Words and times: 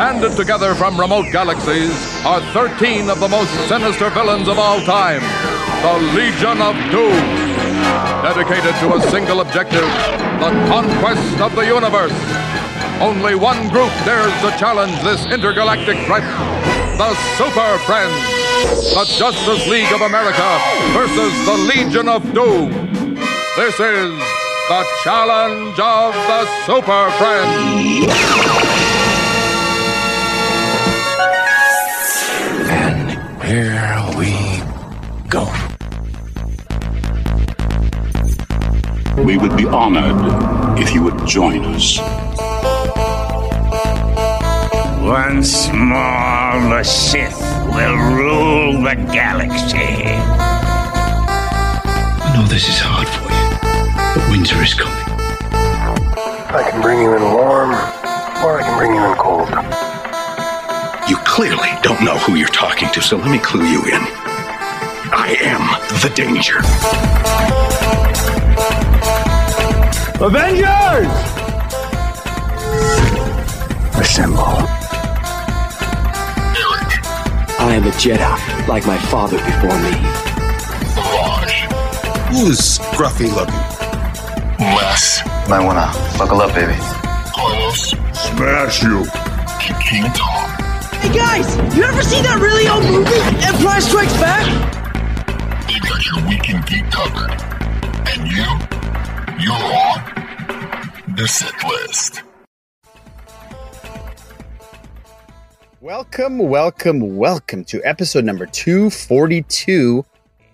Banded 0.00 0.32
together 0.34 0.74
from 0.74 0.98
remote 0.98 1.26
galaxies 1.30 1.92
are 2.24 2.40
13 2.54 3.10
of 3.10 3.20
the 3.20 3.28
most 3.28 3.52
sinister 3.68 4.08
villains 4.08 4.48
of 4.48 4.58
all 4.58 4.80
time 4.80 5.20
the 5.84 5.98
Legion 6.16 6.56
of 6.62 6.74
Doom. 6.88 7.20
Dedicated 8.24 8.74
to 8.80 8.94
a 8.94 9.00
single 9.10 9.42
objective 9.42 9.84
the 10.40 10.56
conquest 10.72 11.38
of 11.42 11.54
the 11.54 11.66
universe. 11.66 12.16
Only 12.98 13.34
one 13.34 13.68
group 13.68 13.92
dares 14.08 14.32
to 14.40 14.48
challenge 14.56 14.96
this 15.02 15.26
intergalactic 15.26 15.98
threat 16.06 16.24
the 16.96 17.12
Super 17.36 17.76
Friends. 17.84 18.24
The 18.96 19.04
Justice 19.04 19.68
League 19.68 19.92
of 19.92 20.00
America 20.00 20.48
versus 20.96 21.34
the 21.44 21.58
Legion 21.76 22.08
of 22.08 22.22
Doom. 22.32 22.70
This 23.54 23.78
is 23.78 24.16
the 24.70 24.82
challenge 25.04 25.78
of 25.78 26.14
the 26.14 26.46
Super 26.64 27.10
Friends. 27.20 28.79
Here 33.50 33.98
we 34.16 34.30
go. 35.28 35.42
We 39.24 39.36
would 39.38 39.56
be 39.56 39.66
honored 39.66 40.78
if 40.78 40.94
you 40.94 41.02
would 41.02 41.26
join 41.26 41.64
us. 41.74 41.98
Once 45.02 45.68
more, 45.72 46.60
the 46.70 46.84
Sith 46.84 47.40
will 47.74 47.96
rule 48.14 48.84
the 48.84 48.94
galaxy. 49.12 50.04
I 52.22 52.32
know 52.36 52.46
this 52.46 52.68
is 52.68 52.78
hard 52.78 53.08
for 53.08 53.30
you, 53.34 53.48
but 54.14 54.30
winter 54.30 54.62
is 54.62 54.74
coming. 54.74 54.94
I 56.54 56.62
can 56.70 56.80
bring 56.80 57.00
you 57.00 57.16
in 57.16 57.22
warm, 57.22 57.70
or 58.44 58.60
I 58.60 58.62
can 58.62 58.78
bring 58.78 58.94
you 58.94 59.04
in 59.10 59.16
cold. 59.16 59.79
You 61.10 61.16
clearly 61.24 61.68
don't 61.82 62.04
know 62.04 62.16
who 62.18 62.36
you're 62.36 62.46
talking 62.46 62.88
to, 62.90 63.02
so 63.02 63.16
let 63.16 63.32
me 63.32 63.38
clue 63.40 63.66
you 63.66 63.80
in. 63.82 64.00
I 65.12 65.36
am 65.40 65.66
the 66.02 66.08
danger. 66.14 66.58
Avengers! 70.24 71.10
Assemble. 73.98 74.44
I 77.58 77.74
am 77.74 77.88
a 77.88 77.90
Jedi, 77.90 78.68
like 78.68 78.86
my 78.86 78.96
father 78.96 79.38
before 79.38 79.80
me. 79.80 79.90
Who's 82.30 82.78
scruffy 82.78 83.34
looking? 83.34 83.54
Less. 84.60 85.22
Might 85.48 85.64
wanna 85.66 85.92
buckle 86.16 86.40
up, 86.40 86.54
baby. 86.54 86.76
Carlos. 87.34 87.96
Smash 88.12 88.84
you. 88.84 89.04
King 89.80 90.04
Tom. 90.12 90.39
Hey 91.00 91.16
guys, 91.16 91.56
you 91.74 91.82
ever 91.82 92.02
see 92.02 92.20
that 92.20 92.38
really 92.42 92.68
old 92.68 92.84
movie, 92.84 93.10
Empire 93.42 93.80
Strikes 93.80 94.12
Back? 94.20 94.44
They 95.66 95.78
got 95.78 96.04
your 96.04 96.28
weekend 96.28 96.66
geek 96.66 96.84
covered. 96.90 97.30
And 98.06 98.30
you, 98.30 98.44
you're 99.42 99.54
on 99.54 101.16
the 101.16 101.26
Sith 101.26 101.64
list. 101.64 102.22
Welcome, 105.80 106.38
welcome, 106.38 107.16
welcome 107.16 107.64
to 107.64 107.82
episode 107.82 108.26
number 108.26 108.44
242 108.44 110.04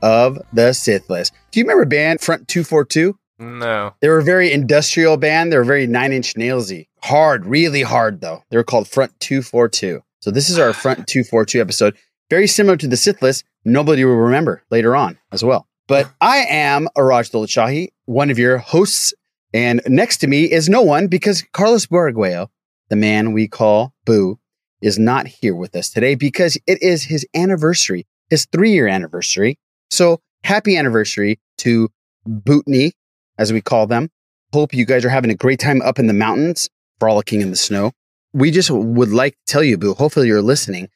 of 0.02 0.38
the 0.52 0.72
Sith 0.72 1.10
List. 1.10 1.32
Do 1.50 1.58
you 1.58 1.64
remember 1.64 1.86
band 1.86 2.20
Front 2.20 2.46
242? 2.46 3.18
No. 3.40 3.94
They 3.98 4.08
were 4.08 4.18
a 4.18 4.24
very 4.24 4.52
industrial 4.52 5.16
band. 5.16 5.52
They 5.52 5.58
were 5.58 5.64
very 5.64 5.88
nine 5.88 6.12
inch 6.12 6.34
nailsy. 6.34 6.86
Hard, 7.02 7.46
really 7.46 7.82
hard 7.82 8.20
though. 8.20 8.44
They 8.50 8.56
were 8.56 8.64
called 8.64 8.86
Front 8.86 9.18
242. 9.18 10.02
So 10.20 10.30
this 10.30 10.50
is 10.50 10.58
our 10.58 10.72
Front 10.72 11.06
242 11.06 11.60
episode. 11.60 11.96
Very 12.30 12.46
similar 12.46 12.76
to 12.76 12.88
the 12.88 12.96
Sith 12.96 13.22
List. 13.22 13.44
Nobody 13.64 14.04
will 14.04 14.16
remember 14.16 14.62
later 14.70 14.96
on 14.96 15.18
as 15.32 15.44
well. 15.44 15.66
But 15.86 16.10
I 16.20 16.38
am 16.48 16.88
Iraj 16.96 17.30
Dolachahi, 17.30 17.88
one 18.06 18.30
of 18.30 18.38
your 18.38 18.58
hosts. 18.58 19.14
And 19.54 19.80
next 19.86 20.18
to 20.18 20.26
me 20.26 20.50
is 20.50 20.68
no 20.68 20.82
one 20.82 21.06
because 21.06 21.44
Carlos 21.52 21.86
Borgueo, 21.86 22.48
the 22.88 22.96
man 22.96 23.32
we 23.32 23.48
call 23.48 23.94
Boo, 24.04 24.38
is 24.82 24.98
not 24.98 25.26
here 25.26 25.54
with 25.54 25.74
us 25.74 25.90
today 25.90 26.14
because 26.14 26.58
it 26.66 26.82
is 26.82 27.04
his 27.04 27.26
anniversary, 27.34 28.06
his 28.28 28.46
three 28.52 28.72
year 28.72 28.88
anniversary. 28.88 29.58
So 29.90 30.20
happy 30.44 30.76
anniversary 30.76 31.38
to 31.58 31.88
Bootney, 32.28 32.92
as 33.38 33.52
we 33.52 33.60
call 33.60 33.86
them. 33.86 34.10
Hope 34.52 34.74
you 34.74 34.84
guys 34.84 35.04
are 35.04 35.10
having 35.10 35.30
a 35.30 35.34
great 35.34 35.60
time 35.60 35.82
up 35.82 35.98
in 35.98 36.06
the 36.06 36.12
mountains, 36.12 36.68
frolicking 36.98 37.40
in 37.40 37.50
the 37.50 37.56
snow. 37.56 37.92
We 38.36 38.50
just 38.50 38.70
would 38.70 39.12
like 39.12 39.32
to 39.32 39.52
tell 39.52 39.64
you, 39.64 39.78
Boo, 39.78 39.94
hopefully 39.94 40.28
you're 40.28 40.42
listening. 40.42 40.90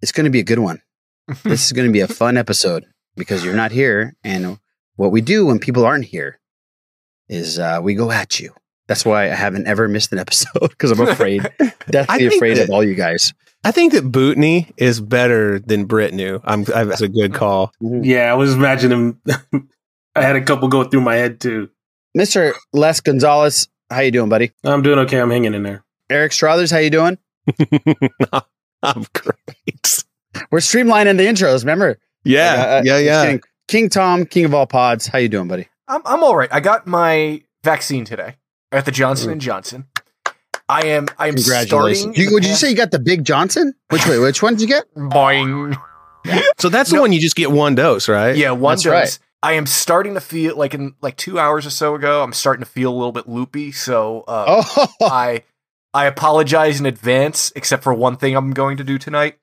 It's 0.00 0.12
going 0.12 0.26
to 0.26 0.30
be 0.30 0.38
a 0.38 0.44
good 0.44 0.60
one. 0.60 0.80
this 1.42 1.66
is 1.66 1.72
going 1.72 1.88
to 1.88 1.92
be 1.92 2.02
a 2.02 2.06
fun 2.06 2.36
episode 2.36 2.84
because 3.16 3.44
you're 3.44 3.56
not 3.56 3.72
here. 3.72 4.14
And 4.22 4.60
what 4.94 5.10
we 5.10 5.20
do 5.20 5.46
when 5.46 5.58
people 5.58 5.84
aren't 5.84 6.04
here 6.04 6.38
is 7.28 7.58
uh, 7.58 7.80
we 7.82 7.94
go 7.94 8.12
at 8.12 8.38
you. 8.38 8.54
That's 8.86 9.04
why 9.04 9.24
I 9.24 9.34
haven't 9.34 9.66
ever 9.66 9.88
missed 9.88 10.12
an 10.12 10.20
episode 10.20 10.60
because 10.70 10.92
I'm 10.92 11.00
afraid, 11.00 11.42
deathly 11.90 12.26
afraid 12.26 12.58
that- 12.58 12.64
of 12.64 12.70
all 12.70 12.84
you 12.84 12.94
guys. 12.94 13.34
I 13.66 13.72
think 13.72 13.94
that 13.94 14.04
Bootney 14.04 14.70
is 14.76 15.00
better 15.00 15.58
than 15.58 15.88
Britney. 15.88 16.40
I'm, 16.44 16.66
I, 16.72 16.84
that's 16.84 17.00
a 17.00 17.08
good 17.08 17.34
call. 17.34 17.72
Yeah, 17.80 18.30
I 18.30 18.34
was 18.34 18.54
imagining. 18.54 19.18
I 20.14 20.22
had 20.22 20.36
a 20.36 20.44
couple 20.44 20.68
go 20.68 20.84
through 20.84 21.00
my 21.00 21.16
head 21.16 21.40
too. 21.40 21.70
Mr. 22.16 22.52
Les 22.72 23.00
Gonzalez, 23.00 23.66
how 23.90 24.00
you 24.00 24.10
doing, 24.10 24.28
buddy? 24.28 24.52
I'm 24.62 24.82
doing 24.82 24.98
okay. 25.00 25.18
I'm 25.18 25.30
hanging 25.30 25.54
in 25.54 25.62
there. 25.64 25.82
Eric 26.14 26.30
Strothers, 26.30 26.70
how 26.70 26.78
you 26.78 26.90
doing? 26.90 27.18
I'm 28.82 29.04
great. 29.14 30.04
We're 30.52 30.60
streamlining 30.60 31.16
the 31.16 31.24
intros. 31.26 31.60
Remember? 31.62 31.98
Yeah, 32.24 32.54
Uh, 32.54 32.66
uh, 32.78 32.82
yeah, 32.84 32.98
yeah. 32.98 33.24
kidding. 33.24 33.40
King 33.66 33.88
Tom, 33.88 34.24
King 34.24 34.44
of 34.44 34.54
all 34.54 34.66
pods. 34.66 35.08
How 35.08 35.18
you 35.18 35.28
doing, 35.28 35.48
buddy? 35.48 35.66
I'm 35.88 36.02
I'm 36.04 36.22
all 36.22 36.36
right. 36.36 36.48
I 36.52 36.60
got 36.60 36.86
my 36.86 37.42
vaccine 37.64 38.04
today 38.04 38.36
at 38.70 38.84
the 38.84 38.92
Johnson 38.92 39.32
and 39.32 39.40
Johnson. 39.40 39.86
I 40.68 40.86
am 40.86 41.08
I 41.18 41.28
am 41.28 41.36
starting. 41.36 42.14
You, 42.14 42.32
would 42.32 42.44
you 42.44 42.54
say 42.54 42.70
you 42.70 42.76
got 42.76 42.92
the 42.92 42.98
Big 43.00 43.24
Johnson? 43.24 43.74
Which 43.90 44.06
way? 44.06 44.18
Which 44.18 44.40
one 44.42 44.54
did 44.54 44.62
you 44.62 44.68
get? 44.68 44.84
Boing. 44.96 45.76
So 46.58 46.68
that's 46.68 46.90
the 46.90 47.00
one 47.00 47.12
you 47.12 47.20
just 47.20 47.36
get 47.36 47.50
one 47.50 47.74
dose, 47.74 48.08
right? 48.08 48.36
Yeah, 48.36 48.52
one 48.52 48.72
That's 48.72 48.84
dose. 48.84 48.92
right. 48.92 49.18
I 49.42 49.52
am 49.54 49.66
starting 49.66 50.14
to 50.14 50.20
feel 50.20 50.56
like 50.56 50.72
in 50.72 50.94
like 51.02 51.16
two 51.16 51.38
hours 51.38 51.66
or 51.66 51.70
so 51.70 51.94
ago. 51.96 52.22
I'm 52.22 52.32
starting 52.32 52.64
to 52.64 52.70
feel 52.70 52.90
a 52.90 52.96
little 52.96 53.12
bit 53.12 53.28
loopy. 53.28 53.72
So 53.72 54.24
uh, 54.26 54.62
Oh, 54.76 54.86
I 55.02 55.42
I 55.94 56.06
apologize 56.06 56.80
in 56.80 56.86
advance, 56.86 57.52
except 57.56 57.82
for 57.84 57.94
one 57.94 58.16
thing 58.16 58.36
I'm 58.36 58.52
going 58.52 58.76
to 58.78 58.84
do 58.84 58.98
tonight. 58.98 59.38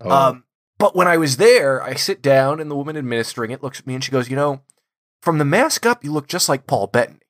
Oh. 0.00 0.10
Um, 0.10 0.44
but 0.78 0.94
when 0.94 1.08
I 1.08 1.16
was 1.16 1.38
there, 1.38 1.82
I 1.82 1.94
sit 1.94 2.20
down 2.22 2.60
and 2.60 2.70
the 2.70 2.76
woman 2.76 2.96
administering 2.96 3.50
it 3.50 3.62
looks 3.62 3.80
at 3.80 3.86
me 3.86 3.94
and 3.94 4.04
she 4.04 4.12
goes, 4.12 4.28
"You 4.28 4.36
know, 4.36 4.60
from 5.22 5.38
the 5.38 5.44
mask 5.44 5.86
up, 5.86 6.04
you 6.04 6.12
look 6.12 6.28
just 6.28 6.48
like 6.48 6.66
Paul 6.66 6.86
Bettany." 6.88 7.20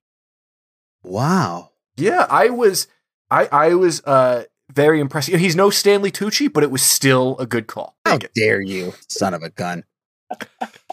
wow. 1.03 1.71
Yeah, 1.97 2.27
I 2.29 2.49
was, 2.51 2.89
I 3.31 3.47
I 3.53 3.75
was 3.75 4.03
uh 4.05 4.45
very 4.73 4.99
impressed. 4.99 5.29
He's 5.29 5.55
no 5.55 5.71
Stanley 5.71 6.11
Tucci, 6.11 6.53
but 6.53 6.65
it 6.65 6.71
was 6.73 6.83
still 6.83 7.37
a 7.39 7.47
good 7.47 7.69
call. 7.69 7.97
How 8.05 8.19
dare 8.35 8.61
you, 8.61 8.95
son 9.09 9.35
of 9.35 9.43
a 9.43 9.51
gun? 9.51 9.85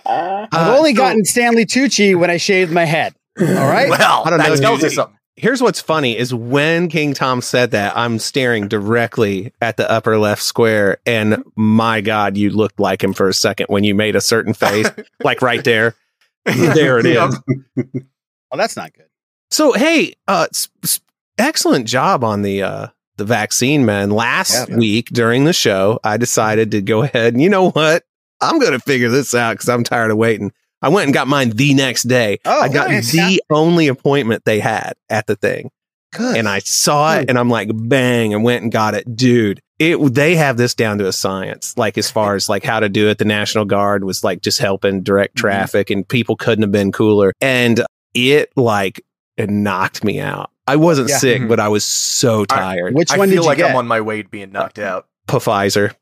Uh, 0.04 0.48
I've 0.52 0.76
only 0.76 0.96
so- 0.96 1.02
gotten 1.02 1.24
Stanley 1.24 1.64
Tucci 1.64 2.18
when 2.20 2.32
I 2.32 2.38
shaved 2.38 2.72
my 2.72 2.86
head. 2.86 3.14
All 3.40 3.46
right. 3.48 3.88
Well, 3.90 4.24
I 4.26 4.30
don't 4.32 4.40
that 4.40 4.50
know, 4.50 4.56
tells 4.56 4.82
you 4.82 4.88
dude. 4.90 4.96
something. 4.96 5.18
Here's 5.38 5.62
what's 5.62 5.80
funny 5.82 6.18
is 6.18 6.34
when 6.34 6.88
King 6.90 7.14
Tom 7.14 7.42
said 7.42 7.72
that, 7.72 7.96
I'm 7.98 8.20
staring 8.20 8.68
directly 8.68 9.54
at 9.62 9.78
the 9.78 9.90
upper 9.90 10.18
left 10.18 10.42
square, 10.44 10.98
and 11.06 11.44
my 11.56 12.02
God, 12.02 12.36
you 12.38 12.50
looked 12.50 12.80
like 12.80 13.04
him 13.04 13.14
for 13.14 13.30
a 13.30 13.34
second 13.34 13.68
when 13.70 13.84
you 13.84 13.96
made 13.96 14.16
a 14.16 14.22
certain 14.22 14.54
face, 14.54 14.90
like 15.24 15.42
right 15.42 15.64
there. 15.64 15.96
There 16.46 16.98
it 17.00 17.06
is. 17.06 17.40
well, 17.76 18.58
that's 18.58 18.76
not 18.76 18.94
good. 18.94 19.06
So 19.52 19.74
hey, 19.74 20.16
uh, 20.28 20.48
s- 20.52 20.70
s- 20.84 21.00
excellent 21.38 21.88
job 21.88 22.24
on 22.24 22.42
the 22.42 22.64
uh, 22.64 22.88
the 23.18 23.26
vaccine, 23.26 23.86
man. 23.86 24.10
Last 24.10 24.68
Yeah. 24.70 24.76
week 24.76 25.10
during 25.10 25.46
the 25.46 25.54
show, 25.54 26.00
I 26.04 26.18
decided 26.18 26.72
to 26.72 26.82
go 26.82 27.04
ahead 27.04 27.34
and 27.34 27.42
you 27.44 27.50
know 27.50 27.70
what? 27.70 28.04
I'm 28.42 28.58
going 28.60 28.72
to 28.72 28.80
figure 28.80 29.10
this 29.10 29.36
out 29.36 29.54
because 29.54 29.70
I'm 29.70 29.84
tired 29.84 30.10
of 30.10 30.18
waiting. 30.18 30.52
I 30.82 30.90
went 30.90 31.06
and 31.06 31.14
got 31.14 31.28
mine 31.28 31.52
the 31.52 31.74
next 31.74 32.04
day. 32.04 32.40
Oh, 32.46 32.62
I 32.62 32.70
got 32.70 32.90
nice. 32.90 33.12
the 33.12 33.42
only 33.52 33.88
appointment 33.88 34.44
they 34.46 34.60
had 34.60 34.94
at 35.10 35.28
the 35.28 35.36
thing, 35.36 35.70
Good. 36.14 36.38
and 36.38 36.48
I 36.50 36.60
saw 36.60 37.18
it, 37.18 37.30
and 37.30 37.38
I'm 37.38 37.50
like, 37.50 37.70
bang, 37.74 38.34
and 38.34 38.44
went 38.44 38.64
and 38.64 38.72
got 38.72 38.94
it, 38.96 39.16
dude. 39.16 39.62
It 39.80 39.98
they 40.14 40.36
have 40.36 40.58
this 40.58 40.76
down 40.76 41.00
to 41.00 41.08
a 41.08 41.12
science, 41.14 41.76
like 41.78 41.98
as 41.98 42.10
far 42.12 42.36
as 42.36 42.48
like 42.50 42.64
how 42.64 42.80
to 42.80 42.88
do 42.90 43.10
it. 43.10 43.18
The 43.18 43.26
National 43.26 43.66
Guard 43.66 44.04
was 44.04 44.24
like 44.24 44.42
just 44.42 44.60
helping 44.60 45.02
direct 45.04 45.36
Mm-hmm. 45.36 45.42
traffic, 45.48 45.90
and 45.90 46.08
people 46.08 46.36
couldn't 46.36 46.62
have 46.64 46.72
been 46.72 46.92
cooler. 46.92 47.34
And 47.42 47.84
it 48.14 48.52
like 48.56 49.02
it 49.38 49.50
knocked 49.50 50.04
me 50.04 50.20
out. 50.20 50.52
I 50.68 50.76
wasn't 50.76 51.10
Yeah. 51.10 51.18
sick, 51.18 51.42
Mhm. 51.42 51.48
but 51.50 51.60
I 51.60 51.68
was 51.70 51.84
so 51.84 52.46
tired. 52.46 52.94
Which 52.94 53.12
I 53.12 53.18
one 53.18 53.30
feel 53.30 53.38
did 53.38 53.44
you 53.44 53.48
like 53.48 53.58
get? 53.58 53.72
I'm 53.72 53.78
on 53.78 53.88
my 53.88 54.02
way 54.02 54.22
to 54.22 54.30
being 54.30 54.52
knocked 54.52 54.78
out. 54.80 55.08
Pfizer. 55.28 55.94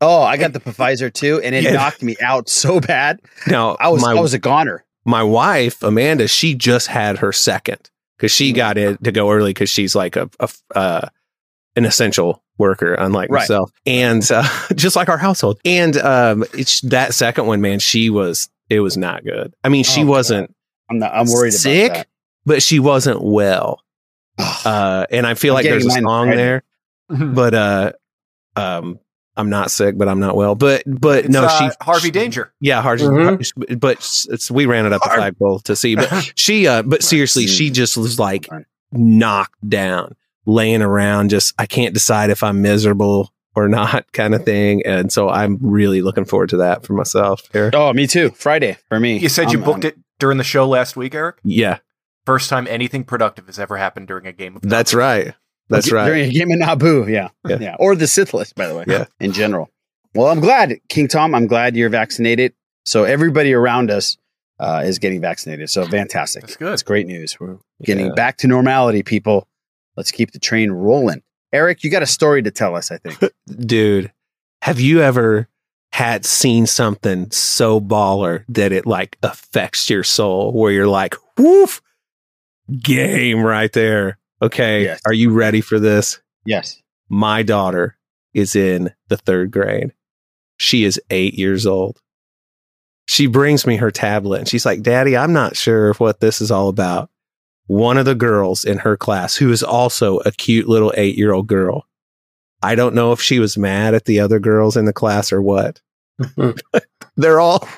Oh, 0.00 0.22
I 0.22 0.36
got 0.36 0.52
the 0.52 0.60
Pfizer 0.60 1.12
too, 1.12 1.40
and 1.42 1.54
it 1.54 1.64
Yeah. 1.64 1.72
knocked 1.72 2.02
me 2.02 2.16
out 2.20 2.48
so 2.48 2.80
bad. 2.80 3.20
Now 3.46 3.76
I 3.80 3.88
was 3.88 4.02
my 4.02 4.12
I 4.12 4.20
was 4.20 4.34
a 4.34 4.38
goner. 4.38 4.84
my 5.04 5.22
wife 5.22 5.82
Amanda, 5.82 6.28
she 6.28 6.54
just 6.54 6.86
had 6.88 7.18
her 7.18 7.32
second 7.32 7.90
because 8.16 8.32
she 8.32 8.52
Mm. 8.52 8.56
got 8.56 8.78
it 8.78 9.02
to 9.04 9.12
go 9.12 9.30
early 9.30 9.50
because 9.50 9.70
she's 9.70 9.94
like 9.94 10.16
a, 10.16 10.28
a 10.40 10.48
uh, 10.74 11.08
an 11.76 11.84
essential 11.84 12.42
worker, 12.58 12.94
unlike 12.94 13.30
Right. 13.30 13.40
myself, 13.40 13.70
and 13.86 14.26
uh, 14.30 14.44
just 14.74 14.94
like 14.96 15.08
our 15.08 15.18
household. 15.18 15.58
And 15.64 15.96
um, 15.98 16.44
it's 16.54 16.80
that 16.82 17.12
second 17.14 17.46
one, 17.46 17.60
man. 17.60 17.78
She 17.80 18.10
was 18.10 18.48
it 18.70 18.80
was 18.80 18.96
not 18.96 19.24
good. 19.24 19.52
I 19.64 19.68
mean, 19.68 19.84
she 19.84 20.02
Oh, 20.02 20.06
wasn't 20.06 20.54
I'm 20.90 20.98
not. 20.98 21.12
I'm 21.14 21.26
worried 21.26 21.52
sick, 21.52 21.86
about 21.90 21.96
that. 21.98 22.06
but 22.46 22.62
she 22.62 22.78
wasn't 22.78 23.22
well. 23.22 23.80
Uh, 24.38 25.06
and 25.10 25.26
I 25.26 25.34
feel 25.34 25.52
I'm 25.52 25.56
like 25.56 25.64
there's 25.64 25.86
a 25.86 25.90
song 25.90 26.26
ready. 26.28 26.36
there, 26.36 26.62
but 27.08 27.54
uh, 27.54 27.92
um, 28.56 28.98
I'm 29.36 29.50
not 29.50 29.70
sick, 29.70 29.98
but 29.98 30.08
I'm 30.08 30.20
not 30.20 30.36
well. 30.36 30.54
But 30.54 30.82
but 30.86 31.24
It's, 31.24 31.28
no, 31.28 31.44
uh, 31.44 31.70
she 31.70 31.76
Harvey 31.80 32.10
Danger. 32.10 32.52
yeah, 32.60 32.80
Harvey. 32.82 33.04
Mm-hmm. 33.04 33.74
But 33.76 33.96
it's, 33.96 34.26
it's- 34.28 34.50
we 34.50 34.66
ran 34.66 34.86
it 34.86 34.92
up 34.92 35.02
the 35.02 35.10
flagpole 35.10 35.58
to 35.60 35.74
see. 35.74 35.96
But 35.96 36.32
she, 36.36 36.66
uh, 36.68 36.82
but 36.82 37.02
seriously, 37.02 37.46
she 37.46 37.70
just 37.70 37.96
was 37.96 38.18
like 38.18 38.48
knocked 38.92 39.68
down, 39.68 40.14
laying 40.46 40.82
around. 40.82 41.30
Just 41.30 41.54
I 41.58 41.66
can't 41.66 41.94
decide 41.94 42.30
if 42.30 42.42
I'm 42.42 42.62
miserable 42.62 43.32
or 43.56 43.68
not, 43.68 44.10
kind 44.12 44.34
of 44.34 44.44
thing. 44.44 44.82
And 44.86 45.12
so 45.12 45.28
I'm 45.28 45.58
really 45.60 46.00
looking 46.02 46.24
forward 46.24 46.50
to 46.50 46.56
that 46.58 46.84
for 46.84 46.92
myself. 46.92 47.42
Here, 47.52 47.70
Oh, 47.72 47.92
me 47.92 48.06
too. 48.06 48.30
Friday 48.30 48.76
for 48.88 48.98
me. 49.00 49.18
You 49.18 49.28
said 49.28 49.52
you 49.52 49.58
I'm- 49.58 49.64
booked 49.64 49.84
it 49.84 49.96
during 50.18 50.38
the 50.38 50.44
show 50.44 50.66
last 50.68 50.96
week, 50.96 51.14
Eric. 51.14 51.36
yeah, 51.44 51.78
First 52.24 52.48
time 52.48 52.66
anything 52.70 53.04
productive 53.04 53.46
has 53.46 53.58
ever 53.58 53.76
happened 53.76 54.06
during 54.08 54.26
a 54.26 54.32
game 54.32 54.56
of. 54.56 54.62
that's 54.62 54.94
right. 54.94 55.34
That's 55.74 55.92
right. 55.92 56.06
During 56.06 56.28
a 56.28 56.32
game 56.32 56.50
of 56.50 56.58
Naboo, 56.58 57.08
yeah. 57.10 57.28
Yeah. 57.48 57.58
yeah, 57.60 57.76
or 57.78 57.94
the 57.96 58.06
Sith 58.06 58.32
list, 58.34 58.54
by 58.54 58.66
the 58.68 58.74
way, 58.76 58.84
Yeah. 58.86 59.04
in 59.20 59.32
general. 59.32 59.70
Well, 60.14 60.28
I'm 60.28 60.40
glad, 60.40 60.74
King 60.88 61.08
Tom. 61.08 61.34
I'm 61.34 61.46
glad 61.46 61.76
you're 61.76 61.88
vaccinated. 61.90 62.52
So 62.86 63.04
everybody 63.04 63.52
around 63.52 63.90
us 63.90 64.16
uh, 64.60 64.82
is 64.84 64.98
getting 64.98 65.20
vaccinated. 65.20 65.68
So 65.70 65.84
fantastic. 65.86 66.42
That's 66.42 66.56
good. 66.56 66.72
It's 66.72 66.82
great 66.84 67.06
news. 67.06 67.38
We're 67.40 67.58
getting 67.82 68.06
Yeah. 68.06 68.12
back 68.14 68.36
to 68.38 68.46
normality, 68.46 69.02
people. 69.02 69.48
Let's 69.96 70.10
keep 70.12 70.30
the 70.32 70.38
train 70.38 70.70
rolling. 70.70 71.22
Eric, 71.52 71.82
you 71.84 71.90
got 71.90 72.02
a 72.02 72.06
story 72.06 72.42
to 72.42 72.50
tell 72.50 72.76
us. 72.76 72.90
I 72.92 72.98
think. 72.98 73.18
dude 73.66 74.12
have 74.62 74.80
you 74.80 75.02
ever 75.02 75.46
had 75.92 76.24
seen 76.24 76.66
something 76.66 77.30
so 77.30 77.80
baller 77.80 78.44
that 78.48 78.72
it 78.72 78.86
like 78.86 79.18
affects 79.22 79.90
your 79.90 80.02
soul 80.02 80.52
where 80.54 80.72
you're 80.72 80.86
like 80.86 81.14
woof 81.36 81.82
game 82.80 83.42
right 83.44 83.72
there 83.72 84.18
okay 84.44 84.84
Yes. 84.84 85.00
are 85.06 85.12
you 85.12 85.30
ready 85.30 85.60
for 85.60 85.78
this 85.78 86.20
yes. 86.44 86.80
my 87.08 87.42
daughter 87.42 87.96
is 88.32 88.54
in 88.56 88.92
the 89.08 89.16
third 89.16 89.50
grade 89.50 89.92
she 90.58 90.84
is 90.84 91.00
eight 91.10 91.34
years 91.34 91.66
old 91.66 92.00
she 93.06 93.26
brings 93.26 93.66
me 93.66 93.76
her 93.76 93.90
tablet 93.90 94.38
and 94.40 94.48
she's 94.48 94.66
like 94.66 94.82
daddy 94.82 95.16
i'm 95.16 95.32
not 95.32 95.56
sure 95.56 95.92
what 95.94 96.20
this 96.20 96.40
is 96.40 96.50
all 96.50 96.68
about 96.68 97.10
one 97.66 97.96
of 97.96 98.04
the 98.04 98.14
girls 98.14 98.64
in 98.64 98.78
her 98.78 98.96
class 98.96 99.36
who 99.36 99.50
is 99.50 99.62
also 99.62 100.18
a 100.20 100.32
cute 100.32 100.68
little 100.68 100.92
eight 100.96 101.16
year 101.16 101.32
old 101.32 101.46
girl 101.46 101.86
I 102.62 102.76
don't 102.76 102.94
know 102.94 103.12
if 103.12 103.20
she 103.20 103.40
was 103.40 103.58
mad 103.58 103.92
at 103.92 104.06
the 104.06 104.20
other 104.20 104.38
girls 104.38 104.74
in 104.74 104.86
the 104.86 104.92
class 104.94 105.34
or 105.34 105.42
what. 105.42 105.82
they're 107.16 107.38
all 107.38 107.68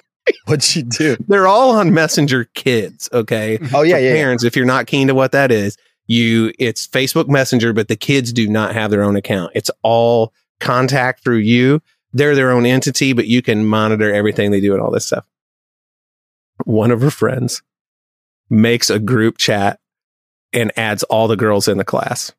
What'd 0.45 0.63
she 0.63 0.83
do? 0.83 1.17
they're 1.29 1.49
all 1.49 1.71
on 1.71 1.93
Messenger 1.93 2.45
Kids, 2.55 3.09
okay? 3.13 3.59
Oh 3.75 3.83
yeah, 3.83 3.99
yeah. 3.99 4.11
yeah. 4.11 4.15
Parents, 4.15 4.45
if 4.45 4.55
you're 4.55 4.65
not 4.65 4.87
keen 4.87 5.09
to 5.09 5.15
what 5.15 5.33
that 5.33 5.51
is, 5.51 5.77
you 6.06 6.53
it's 6.58 6.87
Facebook 6.87 7.29
Messenger, 7.29 7.73
but 7.73 7.88
the 7.88 7.97
kids 7.97 8.32
do 8.32 8.49
not 8.49 8.75
have 8.75 8.91
their 8.91 9.03
own 9.03 9.17
account. 9.17 9.53
It's 9.55 9.70
all 9.82 10.32
contact 10.61 11.23
through 11.23 11.38
you. 11.38 11.82
They're 12.12 12.35
their 12.35 12.50
own 12.50 12.64
entity, 12.64 13.12
but 13.12 13.26
you 13.26 13.43
can 13.43 13.67
monitor 13.67 14.12
everything 14.12 14.50
they 14.50 14.61
do 14.61 14.73
and 14.73 14.82
all 14.82 14.91
this 14.91 15.06
stuff. 15.06 15.26
One 16.64 16.91
of 16.91 17.03
her 17.03 17.11
friends 17.11 17.62
makes 18.49 18.88
a 18.88 18.99
group 18.99 19.37
chat 19.37 19.79
and 20.53 20.73
adds 20.79 21.03
all 21.05 21.29
the 21.29 21.37
girls 21.37 21.69
in 21.69 21.79
the 21.79 21.85
class. 21.85 22.32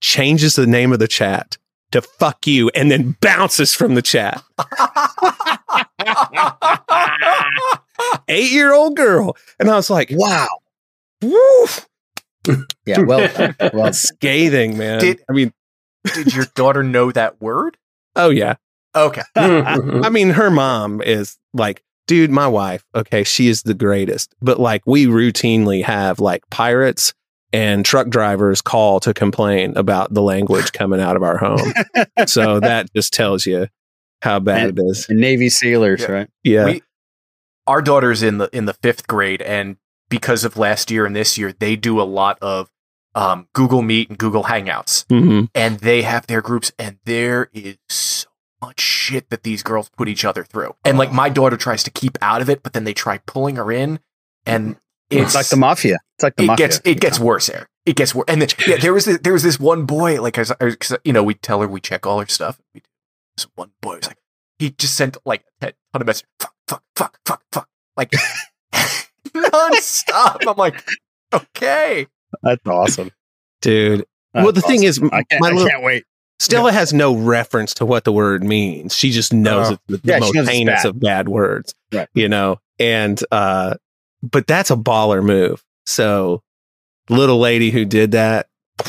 Changes 0.00 0.54
the 0.54 0.66
name 0.66 0.92
of 0.92 0.98
the 0.98 1.08
chat 1.08 1.56
to 1.90 2.02
fuck 2.02 2.46
you 2.46 2.70
and 2.74 2.90
then 2.90 3.16
bounces 3.20 3.74
from 3.74 3.94
the 3.94 4.02
chat. 4.02 4.42
Eight 8.28 8.52
year 8.52 8.72
old 8.72 8.96
girl. 8.96 9.36
And 9.58 9.70
I 9.70 9.76
was 9.76 9.90
like, 9.90 10.10
Wow. 10.12 10.48
woof. 11.22 11.86
Yeah. 12.86 13.00
Well, 13.00 13.54
well, 13.72 13.92
Scathing, 13.92 14.76
man. 14.78 15.00
Did- 15.00 15.20
I 15.28 15.32
mean, 15.32 15.52
Did 16.14 16.34
your 16.34 16.46
daughter 16.54 16.82
know 16.82 17.12
that 17.12 17.40
word? 17.40 17.76
oh, 18.16 18.30
yeah. 18.30 18.54
Okay. 18.94 19.22
I 19.36 20.10
mean, 20.10 20.30
her 20.30 20.50
mom 20.50 21.00
is 21.00 21.38
like, 21.54 21.82
dude, 22.06 22.30
my 22.30 22.46
wife, 22.46 22.84
okay, 22.94 23.24
she 23.24 23.48
is 23.48 23.62
the 23.62 23.72
greatest. 23.74 24.34
But 24.42 24.60
like, 24.60 24.82
we 24.86 25.06
routinely 25.06 25.82
have 25.84 26.20
like 26.20 26.42
pirates 26.50 27.14
and 27.54 27.84
truck 27.86 28.08
drivers 28.08 28.60
call 28.60 29.00
to 29.00 29.14
complain 29.14 29.74
about 29.76 30.12
the 30.12 30.20
language 30.22 30.72
coming 30.72 31.00
out 31.00 31.16
of 31.16 31.22
our 31.22 31.38
home. 31.38 31.72
so 32.26 32.60
that 32.60 32.92
just 32.94 33.14
tells 33.14 33.46
you 33.46 33.66
how 34.20 34.40
bad 34.40 34.70
it 34.70 34.82
is. 34.82 35.06
Navy 35.08 35.48
sailors, 35.48 36.00
Yeah. 36.02 36.10
right? 36.12 36.28
Yeah. 36.44 36.64
We, 36.66 36.82
our 37.66 37.80
daughter's 37.80 38.22
in 38.22 38.38
the 38.38 38.48
in 38.52 38.64
the 38.66 38.74
fifth 38.74 39.06
grade, 39.06 39.40
and 39.40 39.76
because 40.12 40.44
of 40.44 40.56
last 40.58 40.90
year 40.90 41.06
and 41.06 41.16
this 41.16 41.38
year, 41.38 41.52
they 41.58 41.74
do 41.74 42.00
a 42.00 42.04
lot 42.04 42.38
of 42.42 42.70
um, 43.14 43.48
Google 43.54 43.80
Meet 43.82 44.10
and 44.10 44.18
Google 44.18 44.44
Hangouts, 44.44 45.06
Mhm. 45.06 45.48
and 45.54 45.80
they 45.80 46.02
have 46.02 46.26
their 46.26 46.40
groups, 46.42 46.70
and 46.78 46.98
there 47.04 47.48
is 47.52 47.76
so 47.88 48.28
much 48.60 48.80
shit 48.80 49.28
that 49.30 49.42
these 49.42 49.62
girls 49.62 49.88
put 49.96 50.08
each 50.08 50.24
other 50.24 50.44
through. 50.44 50.74
And 50.84 50.96
like 50.98 51.12
my 51.12 51.28
daughter 51.30 51.56
tries 51.56 51.82
to 51.84 51.90
keep 51.90 52.16
out 52.22 52.40
of 52.42 52.48
it, 52.50 52.62
but 52.62 52.72
then 52.74 52.84
they 52.84 52.92
try 52.94 53.18
pulling 53.26 53.56
her 53.56 53.72
in, 53.72 54.00
and 54.46 54.76
It's, 55.10 55.22
it's 55.26 55.34
like 55.34 55.48
the 55.48 55.56
mafia. 55.56 55.98
It's 56.16 56.22
like 56.24 56.36
the 56.36 56.44
it 56.44 56.46
mafia. 56.46 56.66
gets 56.68 56.80
it 56.84 57.00
gets 57.00 57.18
worse, 57.18 57.48
Eric. 57.50 57.68
It 57.84 57.96
gets 57.96 58.14
worse. 58.14 58.26
And 58.28 58.40
then, 58.40 58.48
yeah, 58.66 58.76
there 58.76 58.92
was 58.94 59.04
this, 59.06 59.18
there 59.22 59.32
was 59.32 59.42
this 59.42 59.58
one 59.60 59.84
boy, 59.86 60.22
like, 60.22 60.38
I 60.38 60.42
was, 60.42 60.52
I 60.60 60.64
was- 60.64 60.96
you 61.04 61.12
know, 61.12 61.22
we 61.24 61.34
tell 61.34 61.60
her 61.60 61.66
we 61.68 61.80
check 61.80 62.06
all 62.06 62.20
her 62.20 62.26
stuff. 62.28 62.60
We, 62.74 62.82
this 63.36 63.46
one 63.56 63.72
boy 63.82 63.96
was 63.96 64.06
like, 64.06 64.18
he 64.58 64.70
just 64.70 64.94
sent 64.94 65.16
like 65.26 65.44
a 65.60 65.72
ton 65.92 66.00
of 66.00 66.06
messages, 66.06 66.28
fuck, 66.40 66.54
fuck, 66.68 66.82
fuck, 66.96 67.18
fuck, 67.26 67.42
fuck, 67.52 67.68
like 67.96 68.12
nonstop. 69.34 70.46
I'm 70.46 70.56
like, 70.56 70.82
okay, 71.32 72.06
That's 72.42 72.66
awesome. 72.66 73.10
Dude. 73.60 74.04
That's 74.34 74.44
well, 74.44 74.52
the 74.52 74.60
thing 74.62 74.86
awesome. 74.86 75.06
is, 75.06 75.10
I 75.12 75.22
can't, 75.24 75.40
my 75.42 75.48
I 75.50 75.68
can't 75.70 75.82
wait. 75.82 76.04
Stella 76.38 76.72
has 76.72 76.92
no 76.92 77.14
reference 77.14 77.74
to 77.74 77.86
what 77.86 78.04
the 78.04 78.12
word 78.12 78.42
means. 78.42 78.96
She 78.96 79.10
just 79.10 79.32
knows 79.32 79.68
Oh. 79.68 79.72
it's 79.74 79.82
the, 79.88 79.96
the 79.98 80.12
Yeah, 80.12 80.18
most 80.18 80.34
knows 80.34 80.48
heinous 80.48 80.82
bad. 80.82 80.86
of 80.88 81.00
bad 81.00 81.28
words. 81.28 81.74
Right. 81.92 82.08
You 82.14 82.28
know, 82.28 82.58
and 82.80 83.22
uh 83.30 83.74
but 84.22 84.46
that's 84.46 84.70
a 84.70 84.76
baller 84.76 85.22
move. 85.22 85.62
So 85.86 86.42
little 87.08 87.38
lady 87.38 87.70
who 87.70 87.84
did 87.84 88.12
that, 88.12 88.48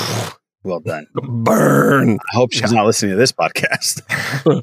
Well 0.63 0.79
done. 0.79 1.05
burn. 1.13 2.13
I 2.31 2.35
hope 2.35 2.53
she's 2.53 2.71
not 2.71 2.85
listening 2.85 3.11
to 3.11 3.17
this 3.17 3.33
podcast. 3.33 4.01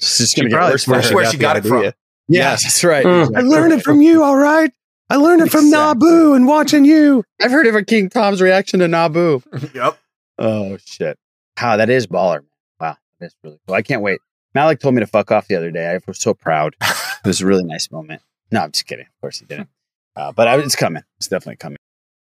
she's 0.01 0.19
just 0.19 0.35
going 0.37 0.45
to 0.47 0.51
get 0.51 0.57
probably 0.57 0.73
worse 0.73 0.85
for 0.85 0.91
Where's 0.93 1.13
where 1.13 1.27
she 1.31 1.37
got 1.37 1.59
it 1.59 1.65
from? 1.65 1.79
idea. 1.81 1.95
Yes, 2.27 2.63
that's 2.63 2.83
right. 2.85 3.05
I 3.05 3.41
learned 3.43 3.75
it 3.75 3.83
from 3.85 4.01
you, 4.01 4.23
all 4.25 4.37
right. 4.37 4.73
I 5.11 5.17
learned 5.17 5.43
it 5.43 5.51
from 5.51 5.67
Exactly. 5.67 6.09
Naboo 6.09 6.37
and 6.37 6.47
watching 6.47 6.85
you. 6.85 7.25
I've 7.43 7.51
heard 7.51 7.67
of 7.67 7.75
a 7.75 7.85
King 7.85 8.09
Tom's 8.09 8.41
reaction 8.41 8.81
to 8.81 8.87
Naboo. 8.87 9.43
yep. 9.75 9.99
Oh 10.39 10.79
shit! 10.85 11.19
How 11.57 11.77
that 11.77 11.91
is 11.91 12.07
baller. 12.07 12.41
Wow, 12.81 12.97
that's 13.19 13.35
really 13.45 13.59
cool. 13.67 13.75
I 13.75 13.83
can't 13.83 14.03
wait. 14.03 14.21
Malik 14.55 14.81
told 14.81 14.95
me 14.95 15.01
to 15.01 15.07
fuck 15.07 15.31
off 15.31 15.49
the 15.49 15.57
other 15.57 15.71
day. 15.71 15.89
I 15.91 15.99
was 16.07 16.19
so 16.21 16.33
proud. 16.35 16.75
It 16.81 17.27
was 17.27 17.41
a 17.41 17.47
really 17.47 17.65
nice 17.65 17.91
moment. 17.91 18.23
No, 18.51 18.63
I'm 18.63 18.73
just 18.73 18.87
kidding. 18.87 19.05
Of 19.07 19.21
course 19.21 19.39
he 19.41 19.47
didn't. 19.47 19.69
Uh, 20.17 20.33
but 20.33 20.49
I, 20.49 20.57
it's 20.59 20.75
coming. 20.77 21.03
It's 21.19 21.29
definitely 21.29 21.57
coming. 21.57 21.77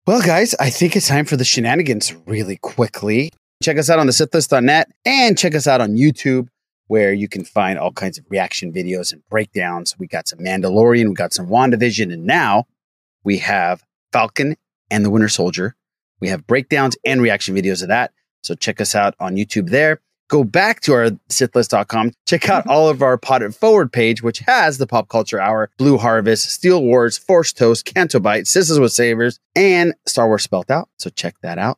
Well, 0.07 0.21
guys, 0.21 0.55
I 0.59 0.69
think 0.69 0.95
it's 0.95 1.07
time 1.07 1.25
for 1.25 1.37
the 1.37 1.45
shenanigans 1.45 2.13
really 2.25 2.57
quickly. 2.57 3.31
Check 3.61 3.77
us 3.77 3.89
out 3.89 3.99
on 3.99 4.07
the 4.07 4.11
Sithlist.net 4.13 4.89
and 5.05 5.37
check 5.37 5.53
us 5.53 5.67
out 5.67 5.79
on 5.81 5.95
YouTube, 5.95 6.47
where 6.89 7.13
you 7.13 7.27
can 7.27 7.45
find 7.45 7.77
all 7.77 7.91
kinds 7.91 8.17
of 8.17 8.25
reaction 8.29 8.73
videos 8.73 9.13
and 9.13 9.21
breakdowns. 9.29 9.95
We 9.99 10.07
got 10.07 10.27
some 10.27 10.39
Mandalorian, 10.39 11.07
we 11.07 11.13
got 11.13 11.33
some 11.33 11.47
WandaVision, 11.47 12.11
and 12.11 12.25
now 12.25 12.65
we 13.23 13.37
have 13.37 13.83
Falcon 14.11 14.57
and 14.89 15.05
the 15.05 15.11
Winter 15.11 15.29
Soldier. 15.29 15.75
We 16.19 16.29
have 16.29 16.47
breakdowns 16.47 16.97
and 17.05 17.21
reaction 17.21 17.55
videos 17.55 17.83
of 17.83 17.89
that. 17.89 18.11
So 18.41 18.55
check 18.55 18.81
us 18.81 18.95
out 18.95 19.13
on 19.19 19.35
YouTube 19.35 19.69
there. 19.69 20.01
Go 20.29 20.43
back 20.43 20.81
to 20.81 20.93
our 20.93 21.09
sithlist.com. 21.29 22.13
Check 22.27 22.49
out 22.49 22.65
all 22.65 22.89
of 22.89 23.03
our 23.03 23.19
Pot 23.19 23.43
It 23.43 23.53
Forward 23.53 23.93
page, 23.93 24.23
which 24.23 24.39
has 24.39 24.79
the 24.79 24.87
Pop 24.87 25.09
Culture 25.09 25.39
Hour, 25.39 25.69
Blue 25.77 25.99
Harvest, 25.99 26.49
Steel 26.49 26.83
Wars, 26.83 27.19
Force 27.19 27.53
Toast, 27.53 27.85
Canto 27.85 28.19
Bight, 28.19 28.47
Sisters 28.47 28.79
with 28.79 28.93
Sabers, 28.93 29.39
and 29.55 29.93
Star 30.07 30.27
Wars 30.27 30.41
Spelt 30.41 30.71
Out. 30.71 30.89
So 30.97 31.11
check 31.11 31.35
that 31.43 31.59
out. 31.59 31.77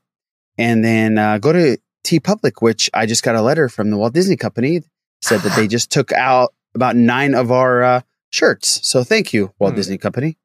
And 0.58 0.86
then 0.86 1.18
uh, 1.18 1.38
go 1.38 1.52
to 1.52 1.78
TeePublic, 2.06 2.62
which 2.62 2.90
I 2.94 3.06
just 3.06 3.24
got 3.24 3.36
a 3.36 3.42
letter 3.42 3.68
from 3.68 3.90
the 3.90 3.98
Walt 3.98 4.14
Disney 4.14 4.38
Company 4.38 4.84
said 5.22 5.42
that 5.42 5.56
they 5.56 5.68
just 5.68 5.92
took 5.92 6.12
out 6.12 6.54
about 6.76 6.96
nine 6.96 7.34
of 7.36 7.52
our 7.52 7.84
uh, 7.84 8.02
shirts. 8.30 8.86
So 8.88 9.04
thank 9.04 9.34
you, 9.34 9.54
Walt 9.60 9.74
Hmm. 9.74 9.78
Disney 9.78 9.98
Company. 9.98 10.38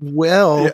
Well, 0.00 0.64
Yeah. 0.64 0.70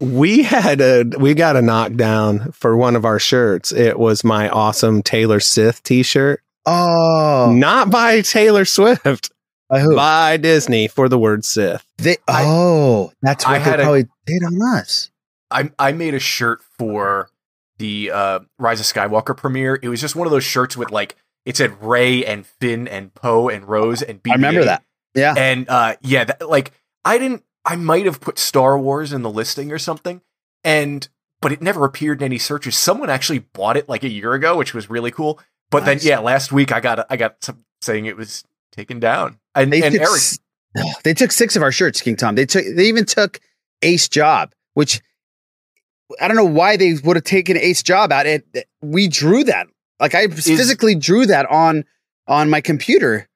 we 0.00 0.42
had 0.42 0.80
a 0.80 1.04
we 1.18 1.34
got 1.34 1.56
a 1.56 1.62
knockdown 1.62 2.52
for 2.52 2.76
one 2.76 2.96
of 2.96 3.04
our 3.04 3.18
shirts. 3.18 3.72
It 3.72 3.98
was 3.98 4.24
my 4.24 4.48
awesome 4.48 5.02
Taylor 5.02 5.40
Sith 5.40 5.82
t-shirt. 5.82 6.40
Oh, 6.64 7.52
Not 7.56 7.90
by 7.90 8.20
Taylor 8.20 8.64
Swift, 8.64 9.30
by 9.68 9.80
who? 9.80 9.96
by 9.96 10.36
Disney 10.36 10.86
for 10.88 11.08
the 11.08 11.18
word 11.18 11.44
Sith. 11.44 11.84
They, 11.98 12.16
I- 12.28 12.44
oh, 12.46 13.12
that's 13.20 13.44
I 13.44 13.58
they 13.58 13.64
had 13.64 13.80
a- 13.80 13.82
probably 13.82 14.06
did 14.26 14.42
on 14.44 14.58
us. 14.78 15.10
I 15.50 15.70
I 15.78 15.92
made 15.92 16.14
a 16.14 16.18
shirt 16.20 16.60
for 16.78 17.28
the 17.78 18.10
uh, 18.12 18.40
Rise 18.58 18.80
of 18.80 18.86
Skywalker 18.86 19.36
premiere. 19.36 19.78
It 19.82 19.88
was 19.88 20.00
just 20.00 20.14
one 20.16 20.26
of 20.26 20.30
those 20.30 20.44
shirts 20.44 20.76
with 20.76 20.90
like 20.90 21.16
it 21.44 21.56
said 21.56 21.82
Rey 21.82 22.24
and 22.24 22.46
Finn 22.46 22.86
and 22.88 23.12
Poe 23.14 23.48
and 23.48 23.68
Rose 23.68 24.02
and 24.02 24.22
BB-8. 24.22 24.30
I 24.30 24.34
remember 24.34 24.64
that. 24.64 24.84
Yeah. 25.14 25.34
And 25.36 25.68
uh, 25.68 25.96
yeah, 26.00 26.24
that, 26.24 26.48
like 26.48 26.72
I 27.04 27.18
didn't. 27.18 27.44
I 27.64 27.76
might 27.76 28.06
have 28.06 28.20
put 28.20 28.38
Star 28.38 28.76
Wars 28.78 29.12
in 29.12 29.22
the 29.22 29.30
listing 29.30 29.70
or 29.70 29.78
something, 29.78 30.20
and 30.64 31.08
but 31.40 31.52
it 31.52 31.62
never 31.62 31.84
appeared 31.84 32.20
in 32.20 32.26
any 32.26 32.38
searches. 32.38 32.76
Someone 32.76 33.10
actually 33.10 33.40
bought 33.40 33.76
it 33.76 33.88
like 33.88 34.02
a 34.02 34.08
year 34.08 34.32
ago, 34.32 34.56
which 34.56 34.74
was 34.74 34.90
really 34.90 35.10
cool. 35.10 35.38
But 35.70 35.84
Nice. 35.84 36.02
then 36.02 36.08
yeah, 36.08 36.18
last 36.18 36.52
week 36.52 36.72
I 36.72 36.80
got 36.80 37.06
I 37.10 37.16
got 37.16 37.42
some 37.42 37.64
saying 37.80 38.06
it 38.06 38.16
was 38.16 38.44
taken 38.72 39.00
down. 39.00 39.38
And, 39.54 39.72
They 39.72 39.82
and 39.82 39.94
took, 39.94 40.02
Eric, 40.02 40.94
they 41.04 41.14
took 41.14 41.32
six 41.32 41.56
of 41.56 41.62
our 41.62 41.72
shirts, 41.72 42.00
King 42.00 42.16
Tom. 42.16 42.34
They 42.34 42.46
took 42.46 42.64
they 42.74 42.86
even 42.86 43.04
took 43.04 43.40
Ace 43.82 44.08
Job, 44.08 44.54
which 44.74 45.00
I 46.20 46.28
don't 46.28 46.36
know 46.36 46.44
why 46.44 46.76
they 46.76 46.94
would 47.04 47.16
have 47.16 47.24
taken 47.24 47.56
Ace 47.56 47.82
Job 47.82 48.12
out. 48.12 48.26
It 48.26 48.44
we 48.80 49.08
drew 49.08 49.44
that. 49.44 49.66
Like 50.02 50.16
I 50.16 50.26
physically 50.26 50.96
drew 50.96 51.26
that 51.26 51.46
on 51.46 51.84
on 52.26 52.50
my 52.50 52.60
computer. 52.60 53.28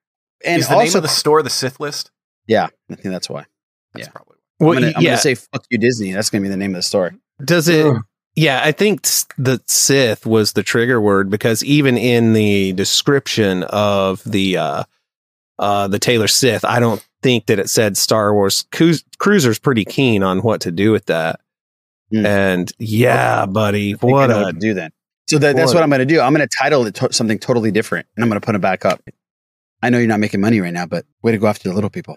And 0.45 0.61
is 0.61 0.69
the 0.69 0.75
also 0.75 0.85
name 0.85 0.97
of 0.97 1.03
the 1.05 1.09
store 1.09 1.43
the 1.43 1.49
Sith 1.49 1.79
list? 1.81 2.11
Yeah, 2.47 2.67
I 2.91 2.97
think 2.97 3.13
that's 3.13 3.31
why. 3.31 3.47
That's 3.95 4.09
yeah. 4.09 4.13
probably 4.13 4.37
I'm, 4.61 4.67
gonna, 4.67 4.87
I'm 4.97 5.03
yeah. 5.03 5.11
gonna 5.11 5.19
say 5.19 5.37
fuck 5.37 5.65
you 5.71 5.79
Disney. 5.79 6.13
That's 6.13 6.29
gonna 6.29 6.43
be 6.43 6.49
the 6.49 6.57
name 6.57 6.73
of 6.73 6.79
the 6.79 6.83
store. 6.83 7.15
Does 7.43 7.69
it? 7.69 7.97
Yeah, 8.35 8.61
I 8.63 8.73
think 8.73 9.07
s- 9.07 9.27
the 9.39 9.63
Sith 9.67 10.27
was 10.27 10.53
the 10.53 10.63
trigger 10.63 11.01
word 11.01 11.31
because 11.31 11.65
even 11.65 11.97
in 11.97 12.33
the 12.33 12.73
description 12.73 13.63
of 13.65 14.23
the 14.25 14.57
uh, 14.57 14.85
uh, 15.59 15.89
the 15.89 15.99
Taylor 16.01 16.29
Sith, 16.29 16.65
I 16.65 16.81
don't 16.81 17.07
think 17.23 17.47
that 17.47 17.59
it 17.61 17.71
said 17.71 17.97
Star 17.97 18.35
Wars. 18.35 18.65
Cruis- 18.73 19.05
Cruiser's 19.19 19.59
pretty 19.59 19.85
keen 19.85 20.23
on 20.23 20.41
what 20.43 20.61
to 20.63 20.73
do 20.73 20.91
with 20.91 21.07
that, 21.07 21.41
and 22.13 22.73
yeah, 22.79 23.47
buddy. 23.47 23.95
I 23.95 23.99
I 24.03 24.07
what 24.07 24.31
a 24.31 24.53
do 24.53 24.75
that. 24.75 24.93
So 25.28 25.38
that, 25.38 25.56
that's 25.56 25.75
what 25.75 25.83
I'm 25.83 25.88
going 25.90 25.99
to 26.00 26.06
do. 26.06 26.21
I'm 26.21 26.33
going 26.33 26.47
to 26.47 26.56
title 26.56 26.87
it 26.87 26.95
to- 26.97 27.12
something 27.12 27.38
totally 27.38 27.71
different, 27.71 28.06
and 28.16 28.23
I'm 28.23 28.28
going 28.28 28.40
to 28.40 28.45
put 28.45 28.54
it 28.54 28.61
back 28.61 28.85
up. 28.85 29.02
I 29.83 29.90
know 29.90 29.99
you're 29.99 30.06
not 30.06 30.21
making 30.21 30.40
money 30.40 30.61
right 30.61 30.73
now, 30.73 30.87
but 30.87 31.04
way 31.23 31.33
to 31.33 31.38
go 31.38 31.47
after 31.47 31.68
the 31.68 31.75
little 31.75 31.90
people. 31.90 32.16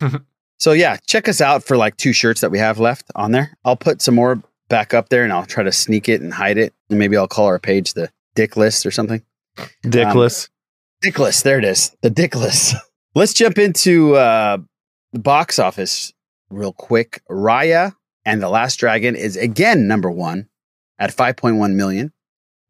so 0.58 0.72
yeah, 0.72 0.96
check 1.06 1.28
us 1.28 1.40
out 1.40 1.64
for 1.64 1.76
like 1.76 1.96
two 1.96 2.12
shirts 2.12 2.40
that 2.42 2.50
we 2.50 2.58
have 2.58 2.78
left 2.78 3.10
on 3.14 3.32
there. 3.32 3.56
I'll 3.64 3.76
put 3.76 4.02
some 4.02 4.14
more 4.14 4.42
back 4.68 4.92
up 4.94 5.08
there, 5.08 5.24
and 5.24 5.32
I'll 5.32 5.46
try 5.46 5.62
to 5.64 5.72
sneak 5.72 6.08
it 6.08 6.20
and 6.20 6.32
hide 6.32 6.58
it, 6.58 6.74
and 6.90 6.98
maybe 6.98 7.16
I'll 7.16 7.28
call 7.28 7.46
our 7.46 7.58
page 7.58 7.94
the 7.94 8.10
Dick 8.34 8.56
List 8.56 8.84
or 8.86 8.90
something. 8.90 9.22
dickless. 9.82 10.46
Um, 10.46 10.50
Dick 11.02 11.18
List. 11.18 11.44
There 11.44 11.58
it 11.58 11.64
is. 11.64 11.96
The 12.02 12.10
Dick 12.10 12.34
List. 12.34 12.74
Let's 13.14 13.32
jump 13.32 13.58
into 13.58 14.14
uh, 14.14 14.58
the 15.12 15.18
box 15.18 15.58
office 15.58 16.12
real 16.50 16.72
quick. 16.72 17.22
Raya 17.28 17.94
and 18.24 18.42
the 18.42 18.48
Last 18.48 18.76
Dragon 18.76 19.16
is 19.16 19.36
again 19.36 19.88
number 19.88 20.10
one 20.10 20.48
at 20.98 21.10
5.1 21.10 21.74
million. 21.74 22.12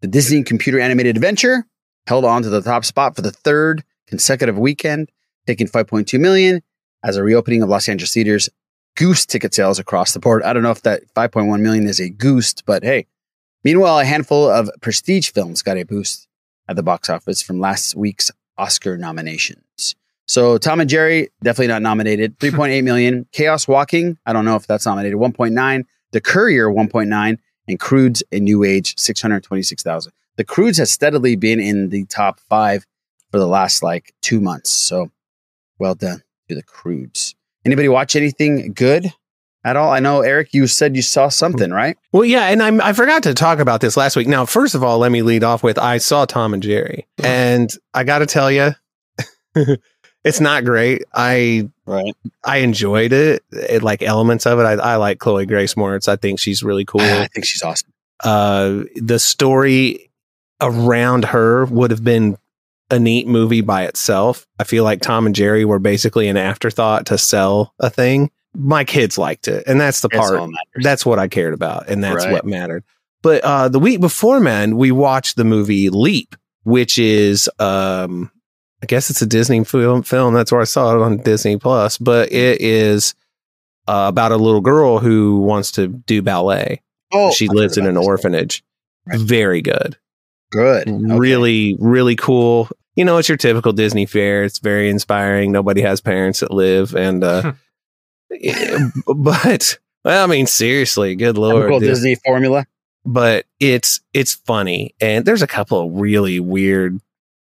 The 0.00 0.08
Disney 0.08 0.42
computer 0.42 0.80
animated 0.80 1.16
adventure 1.16 1.66
held 2.06 2.24
on 2.24 2.42
to 2.42 2.48
the 2.48 2.62
top 2.62 2.84
spot 2.84 3.14
for 3.14 3.22
the 3.22 3.30
third 3.30 3.84
consecutive 4.06 4.58
weekend, 4.58 5.10
taking 5.46 5.66
5.2 5.66 6.18
million 6.18 6.62
as 7.04 7.16
a 7.16 7.22
reopening 7.22 7.62
of 7.62 7.68
Los 7.68 7.88
Angeles 7.88 8.12
theaters. 8.12 8.48
Goose 8.96 9.24
ticket 9.24 9.54
sales 9.54 9.78
across 9.78 10.12
the 10.12 10.18
board. 10.18 10.42
I 10.42 10.52
don't 10.52 10.62
know 10.62 10.70
if 10.70 10.82
that 10.82 11.02
5.1 11.14 11.60
million 11.60 11.86
is 11.86 12.00
a 12.00 12.10
goose, 12.10 12.54
but 12.64 12.82
hey. 12.82 13.06
Meanwhile, 13.62 13.98
a 13.98 14.04
handful 14.04 14.48
of 14.48 14.70
prestige 14.80 15.30
films 15.30 15.62
got 15.62 15.76
a 15.76 15.84
boost 15.84 16.26
at 16.66 16.76
the 16.76 16.82
box 16.82 17.10
office 17.10 17.42
from 17.42 17.60
last 17.60 17.94
week's 17.94 18.30
Oscar 18.56 18.96
nominations. 18.96 19.94
So 20.26 20.58
Tom 20.58 20.80
and 20.80 20.88
Jerry 20.88 21.28
definitely 21.42 21.68
not 21.68 21.82
nominated. 21.82 22.38
3.8 22.40 22.82
million. 22.84 23.26
Chaos 23.32 23.68
Walking, 23.68 24.18
I 24.24 24.32
don't 24.32 24.44
know 24.44 24.56
if 24.56 24.66
that's 24.66 24.86
nominated. 24.86 25.18
1.9. 25.18 25.84
The 26.12 26.20
Courier 26.20 26.68
1.9 26.68 27.38
and 27.70 27.80
Croods 27.80 28.22
a 28.32 28.40
New 28.40 28.64
Age 28.64 28.98
626,000. 28.98 30.12
The 30.36 30.44
Croods 30.44 30.78
has 30.78 30.90
steadily 30.90 31.36
been 31.36 31.60
in 31.60 31.88
the 31.88 32.04
top 32.06 32.40
5 32.48 32.86
for 33.30 33.38
the 33.38 33.46
last 33.46 33.82
like 33.82 34.12
2 34.22 34.40
months. 34.40 34.70
So 34.70 35.10
well 35.78 35.94
done 35.94 36.22
to 36.48 36.54
the 36.54 36.62
Croods. 36.62 37.34
Anybody 37.64 37.88
watch 37.88 38.16
anything 38.16 38.72
good 38.72 39.12
at 39.64 39.76
all? 39.76 39.90
I 39.90 40.00
know 40.00 40.22
Eric 40.22 40.52
you 40.52 40.66
said 40.66 40.96
you 40.96 41.02
saw 41.02 41.28
something, 41.28 41.70
right? 41.70 41.96
Well, 42.12 42.24
yeah, 42.24 42.46
and 42.46 42.62
I'm, 42.62 42.80
I 42.80 42.92
forgot 42.92 43.22
to 43.24 43.34
talk 43.34 43.58
about 43.58 43.80
this 43.80 43.96
last 43.96 44.16
week. 44.16 44.28
Now, 44.28 44.46
first 44.46 44.74
of 44.74 44.82
all, 44.82 44.98
let 44.98 45.12
me 45.12 45.22
lead 45.22 45.44
off 45.44 45.62
with 45.62 45.78
I 45.78 45.98
saw 45.98 46.24
Tom 46.24 46.54
and 46.54 46.62
Jerry, 46.62 47.06
and 47.22 47.70
I 47.94 48.04
got 48.04 48.20
to 48.20 48.26
tell 48.26 48.50
you, 48.50 48.74
it's 50.24 50.40
not 50.40 50.64
great. 50.64 51.02
I 51.14 51.68
right. 51.86 52.14
I 52.44 52.58
enjoyed 52.58 53.12
it. 53.12 53.42
it 53.50 53.82
like 53.82 54.02
elements 54.02 54.46
of 54.46 54.58
it. 54.58 54.62
I, 54.62 54.72
I 54.72 54.96
like 54.96 55.18
Chloe 55.18 55.46
Grace 55.46 55.74
Moretz. 55.74 56.08
I 56.08 56.16
think 56.16 56.38
she's 56.38 56.62
really 56.62 56.84
cool. 56.84 57.00
I 57.00 57.26
think 57.28 57.44
she's 57.46 57.62
awesome. 57.62 57.92
Uh, 58.22 58.84
the 58.96 59.18
story 59.18 60.10
around 60.60 61.24
her 61.26 61.64
would 61.66 61.90
have 61.90 62.04
been 62.04 62.36
a 62.90 62.98
neat 62.98 63.26
movie 63.26 63.60
by 63.62 63.84
itself. 63.84 64.46
I 64.58 64.64
feel 64.64 64.84
like 64.84 65.00
Tom 65.00 65.24
and 65.26 65.34
Jerry 65.34 65.64
were 65.64 65.78
basically 65.78 66.28
an 66.28 66.36
afterthought 66.36 67.06
to 67.06 67.16
sell 67.18 67.72
a 67.78 67.88
thing. 67.88 68.30
My 68.54 68.82
kids 68.84 69.16
liked 69.16 69.46
it, 69.48 69.62
and 69.68 69.80
that's 69.80 70.00
the 70.00 70.08
That's 70.08 70.20
part. 70.28 70.40
all 70.40 70.46
that 70.46 70.52
matters. 70.52 70.84
That's 70.84 71.06
what 71.06 71.18
I 71.20 71.28
cared 71.28 71.54
about, 71.54 71.88
and 71.88 72.02
that's 72.02 72.24
Right. 72.24 72.32
what 72.32 72.44
mattered. 72.44 72.82
But 73.22 73.42
uh, 73.44 73.68
the 73.68 73.78
week 73.78 74.00
before, 74.00 74.40
man, 74.40 74.76
we 74.76 74.90
watched 74.90 75.36
the 75.36 75.44
movie 75.44 75.88
Leap, 75.88 76.34
which 76.64 76.98
is, 76.98 77.48
um, 77.60 78.32
I 78.82 78.86
guess 78.86 79.10
it's 79.10 79.22
a 79.22 79.26
Disney 79.26 79.62
film. 79.64 80.02
Film 80.02 80.34
that's 80.34 80.52
where 80.52 80.60
I 80.60 80.64
saw 80.64 80.94
it 80.94 81.02
on 81.02 81.18
Disney 81.18 81.56
Plus. 81.56 81.98
But 81.98 82.32
it 82.32 82.60
is 82.60 83.14
uh, 83.88 84.06
about 84.08 84.32
a 84.32 84.36
little 84.36 84.60
girl 84.60 84.98
who 84.98 85.40
wants 85.40 85.72
to 85.72 85.88
do 85.88 86.22
ballet. 86.22 86.82
Oh, 87.12 87.32
she 87.32 87.48
I've 87.48 87.54
lives 87.54 87.76
in 87.76 87.86
an 87.86 87.96
orphanage. 87.96 88.62
Very 89.06 89.62
good. 89.62 89.96
Good. 90.50 90.88
Okay. 90.88 91.18
Really, 91.18 91.76
really 91.78 92.16
cool. 92.16 92.68
You 92.96 93.04
know, 93.04 93.18
it's 93.18 93.28
your 93.28 93.38
typical 93.38 93.72
Disney 93.72 94.06
fare. 94.06 94.44
It's 94.44 94.58
very 94.58 94.90
inspiring. 94.90 95.52
Nobody 95.52 95.80
has 95.82 96.00
parents 96.00 96.40
that 96.40 96.50
live, 96.50 96.94
and 96.94 97.22
uh, 97.22 97.52
eh, 98.32 98.88
but 99.06 99.78
well, 100.04 100.24
I 100.24 100.26
mean, 100.26 100.46
seriously, 100.46 101.14
good 101.14 101.38
lord. 101.38 101.80
Disney 101.80 102.16
formula. 102.16 102.66
But 103.04 103.46
it's 103.58 104.00
it's 104.12 104.34
funny, 104.34 104.94
and 105.00 105.24
there's 105.24 105.42
a 105.42 105.46
couple 105.46 105.80
of 105.80 106.00
really 106.00 106.40
weird, 106.40 107.00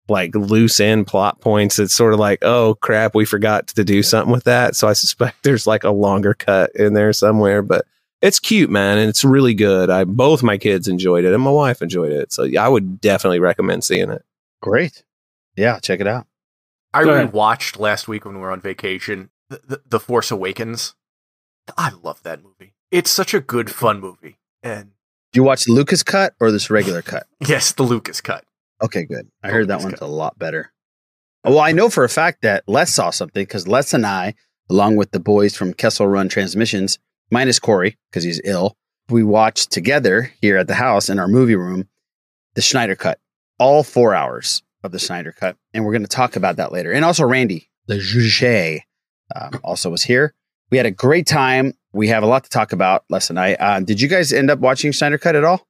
like 0.08 0.34
loose 0.34 0.80
end 0.80 1.06
plot 1.06 1.40
points. 1.40 1.78
It's 1.78 1.94
sort 1.94 2.14
of 2.14 2.20
like, 2.20 2.38
oh 2.42 2.74
crap, 2.76 3.14
we 3.14 3.24
forgot 3.24 3.66
to 3.68 3.84
do 3.84 4.02
something 4.02 4.32
with 4.32 4.44
that. 4.44 4.76
So 4.76 4.88
I 4.88 4.92
suspect 4.92 5.36
there's 5.42 5.66
like 5.66 5.84
a 5.84 5.90
longer 5.90 6.34
cut 6.34 6.70
in 6.74 6.94
there 6.94 7.12
somewhere, 7.12 7.62
but. 7.62 7.86
It's 8.22 8.40
cute, 8.40 8.70
man, 8.70 8.96
and 8.96 9.10
it's 9.10 9.24
really 9.26 9.52
good. 9.52 9.90
I 9.90 10.04
both 10.04 10.42
my 10.42 10.56
kids 10.56 10.88
enjoyed 10.88 11.26
it, 11.26 11.34
and 11.34 11.42
my 11.42 11.50
wife 11.50 11.82
enjoyed 11.82 12.12
it. 12.12 12.32
So 12.32 12.44
yeah, 12.44 12.64
I 12.64 12.68
would 12.68 12.98
definitely 12.98 13.40
recommend 13.40 13.84
seeing 13.84 14.10
it. 14.10 14.24
Great. 14.62 15.04
Yeah, 15.54 15.78
check 15.80 16.00
it 16.00 16.06
out. 16.06 16.26
I 16.94 17.04
Go 17.04 17.10
ahead. 17.12 17.30
rewatched 17.30 17.78
last 17.78 18.08
week 18.08 18.24
when 18.24 18.36
we 18.36 18.40
were 18.40 18.50
on 18.50 18.62
vacation 18.62 19.28
the, 19.50 19.60
the, 19.66 19.82
the 19.86 20.00
Force 20.00 20.30
Awakens. 20.30 20.94
I 21.76 21.90
love 22.02 22.22
that 22.22 22.42
movie. 22.42 22.72
It's 22.90 23.10
such 23.10 23.34
a 23.34 23.40
good, 23.40 23.70
fun 23.70 24.00
movie. 24.00 24.38
And 24.62 24.92
Do 25.34 25.38
you 25.38 25.44
watch 25.44 25.64
the 25.64 25.72
Lucas 25.72 26.02
cut 26.02 26.32
or 26.40 26.50
this 26.50 26.70
regular 26.70 27.02
cut? 27.02 27.26
yes, 27.46 27.72
the 27.72 27.82
Lucas 27.82 28.22
cut. 28.22 28.45
Okay, 28.82 29.04
good. 29.04 29.28
I 29.42 29.50
heard 29.50 29.68
that 29.68 29.80
one's 29.80 30.00
a 30.00 30.06
lot 30.06 30.38
better. 30.38 30.72
Well, 31.44 31.60
I 31.60 31.72
know 31.72 31.88
for 31.88 32.04
a 32.04 32.08
fact 32.08 32.42
that 32.42 32.64
Les 32.66 32.92
saw 32.92 33.10
something 33.10 33.42
because 33.42 33.68
Les 33.68 33.94
and 33.94 34.04
I, 34.04 34.34
along 34.68 34.96
with 34.96 35.12
the 35.12 35.20
boys 35.20 35.56
from 35.56 35.72
Kessel 35.72 36.08
Run 36.08 36.28
Transmissions, 36.28 36.98
minus 37.30 37.58
Corey 37.58 37.96
because 38.10 38.24
he's 38.24 38.40
ill, 38.44 38.76
we 39.08 39.22
watched 39.22 39.70
together 39.70 40.32
here 40.40 40.56
at 40.56 40.66
the 40.66 40.74
house 40.74 41.08
in 41.08 41.18
our 41.18 41.28
movie 41.28 41.56
room 41.56 41.88
the 42.54 42.62
Snyder 42.62 42.96
cut, 42.96 43.20
all 43.58 43.82
four 43.82 44.14
hours 44.14 44.62
of 44.82 44.90
the 44.90 44.98
Snyder 44.98 45.30
cut, 45.30 45.56
and 45.74 45.84
we're 45.84 45.92
going 45.92 46.02
to 46.02 46.08
talk 46.08 46.36
about 46.36 46.56
that 46.56 46.72
later. 46.72 46.90
And 46.90 47.04
also 47.04 47.24
Randy, 47.24 47.70
the 47.86 47.98
Juge, 47.98 48.82
um, 49.34 49.60
also 49.62 49.90
was 49.90 50.02
here. 50.02 50.34
We 50.70 50.78
had 50.78 50.86
a 50.86 50.90
great 50.90 51.26
time. 51.26 51.74
We 51.92 52.08
have 52.08 52.22
a 52.22 52.26
lot 52.26 52.44
to 52.44 52.50
talk 52.50 52.72
about, 52.72 53.04
Les 53.10 53.30
and 53.30 53.38
I. 53.38 53.54
Uh, 53.54 53.80
did 53.80 54.00
you 54.00 54.08
guys 54.08 54.32
end 54.32 54.50
up 54.50 54.58
watching 54.58 54.92
Snyder 54.92 55.18
cut 55.18 55.36
at 55.36 55.44
all? 55.44 55.66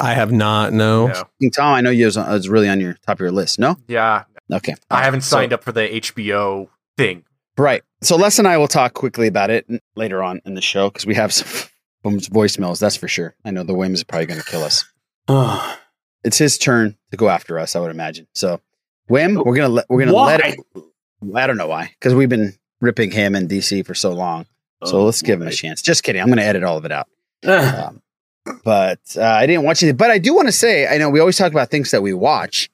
I 0.00 0.14
have 0.14 0.32
not. 0.32 0.72
No. 0.72 1.12
King 1.40 1.50
Tom, 1.50 1.74
I 1.74 1.80
know 1.80 1.90
you 1.90 2.06
was, 2.06 2.16
on- 2.16 2.28
was 2.30 2.48
really 2.48 2.68
on 2.68 2.80
your 2.80 2.94
top 3.06 3.16
of 3.16 3.20
your 3.20 3.30
list. 3.32 3.58
No, 3.58 3.76
Yeah. 3.88 4.24
okay. 4.52 4.74
I 4.90 5.02
haven't 5.04 5.20
So- 5.22 5.36
signed 5.36 5.52
up 5.52 5.62
for 5.62 5.72
the 5.72 5.82
HBO 6.00 6.68
thing. 6.96 7.24
Right. 7.58 7.82
So 8.00 8.16
Les 8.16 8.38
and 8.38 8.48
I 8.48 8.56
will 8.56 8.68
talk 8.68 8.94
quickly 8.94 9.26
about 9.28 9.50
it 9.50 9.66
later 9.94 10.22
on 10.22 10.40
in 10.44 10.54
the 10.54 10.62
show 10.62 10.88
because 10.88 11.04
we 11.06 11.14
have 11.14 11.32
some 11.32 11.46
voicemails. 12.04 12.80
That's 12.80 12.96
for 12.96 13.08
sure. 13.08 13.34
I 13.44 13.50
know 13.50 13.62
the 13.62 13.74
Wims 13.74 13.98
is 14.00 14.04
probably 14.04 14.26
going 14.26 14.40
to 14.40 14.46
kill 14.46 14.62
us. 14.64 14.84
it's 16.24 16.38
his 16.38 16.58
turn 16.58 16.96
to 17.10 17.16
go 17.16 17.28
after 17.28 17.58
us. 17.58 17.76
I 17.76 17.80
would 17.80 17.90
imagine. 17.90 18.26
So, 18.34 18.60
Wim, 19.10 19.44
we're 19.44 19.54
gonna 19.54 19.68
let 19.68 19.86
we're 19.88 20.04
gonna 20.04 20.16
let 20.16 20.40
it. 20.40 20.58
I 21.34 21.46
don't 21.46 21.56
know 21.58 21.66
why 21.68 21.90
because 21.98 22.14
we've 22.14 22.28
been 22.28 22.54
ripping 22.80 23.10
him 23.10 23.34
and 23.34 23.48
DC 23.48 23.84
for 23.86 23.94
so 23.94 24.12
long. 24.12 24.46
So 24.84 24.98
Oh, 25.00 25.04
let's 25.04 25.22
give 25.22 25.40
him 25.40 25.46
a 25.46 25.52
chance. 25.52 25.80
Just 25.82 26.02
kidding. 26.02 26.20
I'm 26.20 26.26
going 26.28 26.38
to 26.38 26.44
edit 26.44 26.64
all 26.64 26.76
of 26.76 26.84
it 26.84 26.90
out. 26.90 27.06
Um, 27.46 28.02
but 28.64 29.00
uh, 29.16 29.22
I 29.22 29.46
didn't 29.46 29.64
watch 29.64 29.82
it. 29.82 29.96
But 29.96 30.10
I 30.10 30.18
do 30.18 30.34
want 30.34 30.48
to 30.48 30.52
say, 30.52 30.86
I 30.86 30.98
know 30.98 31.10
we 31.10 31.20
always 31.20 31.36
talk 31.36 31.52
about 31.52 31.70
things 31.70 31.90
that 31.90 32.02
we 32.02 32.12
watch. 32.12 32.70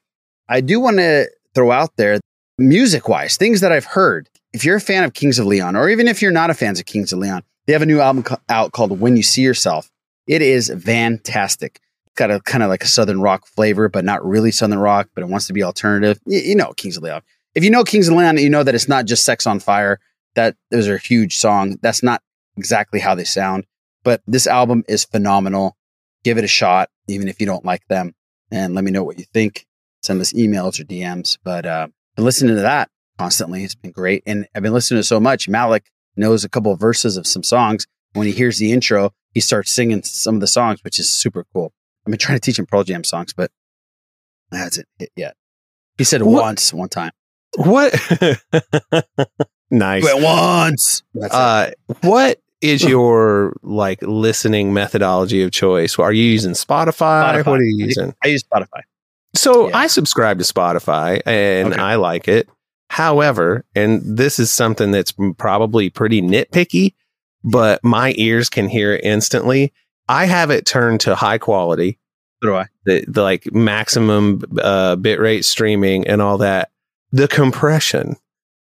I 0.48 0.60
do 0.60 0.80
want 0.80 0.96
to 0.98 1.28
throw 1.54 1.70
out 1.70 1.96
there, 1.96 2.20
music 2.56 3.08
wise, 3.08 3.36
things 3.36 3.60
that 3.60 3.72
I've 3.72 3.84
heard. 3.84 4.28
If 4.52 4.64
you're 4.64 4.76
a 4.76 4.80
fan 4.80 5.04
of 5.04 5.12
Kings 5.12 5.38
of 5.38 5.46
Leon, 5.46 5.76
or 5.76 5.88
even 5.90 6.08
if 6.08 6.22
you're 6.22 6.30
not 6.32 6.50
a 6.50 6.54
fan 6.54 6.72
of 6.78 6.86
Kings 6.86 7.12
of 7.12 7.18
Leon, 7.18 7.42
they 7.66 7.74
have 7.74 7.82
a 7.82 7.86
new 7.86 8.00
album 8.00 8.22
co- 8.22 8.38
out 8.48 8.72
called 8.72 8.98
When 8.98 9.16
You 9.16 9.22
See 9.22 9.42
Yourself. 9.42 9.90
It 10.26 10.40
is 10.40 10.72
fantastic. 10.84 11.80
got 12.16 12.30
a 12.30 12.40
kind 12.40 12.62
of 12.62 12.70
like 12.70 12.82
a 12.82 12.86
southern 12.86 13.20
rock 13.20 13.46
flavor, 13.46 13.88
but 13.88 14.04
not 14.04 14.24
really 14.24 14.50
southern 14.50 14.78
rock, 14.78 15.08
but 15.14 15.22
it 15.22 15.28
wants 15.28 15.46
to 15.48 15.52
be 15.52 15.62
alternative. 15.62 16.18
You, 16.26 16.40
you 16.40 16.54
know, 16.54 16.72
Kings 16.72 16.96
of 16.96 17.02
Leon. 17.02 17.22
If 17.54 17.64
you 17.64 17.70
know 17.70 17.84
Kings 17.84 18.08
of 18.08 18.14
Leon, 18.14 18.38
you 18.38 18.50
know 18.50 18.62
that 18.62 18.74
it's 18.74 18.88
not 18.88 19.04
just 19.04 19.24
Sex 19.24 19.46
on 19.46 19.60
Fire. 19.60 20.00
That 20.34 20.56
those 20.70 20.88
are 20.88 20.94
a 20.94 21.00
huge 21.00 21.36
song. 21.36 21.78
That's 21.82 22.02
not 22.02 22.22
exactly 22.56 23.00
how 23.00 23.14
they 23.14 23.24
sound, 23.24 23.64
but 24.08 24.22
this 24.26 24.46
album 24.46 24.84
is 24.88 25.04
phenomenal. 25.04 25.76
Give 26.24 26.38
it 26.38 26.44
a 26.44 26.48
shot, 26.48 26.88
even 27.08 27.28
if 27.28 27.40
you 27.40 27.44
don't 27.46 27.62
like 27.66 27.86
them, 27.88 28.14
and 28.50 28.74
let 28.74 28.82
me 28.82 28.90
know 28.90 29.04
what 29.04 29.18
you 29.18 29.26
think. 29.34 29.66
Send 30.02 30.18
us 30.22 30.32
emails 30.32 30.80
or 30.80 30.84
DMs. 30.84 31.36
But 31.44 31.66
uh, 31.66 31.88
been 32.16 32.24
listening 32.24 32.56
to 32.56 32.62
that 32.62 32.88
constantly. 33.18 33.64
It's 33.64 33.74
been 33.74 33.90
great, 33.90 34.22
and 34.26 34.48
I've 34.54 34.62
been 34.62 34.72
listening 34.72 35.00
to 35.00 35.04
so 35.04 35.20
much. 35.20 35.46
Malik 35.46 35.90
knows 36.16 36.42
a 36.42 36.48
couple 36.48 36.72
of 36.72 36.80
verses 36.80 37.18
of 37.18 37.26
some 37.26 37.42
songs. 37.42 37.86
When 38.14 38.26
he 38.26 38.32
hears 38.32 38.56
the 38.56 38.72
intro, 38.72 39.12
he 39.34 39.40
starts 39.40 39.72
singing 39.72 40.02
some 40.02 40.36
of 40.36 40.40
the 40.40 40.46
songs, 40.46 40.82
which 40.82 40.98
is 40.98 41.10
super 41.10 41.44
cool. 41.52 41.74
I've 42.06 42.10
been 42.10 42.18
trying 42.18 42.38
to 42.38 42.40
teach 42.40 42.58
him 42.58 42.64
Pearl 42.64 42.84
Jam 42.84 43.04
songs, 43.04 43.34
but 43.34 43.50
that 44.52 44.56
hasn't 44.56 44.88
hit 44.98 45.10
yet. 45.16 45.36
He 45.98 46.04
said 46.04 46.22
What- 46.22 46.40
once, 46.44 46.72
one 46.72 46.88
time. 46.88 47.12
What? 47.56 47.92
nice. 49.70 50.02
But 50.02 50.22
once. 50.22 51.02
Uh, 51.30 51.72
what 52.00 52.38
is 52.60 52.82
your 52.82 53.56
like 53.62 54.02
listening 54.02 54.72
methodology 54.72 55.42
of 55.42 55.50
choice? 55.50 55.98
Are 55.98 56.12
you 56.12 56.24
using 56.24 56.52
Spotify? 56.52 57.42
Spotify. 57.42 57.46
What 57.46 57.60
are 57.60 57.64
you 57.64 57.86
using? 57.86 58.14
I 58.24 58.28
use 58.28 58.42
Spotify. 58.42 58.82
So 59.34 59.72
I 59.72 59.86
subscribe 59.86 60.38
to 60.38 60.44
Spotify 60.44 61.22
and 61.26 61.74
I 61.74 61.96
like 61.96 62.28
it. 62.28 62.48
However, 62.90 63.64
and 63.74 64.00
this 64.04 64.38
is 64.38 64.50
something 64.50 64.90
that's 64.90 65.12
probably 65.36 65.90
pretty 65.90 66.22
nitpicky, 66.22 66.94
but 67.44 67.84
my 67.84 68.14
ears 68.16 68.48
can 68.48 68.68
hear 68.68 68.94
it 68.94 69.04
instantly. 69.04 69.72
I 70.08 70.24
have 70.24 70.50
it 70.50 70.64
turned 70.64 71.00
to 71.02 71.14
high 71.14 71.38
quality. 71.38 71.98
So 72.42 72.48
do 72.48 72.56
I. 72.56 72.66
The, 72.84 73.04
the 73.06 73.22
like 73.22 73.52
maximum 73.52 74.42
uh, 74.60 74.96
bitrate 74.96 75.44
streaming 75.44 76.06
and 76.06 76.22
all 76.22 76.38
that. 76.38 76.70
The 77.12 77.28
compression, 77.28 78.16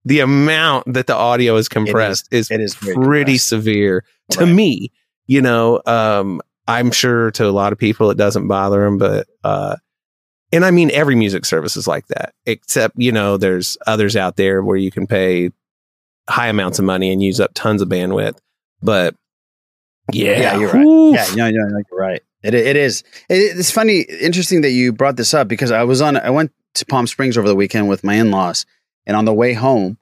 the 0.07 0.21
amount 0.21 0.95
that 0.95 1.09
the 1.09 1.17
audio 1.17 1.57
is 1.57 1.69
compressed 1.69 2.29
is, 2.31 2.49
it 2.51 2.61
is 2.61 2.77
pretty 2.77 3.37
severe 3.39 4.05
to 4.31 4.47
me. 4.47 4.93
You 5.27 5.43
know, 5.43 5.83
um, 5.85 6.41
I'm 6.69 6.93
sure 6.93 7.33
to 7.33 7.47
a 7.47 7.51
lot 7.51 7.73
of 7.73 7.79
people 7.79 8.11
it 8.11 8.17
doesn't 8.17 8.47
bother 8.47 8.85
them, 8.85 8.99
but 8.99 9.27
uh, 9.43 9.77
and 10.53 10.65
I 10.65 10.71
mean 10.71 10.93
every 10.93 11.17
music 11.17 11.45
service 11.45 11.77
is 11.77 11.89
like 11.89 12.07
that. 12.07 12.35
Except 12.47 12.95
you 12.97 13.11
know, 13.11 13.37
there's 13.37 13.77
others 13.89 14.15
out 14.15 14.37
there 14.37 14.63
where 14.63 14.77
you 14.77 14.93
can 14.93 15.09
pay 15.09 15.51
high 16.31 16.49
amounts 16.49 16.79
of 16.79 16.85
money 16.85 17.11
and 17.13 17.21
use 17.21 17.41
up 17.41 17.51
tons 17.55 17.83
of 17.83 17.89
bandwidth. 17.89 18.39
But 18.81 19.17
yeah, 20.13 20.39
yeah 20.39 20.57
you're 20.57 20.73
right. 20.73 20.87
Oof. 20.87 21.17
Yeah, 21.17 21.35
no, 21.35 21.51
no, 21.51 21.69
no, 21.69 21.83
you're 21.91 22.01
right. 22.01 22.23
It, 22.45 22.55
it 22.55 22.77
is. 22.77 23.03
It, 23.29 23.59
it's 23.59 23.73
funny, 23.73 24.03
interesting 24.03 24.61
that 24.61 24.71
you 24.71 24.93
brought 24.93 25.17
this 25.17 25.35
up 25.35 25.49
because 25.49 25.73
I 25.73 25.83
was 25.83 26.01
on. 26.01 26.17
I 26.17 26.31
went 26.31 26.53
to 26.75 26.87
Palm 26.87 27.09
Springs 27.09 27.37
over 27.37 27.49
the 27.49 27.57
weekend 27.57 27.89
with 27.89 28.05
my 28.05 28.15
in-laws, 28.15 28.67
and 29.07 29.17
on 29.17 29.25
the 29.25 29.35
way 29.35 29.53
home, 29.53 29.99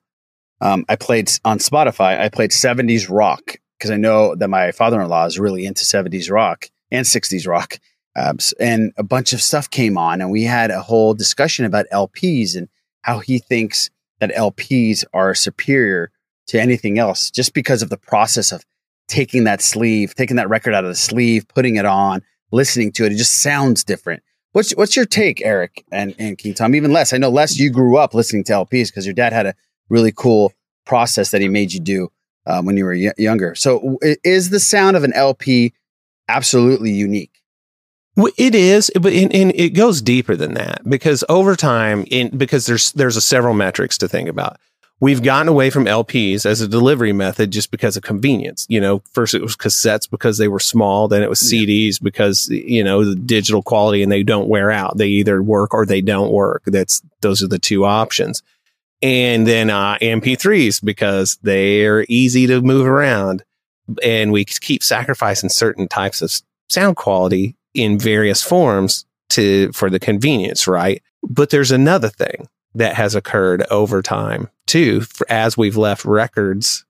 um, 0.61 0.85
I 0.89 0.97
played 0.97 1.31
on 1.45 1.59
Spotify. 1.59 2.21
I 2.21 2.29
played 2.29 2.51
'70s 2.51 3.09
rock 3.11 3.57
because 3.79 3.91
I 3.91 3.97
know 3.97 4.35
that 4.37 4.49
my 4.49 4.73
father-in-law 4.73 5.27
is 5.27 5.39
really 5.39 5.67
into 5.67 5.85
'70s 5.85 6.31
rock 6.31 6.71
and 6.91 7.07
'60s 7.07 7.47
rock. 7.47 7.79
Um, 8.17 8.39
and 8.61 8.93
a 8.97 9.03
bunch 9.03 9.33
of 9.33 9.43
stuff 9.43 9.69
came 9.69 9.99
on, 9.99 10.21
and 10.21 10.31
we 10.31 10.45
had 10.45 10.71
a 10.71 10.81
whole 10.81 11.15
discussion 11.15 11.65
about 11.65 11.87
LPs 11.93 12.57
and 12.57 12.69
how 13.03 13.19
he 13.19 13.39
thinks 13.39 13.91
that 14.21 14.31
LPs 14.31 15.05
are 15.13 15.35
superior 15.35 16.11
to 16.47 16.61
anything 16.61 16.99
else 16.99 17.31
just 17.31 17.55
because 17.55 17.83
of 17.83 17.91
the 17.91 17.97
process 17.97 18.53
of 18.53 18.65
taking 19.09 19.45
that 19.45 19.61
sleeve, 19.61 20.15
taking 20.15 20.37
that 20.37 20.49
record 20.49 20.75
out 20.75 20.85
of 20.85 20.91
the 20.91 20.97
sleeve, 20.97 21.47
putting 21.49 21.77
it 21.77 21.85
on, 21.85 22.23
listening 22.53 22.93
to 22.93 23.05
it. 23.05 23.13
It 23.13 23.17
just 23.17 23.43
sounds 23.43 23.85
different. 23.85 24.23
What's 24.55 24.71
what's 24.77 24.95
your 24.95 25.05
take, 25.05 25.43
Eric 25.45 25.85
and, 25.91 26.15
and 26.17 26.39
King 26.39 26.55
Tom? 26.55 26.77
Even 26.77 26.93
less. 26.93 27.13
I 27.13 27.19
know 27.19 27.29
less. 27.29 27.59
you 27.59 27.71
grew 27.71 27.97
up 27.97 28.15
listening 28.15 28.45
to 28.45 28.53
LPs 28.53 28.87
because 28.87 29.05
your 29.05 29.13
dad 29.15 29.33
had 29.33 29.47
a 29.47 29.55
really 29.89 30.13
cool 30.13 30.53
process 30.87 31.33
that 31.33 31.41
he 31.41 31.49
made 31.49 31.73
you 31.73 31.81
do 31.81 32.09
um, 32.47 32.65
when 32.65 32.77
you 32.77 32.85
were 32.85 32.95
y- 32.95 33.13
younger. 33.19 33.57
So, 33.57 33.99
is 34.03 34.51
the 34.51 34.61
sound 34.61 34.97
of 34.97 35.03
an 35.03 35.13
LP 35.13 35.75
absolutely 36.29 36.93
unique? 36.93 37.33
Well, 38.17 38.31
It 38.39 38.55
is, 38.55 38.93
but 38.95 39.13
and 39.13 39.35
it 39.35 39.71
goes 39.71 40.01
deeper 40.01 40.37
than 40.37 40.55
that 40.55 40.89
because 40.89 41.25
over 41.29 41.57
time, 41.57 42.05
in 42.09 42.37
because 42.39 42.67
there's 42.67 42.93
there's 42.93 43.17
a 43.17 43.21
several 43.21 43.55
metrics 43.55 43.99
to 43.99 44.09
think 44.09 44.29
about. 44.29 44.59
We've 45.01 45.23
gotten 45.23 45.49
away 45.49 45.71
from 45.71 45.87
LPs 45.87 46.47
as 46.47 46.61
a 46.61 46.69
delivery 46.69 47.13
method 47.13 47.51
just 47.51 47.71
because 47.71 47.97
of 47.97 48.03
convenience. 48.03 48.65
You 48.69 48.81
know, 48.81 49.03
first 49.13 49.35
it 49.35 49.43
was 49.43 49.57
cassettes 49.57 50.09
because 50.09 50.39
they 50.39 50.49
were 50.49 50.61
small, 50.61 51.09
then 51.09 51.23
it 51.23 51.29
was 51.29 51.41
CDs 51.41 52.03
because 52.03 52.49
you 52.49 52.83
know 52.83 53.05
the 53.05 53.17
digital 53.17 53.63
quality 53.63 54.03
and 54.03 54.11
they 54.11 54.23
don't 54.23 54.49
wear 54.49 54.71
out. 54.71 54.97
They 54.97 55.09
either 55.09 55.43
work 55.43 55.75
or 55.75 55.85
they 55.85 56.01
don't 56.01 56.33
work. 56.33 56.63
That's 56.67 57.03
those 57.21 57.43
are 57.43 57.49
the 57.49 57.59
two 57.59 57.85
options. 57.85 58.43
And 59.03 59.47
then 59.47 59.69
uh, 59.69 59.99
MP3s 60.01 60.83
because 60.83 61.37
they're 61.43 62.07
easy 62.09 62.47
to 62.47 62.63
move 62.63 62.87
around 62.87 63.45
and 64.03 64.33
we 64.33 64.45
keep 64.45 64.83
sacrificing 64.83 65.51
certain 65.51 65.89
types 65.89 66.23
of 66.23 66.33
sound 66.69 66.97
quality 66.97 67.57
in 67.75 67.99
various 67.99 68.43
forms 68.43 69.05
to 69.31 69.73
for 69.73 69.91
the 69.91 69.99
convenience 69.99 70.67
right 70.67 71.03
but 71.23 71.51
there's 71.51 71.71
another 71.71 72.09
thing 72.09 72.49
that 72.75 72.95
has 72.95 73.15
occurred 73.15 73.65
over 73.71 74.03
time 74.03 74.49
too 74.67 75.03
as 75.29 75.57
we've 75.57 75.77
left 75.77 76.05
records 76.05 76.85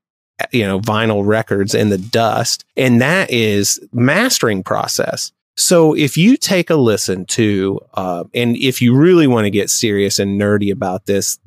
you 0.53 0.65
know 0.65 0.81
vinyl 0.81 1.27
records 1.27 1.75
in 1.75 1.91
the 1.91 1.99
dust 1.99 2.65
and 2.77 3.01
that 3.01 3.31
is 3.31 3.81
mastering 3.93 4.63
process. 4.63 5.33
So 5.57 5.95
if 5.95 6.17
you 6.17 6.37
take 6.37 6.69
a 6.69 6.75
listen 6.75 7.27
to 7.27 7.81
uh, 7.95 8.25
and 8.35 8.57
if 8.57 8.83
you 8.83 8.97
really 8.97 9.29
want 9.29 9.45
to 9.45 9.51
get 9.51 9.71
serious 9.71 10.19
and 10.19 10.41
nerdy 10.41 10.73
about 10.73 11.07
this 11.07 11.39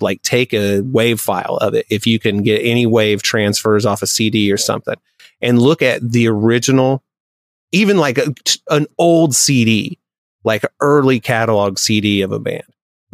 like 0.00 0.22
take 0.22 0.54
a 0.54 0.82
wave 0.82 1.20
file 1.20 1.56
of 1.56 1.74
it 1.74 1.86
if 1.90 2.06
you 2.06 2.20
can 2.20 2.42
get 2.42 2.58
any 2.58 2.86
wave 2.86 3.22
transfers 3.22 3.84
off 3.84 4.02
a 4.02 4.06
cd 4.06 4.52
or 4.52 4.56
something 4.56 4.94
and 5.40 5.60
look 5.60 5.82
at 5.82 6.12
the 6.12 6.28
original 6.28 7.02
even 7.72 7.96
like 7.96 8.18
a, 8.18 8.32
an 8.70 8.86
old 8.98 9.34
cd 9.34 9.98
like 10.44 10.64
early 10.80 11.18
catalog 11.18 11.76
cd 11.76 12.22
of 12.22 12.30
a 12.30 12.38
band 12.38 12.62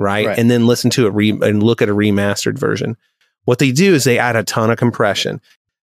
right, 0.02 0.26
Right. 0.26 0.38
and 0.38 0.50
then 0.50 0.66
listen 0.66 0.90
to 0.90 1.06
it 1.06 1.10
re- 1.14 1.30
and 1.42 1.62
look 1.62 1.80
at 1.80 1.88
a 1.88 1.94
remastered 1.94 2.58
version 2.58 2.96
what 3.44 3.58
they 3.58 3.72
do 3.72 3.94
is 3.94 4.04
they 4.04 4.18
add 4.18 4.36
a 4.36 4.44
ton 4.44 4.70
of 4.70 4.78
compression 4.78 5.40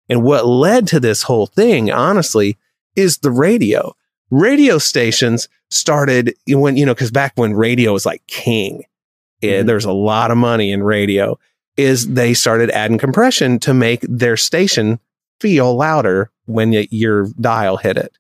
and 0.08 0.22
what 0.22 0.46
led 0.46 0.86
to 0.88 1.00
this 1.00 1.22
whole 1.22 1.46
thing 1.46 1.90
honestly 1.90 2.56
is 2.96 3.18
the 3.18 3.30
radio 3.30 3.94
radio 4.30 4.78
stations 4.78 5.48
started 5.70 6.34
when 6.48 6.76
you 6.76 6.84
know 6.86 6.94
because 6.94 7.10
back 7.10 7.32
when 7.36 7.54
radio 7.54 7.92
was 7.92 8.04
like 8.06 8.22
king 8.26 8.84
yeah, 9.40 9.60
Mhm. 9.62 9.66
there's 9.66 9.84
a 9.84 9.92
lot 9.92 10.30
of 10.30 10.36
money 10.36 10.72
in 10.72 10.82
radio 10.82 11.38
is 11.76 12.08
they 12.08 12.34
started 12.34 12.70
adding 12.70 12.98
compression 12.98 13.58
to 13.60 13.72
make 13.72 14.00
their 14.02 14.36
station 14.36 14.98
feel 15.40 15.76
louder 15.76 16.30
when 16.46 16.70
y- 16.72 16.88
your 16.90 17.28
dial 17.40 17.76
hit 17.76 17.96
it 17.96 18.12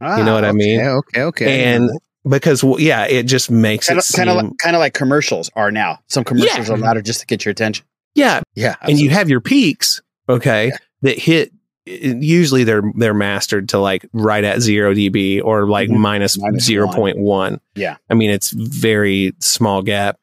you 0.00 0.22
know 0.24 0.34
what 0.34 0.44
i 0.44 0.52
mean 0.52 0.80
Ah, 0.80 0.98
Okay, 0.98 1.22
okay. 1.22 1.64
and 1.64 1.90
because 2.28 2.64
well, 2.64 2.80
yeah 2.80 3.04
it 3.06 3.24
just 3.24 3.50
makes 3.50 3.88
kind 3.88 3.98
it 3.98 4.06
kind 4.14 4.30
of 4.30 4.36
like, 4.36 4.58
kind 4.58 4.76
of 4.76 4.80
like 4.80 4.94
commercials 4.94 5.50
are 5.54 5.70
now. 5.70 5.98
Some 6.08 6.24
commercials 6.24 6.68
Yeah. 6.68 6.74
are 6.74 6.78
louder 6.78 7.02
just 7.02 7.20
to 7.20 7.26
get 7.26 7.44
your 7.44 7.50
attention. 7.52 7.84
yeah 8.14 8.40
Yeah, 8.54 8.76
and 8.82 8.98
you 8.98 9.10
have 9.10 9.28
your 9.28 9.40
peaks 9.40 10.00
okay 10.28 10.72
that 11.02 11.18
hit 11.18 11.52
usually 11.86 12.64
they're 12.64 12.82
they're 12.96 13.12
mastered 13.12 13.68
to 13.70 13.78
like 13.78 14.06
right 14.14 14.42
at 14.42 14.60
0 14.62 14.94
db 14.94 15.42
or 15.44 15.68
like 15.68 15.90
Mhm. 15.90 15.98
minus 15.98 16.38
Minus 16.38 16.66
0.1 16.66 17.60
Yeah. 17.74 17.96
i 18.08 18.14
mean 18.14 18.30
it's 18.30 18.52
very 18.52 19.34
small 19.40 19.82
gap 19.82 20.18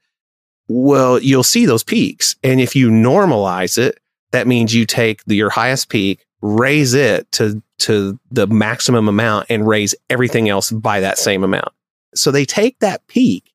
well 0.67 1.19
you'll 1.19 1.43
see 1.43 1.67
those 1.67 1.83
peaks 1.83 2.35
and 2.43 2.59
if 2.59 2.75
you 2.75 2.89
normalize 2.89 3.77
it 3.77 3.99
that 4.31 4.47
means 4.47 4.73
you 4.73 4.85
take 4.87 5.23
the, 5.25 5.35
your 5.35 5.51
highest 5.51 5.89
peak 5.89 6.25
raise 6.41 6.95
it 6.95 7.31
to 7.33 7.61
to 7.77 8.17
the 8.31 8.47
maximum 8.47 9.07
amount 9.07 9.45
and 9.49 9.67
raise 9.67 9.93
everything 10.09 10.49
else 10.49 10.71
by 10.71 10.99
that 11.01 11.19
same 11.19 11.43
amount 11.43 11.69
so 12.15 12.31
they 12.31 12.45
take 12.45 12.79
that 12.79 13.05
peak 13.07 13.51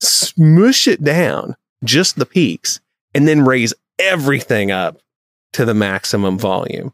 smush 0.00 0.86
it 0.86 1.02
down 1.02 1.56
just 1.84 2.16
the 2.16 2.26
peaks 2.26 2.80
and 3.14 3.26
then 3.26 3.44
raise 3.44 3.74
everything 3.98 4.70
up 4.70 4.98
to 5.52 5.64
the 5.64 5.74
maximum 5.74 6.38
volume. 6.38 6.92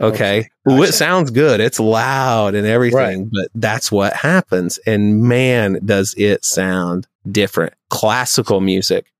Okay. 0.00 0.48
Well, 0.64 0.82
it 0.84 0.92
sounds 0.92 1.30
good. 1.30 1.60
It's 1.60 1.80
loud 1.80 2.54
and 2.54 2.66
everything, 2.66 3.30
but 3.32 3.48
that's 3.54 3.90
what 3.90 4.12
happens. 4.14 4.78
And 4.86 5.22
man, 5.22 5.80
does 5.84 6.14
it 6.16 6.44
sound 6.44 7.06
different. 7.30 7.74
Classical 7.90 8.60
music 8.60 9.11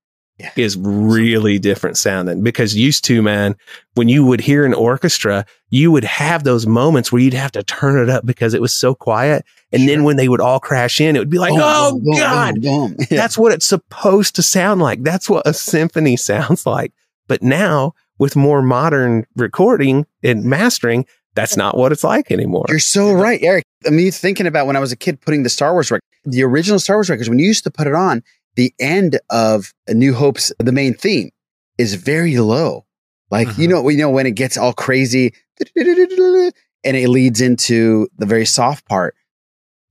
Yeah. 0.43 0.51
is 0.57 0.77
really 0.77 1.57
different 1.57 1.97
sounding 1.97 2.43
because 2.43 2.75
used 2.75 3.05
to, 3.05 3.21
man, 3.21 3.55
when 3.95 4.09
you 4.09 4.25
would 4.25 4.41
hear 4.41 4.65
an 4.65 4.73
orchestra, 4.73 5.45
you 5.69 5.91
would 5.91 6.03
have 6.03 6.43
those 6.43 6.67
moments 6.67 7.11
where 7.11 7.21
you'd 7.21 7.33
have 7.33 7.53
to 7.53 7.63
turn 7.63 7.97
it 7.97 8.09
up 8.09 8.25
because 8.25 8.53
it 8.53 8.61
was 8.61 8.73
so 8.73 8.93
quiet. 8.93 9.45
And 9.71 9.87
then 9.89 10.03
when 10.03 10.17
they 10.17 10.27
would 10.29 10.41
all 10.41 10.59
crash 10.59 11.01
in, 11.01 11.15
it 11.15 11.19
would 11.19 11.29
be 11.29 11.39
like, 11.39 11.53
oh 11.55 11.93
boom, 11.93 12.03
boom, 12.03 12.17
God, 12.17 12.61
boom, 12.61 12.93
boom. 12.93 12.95
Yeah. 13.09 13.17
that's 13.17 13.37
what 13.37 13.51
it's 13.53 13.65
supposed 13.65 14.35
to 14.35 14.43
sound 14.43 14.81
like. 14.81 15.01
That's 15.01 15.29
what 15.29 15.47
a 15.47 15.53
symphony 15.53 16.15
sounds 16.17 16.65
like. 16.65 16.91
But 17.27 17.41
now 17.41 17.93
with 18.19 18.35
more 18.35 18.61
modern 18.61 19.25
recording 19.35 20.05
and 20.21 20.43
mastering, 20.43 21.05
that's 21.35 21.57
not 21.57 21.75
what 21.77 21.91
it's 21.91 22.03
like 22.03 22.29
anymore. 22.31 22.65
You're 22.69 22.77
so 22.79 23.11
right, 23.13 23.39
Eric. 23.41 23.63
I 23.87 23.89
mean, 23.89 24.11
thinking 24.11 24.45
about 24.45 24.67
when 24.67 24.75
I 24.75 24.79
was 24.79 24.91
a 24.91 24.95
kid 24.95 25.19
putting 25.21 25.43
the 25.43 25.49
Star 25.49 25.73
Wars 25.73 25.89
record, 25.89 26.03
the 26.25 26.43
original 26.43 26.79
Star 26.79 26.97
Wars 26.97 27.09
records, 27.09 27.27
when 27.29 27.39
you 27.39 27.47
used 27.47 27.63
to 27.63 27.71
put 27.71 27.87
it 27.87 27.95
on, 27.95 28.21
the 28.55 28.73
end 28.79 29.19
of 29.29 29.73
A 29.87 29.93
New 29.93 30.13
Hope's 30.13 30.51
the 30.59 30.71
main 30.71 30.93
theme 30.93 31.31
is 31.77 31.95
very 31.95 32.37
low. 32.37 32.85
Like 33.31 33.57
you 33.57 33.67
know, 33.67 33.87
you 33.89 33.97
know 33.97 34.11
when 34.11 34.27
it 34.27 34.35
gets 34.35 34.57
all 34.57 34.73
crazy 34.73 35.33
and 35.75 36.53
it 36.97 37.09
leads 37.09 37.41
into 37.41 38.07
the 38.17 38.25
very 38.25 38.45
soft 38.45 38.87
part. 38.87 39.15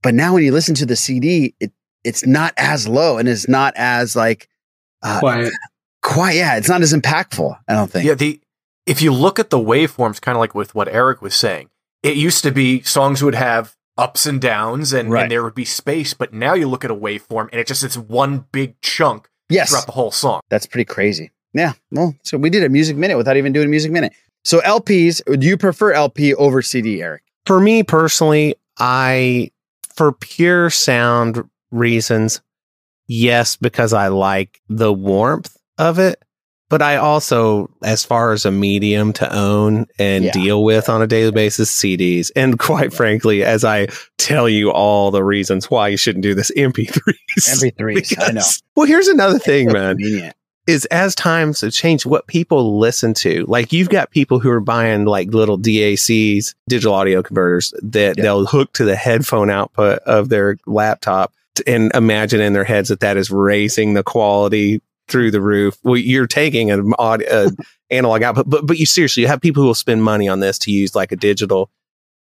But 0.01 0.13
now 0.13 0.33
when 0.33 0.43
you 0.43 0.51
listen 0.51 0.75
to 0.75 0.85
the 0.85 0.95
CD, 0.95 1.55
it 1.59 1.71
it's 2.03 2.25
not 2.25 2.53
as 2.57 2.87
low 2.87 3.17
and 3.17 3.27
it's 3.27 3.47
not 3.47 3.73
as 3.75 4.15
like 4.15 4.49
uh, 5.01 5.19
Quiet. 5.19 5.53
Quiet, 6.01 6.35
yeah, 6.35 6.57
it's 6.57 6.69
not 6.69 6.81
as 6.81 6.93
impactful. 6.93 7.57
I 7.67 7.73
don't 7.73 7.89
think. 7.89 8.05
Yeah, 8.05 8.15
the 8.15 8.39
if 8.85 9.01
you 9.01 9.13
look 9.13 9.39
at 9.39 9.49
the 9.49 9.57
waveforms, 9.57 10.19
kind 10.21 10.35
of 10.35 10.39
like 10.39 10.55
with 10.55 10.75
what 10.75 10.87
Eric 10.87 11.21
was 11.21 11.35
saying, 11.35 11.69
it 12.01 12.17
used 12.17 12.43
to 12.43 12.51
be 12.51 12.81
songs 12.81 13.23
would 13.23 13.35
have 13.35 13.75
ups 13.97 14.25
and 14.25 14.41
downs 14.41 14.91
and, 14.93 15.11
Right. 15.11 15.23
and 15.23 15.31
there 15.31 15.43
would 15.43 15.55
be 15.55 15.65
space, 15.65 16.13
but 16.13 16.33
now 16.33 16.53
you 16.53 16.67
look 16.67 16.83
at 16.83 16.91
a 16.91 16.95
waveform 16.95 17.49
and 17.51 17.59
it 17.59 17.67
just 17.67 17.83
it's 17.83 17.97
one 17.97 18.45
big 18.51 18.79
chunk 18.81 19.27
Yes. 19.49 19.69
throughout 19.69 19.85
the 19.85 19.91
whole 19.91 20.11
song. 20.11 20.41
That's 20.49 20.65
pretty 20.65 20.85
crazy. 20.85 21.31
Yeah. 21.53 21.73
Well, 21.91 22.15
so 22.23 22.37
we 22.37 22.49
did 22.49 22.63
a 22.63 22.69
music 22.69 22.97
minute 22.97 23.17
without 23.17 23.37
even 23.37 23.53
doing 23.53 23.67
a 23.67 23.69
music 23.69 23.91
minute. 23.91 24.13
So 24.43 24.59
LPs, 24.61 25.21
do 25.39 25.45
you 25.47 25.57
prefer 25.57 25.93
LP 25.93 26.33
over 26.33 26.61
CD, 26.61 27.01
Eric? 27.01 27.21
For 27.45 27.59
me 27.59 27.83
personally, 27.83 28.55
I, 28.79 29.51
for 29.95 30.11
pure 30.11 30.69
sound 30.71 31.47
reasons, 31.71 32.41
yes, 33.07 33.55
because 33.55 33.93
I 33.93 34.07
like 34.07 34.59
the 34.69 34.91
warmth 34.91 35.55
of 35.77 35.99
it. 35.99 36.21
But 36.69 36.81
I 36.81 36.95
also, 36.95 37.69
as 37.83 38.03
far 38.03 38.31
as 38.31 38.45
a 38.45 38.51
medium 38.51 39.13
to 39.13 39.35
own 39.35 39.85
and 39.99 40.23
Yeah. 40.25 40.31
deal 40.31 40.63
with 40.63 40.89
on 40.89 41.01
a 41.01 41.07
daily 41.07 41.31
basis, 41.31 41.69
CDs. 41.71 42.31
And 42.35 42.57
quite 42.57 42.91
frankly, 42.93 43.43
as 43.43 43.63
I 43.63 43.87
tell 44.17 44.49
you 44.49 44.71
all 44.71 45.11
the 45.11 45.23
reasons 45.23 45.69
why 45.69 45.89
you 45.89 45.97
shouldn't 45.97 46.23
do 46.23 46.33
this, 46.33 46.51
MP3s. 46.57 47.13
MP3s, 47.37 48.15
I 48.19 48.31
know. 48.31 48.41
Well, 48.75 48.87
here's 48.87 49.07
another 49.07 49.37
thing, 49.37 49.67
So 49.69 49.73
man 49.73 49.97
convenient. 49.97 50.35
is 50.65 50.85
as 50.85 51.13
times 51.13 51.61
have 51.61 51.73
changed, 51.73 52.05
what 52.07 52.25
people 52.27 52.79
listen 52.79 53.13
to. 53.15 53.45
Like 53.47 53.71
you've 53.71 53.89
got 53.89 54.09
people 54.09 54.39
who 54.39 54.49
are 54.49 54.59
buying 54.61 55.05
like 55.05 55.31
little 55.33 55.59
DACs, 55.59 56.55
digital 56.67 56.95
audio 56.95 57.21
converters 57.21 57.71
that 57.83 58.15
they'll 58.17 58.45
hook 58.47 58.73
to 58.73 58.85
the 58.85 58.95
headphone 58.95 59.51
output 59.51 59.99
of 60.07 60.29
their 60.29 60.57
laptop 60.65 61.33
and 61.67 61.91
imagine 61.93 62.41
in 62.41 62.53
their 62.53 62.63
heads 62.63 62.89
that 62.89 63.01
that 63.01 63.15
is 63.17 63.29
raising 63.29 63.93
the 63.93 64.01
quality 64.01 64.81
through 65.07 65.31
the 65.31 65.41
roof. 65.41 65.77
Well, 65.83 65.97
you're 65.97 66.27
taking 66.27 66.71
an 66.71 66.93
audio, 66.97 67.27
uh, 67.29 67.49
analog 67.89 68.23
output, 68.23 68.49
but 68.49 68.65
but 68.65 68.77
you 68.77 68.85
seriously 68.85 69.21
you 69.21 69.27
have 69.27 69.41
people 69.41 69.61
who 69.61 69.67
will 69.67 69.75
spend 69.75 70.03
money 70.03 70.27
on 70.27 70.39
this 70.39 70.57
to 70.59 70.71
use 70.71 70.95
like 70.95 71.11
a 71.11 71.15
digital 71.15 71.69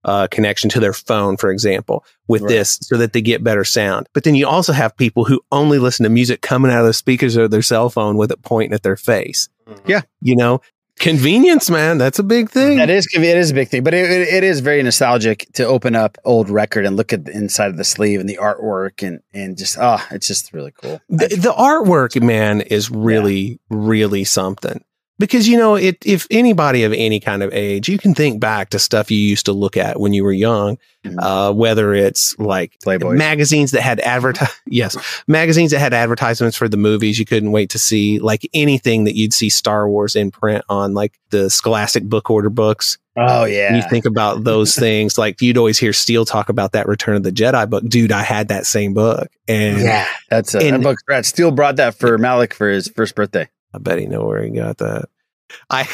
uh, 0.03 0.27
connection 0.31 0.67
to 0.71 0.79
their 0.79 0.93
phone, 0.93 1.37
for 1.37 1.51
example, 1.51 2.03
with 2.27 2.41
Right. 2.41 2.49
this 2.49 2.79
so 2.81 2.97
that 2.97 3.13
they 3.13 3.21
get 3.21 3.43
better 3.43 3.63
sound. 3.63 4.07
But 4.13 4.23
then 4.23 4.33
you 4.33 4.47
also 4.47 4.73
have 4.73 4.97
people 4.97 5.25
who 5.25 5.41
only 5.51 5.77
listen 5.77 6.03
to 6.05 6.09
music 6.09 6.41
coming 6.41 6.71
out 6.71 6.79
of 6.81 6.87
the 6.87 6.93
speakers 6.93 7.35
of 7.35 7.51
their 7.51 7.61
cell 7.61 7.89
phone 7.89 8.17
with 8.17 8.31
it 8.31 8.41
pointing 8.41 8.73
at 8.73 8.81
their 8.81 8.95
face. 8.97 9.47
Yeah. 9.85 10.01
You 10.21 10.35
know, 10.35 10.59
convenience, 11.01 11.69
man, 11.69 11.97
that's 11.97 12.19
a 12.19 12.23
big 12.23 12.49
thing. 12.49 12.77
That 12.77 12.89
is 12.89 13.07
it 13.13 13.21
is 13.21 13.51
a 13.51 13.53
big 13.53 13.67
thing, 13.67 13.83
but 13.83 13.93
it, 13.93 14.09
it, 14.09 14.27
it 14.29 14.43
is 14.43 14.61
very 14.61 14.81
nostalgic 14.81 15.47
to 15.53 15.65
open 15.65 15.95
up 15.95 16.17
old 16.23 16.49
record 16.49 16.85
and 16.85 16.95
look 16.95 17.11
at 17.11 17.25
the 17.25 17.31
inside 17.31 17.71
of 17.71 17.77
the 17.77 17.83
sleeve 17.83 18.19
and 18.19 18.29
the 18.29 18.37
artwork 18.41 19.05
and 19.05 19.21
and 19.33 19.57
just 19.57 19.77
ah, 19.77 20.07
it's 20.11 20.27
just 20.27 20.53
really 20.53 20.71
cool. 20.71 21.01
the, 21.09 21.27
the 21.27 21.53
artwork, 21.53 22.21
man, 22.21 22.61
is 22.61 22.89
really, 22.89 23.59
really 23.69 24.23
something. 24.23 24.83
Because 25.19 25.47
you 25.47 25.55
know, 25.55 25.75
it, 25.75 25.97
if 26.03 26.25
anybody 26.31 26.83
of 26.83 26.93
any 26.93 27.19
kind 27.19 27.43
of 27.43 27.53
age, 27.53 27.87
you 27.87 27.99
can 27.99 28.15
think 28.15 28.39
back 28.39 28.71
to 28.71 28.79
stuff 28.79 29.11
you 29.11 29.19
used 29.19 29.45
to 29.45 29.53
look 29.53 29.77
at 29.77 29.99
when 29.99 30.13
you 30.13 30.23
were 30.23 30.31
young, 30.31 30.79
uh, 31.19 31.53
whether 31.53 31.93
it's 31.93 32.35
like 32.39 32.75
Playboys. 32.83 33.17
magazines 33.17 33.69
that 33.71 33.81
had 33.81 33.99
advertise, 33.99 34.49
yes, 34.65 34.97
magazines 35.27 35.71
that 35.71 35.79
had 35.79 35.93
advertisements 35.93 36.57
for 36.57 36.67
the 36.67 36.77
movies 36.77 37.19
you 37.19 37.25
couldn't 37.25 37.51
wait 37.51 37.69
to 37.69 37.77
see, 37.77 38.17
like 38.17 38.49
anything 38.55 39.03
that 39.03 39.15
you'd 39.15 39.31
see 39.33 39.49
Star 39.49 39.87
Wars 39.87 40.15
in 40.15 40.31
print 40.31 40.65
on, 40.69 40.95
like 40.95 41.19
the 41.29 41.51
Scholastic 41.51 42.03
book 42.03 42.31
order 42.31 42.49
books. 42.49 42.97
Oh 43.15 43.43
yeah. 43.43 43.75
You 43.75 43.83
think 43.89 44.05
about 44.05 44.43
those 44.43 44.75
things, 44.79 45.19
like 45.19 45.39
you'd 45.39 45.57
always 45.57 45.77
hear 45.77 45.93
Steele 45.93 46.25
talk 46.25 46.49
about 46.49 46.71
that 46.71 46.87
Return 46.87 47.15
of 47.15 47.21
the 47.21 47.31
Jedi 47.31 47.69
book. 47.69 47.83
Dude, 47.87 48.11
I 48.11 48.23
had 48.23 48.47
that 48.47 48.65
same 48.65 48.95
book, 48.95 49.27
and 49.47 49.81
yeah, 49.81 50.07
that's 50.31 50.55
a 50.55 50.59
and- 50.59 50.83
that 50.83 50.97
book. 51.07 51.25
Steele 51.25 51.51
brought 51.51 51.75
that 51.75 51.93
for 51.93 52.17
Malik 52.17 52.55
for 52.55 52.69
his 52.71 52.87
first 52.87 53.13
birthday. 53.13 53.47
I 53.73 53.77
bet 53.79 53.99
he 53.99 54.05
know 54.05 54.25
where 54.25 54.43
he 54.43 54.49
got 54.51 54.77
that. 54.79 55.05
I 55.69 55.87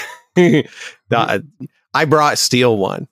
I- 1.94 2.06
brought 2.06 2.38
Steel 2.38 2.78
one, 2.78 3.08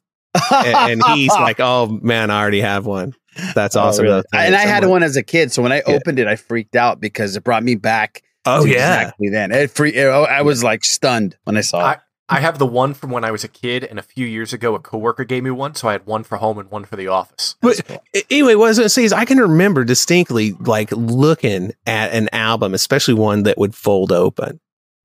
and, 0.51 1.01
and 1.01 1.03
he's 1.15 1.31
like, 1.33 1.59
"Oh 1.59 1.87
man, 2.01 2.29
I 2.29 2.39
already 2.39 2.61
have 2.61 2.85
one." 2.85 3.13
That's 3.53 3.75
Oh, 3.75 3.81
awesome. 3.81 4.05
really? 4.05 4.21
though. 4.31 4.37
And 4.39 4.55
I 4.55 4.61
had 4.61 4.85
one 4.85 5.03
as 5.03 5.15
a 5.17 5.23
kid, 5.23 5.51
so 5.51 5.61
when 5.61 5.71
I 5.71 5.81
opened 5.81 6.19
it, 6.19 6.27
I 6.27 6.35
freaked 6.35 6.75
out 6.75 7.01
because 7.01 7.35
it 7.35 7.43
brought 7.43 7.63
me 7.63 7.75
back. 7.75 8.21
Oh 8.45 8.63
to 8.63 8.69
yeah, 8.69 8.99
exactly 9.01 9.29
then 9.29 9.51
it 9.51 9.71
free. 9.71 9.99
I 9.99 10.41
was 10.43 10.63
like 10.63 10.85
stunned 10.85 11.35
when 11.45 11.57
I 11.57 11.61
saw 11.61 11.79
it. 11.79 11.83
I 11.83 11.97
have 12.29 12.57
the 12.59 12.65
one 12.65 12.93
from 12.93 13.11
when 13.11 13.23
I 13.23 13.31
was 13.31 13.43
a 13.43 13.47
kid, 13.47 13.83
and 13.83 13.99
a 13.99 14.01
few 14.01 14.25
years 14.25 14.51
ago, 14.53 14.73
a 14.75 14.79
coworker 14.79 15.23
gave 15.25 15.43
me 15.43 15.51
one, 15.51 15.75
so 15.75 15.87
I 15.87 15.91
had 15.93 16.05
one 16.05 16.23
for 16.23 16.37
home 16.37 16.57
and 16.57 16.69
one 16.71 16.85
for 16.85 16.95
the 16.95 17.07
office. 17.07 17.55
But 17.61 17.81
a- 17.89 18.23
anyway, 18.31 18.55
what 18.55 18.65
I 18.65 18.69
was 18.69 18.77
going 18.79 18.85
to 18.85 18.89
say 18.89 19.03
is 19.03 19.13
I 19.13 19.25
can 19.25 19.37
remember 19.37 19.83
distinctly 19.83 20.53
like 20.59 20.91
looking 20.91 21.73
at 21.85 22.11
an 22.13 22.29
album, 22.33 22.73
especially 22.73 23.13
one 23.13 23.43
that 23.43 23.57
would 23.57 23.75
fold 23.75 24.11
open. 24.11 24.59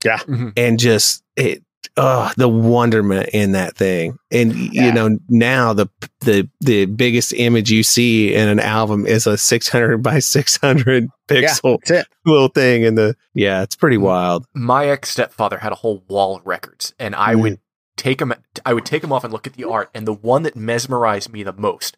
Yeah. 0.05 0.19
Mhm. 0.19 0.53
And 0.57 0.79
just 0.79 1.23
it, 1.37 1.63
oh, 1.97 2.31
the 2.37 2.49
wonderment 2.49 3.31
in 3.33 3.53
that 3.53 3.77
thing. 3.77 4.19
And 4.31 4.55
Yeah. 4.55 4.87
you 4.87 4.93
know, 4.93 5.19
now 5.29 5.73
the 5.73 5.87
the 6.21 6.49
the 6.61 6.85
biggest 6.87 7.33
image 7.33 7.71
you 7.71 7.83
see 7.83 8.35
in 8.35 8.49
an 8.49 8.61
album 8.61 9.07
is 9.07 9.27
a 9.27 9.37
600 9.39 9.99
by 10.03 10.19
600 10.19 11.09
pixel 11.29 11.79
it. 11.91 12.07
little 12.27 12.49
thing 12.49 12.83
in 12.83 12.95
the 12.95 13.17
yeah, 13.35 13.63
it's 13.63 13.77
pretty 13.77 13.97
wild. 13.99 14.45
My 14.55 14.87
ex 14.87 15.11
stepfather 15.11 15.59
had 15.59 15.73
a 15.73 15.77
whole 15.77 16.05
wall 16.09 16.37
of 16.37 16.47
records, 16.47 16.95
and 16.99 17.15
I 17.15 17.35
Mm. 17.35 17.43
would 17.43 17.59
take 17.97 18.19
them. 18.19 18.33
I 18.65 18.73
would 18.75 18.85
take 18.87 19.03
them 19.03 19.13
off 19.13 19.25
and 19.25 19.33
look 19.33 19.47
at 19.47 19.55
the 19.55 19.65
art, 19.65 19.91
and 19.95 20.07
the 20.07 20.13
one 20.13 20.43
that 20.45 20.57
mesmerized 20.57 21.33
me 21.33 21.43
the 21.43 21.53
most 21.53 21.97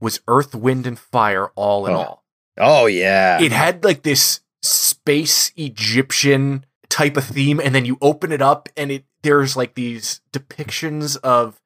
was 0.00 0.20
Earth, 0.28 0.54
Wind, 0.54 0.86
and 0.86 0.98
Fire, 0.98 1.48
all 1.54 1.86
in 1.86 1.92
Oh. 1.94 1.96
all. 1.98 2.24
Oh 2.58 2.86
yeah. 2.86 3.40
It 3.40 3.52
had 3.52 3.84
like 3.84 4.02
this 4.02 4.40
space 4.62 5.52
Egyptian 5.56 6.64
type 6.94 7.16
of 7.16 7.24
theme, 7.24 7.60
and 7.60 7.74
then 7.74 7.84
you 7.84 7.98
open 8.00 8.30
it 8.30 8.40
up, 8.40 8.68
and 8.76 8.92
it 8.92 9.04
there's 9.22 9.56
like 9.56 9.74
these 9.74 10.20
depictions 10.32 11.16
of. 11.18 11.60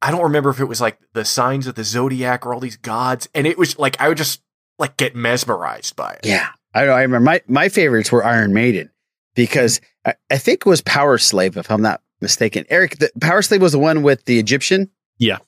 I 0.00 0.10
don't 0.10 0.22
remember 0.22 0.50
if 0.50 0.60
it 0.60 0.66
was 0.66 0.82
like 0.82 0.98
the 1.14 1.24
signs 1.24 1.66
of 1.66 1.76
the 1.76 1.84
zodiac 1.84 2.44
or 2.44 2.52
all 2.52 2.60
these 2.60 2.76
gods, 2.76 3.28
and 3.34 3.46
it 3.46 3.56
was 3.56 3.78
like 3.78 4.00
I 4.00 4.08
would 4.08 4.18
just 4.18 4.42
like 4.78 4.96
get 4.96 5.14
mesmerized 5.14 5.96
by 5.96 6.12
it. 6.14 6.26
Yeah, 6.26 6.48
I, 6.74 6.82
I 6.82 7.02
remember 7.02 7.24
my, 7.24 7.42
my 7.46 7.68
favorites 7.68 8.10
were 8.10 8.24
Iron 8.24 8.52
Maiden 8.52 8.90
because 9.34 9.80
I, 10.04 10.14
I 10.30 10.38
think 10.38 10.60
it 10.60 10.66
was 10.66 10.82
Powerslave, 10.82 11.56
if 11.56 11.70
I'm 11.70 11.82
not 11.82 12.02
mistaken. 12.20 12.64
Eric, 12.68 12.98
the, 12.98 13.10
Powerslave 13.18 13.60
was 13.60 13.72
the 13.72 13.78
one 13.78 14.02
with 14.02 14.24
the 14.24 14.38
Egyptian. 14.38 14.90
Yeah. 15.18 15.38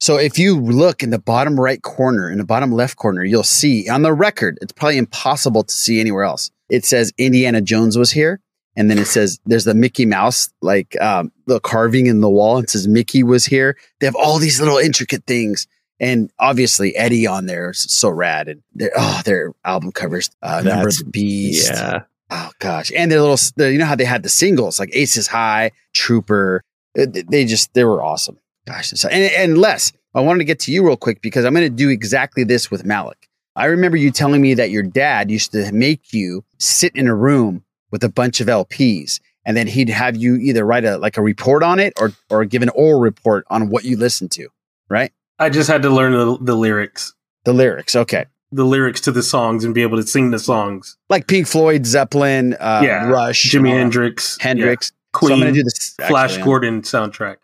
So 0.00 0.16
if 0.16 0.38
you 0.38 0.58
look 0.58 1.02
in 1.02 1.10
the 1.10 1.18
bottom 1.18 1.60
right 1.60 1.80
corner, 1.80 2.28
in 2.30 2.38
the 2.38 2.44
bottom 2.44 2.72
left 2.72 2.96
corner, 2.96 3.22
you'll 3.22 3.44
see 3.44 3.88
on 3.88 4.02
the 4.02 4.12
record, 4.12 4.58
it's 4.60 4.72
probably 4.72 4.98
impossible 4.98 5.62
to 5.62 5.72
see 5.72 6.00
anywhere 6.00 6.24
else. 6.24 6.50
It 6.68 6.84
says 6.84 7.12
Indiana 7.18 7.60
Jones 7.60 7.96
was 7.96 8.10
here. 8.10 8.40
And 8.76 8.90
then 8.90 8.98
it 8.98 9.06
says 9.06 9.38
there's 9.44 9.64
the 9.64 9.74
Mickey 9.74 10.06
Mouse, 10.06 10.48
like 10.62 10.98
um, 11.00 11.30
the 11.46 11.60
carving 11.60 12.06
in 12.06 12.20
the 12.20 12.30
wall. 12.30 12.58
It 12.58 12.70
says 12.70 12.88
Mickey 12.88 13.22
was 13.22 13.44
here. 13.44 13.76
They 14.00 14.06
have 14.06 14.16
all 14.16 14.38
these 14.38 14.60
little 14.60 14.78
intricate 14.78 15.24
things. 15.26 15.66
And 16.00 16.30
obviously 16.38 16.96
Eddie 16.96 17.26
on 17.26 17.46
there 17.46 17.70
is 17.70 17.80
so 17.80 18.08
rad. 18.08 18.48
And 18.48 18.62
their 18.74 18.90
oh, 18.96 19.20
their 19.24 19.52
album 19.64 19.92
covers, 19.92 20.30
uh, 20.42 20.62
Number 20.64 20.88
of 20.88 20.96
the 20.96 21.04
Beast. 21.04 21.70
Yeah. 21.70 22.04
Oh 22.30 22.50
gosh. 22.60 22.90
And 22.96 23.12
their 23.12 23.20
little, 23.20 23.38
you 23.70 23.78
know 23.78 23.84
how 23.84 23.94
they 23.94 24.04
had 24.04 24.22
the 24.22 24.30
singles 24.30 24.80
like 24.80 24.90
Aces 24.94 25.28
High, 25.28 25.72
Trooper. 25.92 26.62
They 26.94 27.44
just, 27.44 27.74
they 27.74 27.84
were 27.84 28.02
awesome. 28.02 28.38
Gosh. 28.66 28.90
So, 28.90 29.08
and, 29.08 29.30
and 29.32 29.58
Les, 29.58 29.92
I 30.14 30.20
wanted 30.20 30.38
to 30.38 30.44
get 30.44 30.60
to 30.60 30.72
you 30.72 30.86
real 30.86 30.96
quick 30.96 31.20
because 31.20 31.44
I'm 31.44 31.52
going 31.52 31.66
to 31.66 31.70
do 31.70 31.88
exactly 31.88 32.44
this 32.44 32.70
with 32.70 32.84
Malik. 32.84 33.28
I 33.54 33.66
remember 33.66 33.98
you 33.98 34.10
telling 34.10 34.40
me 34.40 34.54
that 34.54 34.70
your 34.70 34.82
dad 34.82 35.30
used 35.30 35.52
to 35.52 35.70
make 35.72 36.12
you 36.14 36.42
sit 36.58 36.96
in 36.96 37.06
a 37.06 37.14
room 37.14 37.64
with 37.92 38.02
a 38.02 38.08
bunch 38.08 38.40
of 38.40 38.48
LPs 38.48 39.20
and 39.44 39.56
then 39.56 39.66
he'd 39.68 39.88
have 39.88 40.16
you 40.16 40.34
either 40.36 40.64
write 40.64 40.84
a, 40.84 40.98
like 40.98 41.16
a 41.16 41.22
report 41.22 41.62
on 41.62 41.78
it 41.78 41.92
or, 42.00 42.12
or 42.30 42.44
give 42.44 42.62
an 42.62 42.68
oral 42.70 43.00
report 43.00 43.44
on 43.50 43.68
what 43.68 43.84
you 43.84 43.96
listened 43.96 44.30
to, 44.32 44.48
right? 44.88 45.12
I 45.38 45.50
just 45.50 45.68
had 45.68 45.82
to 45.82 45.90
learn 45.90 46.12
the, 46.12 46.38
the 46.40 46.54
lyrics, 46.56 47.14
The 47.44 47.52
lyrics. 47.52 47.94
Okay. 47.94 48.26
the 48.52 48.64
lyrics 48.64 49.00
to 49.02 49.10
the 49.12 49.22
songs, 49.22 49.64
and 49.64 49.74
be 49.74 49.82
able 49.82 49.96
to 50.00 50.06
sing 50.06 50.30
the 50.30 50.38
songs. 50.38 50.96
Like 51.08 51.26
Pink 51.26 51.46
Floyd, 51.46 51.86
Zeppelin, 51.86 52.54
uh, 52.54 52.80
Yeah. 52.84 53.08
Rush, 53.08 53.50
Jimi 53.50 53.70
uh, 53.72 53.76
Hendrix, 53.76 54.36
Hendrix. 54.40 54.92
yeah, 54.92 55.18
So 55.18 55.26
I'm 55.26 55.28
Queen, 55.28 55.40
going 55.40 55.54
to 55.54 55.60
do 55.60 55.64
this. 55.64 55.94
Flash 56.06 56.30
actually, 56.32 56.44
Gordon 56.44 56.82
soundtrack. 56.82 57.36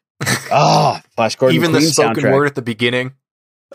Oh, 0.53 1.01
Flash 1.17 1.37
Gordon. 1.37 1.57
Even 1.57 1.73
the 1.73 1.81
spoken 1.81 2.23
soundtrack. 2.25 2.33
word 2.33 2.47
at 2.47 2.55
the 2.55 2.63
beginning. 2.63 3.13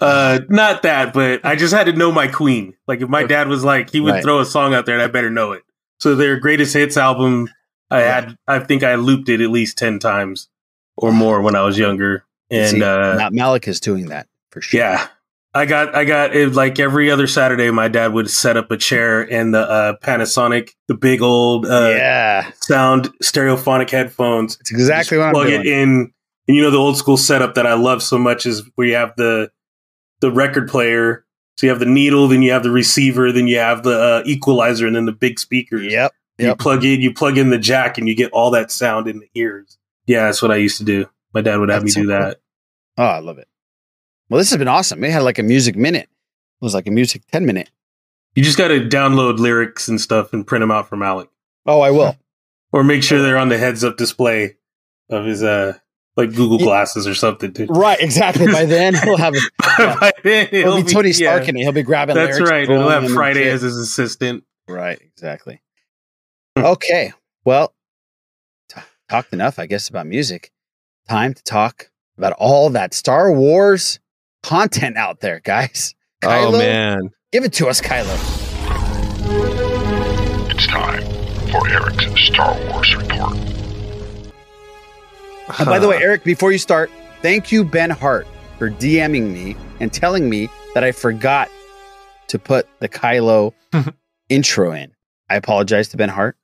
Uh, 0.01 0.39
not 0.49 0.81
that, 0.83 1.13
but 1.13 1.45
I 1.45 1.55
just 1.55 1.73
had 1.73 1.85
to 1.85 1.93
know 1.93 2.11
my 2.11 2.27
Queen. 2.27 2.75
Like 2.87 3.01
if 3.01 3.09
my 3.09 3.23
dad 3.23 3.47
was 3.47 3.63
like, 3.63 3.89
he 3.91 3.99
would 3.99 4.11
Right. 4.13 4.23
throw 4.23 4.39
a 4.39 4.45
song 4.45 4.73
out 4.73 4.85
there, 4.85 4.95
and 4.95 5.03
I 5.03 5.07
better 5.07 5.29
know 5.29 5.51
it. 5.51 5.63
So 5.99 6.15
their 6.15 6.39
greatest 6.39 6.73
hits 6.73 6.97
album, 6.97 7.49
I 7.89 8.01
had, 8.01 8.35
I 8.47 8.59
think 8.59 8.83
I 8.83 8.95
looped 8.95 9.29
it 9.29 9.41
at 9.41 9.49
least 9.49 9.77
ten 9.77 9.99
times 9.99 10.49
or 10.97 11.11
more 11.11 11.41
when 11.41 11.55
I 11.55 11.61
was 11.61 11.77
younger, 11.77 12.25
and 12.49 12.71
See, 12.71 12.83
uh, 12.83 13.15
Matt 13.15 13.33
Malik 13.33 13.67
is 13.67 13.79
doing 13.79 14.07
that 14.07 14.27
for 14.51 14.61
sure. 14.61 14.79
yeah, 14.79 15.07
I 15.53 15.65
got 15.65 15.95
I 15.95 16.05
got 16.05 16.35
it 16.35 16.53
like 16.53 16.79
every 16.79 17.09
other 17.11 17.27
Saturday. 17.27 17.69
My 17.71 17.87
dad 17.87 18.13
would 18.13 18.29
set 18.29 18.57
up 18.57 18.71
a 18.71 18.77
chair 18.77 19.21
and 19.21 19.53
the 19.53 19.59
uh, 19.59 19.97
Panasonic, 20.03 20.71
the 20.87 20.95
big 20.95 21.21
old 21.21 21.65
uh, 21.65 21.89
yeah 21.95 22.51
sound 22.61 23.09
stereophonic 23.23 23.89
headphones. 23.89 24.57
It's 24.59 24.71
exactly 24.71 25.17
what 25.17 25.27
I'm 25.27 25.33
plug 25.33 25.47
doing. 25.47 25.61
it 25.61 25.67
in, 25.67 26.11
and 26.47 26.57
you 26.57 26.61
know 26.61 26.71
the 26.71 26.77
old 26.77 26.97
school 26.97 27.17
setup 27.17 27.55
that 27.55 27.67
I 27.67 27.73
love 27.73 28.01
so 28.03 28.17
much 28.17 28.45
is 28.45 28.63
where 28.75 28.87
you 28.87 28.95
have 28.95 29.13
the 29.15 29.51
the 30.21 30.31
record 30.31 30.69
player. 30.69 31.25
So 31.57 31.67
you 31.67 31.69
have 31.69 31.79
the 31.79 31.85
needle, 31.85 32.27
then 32.27 32.41
you 32.41 32.51
have 32.51 32.63
the 32.63 32.71
receiver, 32.71 33.31
then 33.31 33.47
you 33.47 33.57
have 33.59 33.83
the 33.83 33.99
uh, 33.99 34.23
equalizer, 34.25 34.87
and 34.87 34.95
then 34.95 35.05
the 35.05 35.11
big 35.11 35.39
speakers. 35.39 35.91
Yep. 35.91 36.11
You 36.39 36.55
plug 36.55 36.83
in, 36.83 36.99
you 37.01 37.13
plug 37.13 37.37
in 37.37 37.51
the 37.51 37.59
jack, 37.59 37.97
and 37.97 38.07
you 38.07 38.15
get 38.15 38.31
all 38.31 38.49
that 38.51 38.71
sound 38.71 39.07
in 39.07 39.19
the 39.19 39.29
ears. 39.35 39.77
Yeah, 40.07 40.25
that's 40.25 40.41
what 40.41 40.51
I 40.51 40.55
used 40.55 40.77
to 40.79 40.83
do. 40.83 41.05
My 41.33 41.41
dad 41.41 41.57
would 41.57 41.69
have 41.69 41.83
That's 41.83 41.95
me 41.95 42.01
so 42.01 42.07
do 42.07 42.07
cool. 42.09 42.19
that. 42.19 42.39
Oh, 42.97 43.03
I 43.05 43.19
love 43.19 43.37
it. 43.37 43.47
Well, 44.29 44.39
this 44.39 44.49
has 44.49 44.57
been 44.57 44.67
awesome. 44.67 44.99
We 44.99 45.09
had 45.11 45.21
like 45.23 45.37
a 45.39 45.43
music 45.43 45.75
minute. 45.75 46.09
It 46.09 46.65
was 46.65 46.73
like 46.73 46.87
a 46.87 46.91
music 46.91 47.21
10 47.31 47.45
minute. 47.45 47.69
You 48.35 48.43
just 48.43 48.57
got 48.57 48.69
to 48.69 48.79
download 48.79 49.37
lyrics 49.37 49.87
and 49.87 50.01
stuff 50.01 50.33
and 50.33 50.45
print 50.45 50.61
them 50.61 50.71
out 50.71 50.89
from 50.89 51.03
Alec, 51.03 51.29
Oh, 51.67 51.81
I 51.81 51.91
will. 51.91 52.17
or 52.71 52.83
make 52.83 53.03
sure 53.03 53.21
they're 53.21 53.37
on 53.37 53.49
the 53.49 53.57
heads 53.59 53.83
up 53.83 53.97
display 53.97 54.55
of 55.09 55.25
his 55.25 55.43
uh 55.43 55.77
like 56.15 56.33
Google 56.35 56.59
glasses 56.59 57.07
or 57.07 57.15
something. 57.15 57.51
Dude. 57.51 57.75
right, 57.75 57.99
exactly. 57.99 58.47
By 58.47 58.65
then, 58.65 58.93
he'll 58.93 59.17
have 59.17 59.33
By 59.59 60.11
then, 60.23 60.47
It'll 60.51 60.73
it'll 60.77 60.83
be 60.83 60.93
Tony. 60.93 61.13
Stark 61.13 61.47
in 61.47 61.57
it. 61.57 61.61
He'll 61.61 61.71
be 61.71 61.83
grabbing 61.83 62.15
That's 62.15 62.37
lyrics, 62.37 62.51
right. 62.51 62.67
He'll 62.67 62.89
have 62.89 63.09
Friday 63.11 63.49
as 63.49 63.61
his 63.61 63.77
assistant. 63.77 64.43
Right, 64.67 64.99
exactly. 65.01 65.61
okay. 66.57 67.13
Well, 67.45 67.73
t- 68.69 68.81
talked 69.09 69.33
enough, 69.33 69.59
I 69.59 69.65
guess, 69.65 69.89
about 69.89 70.07
music. 70.07 70.51
Time 71.09 71.33
to 71.33 71.43
talk 71.43 71.89
about 72.17 72.33
all 72.33 72.69
that 72.69 72.93
Star 72.93 73.31
Wars 73.33 73.99
content 74.43 74.97
out 74.97 75.19
there, 75.19 75.39
guys. 75.39 75.95
Oh 76.23 76.51
man. 76.51 77.09
Give 77.31 77.43
it 77.43 77.53
to 77.53 77.67
us, 77.67 77.81
Kylo. 77.81 78.13
It's 80.51 80.67
time 80.67 81.01
for 81.51 81.67
Eric's 81.67 82.27
Star 82.27 82.55
Wars 82.69 82.95
report. 82.95 83.52
And 85.59 85.65
by 85.65 85.79
the 85.79 85.87
way, 85.87 85.97
Eric, 86.01 86.23
before 86.23 86.51
you 86.51 86.57
start, 86.57 86.89
thank 87.21 87.51
you, 87.51 87.63
Ben 87.63 87.89
Hart, 87.89 88.27
for 88.57 88.69
DMing 88.69 89.31
me 89.31 89.55
and 89.79 89.91
telling 89.91 90.29
me 90.29 90.49
that 90.73 90.83
I 90.83 90.91
forgot 90.91 91.49
to 92.27 92.39
put 92.39 92.67
the 92.79 92.89
Kylo 92.89 93.53
intro 94.29 94.71
in. 94.71 94.93
I 95.29 95.35
apologize 95.35 95.89
to 95.89 95.97
Ben 95.97 96.09
Hart, 96.09 96.37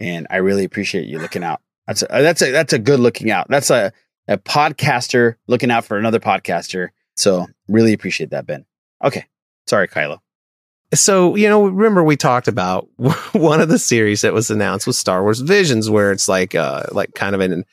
and 0.00 0.26
I 0.30 0.36
really 0.36 0.64
appreciate 0.64 1.06
you 1.06 1.18
looking 1.18 1.44
out. 1.44 1.60
That's 1.86 2.02
a, 2.02 2.06
that's 2.10 2.42
a 2.42 2.50
that's 2.50 2.72
a 2.72 2.78
good 2.78 3.00
looking 3.00 3.30
out. 3.30 3.46
That's 3.48 3.70
a 3.70 3.92
a 4.28 4.38
podcaster 4.38 5.36
looking 5.46 5.70
out 5.70 5.84
for 5.84 5.98
another 5.98 6.18
podcaster. 6.18 6.88
So 7.14 7.46
really 7.68 7.92
appreciate 7.92 8.30
that, 8.30 8.46
Ben. 8.46 8.64
Okay, 9.04 9.26
sorry, 9.66 9.88
Kylo. 9.88 10.18
So, 10.94 11.34
you 11.34 11.48
know, 11.48 11.66
remember 11.66 12.04
we 12.04 12.16
talked 12.16 12.48
about 12.48 12.88
one 13.32 13.60
of 13.60 13.68
the 13.68 13.78
series 13.78 14.20
that 14.22 14.32
was 14.32 14.50
announced 14.50 14.86
was 14.86 14.98
Star 14.98 15.22
Wars 15.22 15.40
Visions, 15.40 15.90
where 15.90 16.12
it's 16.12 16.28
like, 16.28 16.54
uh, 16.54 16.84
like 16.92 17.14
kind 17.14 17.34
of 17.34 17.40
an 17.40 17.64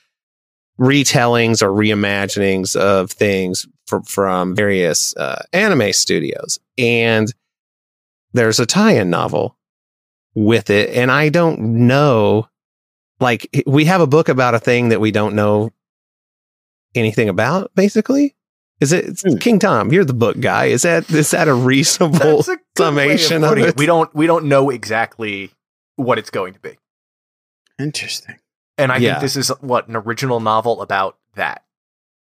retellings 0.80 1.62
or 1.62 1.70
reimaginings 1.70 2.76
of 2.76 3.12
things 3.12 3.68
from, 3.86 4.04
from 4.04 4.56
various 4.56 5.16
uh, 5.18 5.44
anime 5.54 5.94
studios. 5.94 6.60
And 6.78 7.34
there's 8.34 8.60
a 8.60 8.66
tie 8.66 8.94
in 8.94 9.10
novel 9.10 9.58
with 10.34 10.70
it. 10.70 10.90
And 10.90 11.12
I 11.12 11.30
don't 11.30 11.88
know, 11.88 12.48
like, 13.20 13.48
we 13.68 13.86
have 13.86 14.02
a 14.02 14.08
book 14.08 14.30
about 14.30 14.56
a 14.56 14.60
thing 14.60 14.90
that 14.90 15.00
we 15.00 15.12
don't 15.12 15.36
know 15.36 15.72
anything 16.96 17.30
about, 17.30 17.72
basically. 17.76 18.36
Is 18.82 18.92
it 18.92 19.06
it's 19.06 19.24
King 19.40 19.60
Tom? 19.60 19.94
You're 19.94 20.04
the 20.04 20.14
book 20.14 20.40
guy. 20.40 20.66
Is 20.66 20.82
that 20.82 21.10
is 21.10 21.32
that 21.32 21.48
a 21.48 21.54
reasonable 21.54 22.18
That's 22.18 22.48
a 22.50 22.58
good 22.76 22.96
way 22.96 23.14
of 23.14 23.22
summation 23.22 23.44
of 23.44 23.58
it? 23.58 23.78
We 23.78 23.86
don't 23.86 24.14
we 24.14 24.28
don't 24.28 24.46
know 24.46 24.70
exactly 24.72 25.52
what 25.96 26.18
it's 26.18 26.30
going 26.30 26.54
to 26.54 26.60
be. 26.60 26.78
Interesting. 27.80 28.40
And 28.78 28.92
I 28.92 28.98
Yeah. 28.98 29.14
think 29.14 29.22
this 29.22 29.36
is 29.36 29.50
what 29.62 29.88
an 29.88 29.96
original 29.96 30.40
novel 30.40 30.82
about 30.82 31.18
that. 31.36 31.64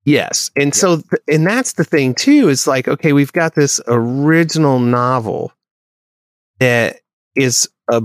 Yes. 0.04 0.50
And 0.56 0.74
so, 0.74 0.96
th- 0.96 1.22
and 1.28 1.46
that's 1.46 1.72
the 1.74 1.84
thing 1.84 2.14
too, 2.14 2.48
is 2.50 2.66
like, 2.66 2.86
okay, 2.88 3.12
we've 3.14 3.32
got 3.32 3.54
this 3.54 3.80
original 3.86 4.78
novel 4.78 5.52
that 6.58 7.00
is 7.34 7.68
a, 7.90 8.02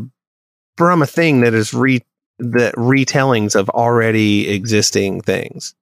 from 0.78 1.02
a 1.02 1.08
thing 1.08 1.42
that 1.42 1.54
is 1.54 1.74
re, 1.74 2.02
the 2.38 2.72
retellings 2.78 3.56
of 3.56 3.70
already 3.70 4.48
existing 4.50 5.22
things. 5.22 5.76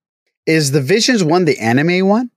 Is 0.46 0.72
the 0.72 0.80
Visions 0.80 1.22
one 1.22 1.44
the 1.44 1.58
anime 1.60 2.08
one? 2.08 2.30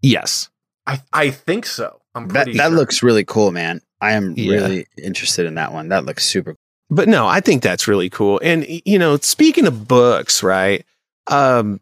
Yes. 0.00 0.48
I 0.86 1.02
I 1.12 1.30
think 1.30 1.66
so. 1.66 2.00
I'm 2.14 2.28
That 2.28 2.44
pretty 2.44 2.58
that 2.58 2.68
sure. 2.68 2.76
looks 2.78 3.02
really 3.02 3.24
cool, 3.24 3.50
man. 3.52 3.82
I 4.00 4.12
am 4.12 4.32
Yeah. 4.36 4.52
really 4.54 4.86
interested 4.96 5.44
in 5.44 5.56
that 5.56 5.72
one. 5.74 5.88
That 5.90 6.06
looks 6.06 6.24
super. 6.24 6.56
But 6.90 7.08
no, 7.08 7.26
I 7.26 7.40
think 7.40 7.62
that's 7.62 7.88
really 7.88 8.10
cool. 8.10 8.40
And 8.42 8.66
you 8.84 8.98
know, 8.98 9.16
speaking 9.18 9.66
of 9.66 9.86
books, 9.86 10.42
right? 10.42 10.84
Um 11.26 11.80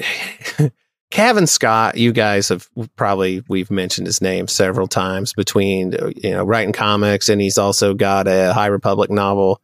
Cavan 1.10 1.46
Scott, 1.46 1.96
you 1.96 2.12
guys 2.12 2.48
have 2.48 2.68
probably 2.96 3.42
we've 3.48 3.70
mentioned 3.70 4.06
his 4.06 4.20
name 4.20 4.48
several 4.48 4.88
times 4.88 5.32
between 5.32 5.94
uh, 5.94 6.10
you 6.16 6.30
know 6.30 6.44
writing 6.44 6.72
comics 6.72 7.28
and 7.28 7.40
he's 7.40 7.58
also 7.58 7.94
got 7.94 8.28
a 8.28 8.52
High 8.52 8.66
Republic 8.66 9.10
novel 9.10 9.60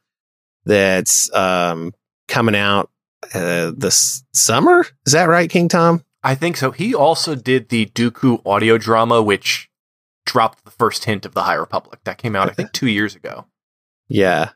that's 0.64 1.32
um 1.34 1.92
coming 2.28 2.56
out 2.56 2.90
uh, 3.34 3.72
this 3.76 4.24
summer. 4.32 4.86
Is 5.06 5.12
that 5.12 5.28
right, 5.28 5.48
King 5.48 5.68
Tom? 5.68 6.04
I 6.22 6.34
think 6.34 6.56
so. 6.56 6.70
He 6.70 6.94
also 6.94 7.34
did 7.34 7.68
the 7.68 7.86
Dooku 7.86 8.40
audio 8.46 8.78
drama, 8.78 9.22
which 9.22 9.68
dropped 10.24 10.64
the 10.64 10.70
first 10.70 11.04
hint 11.04 11.26
of 11.26 11.34
the 11.34 11.42
High 11.42 11.54
Republic. 11.54 12.00
That 12.04 12.18
came 12.18 12.36
out, 12.36 12.48
I 12.48 12.52
think, 12.52 12.72
two 12.72 12.86
years 12.86 13.16
ago. 13.16 13.46
Yeah. 14.08 14.50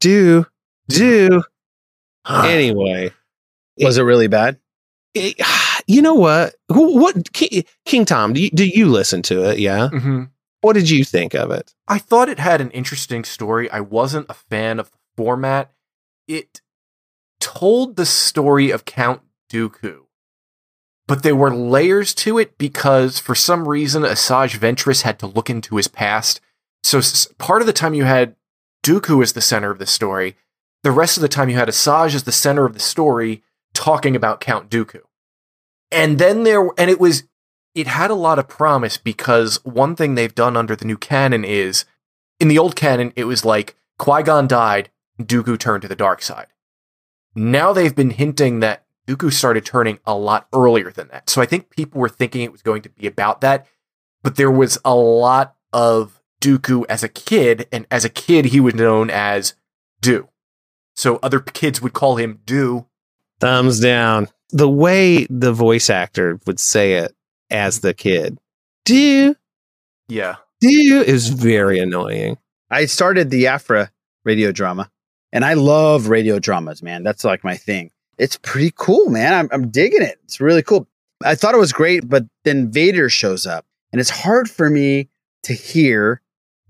Do 0.00 0.46
do 0.88 1.42
anyway. 2.28 3.12
Was 3.80 3.98
it 3.98 4.02
really 4.02 4.28
bad? 4.28 4.58
it- 5.14 5.40
you 5.86 6.02
know 6.02 6.14
what? 6.14 6.54
Who, 6.68 6.98
what 7.00 7.32
King, 7.32 7.64
King 7.84 8.04
Tom? 8.04 8.32
Do 8.32 8.42
you, 8.42 8.50
do 8.50 8.66
you 8.66 8.86
listen 8.86 9.22
to 9.22 9.50
it? 9.50 9.58
Yeah. 9.58 9.88
Mm-hmm. 9.92 10.24
What 10.60 10.74
did 10.74 10.90
you 10.90 11.04
think 11.04 11.34
of 11.34 11.50
it? 11.50 11.74
I 11.88 11.98
thought 11.98 12.28
it 12.28 12.38
had 12.38 12.60
an 12.60 12.70
interesting 12.72 13.24
story. 13.24 13.70
I 13.70 13.80
wasn't 13.80 14.26
a 14.28 14.34
fan 14.34 14.78
of 14.78 14.90
the 14.90 14.98
format. 15.16 15.72
It 16.28 16.60
told 17.40 17.96
the 17.96 18.04
story 18.06 18.70
of 18.70 18.84
Count 18.84 19.22
Dooku, 19.50 20.00
but 21.08 21.22
there 21.22 21.34
were 21.34 21.54
layers 21.54 22.12
to 22.16 22.38
it 22.38 22.58
because 22.58 23.18
for 23.18 23.34
some 23.34 23.66
reason 23.66 24.02
Asajj 24.02 24.58
Ventress 24.58 25.02
had 25.02 25.18
to 25.20 25.26
look 25.26 25.48
into 25.48 25.76
his 25.76 25.88
past. 25.88 26.40
So 26.84 26.98
s- 26.98 27.26
part 27.38 27.62
of 27.62 27.66
the 27.66 27.72
time 27.72 27.94
you 27.94 28.04
had 28.04 28.36
Dooku 28.82 29.22
is 29.22 29.32
the 29.32 29.40
center 29.40 29.70
of 29.70 29.78
the 29.78 29.86
story, 29.86 30.36
the 30.82 30.90
rest 30.90 31.16
of 31.16 31.20
the 31.20 31.28
time 31.28 31.48
you 31.48 31.56
had 31.56 31.68
Asajj 31.68 32.14
as 32.14 32.22
the 32.24 32.32
center 32.32 32.64
of 32.64 32.74
the 32.74 32.80
story 32.80 33.42
talking 33.74 34.16
about 34.16 34.40
Count 34.40 34.70
Dooku. 34.70 35.00
And 35.90 36.18
then 36.18 36.44
there, 36.44 36.68
and 36.78 36.90
it 36.90 37.00
was, 37.00 37.24
it 37.74 37.86
had 37.86 38.10
a 38.10 38.14
lot 38.14 38.38
of 38.38 38.48
promise 38.48 38.96
because 38.96 39.64
one 39.64 39.96
thing 39.96 40.14
they've 40.14 40.34
done 40.34 40.56
under 40.56 40.74
the 40.74 40.84
new 40.84 40.96
canon 40.96 41.44
is, 41.44 41.84
in 42.38 42.48
the 42.48 42.58
old 42.58 42.76
canon, 42.76 43.12
it 43.16 43.24
was 43.24 43.44
like 43.44 43.76
Qui 43.98 44.22
Gon 44.22 44.46
died, 44.48 44.90
Dooku 45.20 45.58
turned 45.58 45.82
to 45.82 45.88
the 45.88 45.96
dark 45.96 46.22
side. 46.22 46.46
Now 47.34 47.72
they've 47.72 47.94
been 47.94 48.10
hinting 48.10 48.60
that 48.60 48.86
Dooku 49.06 49.32
started 49.32 49.64
turning 49.64 49.98
a 50.06 50.14
lot 50.14 50.48
earlier 50.52 50.90
than 50.90 51.08
that. 51.08 51.28
So 51.28 51.42
I 51.42 51.46
think 51.46 51.70
people 51.70 52.00
were 52.00 52.08
thinking 52.08 52.42
it 52.42 52.52
was 52.52 52.62
going 52.62 52.82
to 52.82 52.88
be 52.88 53.06
about 53.06 53.40
that, 53.40 53.66
but 54.22 54.36
there 54.36 54.50
was 54.50 54.78
a 54.84 54.94
lot 54.94 55.56
of 55.72 56.19
Dooku 56.40 56.84
as 56.88 57.02
a 57.02 57.08
kid, 57.08 57.66
and 57.70 57.86
as 57.90 58.04
a 58.04 58.08
kid, 58.08 58.46
he 58.46 58.60
was 58.60 58.74
known 58.74 59.10
as 59.10 59.54
Do. 60.00 60.28
So 60.96 61.18
other 61.22 61.40
kids 61.40 61.80
would 61.82 61.92
call 61.92 62.16
him 62.16 62.40
Do. 62.44 62.86
Thumbs 63.40 63.80
down. 63.80 64.28
The 64.50 64.68
way 64.68 65.26
the 65.30 65.52
voice 65.52 65.88
actor 65.90 66.40
would 66.46 66.58
say 66.58 66.94
it 66.94 67.14
as 67.50 67.80
the 67.80 67.94
kid, 67.94 68.38
do 68.84 69.34
Yeah. 70.08 70.36
do 70.60 71.02
is 71.06 71.28
very 71.28 71.78
annoying. 71.78 72.36
I 72.70 72.86
started 72.86 73.30
the 73.30 73.46
Aphra 73.46 73.90
radio 74.24 74.52
drama, 74.52 74.90
and 75.32 75.44
I 75.44 75.54
love 75.54 76.08
radio 76.08 76.38
dramas, 76.38 76.82
man. 76.82 77.02
That's 77.02 77.24
like 77.24 77.44
my 77.44 77.56
thing. 77.56 77.90
It's 78.18 78.36
pretty 78.36 78.72
cool, 78.76 79.08
man. 79.10 79.32
I'm, 79.32 79.48
I'm 79.52 79.68
digging 79.70 80.02
it. 80.02 80.18
It's 80.24 80.40
really 80.40 80.62
cool. 80.62 80.86
I 81.24 81.34
thought 81.34 81.54
it 81.54 81.58
was 81.58 81.72
great, 81.72 82.08
but 82.08 82.24
then 82.44 82.70
Vader 82.70 83.08
shows 83.08 83.46
up, 83.46 83.64
and 83.92 84.00
it's 84.00 84.10
hard 84.10 84.50
for 84.50 84.68
me 84.70 85.08
to 85.44 85.52
hear 85.54 86.20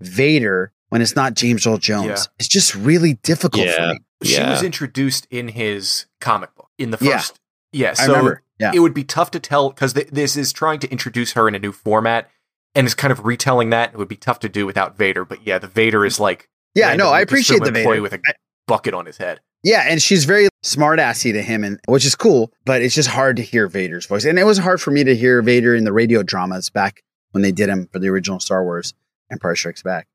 Vader 0.01 0.71
when 0.89 1.01
it's 1.01 1.15
not 1.15 1.33
James 1.35 1.65
Earl 1.65 1.77
Jones. 1.77 2.05
Yeah. 2.07 2.23
It's 2.39 2.47
just 2.47 2.75
really 2.75 3.13
difficult 3.23 3.69
for 3.69 3.87
me. 3.87 3.99
She 4.23 4.39
was 4.41 4.61
introduced 4.63 5.27
in 5.31 5.47
his 5.47 6.05
comic 6.19 6.53
book 6.55 6.69
in 6.77 6.91
the 6.91 6.97
first. 6.97 7.39
Yeah, 7.71 7.91
I 7.91 7.93
so 7.93 8.07
remember. 8.07 8.43
Yeah. 8.59 8.71
it 8.75 8.79
would 8.79 8.93
be 8.93 9.03
tough 9.03 9.31
to 9.31 9.39
tell 9.39 9.69
because 9.69 9.93
th- 9.93 10.09
this 10.11 10.35
is 10.35 10.53
trying 10.53 10.79
to 10.81 10.91
introduce 10.91 11.31
her 11.33 11.47
in 11.47 11.55
a 11.55 11.59
new 11.59 11.71
format 11.71 12.29
and 12.75 12.85
it's 12.85 12.93
kind 12.93 13.11
of 13.11 13.25
retelling 13.25 13.69
that. 13.71 13.93
It 13.93 13.97
would 13.97 14.07
be 14.07 14.15
tough 14.15 14.39
to 14.41 14.49
do 14.49 14.65
without 14.65 14.97
Vader, 14.97 15.25
but 15.25 15.45
yeah, 15.45 15.57
the 15.57 15.67
Vader 15.67 16.05
is 16.05 16.19
like 16.19 16.49
Yeah, 16.75 16.95
no, 16.95 17.09
I 17.09 17.21
appreciate 17.21 17.61
the 17.61 17.67
employee 17.67 17.83
Vader. 17.95 18.01
with 18.01 18.13
a 18.13 18.19
bucket 18.67 18.93
on 18.93 19.05
his 19.05 19.17
head. 19.17 19.39
Yeah, 19.63 19.85
and 19.87 20.01
she's 20.01 20.25
very 20.25 20.47
smart 20.63 20.99
assy 20.99 21.31
to 21.33 21.41
him, 21.41 21.63
and 21.63 21.79
which 21.87 22.05
is 22.05 22.15
cool. 22.15 22.51
But 22.65 22.81
it's 22.81 22.95
just 22.95 23.09
hard 23.09 23.37
to 23.37 23.43
hear 23.43 23.67
Vader's 23.67 24.05
voice, 24.05 24.25
and 24.25 24.39
it 24.39 24.43
was 24.43 24.57
hard 24.57 24.81
for 24.81 24.91
me 24.91 25.03
to 25.03 25.15
hear 25.15 25.41
Vader 25.41 25.75
in 25.75 25.83
the 25.83 25.93
radio 25.93 26.23
dramas 26.23 26.69
back 26.69 27.01
when 27.31 27.43
they 27.43 27.51
did 27.51 27.69
him 27.69 27.87
for 27.91 27.99
the 27.99 28.09
original 28.09 28.39
Star 28.39 28.63
Wars 28.63 28.93
Empire 29.31 29.55
Strikes 29.55 29.83
Back. 29.83 30.07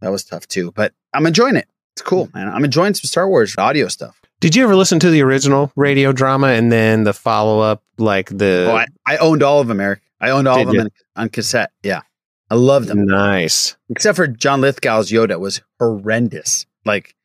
That 0.00 0.10
was 0.10 0.24
tough 0.24 0.46
too, 0.46 0.72
but 0.72 0.92
I'm 1.12 1.26
enjoying 1.26 1.56
it. 1.56 1.66
It's 1.94 2.02
cool, 2.02 2.30
man. 2.32 2.48
I'm 2.48 2.64
enjoying 2.64 2.94
some 2.94 3.08
Star 3.08 3.28
Wars 3.28 3.54
audio 3.58 3.88
stuff. 3.88 4.20
Did 4.40 4.54
you 4.54 4.62
ever 4.62 4.76
listen 4.76 5.00
to 5.00 5.10
the 5.10 5.22
original 5.22 5.72
radio 5.74 6.12
drama 6.12 6.48
and 6.48 6.70
then 6.70 7.02
the 7.02 7.12
follow 7.12 7.58
up, 7.58 7.82
like 7.98 8.28
the? 8.28 8.68
Oh, 8.70 8.76
I, 8.76 8.86
I 9.06 9.16
owned 9.16 9.42
all 9.42 9.60
of 9.60 9.66
them, 9.66 9.80
Eric. 9.80 10.00
I 10.20 10.30
owned 10.30 10.46
all 10.46 10.58
Did 10.58 10.68
of 10.68 10.74
them 10.74 10.80
in, 10.82 10.90
on 11.16 11.28
cassette. 11.28 11.72
Yeah, 11.82 12.02
I 12.50 12.54
loved 12.54 12.86
them. 12.86 13.04
Nice. 13.04 13.76
Except 13.90 14.14
for 14.14 14.28
John 14.28 14.60
Lithgow's 14.60 15.10
Yoda 15.10 15.40
was 15.40 15.60
horrendous, 15.80 16.66
like 16.84 17.16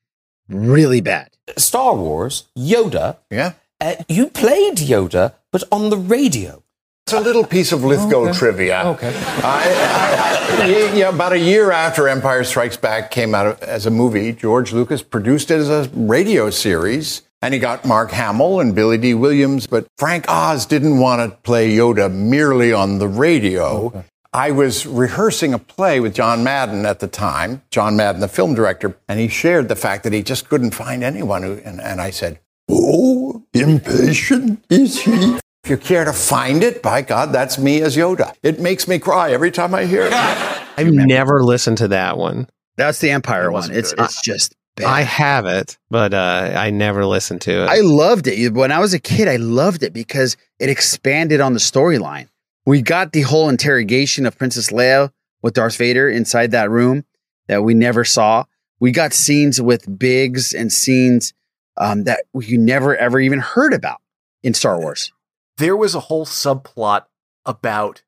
really 0.50 1.02
bad. 1.02 1.30
Star 1.56 1.96
Wars, 1.96 2.46
Yoda. 2.58 3.18
Yeah. 3.30 3.54
Uh, 3.80 3.96
you 4.08 4.28
played 4.30 4.78
Yoda, 4.78 5.34
but 5.52 5.64
on 5.72 5.90
the 5.92 5.98
radio. 5.98 6.63
It's 7.06 7.12
a 7.14 7.20
little 7.20 7.44
piece 7.46 7.74
of 7.74 7.84
Lithgow 7.84 8.30
Okay. 8.30 8.32
trivia. 8.40 8.84
Okay. 8.86 9.14
I, 9.44 10.58
I, 10.58 10.64
I, 10.64 10.66
you 10.94 11.02
know, 11.04 11.10
about 11.10 11.34
a 11.34 11.38
year 11.40 11.70
after 11.70 12.08
Empire 12.08 12.46
Strikes 12.46 12.78
Back 12.78 13.12
came 13.12 13.36
out 13.36 13.62
as 13.62 13.86
a 13.86 13.92
movie, 13.92 14.32
George 14.32 14.72
Lucas 14.72 15.04
produced 15.04 15.52
it 15.52 15.56
as 15.60 15.70
a 15.70 15.90
radio 15.94 16.50
series. 16.50 17.24
And 17.42 17.54
he 17.54 17.60
got 17.60 17.84
Mark 17.84 18.12
Hamill 18.12 18.62
and 18.62 18.74
Billy 18.74 18.98
Dee 18.98 19.16
Williams, 19.16 19.68
but 19.68 19.86
Frank 19.98 20.24
Oz 20.30 20.66
didn't 20.66 20.98
want 21.00 21.30
to 21.30 21.36
play 21.40 21.70
Yoda 21.76 22.10
merely 22.10 22.72
on 22.72 23.00
the 23.00 23.08
radio. 23.10 24.06
I 24.32 24.52
was 24.52 24.86
rehearsing 24.88 25.54
a 25.54 25.60
play 25.60 26.00
with 26.00 26.16
John 26.16 26.42
Madden 26.42 26.86
at 26.86 27.02
the 27.02 27.08
time, 27.10 27.62
John 27.70 27.98
Madden, 27.98 28.22
the 28.22 28.30
film 28.30 28.54
director, 28.56 28.96
and 29.10 29.20
he 29.20 29.28
shared 29.28 29.68
the 29.68 29.76
fact 29.76 30.06
that 30.06 30.14
he 30.14 30.24
just 30.24 30.48
couldn't 30.48 30.72
find 30.72 31.04
anyone 31.04 31.44
who, 31.44 31.56
and, 31.66 31.82
and 31.82 32.00
I 32.00 32.12
said, 32.12 32.40
Oh, 32.72 33.44
impatient 33.54 34.64
is 34.70 35.02
he? 35.02 35.38
If 35.64 35.70
you 35.70 35.78
care 35.78 36.04
to 36.04 36.12
find 36.12 36.62
it, 36.62 36.82
by 36.82 37.04
God, 37.04 37.32
that's 37.32 37.58
me 37.58 37.82
as 37.82 37.96
Yoda. 37.96 38.36
It 38.44 38.60
makes 38.60 38.86
me 38.86 39.00
cry 39.00 39.32
every 39.32 39.50
time 39.50 39.74
I 39.74 39.86
hear 39.86 40.02
it. 40.02 40.12
I've 40.78 40.92
never 40.92 41.42
listened 41.42 41.78
to 41.78 41.88
that 41.88 42.18
one. 42.18 42.50
That's 42.76 43.00
the 43.00 43.12
Empire 43.12 43.50
one. 43.50 43.72
It's 43.72 43.94
good. 43.94 44.04
it's 44.04 44.22
just 44.22 44.58
bad. 44.76 44.88
I 44.88 45.02
have 45.04 45.46
it, 45.46 45.78
but 45.90 46.14
uh, 46.14 46.54
I 46.58 46.70
never 46.72 47.06
listened 47.06 47.40
to 47.42 47.64
it. 47.64 47.68
I 47.70 47.80
loved 47.80 48.28
it. 48.28 48.52
When 48.52 48.74
I 48.74 48.80
was 48.80 48.94
a 48.94 49.00
kid, 49.00 49.30
I 49.30 49.38
loved 49.38 49.84
it 49.84 49.94
because 49.94 50.36
it 50.60 50.70
expanded 50.70 51.40
on 51.40 51.54
the 51.54 51.60
storyline. 51.60 52.28
We 52.66 52.82
got 52.82 53.14
the 53.14 53.22
whole 53.22 53.48
interrogation 53.48 54.26
of 54.26 54.38
Princess 54.38 54.70
Leia 54.70 55.12
with 55.42 55.54
Darth 55.54 55.78
Vader 55.78 56.10
inside 56.10 56.52
that 56.52 56.70
room 56.72 57.06
that 57.48 57.64
we 57.64 57.74
never 57.74 58.04
saw. 58.04 58.44
We 58.82 58.92
got 58.92 59.14
scenes 59.14 59.62
with 59.62 59.98
Biggs 59.98 60.54
and 60.54 60.74
scenes 60.74 61.34
um, 61.78 62.04
that 62.04 62.24
you 62.38 62.58
never 62.58 62.98
ever 62.98 63.18
even 63.18 63.40
heard 63.40 63.74
about 63.74 64.02
in 64.42 64.54
Star 64.54 64.78
Wars. 64.78 65.14
There 65.58 65.76
was 65.78 65.96
a 65.96 66.02
whole 66.02 66.26
subplot 66.26 67.06
about 67.46 68.04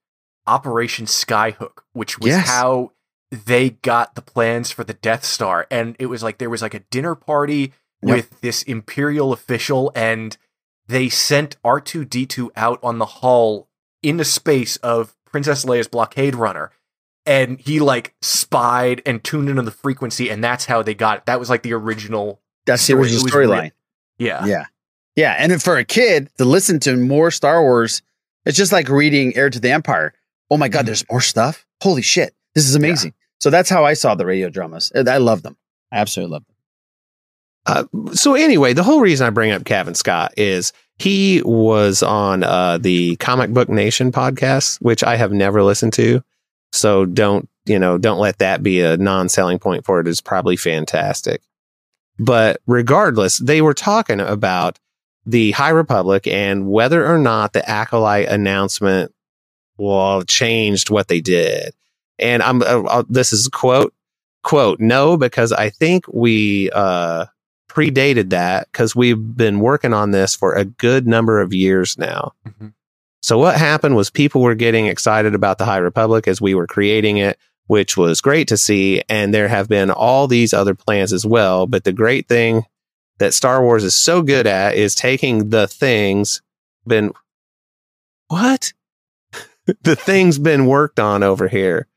Operation 0.47 1.05
Skyhook, 1.05 1.79
which 1.93 2.19
was 2.19 2.29
Yes. 2.29 2.47
how 2.47 2.91
they 3.31 3.71
got 3.71 4.15
the 4.15 4.21
plans 4.21 4.71
for 4.71 4.84
the 4.84 4.93
Death 4.93 5.23
Star. 5.25 5.67
And 5.71 5.95
it 5.99 6.05
was 6.05 6.23
like 6.23 6.38
there 6.38 6.49
was 6.49 6.62
like 6.62 6.73
a 6.73 6.79
dinner 6.79 7.15
party 7.15 7.73
Yep. 8.01 8.15
with 8.15 8.41
this 8.41 8.62
Imperial 8.63 9.34
official, 9.34 9.91
and 9.95 10.38
they 10.88 11.10
sent 11.10 11.58
R2D2 11.63 12.51
out 12.55 12.79
on 12.84 12.99
the 12.99 13.05
hull 13.05 13.67
the 14.17 14.23
space 14.23 14.77
of 14.77 15.15
Princess 15.25 15.65
Leia's 15.65 15.88
blockade 15.88 16.36
runner. 16.36 16.71
And 17.25 17.60
he 17.60 17.79
like 17.79 18.13
spied 18.21 19.01
and 19.03 19.23
tuned 19.23 19.49
into 19.49 19.63
the 19.63 19.71
frequency, 19.71 20.29
and 20.29 20.43
that's 20.43 20.65
how 20.65 20.84
they 20.84 20.93
got 20.93 21.17
it. 21.17 21.25
That 21.25 21.39
was 21.39 21.49
like 21.49 21.63
the 21.63 21.73
original. 21.73 22.39
That's 22.67 22.84
story. 22.84 23.10
the 23.10 23.15
original 23.15 23.31
storyline. 23.31 23.71
Yeah. 24.19 24.45
Yeah. 24.45 24.65
Yeah. 25.15 25.36
And 25.38 25.62
for 25.62 25.78
a 25.78 25.86
kid 25.86 26.30
to 26.38 26.45
listen 26.45 26.80
to 26.82 26.95
more 26.97 27.32
Star 27.32 27.62
Wars, 27.62 28.01
it's 28.45 28.58
just 28.58 28.71
like 28.71 28.89
reading 28.89 29.36
Heir 29.36 29.49
to 29.49 29.60
the 29.60 29.71
Empire. 29.71 30.13
Oh 30.49 30.58
my 30.58 30.69
God, 30.69 30.86
there's 30.86 31.06
more 31.10 31.21
stuff. 31.21 31.65
Holy 31.82 32.01
shit. 32.01 32.36
This 32.54 32.67
is 32.67 32.75
amazing. 32.75 33.13
So 33.39 33.49
that's 33.49 33.69
how 33.69 33.86
I 33.86 33.93
saw 33.93 34.15
the 34.15 34.25
radio 34.25 34.49
dramas. 34.49 34.91
I 34.95 35.17
love 35.17 35.43
them. 35.43 35.58
I 35.91 35.97
absolutely 35.97 36.34
love 36.34 36.45
them. 36.45 36.56
Uh, 37.67 38.13
so 38.13 38.36
anyway, 38.36 38.73
the 38.73 38.84
whole 38.84 39.01
reason 39.01 39.25
I 39.25 39.32
bring 39.32 39.51
up 39.51 39.65
Cavan 39.65 39.95
Scott 39.95 40.34
is 40.38 40.71
he 40.97 41.41
was 41.43 42.04
on 42.04 42.43
uh, 42.43 42.78
the 42.78 43.15
Comic 43.17 43.51
Book 43.51 43.69
Nation 43.69 44.12
podcast, 44.12 44.78
which 44.82 45.04
I 45.04 45.15
have 45.15 45.32
never 45.32 45.63
listened 45.63 45.93
to. 45.93 46.23
So 46.71 47.06
don't 47.06 47.49
you 47.65 47.80
know? 47.80 47.97
Don't 47.97 48.19
let 48.19 48.38
that 48.39 48.62
be 48.62 48.82
a 48.82 48.97
non-selling 48.97 49.60
point 49.60 49.86
for 49.86 49.99
it. 49.99 50.08
It's 50.08 50.21
probably 50.21 50.56
fantastic. 50.56 51.41
But 52.19 52.62
regardless, 52.67 53.39
they 53.39 53.62
were 53.62 53.73
talking 53.73 54.19
about 54.19 54.80
the 55.25 55.51
High 55.51 55.69
Republic 55.69 56.27
and 56.27 56.67
whether 56.67 57.05
or 57.05 57.17
not 57.17 57.53
the 57.53 57.67
acolyte 57.67 58.27
announcement 58.27 59.13
well 59.77 60.23
changed 60.23 60.89
what 60.89 61.07
they 61.07 61.21
did. 61.21 61.73
And 62.19 62.41
I'm 62.43 62.61
uh, 62.61 62.83
uh, 62.83 63.03
this 63.09 63.33
is 63.33 63.47
quote 63.49 63.93
quote 64.43 64.79
no 64.79 65.17
because 65.17 65.51
I 65.51 65.69
think 65.69 66.05
we 66.07 66.69
uh 66.71 67.25
predated 67.69 68.29
that 68.29 68.67
because 68.71 68.95
we've 68.95 69.35
been 69.35 69.59
working 69.59 69.93
on 69.93 70.11
this 70.11 70.33
for 70.33 70.53
a 70.53 70.63
good 70.63 71.05
number 71.07 71.41
of 71.41 71.53
years 71.53 71.97
now. 71.97 72.31
So 73.21 73.38
what 73.38 73.57
happened 73.57 73.95
was 73.95 74.09
people 74.09 74.41
were 74.41 74.55
getting 74.55 74.85
excited 74.85 75.33
about 75.35 75.57
the 75.57 75.65
High 75.65 75.79
Republic 75.79 76.27
as 76.27 76.39
we 76.39 76.53
were 76.53 76.67
creating 76.67 77.17
it, 77.17 77.38
which 77.67 77.97
was 77.97 78.21
great 78.21 78.47
to 78.49 78.55
see. 78.55 79.01
And 79.09 79.33
there 79.33 79.47
have 79.47 79.67
been 79.67 79.89
all 79.89 80.27
these 80.27 80.53
other 80.53 80.75
plans 80.75 81.11
as 81.11 81.25
well. 81.25 81.65
But 81.65 81.83
the 81.83 81.91
great 81.91 82.27
thing 82.27 82.65
that 83.19 83.34
Star 83.34 83.63
Wars 83.63 83.84
is 83.84 83.95
so 83.95 84.21
good 84.21 84.47
at 84.47 84.75
is 84.75 84.95
taking 84.95 85.49
the 85.49 85.67
things 85.67 86.41
been 86.86 87.13
what 88.28 88.73
the 89.82 89.95
things 89.95 90.39
been 90.39 90.65
worked 90.65 90.99
on 90.99 91.23
over 91.23 91.47
here. 91.47 91.88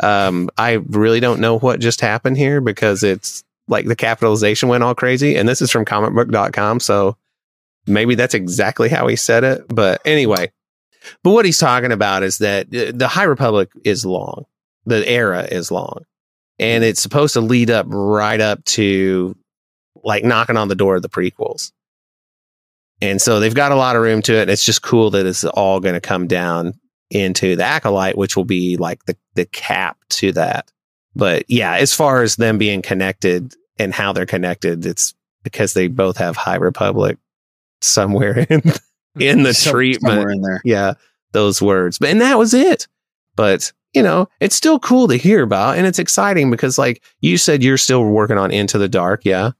Um, 0.00 0.48
I 0.56 0.74
really 0.74 1.20
don't 1.20 1.40
know 1.40 1.58
what 1.58 1.80
just 1.80 2.00
happened 2.00 2.36
here 2.36 2.60
because 2.60 3.02
it's 3.02 3.44
like 3.66 3.86
the 3.86 3.96
capitalization 3.96 4.68
went 4.68 4.84
all 4.84 4.94
crazy. 4.94 5.36
And 5.36 5.48
this 5.48 5.60
is 5.60 5.70
from 5.70 5.84
comicbook.com. 5.84 6.80
So 6.80 7.16
maybe 7.86 8.14
that's 8.14 8.34
exactly 8.34 8.88
how 8.88 9.06
he 9.08 9.16
said 9.16 9.44
it. 9.44 9.64
But 9.68 10.00
anyway, 10.04 10.52
but 11.22 11.32
what 11.32 11.44
he's 11.44 11.58
talking 11.58 11.92
about 11.92 12.22
is 12.22 12.38
that 12.38 12.66
uh, 12.74 12.92
the 12.94 13.08
High 13.08 13.24
Republic 13.24 13.70
is 13.84 14.04
long, 14.04 14.44
the 14.86 15.08
era 15.08 15.42
is 15.42 15.70
long, 15.70 16.04
and 16.58 16.84
it's 16.84 17.00
supposed 17.00 17.34
to 17.34 17.40
lead 17.40 17.70
up 17.70 17.86
right 17.88 18.40
up 18.40 18.64
to 18.66 19.36
like 20.04 20.24
knocking 20.24 20.56
on 20.56 20.68
the 20.68 20.74
door 20.74 20.96
of 20.96 21.02
the 21.02 21.08
prequels. 21.08 21.72
And 23.00 23.22
so 23.22 23.38
they've 23.38 23.54
got 23.54 23.72
a 23.72 23.76
lot 23.76 23.94
of 23.96 24.02
room 24.02 24.22
to 24.22 24.34
it. 24.34 24.48
It's 24.48 24.64
just 24.64 24.82
cool 24.82 25.10
that 25.10 25.24
it's 25.26 25.44
all 25.44 25.78
going 25.80 25.94
to 25.94 26.00
come 26.00 26.26
down 26.26 26.74
into 27.10 27.54
the 27.56 27.64
acolyte, 27.64 28.18
which 28.18 28.36
will 28.36 28.44
be 28.44 28.76
like 28.76 29.04
the, 29.04 29.16
the 29.34 29.46
cap 29.46 29.96
to 30.10 30.32
that. 30.32 30.70
But 31.14 31.44
yeah, 31.48 31.76
as 31.76 31.94
far 31.94 32.22
as 32.22 32.36
them 32.36 32.58
being 32.58 32.82
connected 32.82 33.54
and 33.78 33.94
how 33.94 34.12
they're 34.12 34.26
connected, 34.26 34.84
it's 34.84 35.14
because 35.44 35.74
they 35.74 35.86
both 35.88 36.16
have 36.16 36.36
High 36.36 36.56
Republic 36.56 37.18
somewhere 37.80 38.38
in 38.50 38.62
in 39.18 39.42
the 39.44 39.54
Some- 39.54 39.72
treatment. 39.72 40.30
in 40.30 40.42
there. 40.42 40.60
Yeah, 40.64 40.94
those 41.32 41.62
words. 41.62 41.98
But 41.98 42.10
and 42.10 42.20
that 42.20 42.36
was 42.38 42.52
it. 42.52 42.88
But 43.36 43.72
you 43.94 44.02
know, 44.02 44.28
it's 44.40 44.54
still 44.56 44.78
cool 44.78 45.08
to 45.08 45.16
hear 45.16 45.42
about, 45.42 45.78
and 45.78 45.86
it's 45.86 45.98
exciting 45.98 46.50
because, 46.50 46.76
like 46.78 47.02
you 47.20 47.38
said, 47.38 47.62
you're 47.62 47.78
still 47.78 48.04
working 48.04 48.36
on 48.38 48.50
Into 48.50 48.76
the 48.78 48.88
Dark. 48.88 49.24
Yeah, 49.24 49.52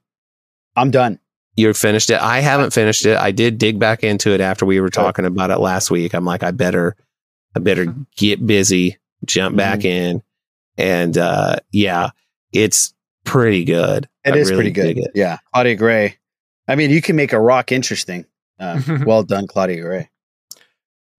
I'm 0.75 0.91
done. 0.91 1.19
You're 1.55 1.73
finished 1.73 2.09
it. 2.09 2.21
I 2.21 2.39
haven't 2.39 2.71
finished 2.73 3.05
it. 3.05 3.17
I 3.17 3.31
did 3.31 3.57
dig 3.57 3.79
back 3.79 4.03
into 4.03 4.31
it 4.31 4.39
after 4.41 4.65
we 4.65 4.79
were 4.79 4.89
talking 4.89 5.25
about 5.25 5.51
it 5.51 5.57
last 5.59 5.91
week. 5.91 6.13
I'm 6.13 6.23
like, 6.25 6.41
I 6.43 6.51
better, 6.51 6.95
I 7.55 7.59
better 7.59 7.93
get 8.15 8.45
busy, 8.45 8.97
jump 9.25 9.57
back 9.57 9.83
in, 9.83 10.21
and 10.77 11.17
uh 11.17 11.57
yeah, 11.71 12.11
it's 12.53 12.93
pretty 13.25 13.65
good. 13.65 14.07
It 14.23 14.33
I 14.33 14.37
is 14.37 14.49
really 14.51 14.71
pretty 14.71 14.93
good. 14.93 15.05
it. 15.05 15.11
Yeah. 15.15 15.37
Claudia 15.53 15.75
Gray. 15.75 16.17
I 16.67 16.75
mean, 16.75 16.91
you 16.91 17.01
can 17.01 17.15
make 17.15 17.33
a 17.33 17.39
rock 17.39 17.71
interesting. 17.71 18.25
Uh, 18.59 18.79
well 19.05 19.23
done, 19.23 19.47
Claudia 19.47 19.81
Gray. 19.81 20.09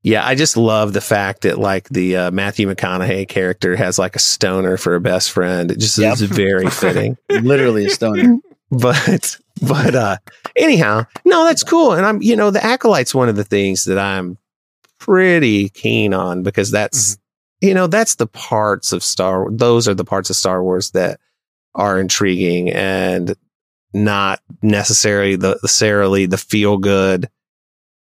Yeah, 0.03 0.27
I 0.27 0.35
just 0.35 0.57
love 0.57 0.95
the 0.95 1.01
fact 1.03 1.43
that 1.43 1.59
like 1.59 1.89
the 1.91 2.17
uh, 2.17 2.31
Matthew 2.31 2.67
McConaughey 2.73 3.29
character 3.29 3.77
has 3.77 3.99
like 3.99 4.17
a 4.17 4.21
stoner 4.21 4.79
for 4.79 4.95
a 4.95 5.01
best 5.01 5.31
friend. 5.31 5.71
It 5.71 5.79
just 5.79 5.99
Yep. 5.99 6.15
is 6.15 6.23
very 6.23 6.71
fitting. 6.71 7.19
Literally 7.29 7.85
a 7.85 7.91
stoner. 7.91 8.39
But 8.71 9.39
but 9.63 9.95
uh 9.95 10.17
anyhow, 10.57 11.05
no, 11.25 11.45
that's 11.45 11.65
cool. 11.65 11.93
And 11.93 12.07
I'm 12.07 12.23
you 12.23 12.37
know, 12.37 12.51
the 12.51 12.65
acolyte's 12.65 13.15
one 13.15 13.29
of 13.29 13.37
the 13.37 13.45
things 13.45 13.85
that 13.85 13.99
I'm 13.99 14.39
pretty 14.99 15.69
keen 15.71 16.15
on 16.15 16.43
because 16.43 16.71
that's 16.71 17.19
you 17.61 17.75
know, 17.75 17.87
that's 17.87 18.15
the 18.15 18.27
parts 18.27 18.93
of 18.93 19.03
Star 19.03 19.47
those 19.51 19.89
are 19.89 19.95
the 19.95 20.05
parts 20.05 20.31
of 20.31 20.37
Star 20.37 20.63
Wars 20.63 20.93
that 20.93 21.21
are 21.75 22.01
intriguing 22.01 22.71
and 22.71 23.37
not 23.93 24.41
necessarily 24.63 25.37
the 25.37 25.59
necessarily 25.63 26.27
the 26.27 26.39
feel 26.39 26.79
good 26.79 27.29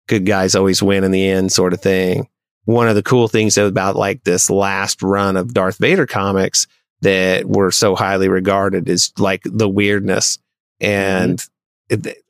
good 0.08 0.26
guys 0.26 0.54
always 0.54 0.82
win 0.82 1.04
in 1.04 1.12
the 1.12 1.28
end 1.28 1.52
sort 1.52 1.72
of 1.72 1.80
thing. 1.80 2.28
One 2.64 2.88
of 2.88 2.96
the 2.96 3.02
cool 3.02 3.28
things 3.28 3.56
about 3.56 3.96
like 3.96 4.24
this 4.24 4.50
last 4.50 5.02
run 5.02 5.36
of 5.36 5.54
Darth 5.54 5.78
Vader 5.78 6.06
comics 6.06 6.66
that 7.02 7.46
were 7.46 7.70
so 7.70 7.94
highly 7.94 8.28
regarded 8.28 8.88
is 8.88 9.12
like 9.18 9.42
the 9.44 9.68
weirdness 9.68 10.38
Mm-hmm. 10.80 11.30
and 11.30 11.44
it, 11.88 12.06
it- 12.06 12.24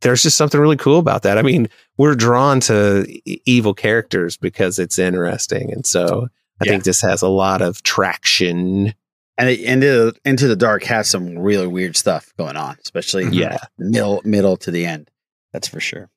there's 0.00 0.22
just 0.22 0.36
something 0.36 0.60
really 0.60 0.76
cool 0.76 0.98
about 0.98 1.22
that. 1.22 1.38
I 1.38 1.42
mean, 1.42 1.66
we're 1.96 2.14
drawn 2.14 2.60
to 2.60 3.06
evil 3.48 3.72
characters 3.72 4.36
because 4.36 4.78
it's 4.78 4.98
interesting, 4.98 5.72
and 5.72 5.86
so 5.86 6.28
I 6.60 6.64
think 6.66 6.84
this 6.84 7.00
has 7.00 7.22
a 7.22 7.28
lot 7.28 7.62
of 7.62 7.82
traction. 7.82 8.92
And 9.38 9.48
it, 9.48 9.60
into 9.60 10.12
into 10.26 10.46
the 10.46 10.56
dark 10.56 10.82
has 10.84 11.08
some 11.08 11.38
really 11.38 11.66
weird 11.66 11.96
stuff 11.96 12.34
going 12.36 12.56
on, 12.56 12.76
especially 12.82 13.24
Yeah. 13.30 13.56
middle 13.78 14.20
middle 14.26 14.58
to 14.58 14.70
the 14.70 14.84
end. 14.84 15.10
That's 15.54 15.68
for 15.68 15.80
sure. 15.80 16.10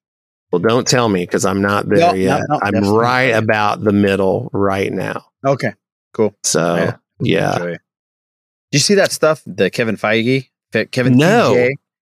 Well, 0.52 0.60
don't 0.60 0.86
tell 0.88 1.08
me 1.08 1.24
because 1.24 1.46
I'm 1.46 1.62
not 1.62 1.88
there 1.88 2.00
No, 2.00 2.08
no, 2.10 2.14
yet. 2.16 2.42
no, 2.50 2.60
I'm 2.62 2.74
definitely. 2.74 3.00
right 3.00 3.34
about 3.36 3.84
the 3.86 3.94
middle 3.94 4.50
right 4.52 4.92
now. 4.92 5.28
Okay, 5.46 5.74
cool. 6.14 6.36
So 6.44 6.76
Yeah. 6.76 6.96
yeah. 7.22 7.58
Did 7.60 7.80
you 8.74 8.80
see 8.80 8.96
that 8.96 9.14
stuff? 9.14 9.42
The 9.46 9.70
Kevin 9.70 9.96
Feige, 9.96 10.44
Fe- 10.44 10.50
Kevin 10.92 11.16
No. 11.18 11.54
TJ? 11.56 11.72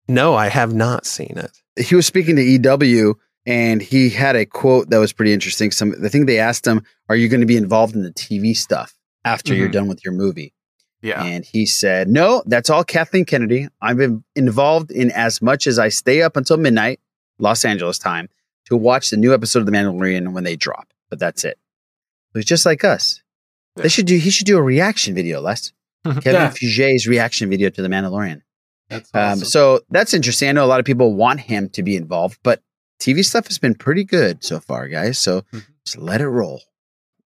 no, 0.08 0.34
I 0.34 0.48
have 0.48 0.72
not 0.74 1.06
seen 1.06 1.34
it. 1.36 1.50
he 1.82 1.94
was 1.94 2.06
speaking 2.06 2.36
to 2.36 2.42
EW 2.42 3.14
and 3.46 3.80
he 3.82 4.10
had 4.10 4.36
a 4.36 4.44
quote 4.46 4.90
that 4.90 4.98
was 4.98 5.12
pretty 5.12 5.32
interesting. 5.32 5.70
Some 5.70 5.94
the 6.00 6.08
thing 6.10 6.26
they 6.26 6.38
asked 6.38 6.66
him, 6.66 6.82
"Are 7.08 7.16
you 7.16 7.28
going 7.28 7.40
to 7.40 7.46
be 7.46 7.56
involved 7.56 7.94
in 7.96 8.02
the 8.02 8.12
TV 8.12 8.54
stuff 8.54 8.94
after 9.24 9.54
you're 9.54 9.68
Mhm. 9.68 9.72
done 9.72 9.88
with 9.88 10.04
your 10.04 10.12
movie?" 10.14 10.52
Yeah. 11.00 11.22
And 11.24 11.44
he 11.44 11.66
said, 11.66 12.08
"No, 12.08 12.42
that's 12.46 12.70
all 12.70 12.84
Kathleen 12.84 13.24
Kennedy. 13.24 13.68
I'm 13.80 14.00
in- 14.00 14.24
involved 14.36 14.90
in 14.92 15.10
as 15.10 15.42
much 15.42 15.66
as 15.66 15.78
I 15.78 15.88
stay 15.88 16.22
up 16.22 16.36
until 16.36 16.56
midnight, 16.58 17.00
Los 17.40 17.64
Angeles 17.64 17.98
time, 17.98 18.28
to 18.66 18.76
watch 18.76 19.10
the 19.10 19.16
new 19.16 19.34
episode 19.34 19.60
of 19.60 19.66
The 19.66 19.72
Mandalorian 19.72 20.32
when 20.32 20.44
they 20.44 20.54
drop. 20.54 20.92
But 21.10 21.18
that's 21.18 21.42
it. 21.44 21.58
So 22.32 22.38
he's 22.38 22.44
just 22.44 22.64
like 22.64 22.84
us. 22.84 23.20
They 23.74 23.88
should 23.88 24.06
do. 24.06 24.16
He 24.18 24.30
should 24.30 24.46
do 24.46 24.58
a 24.58 24.62
reaction 24.62 25.14
video, 25.14 25.40
Les. 25.40 25.72
Kevin 26.04 26.22
Yeah. 26.32 26.50
Feige's 26.50 27.06
reaction 27.06 27.48
video 27.50 27.70
to 27.70 27.82
The 27.82 27.88
Mandalorian. 27.88 28.42
That's 28.88 29.10
Um, 29.14 29.20
awesome. 29.20 29.44
so 29.46 29.80
that's 29.90 30.12
interesting. 30.14 30.48
I 30.48 30.52
know 30.52 30.64
a 30.64 30.66
lot 30.66 30.80
of 30.80 30.86
people 30.86 31.14
want 31.14 31.40
him 31.40 31.68
to 31.70 31.82
be 31.82 31.96
involved, 31.96 32.38
but 32.42 32.60
TV 33.00 33.24
stuff 33.24 33.46
has 33.48 33.58
been 33.58 33.74
pretty 33.74 34.04
good 34.04 34.44
so 34.44 34.60
far, 34.60 34.88
guys. 34.88 35.18
So 35.18 35.40
Mm-hmm. 35.42 35.58
just 35.86 35.98
let 35.98 36.20
it 36.20 36.28
roll. 36.28 36.62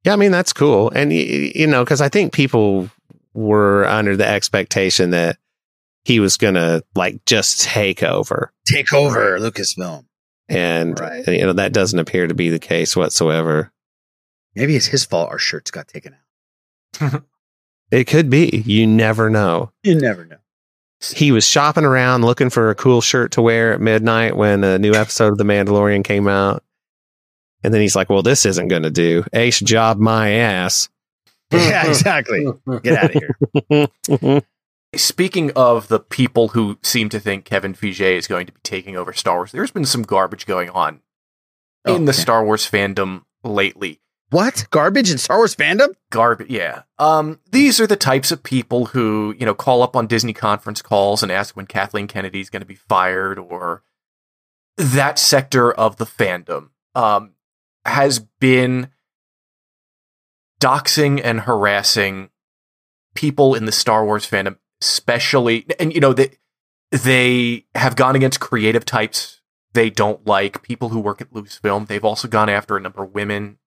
Yeah, 0.05 0.13
I 0.13 0.17
mean 0.17 0.31
that's 0.31 0.53
cool, 0.53 0.91
and 0.91 1.11
y- 1.11 1.17
y- 1.29 1.53
you 1.55 1.67
know, 1.67 1.83
because 1.85 2.01
I 2.01 2.09
think 2.09 2.33
people 2.33 2.89
were 3.35 3.85
under 3.87 4.17
the 4.17 4.27
expectation 4.27 5.11
that 5.11 5.37
he 6.05 6.21
was 6.21 6.37
gonna 6.37 6.83
like 6.95 7.25
just 7.27 7.63
take 7.63 8.03
over, 8.05 8.53
Take 8.69 8.93
over 8.93 9.39
Lucasfilm. 9.41 10.05
and 10.49 10.99
Right. 11.01 11.27
you 11.27 11.45
know 11.45 11.53
that 11.55 11.73
doesn't 11.73 11.99
appear 11.99 12.29
to 12.29 12.35
be 12.35 12.49
the 12.51 12.61
case 12.61 12.95
whatsoever. 12.95 13.73
Maybe 14.55 14.77
it's 14.77 14.87
his 14.87 15.05
fault 15.05 15.31
our 15.31 15.39
shirts 15.39 15.71
got 15.73 15.89
taken 15.89 16.15
out. 17.01 17.25
It 17.91 18.05
could 18.05 18.31
be. 18.31 18.63
You 18.67 18.87
never 18.87 19.31
know. 19.31 19.71
You 19.83 19.95
never 19.95 20.25
know. 20.25 20.37
He 21.15 21.31
was 21.31 21.47
shopping 21.47 21.85
around 21.85 22.25
looking 22.25 22.51
for 22.51 22.71
a 22.71 22.75
cool 22.75 23.01
shirt 23.01 23.33
to 23.33 23.43
wear 23.43 23.73
at 23.73 23.81
midnight 23.81 24.37
when 24.37 24.65
a 24.65 24.79
new 24.79 24.95
episode 24.95 25.33
of 25.33 25.39
The 25.39 25.45
Mandalorian 25.45 26.03
came 26.03 26.27
out. 26.27 26.65
And 27.63 27.73
then 27.73 27.81
he's 27.81 27.97
like, 27.97 28.09
well, 28.09 28.23
this 28.23 28.47
isn't 28.47 28.69
going 28.69 28.83
to 28.83 28.91
do. 28.91 29.25
Ace 29.33 29.61
job 29.61 29.99
my 29.99 30.31
ass. 30.31 30.89
Yeah, 31.53 31.87
exactly. 31.87 32.45
Get 32.83 32.99
out 32.99 33.15
of 33.15 33.23
here. 33.69 34.43
Speaking 34.97 35.53
of 35.55 35.87
the 35.87 36.01
people 36.01 36.49
who 36.49 36.79
seem 36.83 37.09
to 37.11 37.21
think 37.21 37.45
Kevin 37.45 37.73
Feige 37.73 38.17
is 38.17 38.27
going 38.27 38.47
to 38.47 38.53
be 38.53 38.59
taking 38.65 38.97
over 38.97 39.13
Star 39.13 39.37
Wars, 39.37 39.53
there's 39.53 39.71
been 39.71 39.85
some 39.85 40.03
garbage 40.03 40.45
going 40.45 40.71
on 40.71 41.03
oh, 41.85 41.95
in 41.95 42.05
the 42.05 42.11
okay. 42.11 42.21
Star 42.21 42.45
Wars 42.45 42.69
fandom 42.69 43.23
lately. 43.45 44.01
What 44.31 44.67
garbage 44.71 45.11
in 45.11 45.19
Star 45.19 45.39
Wars 45.39 45.55
fandom? 45.55 45.95
Garbage, 46.11 46.51
yeah. 46.51 46.83
Um, 46.99 47.39
these 47.51 47.81
are 47.81 47.87
the 47.87 47.97
types 47.97 48.33
of 48.33 48.43
people 48.43 48.87
who 48.87 49.35
you 49.39 49.47
know 49.47 49.55
call 49.55 49.83
up 49.83 49.95
on 49.95 50.09
Disney 50.09 50.33
conference 50.33 50.83
calls 50.83 51.23
and 51.23 51.31
ask 51.31 51.57
when 51.57 51.67
Kathleen 51.67 52.09
Kennedy 52.09 52.41
is 52.41 52.51
going 52.51 52.63
to 52.63 52.67
be 52.67 52.75
fired, 52.75 53.39
or 53.39 53.85
that 54.77 55.19
sector 55.19 55.73
of 55.73 55.97
the 55.97 56.07
fandom 56.07 56.71
um, 56.97 57.35
has 57.85 58.19
been 58.19 58.91
doxing 60.61 61.21
and 61.23 61.43
harassing 61.43 62.31
people 63.15 63.55
in 63.55 63.65
the 63.65 63.73
Star 63.73 64.05
Wars 64.05 64.29
fandom, 64.29 64.57
especially, 64.83 65.67
and 65.79 65.95
you 65.95 66.01
know 66.01 66.13
they 66.13 66.37
they 66.91 67.65
have 67.77 67.95
gone 67.95 68.17
against 68.17 68.41
creative 68.41 68.85
types 68.85 69.41
they 69.77 69.91
don't 69.91 70.27
like, 70.27 70.63
people 70.63 70.89
who 70.89 70.99
work 70.99 71.21
at 71.21 71.33
Lucasfilm. 71.33 71.87
They've 71.87 72.05
also 72.05 72.27
gone 72.27 72.49
after 72.49 72.77
a 72.77 72.81
number 72.81 73.05
of 73.05 73.15
women 73.15 73.59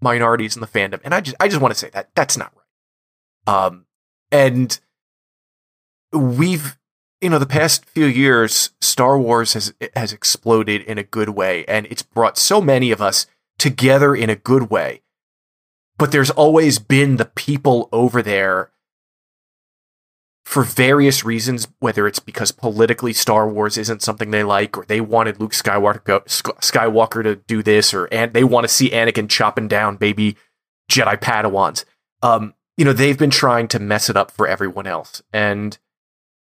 minorities 0.00 0.56
in 0.56 0.60
the 0.60 0.66
fandom, 0.66 1.00
and 1.04 1.14
I 1.14 1.20
just 1.20 1.36
I 1.40 1.48
just 1.48 1.60
want 1.60 1.72
to 1.72 1.78
say 1.78 1.90
that 1.90 2.10
that's 2.14 2.36
not 2.36 2.52
right. 2.54 3.66
Um, 3.66 3.86
and 4.30 4.78
we've 6.12 6.78
you 7.20 7.30
know 7.30 7.38
the 7.38 7.46
past 7.46 7.86
few 7.86 8.06
years, 8.06 8.70
Star 8.80 9.18
Wars 9.18 9.54
has 9.54 9.74
has 9.96 10.12
exploded 10.12 10.82
in 10.82 10.98
a 10.98 11.02
good 11.02 11.30
way, 11.30 11.64
and 11.66 11.86
it's 11.86 12.02
brought 12.02 12.38
so 12.38 12.60
many 12.60 12.90
of 12.90 13.00
us 13.00 13.26
together 13.58 14.14
in 14.14 14.30
a 14.30 14.36
good 14.36 14.70
way. 14.70 15.02
But 15.96 16.12
there's 16.12 16.30
always 16.30 16.78
been 16.78 17.16
the 17.16 17.24
people 17.24 17.88
over 17.92 18.20
there 18.20 18.70
for 20.44 20.62
various 20.62 21.24
reasons, 21.24 21.68
whether 21.78 22.06
it's 22.06 22.18
because 22.18 22.52
politically 22.52 23.12
Star 23.12 23.48
Wars 23.48 23.78
isn't 23.78 24.02
something 24.02 24.30
they 24.30 24.44
like, 24.44 24.76
or 24.76 24.84
they 24.84 25.00
wanted 25.00 25.40
Luke 25.40 25.52
Skywalker 25.52 27.22
to 27.22 27.36
do 27.36 27.62
this, 27.62 27.94
or 27.94 28.06
and 28.12 28.32
they 28.32 28.44
want 28.44 28.64
to 28.64 28.72
see 28.72 28.90
Anakin 28.90 29.28
chopping 29.28 29.68
down 29.68 29.96
baby 29.96 30.36
Jedi 30.90 31.18
Padawans. 31.18 31.84
Um, 32.22 32.54
you 32.76 32.84
know, 32.84 32.92
they've 32.92 33.18
been 33.18 33.30
trying 33.30 33.68
to 33.68 33.78
mess 33.78 34.10
it 34.10 34.16
up 34.16 34.30
for 34.30 34.46
everyone 34.46 34.86
else, 34.86 35.22
and 35.32 35.78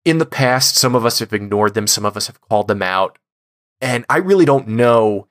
in 0.04 0.18
the 0.18 0.26
past, 0.26 0.76
some 0.76 0.96
of 0.96 1.06
us 1.06 1.20
have 1.20 1.32
ignored 1.32 1.74
them, 1.74 1.88
some 1.88 2.06
of 2.06 2.18
us 2.18 2.28
have 2.28 2.42
called 2.42 2.68
them 2.68 2.82
out, 2.82 3.18
and 3.80 4.06
I 4.10 4.18
really 4.18 4.46
don't 4.46 4.68
know 4.68 5.28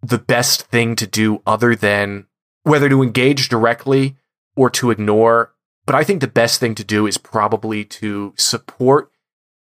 the 0.00 0.18
best 0.18 0.62
thing 0.62 0.94
to 0.96 1.06
do 1.06 1.42
other 1.46 1.74
than 1.74 2.26
whether 2.62 2.88
to 2.88 3.02
engage 3.02 3.48
directly 3.48 4.16
or 4.54 4.70
to 4.70 4.90
ignore. 4.90 5.51
But 5.84 5.94
I 5.94 6.04
think 6.04 6.20
the 6.20 6.28
best 6.28 6.60
thing 6.60 6.74
to 6.76 6.84
do 6.84 7.06
is 7.06 7.18
probably 7.18 7.84
to 7.84 8.34
support 8.36 9.10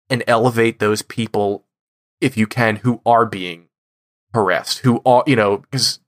and 0.09 0.24
elevate 0.28 0.80
those 0.80 1.01
people, 1.01 1.65
if 2.20 2.36
you 2.36 2.47
can, 2.47 2.78
who 2.78 3.01
are 3.05 3.26
being 3.26 3.70
harassed, 4.34 4.80
who 4.80 5.01
are, 5.05 5.24
you 5.26 5.36
know, 5.36 5.57
because 5.57 5.99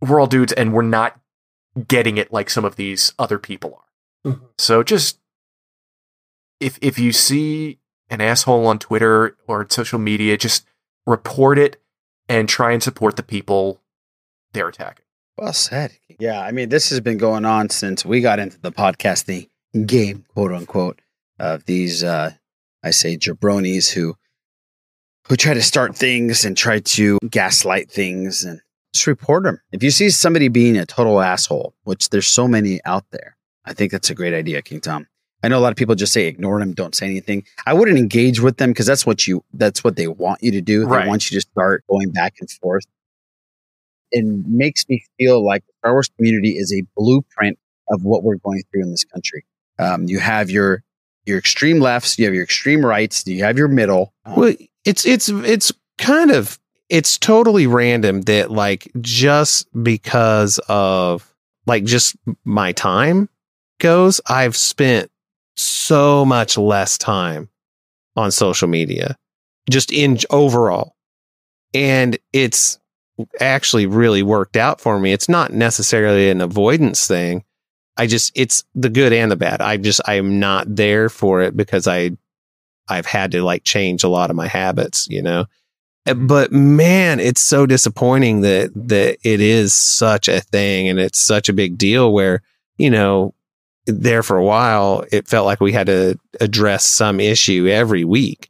we're 0.00 0.20
all 0.20 0.26
dudes 0.26 0.52
and 0.52 0.72
we're 0.72 0.82
not 0.82 1.20
getting 1.88 2.16
it 2.16 2.32
like 2.32 2.50
some 2.50 2.64
of 2.64 2.76
these 2.76 3.12
other 3.18 3.38
people 3.38 3.74
are. 3.74 4.30
Mm-hmm. 4.32 4.44
So 4.58 4.82
just 4.82 5.18
if 6.60 6.78
if 6.80 6.98
you 6.98 7.12
see 7.12 7.78
an 8.08 8.20
asshole 8.20 8.66
on 8.66 8.78
Twitter 8.78 9.36
or 9.46 9.66
social 9.70 9.98
media, 9.98 10.36
just 10.36 10.66
report 11.06 11.58
it 11.58 11.80
and 12.28 12.48
try 12.48 12.72
and 12.72 12.82
support 12.82 13.16
the 13.16 13.22
people 13.22 13.80
they're 14.52 14.68
attacking. 14.68 15.04
Well 15.40 15.52
said. 15.54 15.92
Yeah, 16.18 16.40
I 16.42 16.52
mean, 16.52 16.68
this 16.68 16.90
has 16.90 17.00
been 17.00 17.16
going 17.16 17.46
on 17.46 17.70
since 17.70 18.04
we 18.04 18.20
got 18.20 18.38
into 18.38 18.60
the 18.60 18.70
podcasting 18.70 19.48
game, 19.86 20.26
quote 20.28 20.52
unquote, 20.52 21.00
of 21.38 21.64
these, 21.64 22.04
uh, 22.04 22.32
I 22.84 22.90
say, 22.90 23.16
jabronis 23.16 23.90
who 23.90 24.16
who 25.28 25.36
try 25.36 25.54
to 25.54 25.62
start 25.62 25.96
things 25.96 26.44
and 26.44 26.56
try 26.56 26.80
to 26.80 27.18
gaslight 27.30 27.90
things 27.90 28.44
and 28.44 28.60
just 28.92 29.06
report 29.06 29.44
them. 29.44 29.60
If 29.72 29.82
you 29.82 29.90
see 29.90 30.10
somebody 30.10 30.48
being 30.48 30.76
a 30.76 30.84
total 30.84 31.20
asshole, 31.20 31.74
which 31.84 32.10
there's 32.10 32.26
so 32.26 32.46
many 32.48 32.80
out 32.84 33.04
there, 33.12 33.36
I 33.64 33.72
think 33.72 33.92
that's 33.92 34.10
a 34.10 34.14
great 34.14 34.34
idea, 34.34 34.60
King 34.60 34.80
Tom. 34.80 35.06
I 35.42 35.48
know 35.48 35.58
a 35.58 35.60
lot 35.60 35.70
of 35.72 35.76
people 35.76 35.94
just 35.94 36.12
say 36.12 36.26
ignore 36.26 36.58
them, 36.58 36.72
don't 36.74 36.94
say 36.94 37.06
anything. 37.06 37.44
I 37.64 37.72
wouldn't 37.72 37.96
engage 37.96 38.40
with 38.40 38.58
them 38.58 38.70
because 38.70 38.86
that's 38.86 39.06
what 39.06 39.26
you 39.26 39.42
that's 39.54 39.82
what 39.82 39.96
they 39.96 40.06
want 40.08 40.42
you 40.42 40.50
to 40.52 40.60
do. 40.60 40.80
They 40.80 40.86
Right. 40.86 41.06
want 41.08 41.30
you 41.30 41.40
to 41.40 41.46
start 41.48 41.84
going 41.88 42.10
back 42.10 42.34
and 42.40 42.50
forth. 42.50 42.84
It 44.10 44.24
makes 44.46 44.88
me 44.88 45.04
feel 45.18 45.44
like 45.44 45.64
the 45.66 45.72
Star 45.78 45.92
Wars 45.92 46.10
community 46.16 46.56
is 46.56 46.72
a 46.72 46.84
blueprint 46.96 47.58
of 47.90 48.04
what 48.04 48.22
we're 48.22 48.36
going 48.36 48.62
through 48.70 48.82
in 48.82 48.90
this 48.90 49.04
country. 49.04 49.44
Um, 49.78 50.04
you 50.06 50.18
have 50.18 50.50
your 50.50 50.82
your 51.26 51.38
extreme 51.38 51.80
lefts, 51.80 52.18
you 52.18 52.24
have 52.24 52.34
your 52.34 52.44
extreme 52.44 52.84
rights, 52.84 53.26
you 53.26 53.44
have 53.44 53.58
your 53.58 53.68
middle. 53.68 54.12
Well, 54.26 54.54
it's 54.84 55.06
it's 55.06 55.28
it's 55.28 55.72
kind 55.98 56.30
of 56.30 56.58
it's 56.88 57.18
totally 57.18 57.66
random 57.66 58.22
that 58.22 58.50
like 58.50 58.90
just 59.00 59.68
because 59.82 60.58
of 60.68 61.32
like 61.66 61.84
just 61.84 62.16
my 62.44 62.72
time 62.72 63.28
goes, 63.78 64.20
I've 64.26 64.56
spent 64.56 65.10
so 65.56 66.24
much 66.24 66.58
less 66.58 66.98
time 66.98 67.48
on 68.16 68.32
social 68.32 68.68
media 68.68 69.16
just 69.70 69.92
in 69.92 70.18
overall. 70.30 70.96
And 71.72 72.18
it's 72.32 72.79
actually 73.40 73.86
really 73.86 74.22
worked 74.22 74.56
out 74.56 74.80
for 74.80 74.98
me. 74.98 75.12
It's 75.12 75.28
not 75.28 75.52
necessarily 75.52 76.30
an 76.30 76.40
avoidance 76.40 77.06
thing. 77.06 77.44
I 77.96 78.06
just 78.06 78.32
it's 78.34 78.64
the 78.74 78.88
good 78.88 79.12
and 79.12 79.30
the 79.30 79.36
bad. 79.36 79.60
I 79.60 79.76
just 79.76 80.00
I'm 80.06 80.38
not 80.38 80.74
there 80.74 81.08
for 81.08 81.42
it 81.42 81.56
because 81.56 81.86
I 81.86 82.12
I've 82.88 83.06
had 83.06 83.32
to 83.32 83.42
like 83.42 83.64
change 83.64 84.02
a 84.04 84.08
lot 84.08 84.30
of 84.30 84.36
my 84.36 84.48
habits, 84.48 85.06
you 85.08 85.22
know. 85.22 85.46
Uh, 86.06 86.14
But 86.14 86.50
man, 86.52 87.20
it's 87.20 87.42
so 87.42 87.66
disappointing 87.66 88.40
that 88.42 88.70
that 88.74 89.18
it 89.22 89.40
is 89.40 89.74
such 89.74 90.28
a 90.28 90.40
thing 90.40 90.88
and 90.88 90.98
it's 90.98 91.20
such 91.20 91.48
a 91.48 91.52
big 91.54 91.76
deal 91.78 92.12
where, 92.12 92.42
you 92.78 92.90
know, 92.90 93.34
there 93.86 94.22
for 94.22 94.36
a 94.36 94.44
while 94.44 95.04
it 95.12 95.28
felt 95.28 95.46
like 95.46 95.60
we 95.60 95.72
had 95.72 95.86
to 95.86 96.18
address 96.40 96.86
some 96.86 97.20
issue 97.20 97.66
every 97.68 98.04
week. 98.04 98.48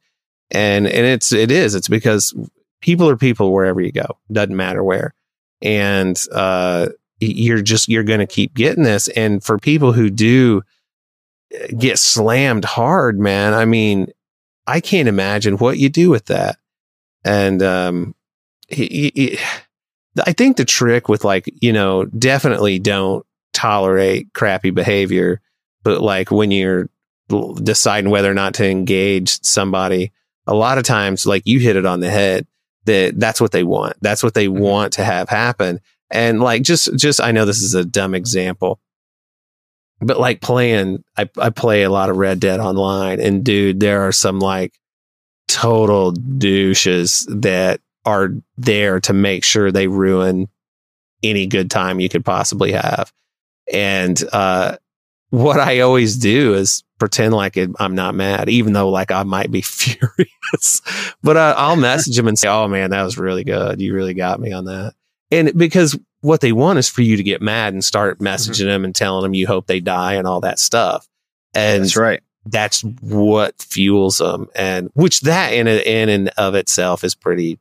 and 0.51 0.87
and 0.87 1.07
it's 1.07 1.33
it 1.33 1.51
is 1.51 1.75
it's 1.75 1.89
because 1.89 2.35
people 2.81 3.09
are 3.09 3.16
people 3.16 3.53
wherever 3.53 3.81
you 3.81 3.93
go. 3.93 4.18
Doesn't 4.31 4.57
matter 4.57 4.83
where. 4.83 5.14
And 5.62 6.18
uh 6.33 6.89
you're 7.20 7.62
just 7.62 7.89
you're 7.89 8.03
going 8.03 8.20
to 8.20 8.26
keep 8.26 8.55
getting 8.55 8.85
this. 8.85 9.09
And 9.09 9.45
for 9.45 9.59
people 9.59 9.93
who 9.93 10.09
do 10.09 10.62
uh, 11.55 11.66
get 11.76 11.99
slammed 11.99 12.64
hard 12.64 13.18
man 13.18 13.53
i 13.53 13.64
mean 13.64 14.07
i 14.66 14.81
can't 14.81 15.09
imagine 15.09 15.59
what 15.59 15.78
you 15.78 15.89
do 15.89 16.11
with 16.11 16.26
that. 16.26 16.57
And 17.24 17.62
um 17.62 18.14
he, 18.70 19.11
he, 19.14 19.39
i 20.24 20.33
think 20.33 20.57
the 20.57 20.64
trick 20.64 21.09
with 21.09 21.24
like 21.24 21.53
you 21.61 21.72
know 21.72 22.05
definitely 22.05 22.78
don't 22.78 23.26
tolerate 23.53 24.33
crappy 24.33 24.70
behavior 24.70 25.41
but 25.83 26.01
like 26.01 26.31
when 26.31 26.51
you're 26.51 26.89
deciding 27.62 28.11
whether 28.11 28.31
or 28.31 28.35
not 28.35 28.55
to 28.55 28.68
engage 28.68 29.43
somebody 29.43 30.12
a 30.47 30.55
lot 30.55 30.78
of 30.78 30.85
times 30.85 31.26
like 31.26 31.43
you 31.47 31.59
hit 31.59 31.76
it 31.76 31.87
on 31.87 32.01
the 32.01 32.11
head 32.11 32.47
that 32.87 33.18
that's 33.18 33.41
what 33.41 33.53
they 33.53 33.64
want. 33.64 33.97
That's 34.01 34.22
what 34.22 34.35
they 34.35 34.47
Mm-hmm. 34.47 34.62
want 34.62 34.93
to 34.95 35.05
have 35.05 35.28
happen. 35.28 35.81
And 36.11 36.41
like 36.41 36.62
just 36.62 36.97
just 36.97 37.20
i 37.20 37.31
know 37.31 37.45
this 37.45 37.62
is 37.62 37.74
a 37.74 37.85
dumb 37.85 38.14
example 38.16 38.81
but 40.01 40.18
like 40.18 40.41
playing 40.41 41.05
i, 41.16 41.28
I 41.39 41.51
play 41.51 41.85
a 41.85 41.91
lot 41.91 42.11
of 42.11 42.16
red 42.16 42.41
dead 42.41 42.59
online 42.59 43.20
and 43.20 43.45
dude 43.45 43.78
there 43.78 44.01
are 44.09 44.11
some 44.12 44.41
like 44.41 44.72
total 45.47 46.11
douches 46.12 47.26
that 47.31 47.81
are 48.05 48.31
there 48.57 48.99
to 49.01 49.12
make 49.12 49.45
sure 49.45 49.70
they 49.70 49.87
ruin 49.87 50.49
any 51.22 51.47
good 51.47 51.70
time 51.70 52.01
you 52.01 52.09
could 52.09 52.24
possibly 52.24 52.72
have. 52.72 53.12
And 53.72 54.20
uh 54.33 54.78
what 55.31 55.61
i 55.61 55.78
always 55.81 56.16
do 56.16 56.55
is 56.55 56.83
pretend 57.01 57.34
like 57.34 57.57
it, 57.57 57.70
i'm 57.80 57.96
not 57.96 58.14
mad 58.14 58.48
even 58.48 58.72
though 58.74 58.88
like 58.90 59.11
i 59.11 59.24
might 59.24 59.51
be 59.51 59.61
furious. 59.62 60.80
But 61.22 61.36
uh, 61.36 61.55
i'll 61.57 61.74
message 61.76 62.14
them 62.16 62.28
and 62.28 62.38
say 62.38 62.48
oh 62.48 62.68
man 62.68 62.90
that 62.90 63.03
was 63.03 63.18
really 63.18 63.42
good. 63.44 63.80
You 63.80 63.92
really 63.94 64.14
got 64.14 64.38
me 64.40 64.53
on 64.53 64.66
that. 64.66 64.94
And 65.32 65.53
because 65.57 65.98
what 66.22 66.40
they 66.40 66.53
want 66.53 66.78
is 66.78 66.88
for 66.88 67.03
you 67.03 67.16
to 67.16 67.22
get 67.22 67.40
mad 67.40 67.72
and 67.72 67.82
start 67.82 68.18
messaging 68.18 68.66
them 68.66 68.84
and 68.84 68.94
telling 68.94 69.22
them 69.22 69.32
you 69.34 69.46
hope 69.46 69.66
they 69.66 69.80
die 69.80 70.14
and 70.14 70.26
all 70.26 70.40
that 70.42 70.59
stuff. 70.59 71.07
And 71.55 71.82
That's 71.84 71.96
right. 71.96 72.20
that's 72.46 72.82
what 73.01 73.61
fuels 73.62 74.18
them 74.18 74.48
and 74.55 74.90
which 74.94 75.20
that 75.22 75.53
in 75.53 75.66
a- 75.66 75.82
in 76.03 76.09
and 76.09 76.28
of 76.36 76.55
itself 76.55 77.03
is 77.05 77.14
pretty 77.14 77.59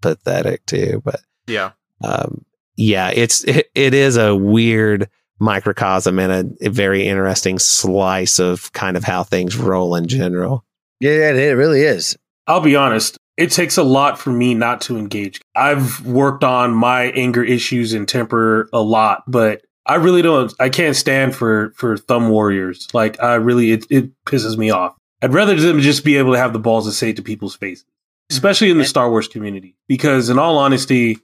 pathetic 0.00 0.64
too 0.66 1.00
but 1.04 1.20
Yeah. 1.46 1.70
um 2.02 2.44
yeah 2.76 3.10
it's 3.14 3.42
it, 3.44 3.70
it 3.74 3.94
is 3.94 4.16
a 4.16 4.34
weird 4.36 5.08
microcosm 5.38 6.18
and 6.18 6.32
a, 6.32 6.66
a 6.66 6.70
very 6.70 7.06
interesting 7.06 7.58
slice 7.58 8.38
of 8.38 8.72
kind 8.72 8.96
of 8.96 9.04
how 9.04 9.22
things 9.22 9.56
roll 9.56 9.94
in 9.94 10.06
general 10.06 10.64
Yeah, 11.00 11.30
it, 11.30 11.36
it 11.36 11.54
really 11.54 11.82
is. 11.82 12.16
I'll 12.46 12.60
be 12.60 12.76
honest. 12.76 13.18
It 13.36 13.50
takes 13.50 13.76
a 13.76 13.82
lot 13.82 14.18
for 14.18 14.30
me 14.30 14.54
not 14.54 14.80
to 14.82 14.96
engage. 14.96 15.40
I've 15.56 16.06
worked 16.06 16.44
on 16.44 16.72
my 16.72 17.06
anger 17.12 17.42
issues 17.42 17.92
and 17.92 18.06
temper 18.06 18.68
a 18.72 18.80
lot, 18.80 19.24
but 19.26 19.62
I 19.86 19.96
really 19.96 20.22
don't. 20.22 20.52
I 20.60 20.68
can't 20.68 20.96
stand 20.96 21.34
for 21.34 21.72
for 21.76 21.96
thumb 21.96 22.28
warriors. 22.28 22.88
Like 22.94 23.20
I 23.22 23.34
really, 23.34 23.72
it 23.72 23.86
it 23.90 24.10
pisses 24.24 24.56
me 24.56 24.70
off. 24.70 24.96
I'd 25.20 25.34
rather 25.34 25.56
them 25.56 25.80
just 25.80 26.04
be 26.04 26.16
able 26.16 26.32
to 26.32 26.38
have 26.38 26.52
the 26.52 26.58
balls 26.58 26.86
to 26.86 26.92
say 26.92 27.10
it 27.10 27.16
to 27.16 27.22
people's 27.22 27.56
faces, 27.56 27.84
mm-hmm. 27.84 28.34
especially 28.34 28.70
in 28.70 28.78
the 28.78 28.84
Star 28.84 29.10
Wars 29.10 29.26
community. 29.26 29.74
Because 29.88 30.30
in 30.30 30.38
all 30.38 30.58
honesty, 30.58 31.18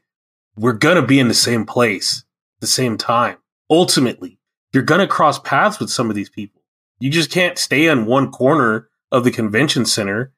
we're 0.57 0.73
gonna 0.73 1.07
be 1.07 1.21
in 1.21 1.29
the 1.29 1.35
same 1.35 1.65
place 1.65 2.25
at 2.57 2.61
the 2.63 2.67
same 2.67 2.99
time. 2.99 3.37
Ultimately, 3.71 4.39
you're 4.73 4.83
gonna 4.83 5.07
cross 5.07 5.39
paths 5.39 5.79
with 5.79 5.91
some 5.91 6.11
of 6.11 6.17
these 6.17 6.29
people. 6.29 6.63
You 6.99 7.11
just 7.11 7.31
can't 7.31 7.59
stay 7.59 7.89
on 7.89 8.07
one 8.07 8.31
corner 8.31 8.89
of 9.11 9.25
the 9.25 9.31
convention 9.31 9.87
center. 9.87 10.33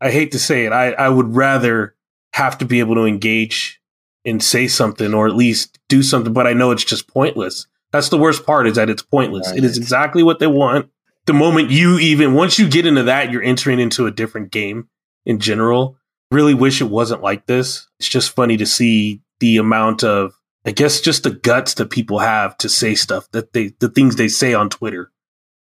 I 0.00 0.10
hate 0.10 0.32
to 0.32 0.38
say 0.38 0.64
it. 0.64 0.72
I, 0.72 0.92
I 0.92 1.08
would 1.08 1.36
rather 1.36 1.94
have 2.32 2.58
to 2.58 2.64
be 2.64 2.80
able 2.80 2.94
to 2.94 3.04
engage 3.04 3.80
and 4.24 4.42
say 4.42 4.66
something 4.66 5.14
or 5.14 5.26
at 5.26 5.36
least 5.36 5.78
do 5.88 6.02
something, 6.02 6.32
but 6.32 6.46
I 6.46 6.52
know 6.52 6.70
it's 6.70 6.84
just 6.84 7.08
pointless. 7.08 7.66
That's 7.92 8.08
the 8.08 8.18
worst 8.18 8.46
part 8.46 8.66
is 8.66 8.76
that 8.76 8.90
it's 8.90 9.02
pointless. 9.02 9.50
It 9.50 9.64
is 9.64 9.76
exactly 9.76 10.22
what 10.22 10.38
they 10.38 10.46
want. 10.46 10.90
The 11.26 11.32
moment 11.32 11.70
you 11.70 11.98
even, 11.98 12.34
once 12.34 12.58
you 12.58 12.68
get 12.68 12.86
into 12.86 13.04
that, 13.04 13.30
you're 13.30 13.42
entering 13.42 13.80
into 13.80 14.06
a 14.06 14.10
different 14.10 14.50
game 14.50 14.88
in 15.26 15.38
general. 15.38 15.96
Really 16.30 16.54
wish 16.54 16.80
it 16.80 16.84
wasn't 16.84 17.22
like 17.22 17.46
this. 17.46 17.88
It's 17.98 18.08
just 18.08 18.34
funny 18.34 18.56
to 18.58 18.66
see 18.66 19.22
the 19.40 19.56
amount 19.56 20.04
of, 20.04 20.32
I 20.66 20.72
guess, 20.72 21.00
just 21.00 21.22
the 21.22 21.30
guts 21.30 21.74
that 21.74 21.90
people 21.90 22.18
have 22.18 22.56
to 22.58 22.68
say 22.68 22.94
stuff 22.94 23.30
that 23.32 23.52
they, 23.52 23.68
the 23.80 23.88
things 23.88 24.16
they 24.16 24.28
say 24.28 24.52
on 24.54 24.68
Twitter, 24.68 25.10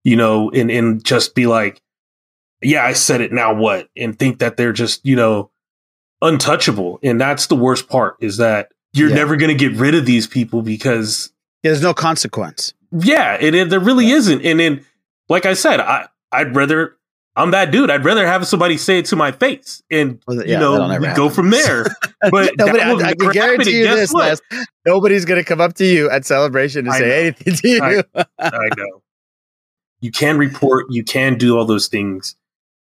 you 0.03 0.15
know, 0.17 0.49
and, 0.51 0.69
and 0.69 1.03
just 1.03 1.33
be 1.35 1.47
like, 1.47 1.81
yeah, 2.61 2.83
I 2.85 2.93
said 2.93 3.21
it. 3.21 3.31
Now 3.31 3.53
what? 3.53 3.89
And 3.95 4.17
think 4.19 4.39
that 4.39 4.57
they're 4.57 4.73
just, 4.73 5.05
you 5.05 5.15
know, 5.15 5.49
untouchable. 6.21 6.99
And 7.03 7.19
that's 7.19 7.47
the 7.47 7.55
worst 7.55 7.89
part 7.89 8.17
is 8.21 8.37
that 8.37 8.71
you're 8.93 9.09
Yeah. 9.09 9.15
never 9.15 9.35
going 9.37 9.55
to 9.55 9.69
get 9.69 9.79
rid 9.79 9.95
of 9.95 10.05
these 10.05 10.27
people 10.27 10.61
because 10.61 11.31
There's 11.63 11.81
no 11.81 11.93
consequence. 11.93 12.73
yeah, 12.91 13.37
it, 13.39 13.55
it 13.55 13.69
there 13.69 13.79
really 13.79 14.11
isn't. 14.11 14.43
And 14.45 14.59
then, 14.59 14.85
like 15.29 15.45
I 15.45 15.53
said, 15.53 15.79
I 15.79 16.07
I'd 16.31 16.55
rather 16.55 16.97
I'm 17.36 17.51
that 17.51 17.71
dude. 17.71 17.89
I'd 17.89 18.03
rather 18.03 18.25
have 18.27 18.45
somebody 18.45 18.77
say 18.77 18.99
it 18.99 19.05
to 19.05 19.15
my 19.15 19.32
face, 19.32 19.82
and 19.89 20.21
Well, 20.27 20.45
you 20.45 20.57
know, 20.57 20.73
that'll 20.73 20.88
we 20.99 21.05
happen. 21.07 21.15
go 21.15 21.29
from 21.29 21.49
there. 21.49 21.86
But 22.29 22.51
Nobody, 22.55 22.79
I, 22.82 22.91
I 22.93 23.13
can 23.15 23.32
guarantee 23.32 23.79
you 23.79 23.86
this. 23.88 24.13
Les. 24.13 24.39
Nobody's 24.86 25.25
going 25.25 25.39
to 25.41 25.43
come 25.43 25.59
up 25.59 25.73
to 25.75 25.86
you 25.86 26.07
at 26.11 26.23
celebration 26.23 26.82
and 26.86 26.91
I 26.93 26.99
say 26.99 27.07
know. 27.07 27.15
anything 27.15 27.55
to 27.55 27.67
you. 27.67 28.03
I, 28.13 28.23
I 28.38 28.69
know. 28.77 29.01
You 30.01 30.11
can 30.11 30.38
report, 30.38 30.86
you 30.91 31.03
can 31.03 31.38
do 31.39 31.57
all 31.57 31.65
those 31.65 31.88
things. 31.88 32.36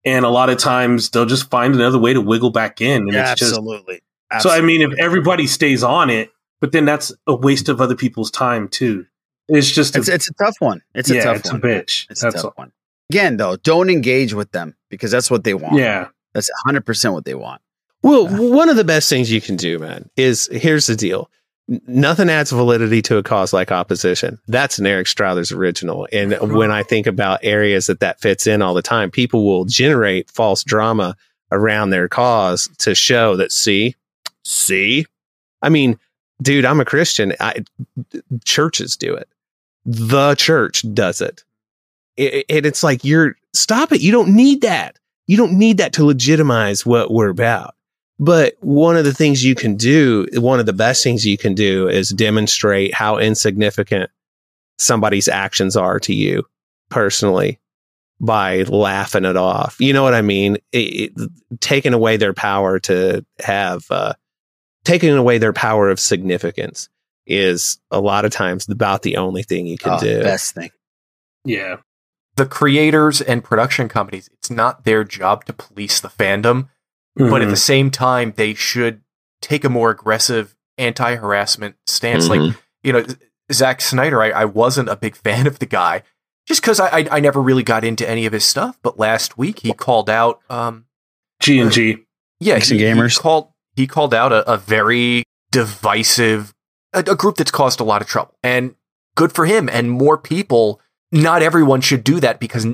And 0.05 0.25
a 0.25 0.29
lot 0.29 0.49
of 0.49 0.57
times 0.57 1.11
they'll 1.11 1.25
just 1.27 1.51
find 1.51 1.75
another 1.75 1.99
way 1.99 2.13
to 2.13 2.21
wiggle 2.21 2.49
back 2.49 2.81
in. 2.81 3.03
And 3.03 3.13
Yeah, 3.13 3.31
it's 3.33 3.39
just 3.41 3.51
absolutely. 3.53 4.01
so 4.39 4.49
I 4.49 4.61
mean 4.61 4.81
if 4.81 4.97
everybody 4.97 5.45
stays 5.45 5.83
on 5.83 6.09
it, 6.09 6.31
but 6.59 6.71
then 6.71 6.85
that's 6.85 7.13
a 7.27 7.35
waste 7.35 7.69
of 7.69 7.79
other 7.79 7.95
people's 7.95 8.31
time 8.31 8.67
too. 8.69 9.05
It's 9.49 9.69
just 9.69 9.95
a, 9.95 9.99
It's, 9.99 10.09
it's 10.09 10.29
a 10.29 10.33
tough 10.43 10.55
one. 10.59 10.81
It's 10.95 11.11
a 11.11 11.15
yeah, 11.15 11.23
tough 11.25 11.37
it's 11.37 11.51
one. 11.51 11.61
a 11.61 11.63
bitch. 11.63 12.09
It's 12.09 12.21
that's 12.21 12.35
a 12.35 12.37
tough 12.37 12.45
all. 12.45 12.53
one. 12.55 12.71
Again, 13.09 13.37
though, 13.37 13.55
don't 13.57 13.89
engage 13.89 14.33
with 14.33 14.51
them 14.51 14.75
because 14.89 15.11
that's 15.11 15.31
what 15.31 15.43
they 15.43 15.53
want. 15.53 15.75
Yeah. 15.75 16.09
That's 16.33 16.51
100% 16.67 17.13
what 17.13 17.25
they 17.25 17.35
want. 17.35 17.61
Well, 18.03 18.27
uh. 18.27 18.53
one 18.53 18.69
of 18.69 18.75
the 18.75 18.83
best 18.83 19.09
things 19.09 19.31
you 19.31 19.41
can 19.41 19.55
do, 19.55 19.79
man, 19.79 20.09
is 20.17 20.49
here's 20.51 20.87
the 20.87 20.95
deal. 20.95 21.29
Nothing 21.67 22.29
adds 22.29 22.51
validity 22.51 23.01
to 23.03 23.17
a 23.17 23.23
cause 23.23 23.51
like 23.51 23.71
opposition. 23.71 24.39
That's 24.47 24.79
an 24.79 24.85
Eric 24.85 25.07
Strother's 25.07 25.51
original. 25.51 26.07
And 26.13 26.53
when 26.53 26.71
I 26.71 26.83
think 26.83 27.07
about 27.07 27.41
areas 27.43 27.87
that 27.87 27.99
that 27.99 28.21
fits 28.21 28.47
in 28.47 28.61
all 28.61 28.73
the 28.73 28.81
time, 28.81 29.11
people 29.11 29.45
will 29.45 29.65
generate 29.65 30.31
false 30.31 30.63
drama 30.63 31.17
around 31.51 31.89
their 31.89 32.07
cause 32.07 32.69
to 32.79 32.95
show 32.95 33.35
that, 33.35 33.51
see, 33.51 33.95
see, 34.45 35.05
I 35.61 35.67
mean, 35.67 35.99
dude, 36.41 36.63
I'm 36.63 36.79
a 36.79 36.85
Christian. 36.85 37.33
I, 37.39 37.65
churches 38.45 38.95
do 38.95 39.13
it. 39.13 39.27
The 39.85 40.35
church 40.35 40.85
does 40.93 41.19
it. 41.19 41.43
It- 42.17 42.45
And 42.49 42.65
it's 42.65 42.83
like, 42.83 43.03
you're, 43.03 43.35
stop 43.53 43.91
it. 43.91 44.01
You 44.01 44.11
don't 44.11 44.35
need 44.35 44.61
that. 44.61 44.97
You 45.27 45.37
don't 45.37 45.53
need 45.57 45.77
that 45.77 45.93
to 45.93 46.05
legitimize 46.05 46.85
what 46.85 47.11
we're 47.11 47.29
about. 47.29 47.75
But 48.19 48.55
one 48.61 48.97
of 48.97 49.05
the 49.05 49.13
things 49.13 49.43
you 49.43 49.53
can 49.55 49.75
do, 49.77 50.25
one 50.33 50.59
of 50.59 50.65
the 50.65 50.73
best 50.73 51.03
things 51.03 51.25
you 51.25 51.37
can 51.37 51.53
do 51.53 51.87
is 51.87 52.09
demonstrate 52.09 52.93
how 52.93 53.17
insignificant 53.17 54.09
somebody's 54.79 55.27
actions 55.27 55.75
are 55.77 55.99
to 55.99 56.13
you 56.13 56.43
personally 56.89 57.59
by 58.19 58.63
laughing 58.63 59.25
it 59.25 59.37
off. 59.37 59.75
You 59.79 59.93
know 59.93 60.01
what 60.01 60.15
I 60.15 60.21
mean? 60.23 60.57
It, 60.71 61.11
it, 61.17 61.31
taking 61.59 61.93
away 61.93 62.17
their 62.17 62.33
power 62.33 62.79
to 62.79 63.23
have, 63.39 63.85
uh, 63.91 64.13
taking 64.83 65.11
away 65.15 65.37
their 65.37 65.53
power 65.53 65.89
of 65.89 65.99
significance 65.99 66.89
is 67.27 67.77
a 67.91 67.99
lot 67.99 68.25
of 68.25 68.31
times 68.31 68.67
about 68.69 69.03
the 69.03 69.17
only 69.17 69.43
thing 69.43 69.67
you 69.67 69.77
can 69.77 69.93
Oh, 69.93 69.99
do. 69.99 70.23
Best 70.23 70.55
thing. 70.55 70.71
Yeah. 71.45 71.77
The 72.37 72.45
creators 72.45 73.19
and 73.19 73.43
production 73.43 73.89
companies, 73.89 74.29
it's 74.31 74.49
not 74.49 74.85
their 74.85 75.03
job 75.03 75.45
to 75.45 75.53
police 75.53 75.99
the 75.99 76.07
fandom, 76.07 76.69
but 77.15 77.41
at 77.41 77.45
the 77.45 77.45
mm-hmm. 77.45 77.55
same 77.55 77.91
time, 77.91 78.33
they 78.37 78.53
should 78.53 79.01
take 79.41 79.63
a 79.63 79.69
more 79.69 79.89
aggressive 79.89 80.55
anti 80.77 81.15
harassment 81.15 81.75
stance. 81.85 82.29
Like, 82.29 82.39
mm-hmm. 82.39 82.59
you 82.83 82.93
know, 82.93 83.05
Zack 83.51 83.81
Snyder, 83.81 84.21
I, 84.21 84.29
I 84.29 84.45
wasn't 84.45 84.89
a 84.89 84.95
big 84.95 85.15
fan 85.15 85.47
of 85.47 85.59
the 85.59 85.65
guy 85.65 86.03
just 86.47 86.61
because 86.61 86.79
I, 86.79 86.87
I 86.87 87.07
I 87.11 87.19
never 87.19 87.41
really 87.41 87.63
got 87.63 87.83
into 87.83 88.09
any 88.09 88.25
of 88.25 88.33
his 88.33 88.45
stuff. 88.45 88.79
But 88.81 88.97
last 88.97 89.37
week 89.37 89.59
he 89.59 89.73
called 89.73 90.09
out 90.09 90.39
um 90.49 90.85
G 91.39 91.59
and 91.59 91.71
G. 91.71 91.93
Uh, 91.93 91.97
yeah 92.39 92.55
Geeks 92.55 92.71
and 92.71 92.79
he, 92.79 92.85
he 92.85 92.91
Gamers. 92.91 93.19
called 93.19 93.51
he 93.75 93.85
called 93.85 94.13
out 94.13 94.31
a, 94.31 94.49
a 94.51 94.57
very 94.57 95.23
divisive 95.51 96.53
a, 96.93 96.99
a 96.99 97.15
group 97.15 97.37
that's 97.37 97.51
caused 97.51 97.79
a 97.79 97.83
lot 97.83 98.01
of 98.01 98.07
trouble 98.07 98.35
and 98.41 98.75
good 99.15 99.31
for 99.33 99.45
him 99.45 99.69
and 99.69 99.91
more 99.91 100.17
people. 100.17 100.81
Not 101.21 101.41
everyone 101.41 101.81
should 101.81 102.03
do 102.03 102.19
that 102.19 102.39
because 102.39 102.67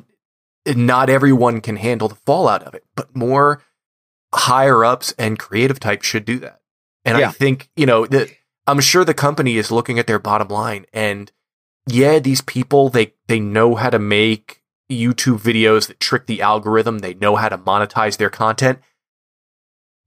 not 0.67 1.09
everyone 1.09 1.61
can 1.61 1.77
handle 1.77 2.07
the 2.07 2.15
fallout 2.15 2.63
of 2.63 2.73
it, 2.73 2.83
but 2.95 3.15
more 3.15 3.61
higher 4.33 4.83
ups 4.83 5.13
and 5.17 5.39
creative 5.39 5.79
types 5.79 6.05
should 6.05 6.25
do 6.25 6.39
that. 6.39 6.61
And 7.05 7.17
I 7.17 7.31
think, 7.31 7.69
you 7.75 7.85
know, 7.85 8.05
that 8.07 8.29
I'm 8.65 8.79
sure 8.79 9.03
the 9.03 9.13
company 9.13 9.57
is 9.57 9.71
looking 9.71 9.99
at 9.99 10.07
their 10.07 10.19
bottom 10.19 10.47
line 10.47 10.85
and 10.93 11.31
yeah, 11.85 12.19
these 12.19 12.41
people 12.41 12.89
they 12.89 13.13
they 13.27 13.39
know 13.39 13.75
how 13.75 13.89
to 13.89 13.99
make 13.99 14.61
YouTube 14.89 15.39
videos 15.39 15.87
that 15.87 15.99
trick 15.99 16.27
the 16.27 16.41
algorithm. 16.41 16.99
They 16.99 17.13
know 17.13 17.35
how 17.35 17.49
to 17.49 17.57
monetize 17.57 18.17
their 18.17 18.29
content, 18.29 18.79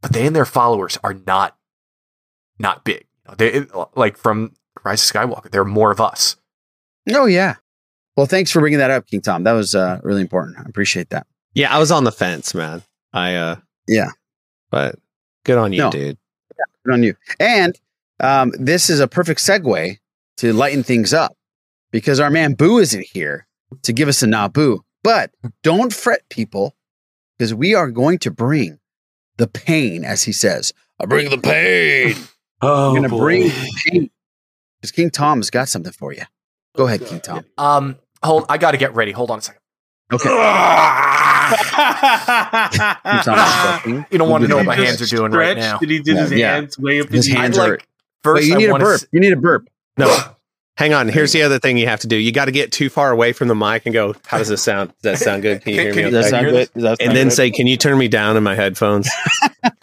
but 0.01 0.13
they 0.13 0.27
and 0.27 0.35
their 0.35 0.47
followers 0.47 0.99
are 1.05 1.15
not 1.27 1.57
not 2.59 2.85
big. 2.85 3.07
They 3.37 3.67
like 3.95 4.17
from 4.17 4.55
Rise 4.85 5.09
of 5.11 5.15
Skywalker. 5.15 5.51
There 5.51 5.61
are 5.61 5.67
more 5.67 5.91
of 5.91 6.01
us. 6.01 6.37
Oh 7.11 7.27
yeah. 7.27 7.57
Well, 8.17 8.27
thanks 8.27 8.51
for 8.51 8.61
bringing 8.61 8.79
that 8.79 8.91
up, 8.91 9.07
King 9.07 9.21
Tom. 9.21 9.45
That 9.45 9.53
was 9.53 9.75
uh, 9.75 10.01
really 10.03 10.23
important. 10.23 10.59
I 10.59 10.63
appreciate 10.69 11.11
that. 11.11 11.27
Yeah, 11.55 11.75
I 11.75 11.79
was 11.79 11.91
on 11.91 12.05
the 12.05 12.13
fence, 12.13 12.55
man. 12.55 12.83
I 13.13 13.35
uh 13.35 13.57
Yeah. 13.89 14.09
but 14.71 14.97
good 15.45 15.59
on 15.59 15.73
you, 15.73 15.81
No. 15.83 15.91
dude. 15.91 16.19
Good 16.85 16.93
on 16.93 17.03
you. 17.03 17.15
And 17.41 17.79
um, 18.21 18.53
this 18.59 18.89
is 18.91 19.01
a 19.01 19.09
perfect 19.09 19.41
segue 19.41 19.99
to 20.39 20.53
lighten 20.53 20.83
things 20.83 21.13
up 21.15 21.37
because 21.91 22.21
our 22.21 22.31
man 22.31 22.55
Boo 22.55 22.79
isn't 22.79 23.07
here 23.13 23.47
to 23.83 23.93
give 23.93 24.09
us 24.09 24.23
a 24.23 24.27
Naboo. 24.27 24.81
But 25.03 25.31
don't 25.63 25.93
fret, 25.93 26.23
people, 26.31 26.75
because 27.39 27.55
we 27.55 27.75
are 27.75 27.91
going 27.91 28.19
to 28.21 28.31
bring 28.31 28.79
the 29.37 29.47
pain, 29.47 30.05
as 30.05 30.25
he 30.25 30.33
says. 30.33 30.73
I 31.01 31.07
bring 31.07 31.29
the 31.31 31.39
pain. 31.39 32.15
Oh, 32.63 32.95
We're 32.95 33.01
going 33.01 33.03
to 33.03 33.09
boy. 33.11 33.19
bring 33.19 33.43
the 33.43 33.73
pain. 33.91 34.11
Because 34.81 34.91
King 34.91 35.11
Tom's 35.11 35.51
got 35.51 35.69
something 35.69 35.93
for 35.93 36.15
you. 36.15 36.23
Go 36.75 36.87
ahead, 36.87 37.05
King 37.05 37.21
Tom. 37.21 37.45
Um, 37.59 37.97
hold. 38.27 38.45
I 38.49 38.59
got 38.59 38.73
to 38.73 38.77
get 38.77 38.95
ready. 38.95 39.13
Hold 39.13 39.31
on 39.31 39.39
a 39.39 39.43
second. 39.43 39.61
Okay. 40.13 40.29
King 40.29 40.39
Tom 43.23 43.39
is 43.39 43.55
stretching. 43.55 44.07
You 44.11 44.19
don't 44.19 44.29
want 44.29 44.43
to 44.43 44.49
know 44.49 44.57
what 44.57 44.67
my 44.67 44.77
he 44.77 44.85
hands 44.85 45.01
are 45.03 45.07
doing 45.17 45.33
right 45.33 45.57
now. 45.57 45.79
Did 45.79 45.91
he 45.91 45.99
did 46.01 46.17
his 46.17 46.33
Yeah. 46.33 46.55
hands 46.55 46.79
way 46.79 47.01
up 47.01 47.09
His 47.09 47.29
in 47.29 47.37
hands 47.37 47.59
air? 47.59 47.75
are. 47.75 47.79
First, 48.23 48.43
Wait, 48.43 48.49
you 48.49 48.57
need 48.57 48.71
a 48.71 48.79
burp. 48.79 48.95
s- 48.95 49.07
You 49.13 49.21
need 49.21 49.33
a 49.33 49.37
burp. 49.37 49.69
No. 49.97 50.17
Hang 50.77 50.93
on. 50.93 51.09
Here's 51.09 51.33
the 51.33 51.43
other 51.43 51.59
thing 51.59 51.79
you 51.79 51.87
have 51.87 52.01
to 52.01 52.07
do. 52.07 52.17
You 52.17 52.33
got 52.33 52.45
to 52.47 52.51
get 52.53 52.71
too 52.71 52.91
far 52.91 53.11
away 53.11 53.33
from 53.33 53.49
the 53.49 53.55
mic 53.55 53.87
and 53.87 53.95
go, 53.95 54.15
How 54.27 54.39
does 54.39 54.49
this 54.49 54.63
sound? 54.63 54.93
Does 55.03 55.19
that 55.21 55.25
sound 55.25 55.43
good? 55.43 55.63
Can 55.63 55.73
you 55.75 55.81
hear 55.81 55.95
me? 55.95 56.03
Does 56.11 56.25
that 56.25 56.31
sound 56.31 56.47
good? 56.51 56.71
Does 56.75 56.83
that 56.83 57.01
and 57.01 57.17
then 57.17 57.29
good? 57.29 57.35
say, 57.35 57.51
Can 57.51 57.67
you 57.67 57.77
turn 57.77 57.97
me 57.97 58.09
down 58.09 58.37
in 58.37 58.43
my 58.43 58.55
headphones? 58.55 59.09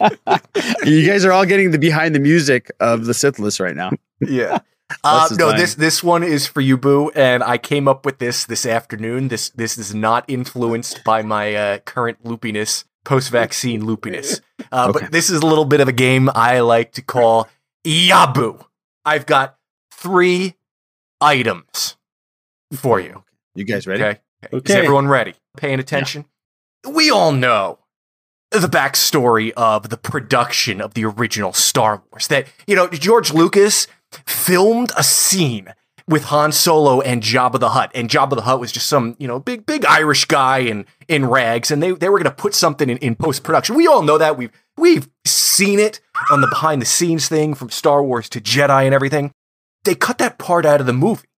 you 0.84 1.06
guys 1.06 1.24
are 1.24 1.32
all 1.32 1.44
getting 1.46 1.70
the 1.72 1.78
behind 1.78 2.14
the 2.14 2.20
music 2.20 2.70
of 2.80 3.06
the 3.06 3.14
Sith 3.14 3.38
list 3.38 3.58
right 3.60 3.74
now. 3.74 3.90
Yeah. 4.20 4.58
Uh, 5.02 5.28
no, 5.32 5.48
dying. 5.48 5.56
this 5.60 5.74
this 5.74 6.02
one 6.04 6.22
is 6.22 6.46
for 6.46 6.60
you, 6.60 6.76
Boo, 6.76 7.10
and 7.14 7.42
I 7.42 7.58
came 7.58 7.88
up 7.88 8.04
with 8.06 8.18
this 8.18 8.44
this 8.44 8.64
afternoon. 8.66 9.28
This 9.28 9.50
this 9.50 9.76
is 9.78 9.94
not 9.94 10.24
influenced 10.28 11.02
by 11.04 11.22
my 11.22 11.54
uh, 11.54 11.78
current 11.78 12.22
loopiness, 12.24 12.84
post 13.04 13.30
vaccine 13.30 13.82
loopiness. 13.82 14.40
Uh, 14.72 14.88
Okay. 14.90 15.00
But 15.04 15.12
this 15.12 15.30
is 15.30 15.40
a 15.42 15.46
little 15.46 15.64
bit 15.64 15.80
of 15.80 15.88
a 15.88 15.92
game 15.92 16.30
I 16.34 16.60
like 16.60 16.92
to 16.92 17.02
call 17.02 17.48
Yabu. 17.86 18.64
I've 19.04 19.26
got 19.26 19.56
three 19.92 20.54
items 21.20 21.96
for 22.72 23.00
you. 23.00 23.24
You 23.54 23.64
guys 23.64 23.86
ready? 23.86 24.02
Okay. 24.02 24.20
Is 24.52 24.70
everyone 24.70 25.08
ready? 25.08 25.34
Paying 25.56 25.80
attention? 25.80 26.26
We 26.88 27.10
all 27.10 27.32
know 27.32 27.78
the 28.50 28.68
backstory 28.68 29.52
of 29.56 29.88
the 29.88 29.96
production 29.96 30.80
of 30.80 30.94
the 30.94 31.04
original 31.04 31.52
Star 31.52 32.02
Wars. 32.10 32.28
That, 32.28 32.46
you 32.66 32.76
know, 32.76 32.88
George 32.88 33.32
Lucas 33.32 33.86
filmed 34.26 34.92
a 34.96 35.02
scene 35.02 35.74
with 36.06 36.24
Han 36.24 36.52
Solo 36.52 37.00
and 37.00 37.22
Jabba 37.22 37.58
the 37.58 37.70
Hutt. 37.70 37.90
And 37.94 38.10
Jabba 38.10 38.36
the 38.36 38.42
Hutt 38.42 38.60
was 38.60 38.72
just 38.72 38.86
some, 38.86 39.16
you 39.18 39.26
know, 39.26 39.40
big, 39.40 39.64
big 39.66 39.84
Irish 39.86 40.26
guy 40.26 40.58
in, 40.58 40.86
in 41.08 41.26
rags. 41.26 41.70
And 41.70 41.82
they, 41.82 41.92
they 41.92 42.08
were 42.08 42.18
going 42.18 42.30
to 42.30 42.30
put 42.30 42.54
something 42.54 42.90
in, 42.90 42.98
in 42.98 43.14
post 43.14 43.42
production. 43.42 43.74
We 43.74 43.86
all 43.86 44.02
know 44.02 44.18
that. 44.18 44.36
We've, 44.36 44.52
we've 44.76 45.08
seen 45.24 45.78
it 45.78 46.00
on 46.30 46.40
the 46.40 46.48
behind 46.48 46.82
the 46.82 46.86
scenes 46.86 47.28
thing 47.28 47.54
from 47.54 47.70
Star 47.70 48.02
Wars 48.02 48.28
to 48.30 48.40
Jedi 48.40 48.84
and 48.84 48.94
everything. 48.94 49.32
They 49.84 49.94
cut 49.94 50.18
that 50.18 50.38
part 50.38 50.66
out 50.66 50.80
of 50.80 50.86
the 50.86 50.92
movie. 50.92 51.28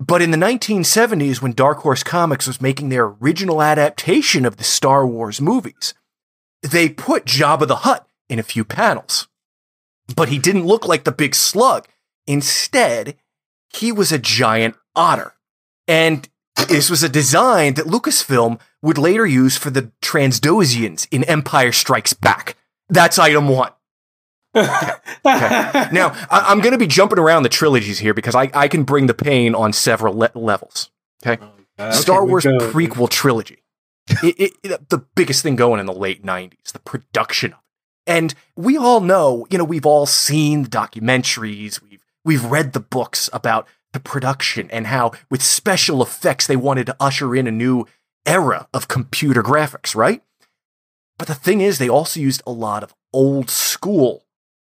But 0.00 0.22
in 0.22 0.32
the 0.32 0.36
1970s, 0.36 1.40
when 1.40 1.52
Dark 1.52 1.78
Horse 1.78 2.02
Comics 2.02 2.46
was 2.46 2.60
making 2.60 2.88
their 2.88 3.06
original 3.06 3.62
adaptation 3.62 4.44
of 4.44 4.56
the 4.56 4.64
Star 4.64 5.06
Wars 5.06 5.40
movies, 5.40 5.94
they 6.62 6.88
put 6.88 7.24
Jabba 7.24 7.66
the 7.66 7.76
Hutt 7.76 8.06
in 8.28 8.38
a 8.38 8.42
few 8.42 8.64
panels. 8.64 9.28
But 10.14 10.28
he 10.28 10.38
didn't 10.38 10.66
look 10.66 10.86
like 10.86 11.04
the 11.04 11.12
big 11.12 11.34
slug. 11.34 11.86
Instead, 12.26 13.16
he 13.72 13.92
was 13.92 14.12
a 14.12 14.18
giant 14.18 14.76
otter. 14.96 15.34
And 15.86 16.28
this 16.68 16.88
was 16.88 17.02
a 17.02 17.08
design 17.08 17.74
that 17.74 17.86
Lucasfilm 17.86 18.60
would 18.82 18.98
later 18.98 19.26
use 19.26 19.56
for 19.56 19.70
the 19.70 19.90
Transdosians 20.02 21.06
in 21.10 21.24
Empire 21.24 21.72
Strikes 21.72 22.12
Back. 22.12 22.56
That's 22.88 23.18
item 23.18 23.48
one. 23.48 23.72
Okay. 25.26 25.88
Now, 25.92 26.10
I- 26.30 26.44
I'm 26.48 26.60
going 26.60 26.72
to 26.72 26.78
be 26.78 26.86
jumping 26.86 27.18
around 27.18 27.42
the 27.44 27.48
trilogies 27.48 27.98
here 27.98 28.12
because 28.14 28.34
I, 28.34 28.50
I 28.54 28.68
can 28.68 28.84
bring 28.84 29.06
the 29.06 29.14
pain 29.14 29.54
on 29.54 29.72
several 29.72 30.14
le- 30.16 30.30
levels. 30.34 30.90
Okay. 31.26 31.42
Oh, 31.78 31.90
Star 31.92 32.18
Okay, 32.18 32.26
we 32.26 32.30
Wars 32.30 32.44
prequel 32.44 33.08
trilogy. 33.08 33.62
it, 34.22 34.34
it, 34.38 34.52
it- 34.62 34.88
the 34.90 34.98
biggest 35.16 35.42
thing 35.42 35.56
going 35.56 35.80
in 35.80 35.86
the 35.86 35.94
late 35.94 36.22
90s, 36.24 36.72
the 36.72 36.78
production 36.78 37.52
of 37.54 37.58
it. 37.58 38.12
And 38.12 38.34
we 38.54 38.76
all 38.76 39.00
know, 39.00 39.46
you 39.50 39.56
know, 39.56 39.64
we've 39.64 39.86
all 39.86 40.04
seen 40.06 40.64
the 40.64 40.68
documentaries, 40.68 41.80
we've 41.82 42.03
we've 42.24 42.44
read 42.44 42.72
the 42.72 42.80
books 42.80 43.28
about 43.32 43.66
the 43.92 44.00
production 44.00 44.70
and 44.70 44.88
how 44.88 45.12
with 45.30 45.42
special 45.42 46.02
effects 46.02 46.46
they 46.46 46.56
wanted 46.56 46.86
to 46.86 46.96
usher 46.98 47.34
in 47.36 47.46
a 47.46 47.50
new 47.52 47.86
era 48.26 48.66
of 48.74 48.88
computer 48.88 49.42
graphics, 49.42 49.94
right? 49.94 50.22
But 51.18 51.28
the 51.28 51.34
thing 51.34 51.60
is 51.60 51.78
they 51.78 51.88
also 51.88 52.18
used 52.20 52.42
a 52.46 52.50
lot 52.52 52.82
of 52.82 52.94
old 53.12 53.50
school 53.50 54.24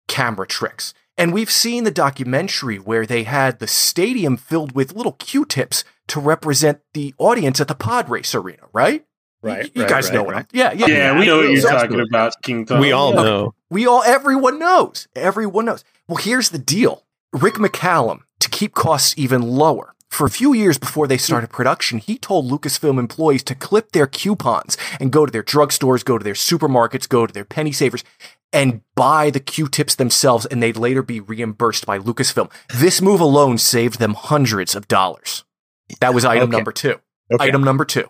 camera 0.07 0.47
tricks. 0.47 0.93
And 1.17 1.33
we've 1.33 1.51
seen 1.51 1.83
the 1.83 1.91
documentary 1.91 2.77
where 2.79 3.05
they 3.05 3.23
had 3.23 3.59
the 3.59 3.67
stadium 3.67 4.37
filled 4.37 4.71
with 4.73 4.95
little 4.95 5.11
Q-tips 5.13 5.83
to 6.07 6.19
represent 6.19 6.79
the 6.93 7.13
audience 7.19 7.59
at 7.61 7.67
the 7.67 7.75
pod 7.75 8.09
race 8.09 8.33
arena, 8.33 8.63
right? 8.73 9.05
Right. 9.43 9.71
You 9.75 9.81
right, 9.83 9.89
guys 9.89 10.05
right, 10.05 10.13
know 10.15 10.23
what. 10.23 10.35
I'm. 10.35 10.47
Yeah, 10.51 10.71
yeah, 10.71 10.87
Yeah, 10.87 11.19
we 11.19 11.25
know 11.25 11.37
what 11.37 11.49
you're 11.51 11.61
So- 11.61 11.69
talking 11.69 11.99
about, 11.99 12.33
King 12.41 12.65
Tom. 12.65 12.79
We 12.79 12.91
all 12.91 13.13
Yeah. 13.13 13.23
know. 13.23 13.53
we 13.69 13.85
all, 13.85 14.01
everyone 14.03 14.57
knows. 14.57 15.07
Everyone 15.15 15.65
knows. 15.65 15.83
Well, 16.07 16.17
here's 16.17 16.49
the 16.49 16.57
deal 16.59 17.03
Rick 17.33 17.55
McCallum, 17.55 18.19
to 18.39 18.49
keep 18.49 18.73
costs 18.73 19.13
even 19.17 19.41
lower, 19.41 19.95
for 20.09 20.27
a 20.27 20.29
few 20.29 20.53
years 20.53 20.77
before 20.77 21.07
they 21.07 21.17
started 21.17 21.49
production, 21.49 21.97
he 21.99 22.17
told 22.17 22.51
Lucasfilm 22.51 22.99
employees 22.99 23.43
to 23.43 23.55
clip 23.55 23.93
their 23.93 24.05
coupons 24.07 24.75
and 24.99 25.09
go 25.11 25.25
to 25.25 25.31
their 25.31 25.41
drugstores, 25.43 26.03
go 26.03 26.17
to 26.17 26.23
their 26.23 26.33
supermarkets, 26.33 27.07
go 27.07 27.25
to 27.25 27.33
their 27.33 27.45
penny 27.45 27.71
savers, 27.71 28.03
and 28.51 28.81
buy 28.95 29.29
the 29.29 29.39
Q 29.39 29.69
tips 29.69 29.95
themselves, 29.95 30.45
and 30.45 30.61
they'd 30.61 30.75
later 30.75 31.01
be 31.01 31.21
reimbursed 31.21 31.85
by 31.85 31.97
Lucasfilm. 31.97 32.51
This 32.75 33.01
move 33.01 33.21
alone 33.21 33.57
saved 33.57 33.99
them 33.99 34.13
hundreds 34.15 34.75
of 34.75 34.89
dollars. 34.89 35.45
That 36.01 36.13
was 36.13 36.25
item 36.25 36.49
Okay. 36.49 36.57
number 36.57 36.73
two. 36.73 36.99
Okay. 37.33 37.45
Item 37.47 37.63
number 37.63 37.85
two. 37.85 38.09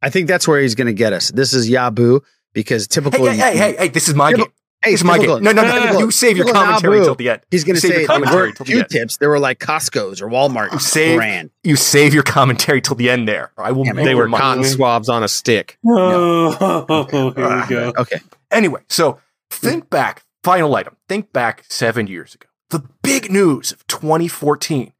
I 0.00 0.08
think 0.08 0.28
that's 0.28 0.48
where 0.48 0.60
he's 0.62 0.74
going 0.74 0.86
to 0.86 0.94
get 0.94 1.12
us. 1.12 1.30
This 1.30 1.52
is 1.52 1.68
Yabu 1.68 2.22
because 2.54 2.84
Hey, 2.84 2.88
typical. 3.02 3.26
hey, 3.26 3.36
hey, 3.36 3.56
hey, 3.58 3.76
hey, 3.76 3.88
this 3.88 4.08
is 4.08 4.14
my 4.14 4.32
game. 4.32 4.46
Hey, 4.84 4.92
it's 4.92 5.00
is 5.00 5.04
my 5.04 5.18
game. 5.18 5.26
No, 5.42 5.50
no, 5.50 5.62
no, 5.62 5.72
typical- 5.80 6.00
You 6.02 6.10
save 6.12 6.36
your 6.36 6.46
typical 6.46 6.64
commentary 6.64 7.00
Naboo. 7.00 7.04
till 7.04 7.14
the 7.16 7.30
end. 7.30 7.40
He's 7.50 7.64
going 7.64 7.74
to 7.74 7.80
Save 7.80 7.88
say 7.90 7.94
your 7.94 8.02
they 8.02 8.06
commentary 8.06 8.42
weren't 8.42 8.56
till 8.56 8.66
the 8.66 8.72
end. 8.74 8.88
Q-tips. 8.88 9.16
They 9.16 9.26
were 9.26 9.38
like 9.40 9.58
Costco's 9.58 10.22
or 10.22 10.28
Walmart 10.28 10.72
You 10.72 10.78
save, 10.78 11.16
brand. 11.16 11.50
you 11.64 11.74
save 11.76 12.14
your 12.14 12.22
commentary 12.22 12.80
till 12.80 12.94
the 12.94 13.10
end 13.10 13.26
there. 13.28 13.50
I 13.58 13.72
will. 13.72 13.84
Damn 13.84 13.94
it. 13.94 13.96
make 13.96 14.04
They 14.06 14.14
were 14.14 14.28
money. 14.28 14.40
cotton 14.40 14.64
swabs 14.64 15.08
on 15.08 15.22
a 15.24 15.28
stick. 15.28 15.78
Oh, 15.86 17.06
here 17.10 17.60
we 17.60 17.66
go. 17.68 17.92
Okay. 17.98 18.20
Anyway, 18.50 18.82
so 18.88 19.18
think 19.50 19.90
back. 19.90 20.22
Final 20.44 20.74
item. 20.76 20.96
Think 21.08 21.32
back 21.32 21.64
seven 21.68 22.06
years 22.06 22.34
ago. 22.34 22.46
The 22.70 22.84
big 23.02 23.30
news 23.30 23.72
of 23.72 23.86
2014. 23.88 24.92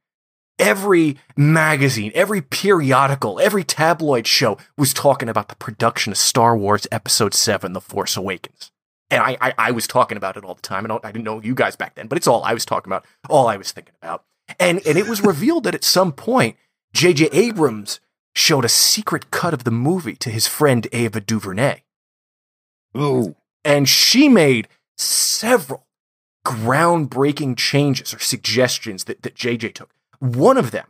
Every 0.59 1.17
magazine, 1.37 2.11
every 2.13 2.41
periodical, 2.41 3.39
every 3.39 3.63
tabloid 3.63 4.27
show 4.27 4.57
was 4.77 4.93
talking 4.93 5.29
about 5.29 5.47
the 5.47 5.55
production 5.55 6.11
of 6.11 6.17
Star 6.17 6.57
Wars 6.57 6.85
Episode 6.91 7.33
7 7.33 7.71
The 7.71 7.79
Force 7.79 8.17
Awakens. 8.17 8.71
And 9.11 9.21
I, 9.23 9.37
I, 9.41 9.53
I 9.57 9.71
was 9.71 9.87
talking 9.87 10.17
about 10.17 10.37
it 10.37 10.43
all 10.43 10.53
the 10.53 10.61
time. 10.61 10.85
I, 10.85 10.87
don't, 10.87 11.03
I 11.03 11.11
didn't 11.11 11.25
know 11.25 11.41
you 11.41 11.55
guys 11.55 11.75
back 11.75 11.95
then, 11.95 12.07
but 12.07 12.17
it's 12.17 12.27
all 12.27 12.43
I 12.43 12.53
was 12.53 12.65
talking 12.65 12.91
about, 12.91 13.05
all 13.27 13.47
I 13.47 13.57
was 13.57 13.71
thinking 13.71 13.95
about. 14.01 14.23
And, 14.59 14.85
and 14.85 14.97
it 14.97 15.07
was 15.07 15.21
revealed 15.21 15.63
that 15.63 15.75
at 15.75 15.83
some 15.83 16.11
point, 16.11 16.57
J.J. 16.93 17.29
Abrams 17.31 17.99
showed 18.35 18.65
a 18.65 18.69
secret 18.69 19.31
cut 19.31 19.53
of 19.53 19.63
the 19.63 19.71
movie 19.71 20.15
to 20.15 20.29
his 20.29 20.47
friend 20.47 20.87
Ava 20.91 21.21
DuVernay. 21.21 21.81
Ooh. 22.97 23.35
And 23.63 23.87
she 23.87 24.29
made 24.29 24.67
several 24.97 25.85
groundbreaking 26.45 27.57
changes 27.57 28.13
or 28.13 28.19
suggestions 28.19 29.05
that, 29.05 29.21
that 29.23 29.35
JJ 29.35 29.73
took. 29.73 29.91
One 30.19 30.57
of 30.57 30.71
them 30.71 30.87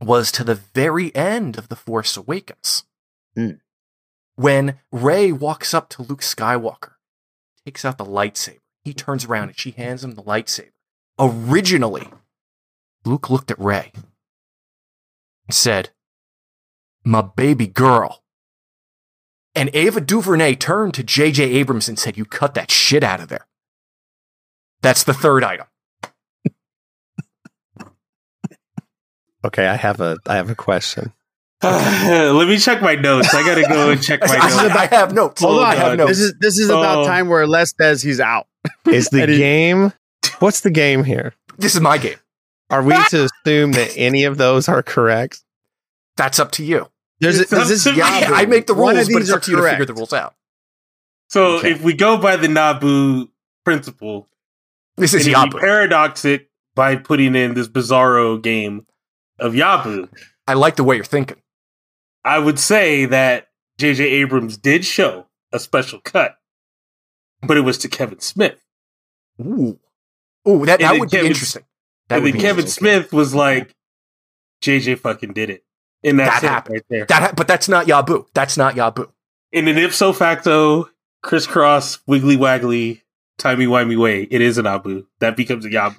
was 0.00 0.30
to 0.32 0.44
the 0.44 0.54
very 0.54 1.14
end 1.14 1.56
of 1.56 1.68
The 1.68 1.76
Force 1.76 2.16
Awakens. 2.16 2.84
Hmm. 3.34 3.52
When 4.36 4.80
Rey 4.90 5.32
walks 5.32 5.72
up 5.72 5.88
to 5.90 6.02
Luke 6.02 6.20
Skywalker, 6.20 6.93
takes 7.64 7.84
out 7.84 7.98
the 7.98 8.04
lightsaber, 8.04 8.60
he 8.84 8.90
mm-hmm. 8.90 8.96
turns 8.96 9.24
around 9.24 9.48
and 9.48 9.58
she 9.58 9.72
hands 9.72 10.04
him 10.04 10.12
the 10.14 10.22
lightsaber. 10.22 10.70
Originally, 11.18 12.08
Luke 13.04 13.30
looked 13.30 13.50
at 13.50 13.58
Rey 13.58 13.92
and 15.46 15.54
said, 15.54 15.90
My 17.04 17.22
baby 17.22 17.66
girl. 17.66 18.22
And 19.56 19.70
Ava 19.72 20.00
DuVernay 20.00 20.56
turned 20.56 20.94
to 20.94 21.04
J.J. 21.04 21.44
Abrams 21.44 21.88
and 21.88 21.96
said, 21.98 22.16
You 22.16 22.24
cut 22.24 22.54
that 22.54 22.72
shit 22.72 23.04
out 23.04 23.20
of 23.20 23.28
there. 23.28 23.46
That's 24.82 25.04
the 25.04 25.14
third 25.14 25.44
item. 25.44 25.66
Okay, 29.44 29.66
I 29.66 29.76
have 29.76 30.00
a 30.00 30.16
I 30.26 30.36
have 30.36 30.48
a 30.48 30.54
question. 30.54 31.12
Let 31.62 32.48
me 32.48 32.58
check 32.58 32.82
my 32.82 32.94
notes. 32.94 33.32
I 33.34 33.42
gotta 33.46 33.62
go 33.62 33.90
and 33.90 34.02
check 34.02 34.20
my 34.20 34.36
I, 34.36 34.62
notes. 34.62 34.74
I 34.76 34.86
have 34.94 35.12
notes. 35.14 35.40
Hold 35.40 35.62
on. 35.62 35.96
God. 35.96 36.08
This 36.08 36.20
is 36.20 36.34
this 36.38 36.58
is 36.58 36.68
about 36.68 36.98
Oh. 36.98 37.06
time 37.06 37.28
where 37.28 37.46
Les 37.46 37.72
says 37.80 38.02
he's 38.02 38.20
out. 38.20 38.46
Is 38.86 39.08
the 39.08 39.26
game? 39.26 39.92
What's 40.40 40.60
the 40.62 40.70
game 40.70 41.04
here? 41.04 41.34
This 41.58 41.74
is 41.74 41.80
my 41.80 41.98
game. 41.98 42.16
Are 42.70 42.82
we 42.82 42.92
to 43.10 43.28
assume 43.46 43.72
that 43.72 43.92
any 43.96 44.24
of 44.24 44.36
those 44.38 44.68
are 44.68 44.82
correct? 44.82 45.42
That's 46.16 46.38
up 46.38 46.50
to 46.52 46.64
you. 46.64 46.88
There's 47.20 47.38
It's 47.40 47.52
is 47.52 47.68
this 47.68 47.84
to 47.84 47.92
me. 47.92 47.98
Yabu? 48.00 48.30
I 48.32 48.46
make 48.46 48.66
the 48.66 48.74
rules, 48.74 49.08
but 49.08 49.22
it's 49.22 49.30
are 49.30 49.36
up 49.36 49.42
to 49.42 49.50
you 49.50 49.56
to 49.58 49.62
figure 49.62 49.84
the 49.84 49.94
rules 49.94 50.12
out. 50.12 50.34
So 51.28 51.58
Okay. 51.58 51.72
if 51.72 51.82
we 51.82 51.92
go 51.94 52.16
by 52.18 52.36
the 52.36 52.48
Nabu 52.48 53.28
principle, 53.64 54.28
This 54.96 55.14
is 55.14 55.26
and 55.26 55.34
if 55.34 55.52
Yabu. 55.54 55.60
paradox 55.60 56.24
it 56.24 56.50
by 56.74 56.96
putting 56.96 57.34
in 57.34 57.54
this 57.54 57.68
bizarro 57.68 58.40
game 58.42 58.86
of 59.38 59.52
Yabu, 59.54 60.08
I 60.46 60.54
like 60.54 60.76
the 60.76 60.84
way 60.84 60.96
you're 60.96 61.04
thinking. 61.04 61.36
I 62.24 62.38
would 62.38 62.58
say 62.58 63.04
that 63.06 63.48
J.J. 63.78 64.04
Abrams 64.04 64.56
did 64.56 64.84
show 64.84 65.26
a 65.52 65.58
special 65.58 66.00
cut, 66.00 66.36
but 67.42 67.56
it 67.56 67.60
was 67.62 67.78
to 67.78 67.88
Kevin 67.88 68.20
Smith. 68.20 68.60
Ooh, 69.40 69.78
ooh, 70.48 70.64
that, 70.66 70.78
that 70.80 70.92
then 70.92 71.00
would 71.00 71.10
be 71.10 71.18
interesting. 71.18 71.64
That 72.08 72.18
and 72.18 72.26
then 72.26 72.32
Kevin 72.34 72.48
interesting. 72.60 72.82
Smith 72.82 73.12
was 73.12 73.34
like, 73.34 73.74
"JJ 74.62 74.98
fucking 75.00 75.32
did 75.32 75.50
it," 75.50 75.64
and 76.02 76.18
that's 76.18 76.40
That 76.40 76.46
it 76.46 76.48
happened. 76.50 76.74
right 76.74 76.84
there. 76.88 77.06
That, 77.06 77.22
ha- 77.22 77.32
but 77.36 77.48
that's 77.48 77.68
not 77.68 77.86
Yabu. 77.86 78.26
That's 78.34 78.56
not 78.56 78.74
Yabu. 78.74 79.10
in 79.52 79.68
an 79.68 79.76
ipso 79.78 80.12
facto, 80.12 80.88
crisscross, 81.22 81.98
wiggly 82.06 82.36
waggly, 82.36 83.02
timey 83.38 83.66
wimey 83.66 83.98
way, 83.98 84.22
it 84.30 84.40
is 84.40 84.58
an 84.58 84.66
Abu. 84.66 85.06
That 85.20 85.36
becomes 85.36 85.64
a 85.64 85.70
Yabu 85.70 85.98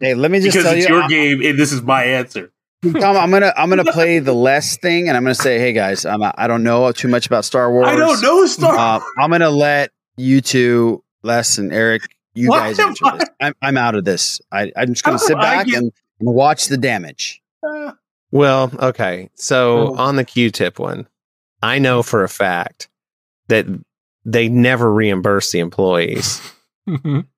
Hey, 0.00 0.14
let 0.14 0.30
me 0.30 0.40
just 0.40 0.52
because 0.56 0.64
tell 0.64 0.74
it's 0.76 0.88
you, 0.88 0.94
your 0.96 1.04
I- 1.04 1.08
game, 1.08 1.42
and 1.42 1.58
this 1.58 1.72
is 1.72 1.82
my 1.82 2.04
answer. 2.04 2.51
Tom, 2.82 3.16
I'm 3.16 3.30
gonna 3.30 3.52
I'm 3.56 3.68
gonna 3.68 3.84
play 3.92 4.18
the 4.18 4.32
less 4.32 4.76
thing, 4.78 5.08
and 5.08 5.16
I'm 5.16 5.22
gonna 5.22 5.34
say, 5.34 5.58
hey 5.58 5.72
guys, 5.72 6.04
I'm, 6.04 6.20
I 6.22 6.46
don't 6.48 6.62
know 6.64 6.90
too 6.92 7.08
much 7.08 7.26
about 7.26 7.44
Star 7.44 7.70
Wars. 7.72 7.86
I 7.88 7.96
don't 7.96 8.20
know 8.20 8.44
Star. 8.46 8.74
Uh, 8.76 9.00
I'm 9.18 9.30
gonna 9.30 9.50
let 9.50 9.90
you 10.16 10.40
two, 10.40 11.04
Les 11.22 11.58
and 11.58 11.72
Eric, 11.72 12.02
you 12.34 12.48
Why 12.50 12.58
guys 12.68 12.78
am 12.80 12.88
answer 12.88 13.04
this. 13.18 13.28
I'm, 13.40 13.54
I'm 13.62 13.76
out 13.76 13.94
of 13.94 14.04
this. 14.04 14.40
I, 14.50 14.72
I'm 14.76 14.88
just 14.94 15.04
gonna 15.04 15.18
How 15.18 15.26
sit 15.26 15.36
back 15.36 15.66
get- 15.66 15.76
and, 15.78 15.92
and 16.20 16.34
watch 16.34 16.66
the 16.66 16.76
damage. 16.76 17.40
Well, 18.32 18.72
okay. 18.78 19.30
So 19.34 19.88
Oh. 19.94 19.96
on 19.96 20.16
the 20.16 20.24
Q-tip 20.24 20.78
one, 20.78 21.06
I 21.62 21.78
know 21.78 22.02
for 22.02 22.24
a 22.24 22.28
fact 22.28 22.88
that 23.48 23.66
they 24.24 24.48
never 24.48 24.92
reimburse 24.92 25.52
the 25.52 25.60
employees. 25.60 26.40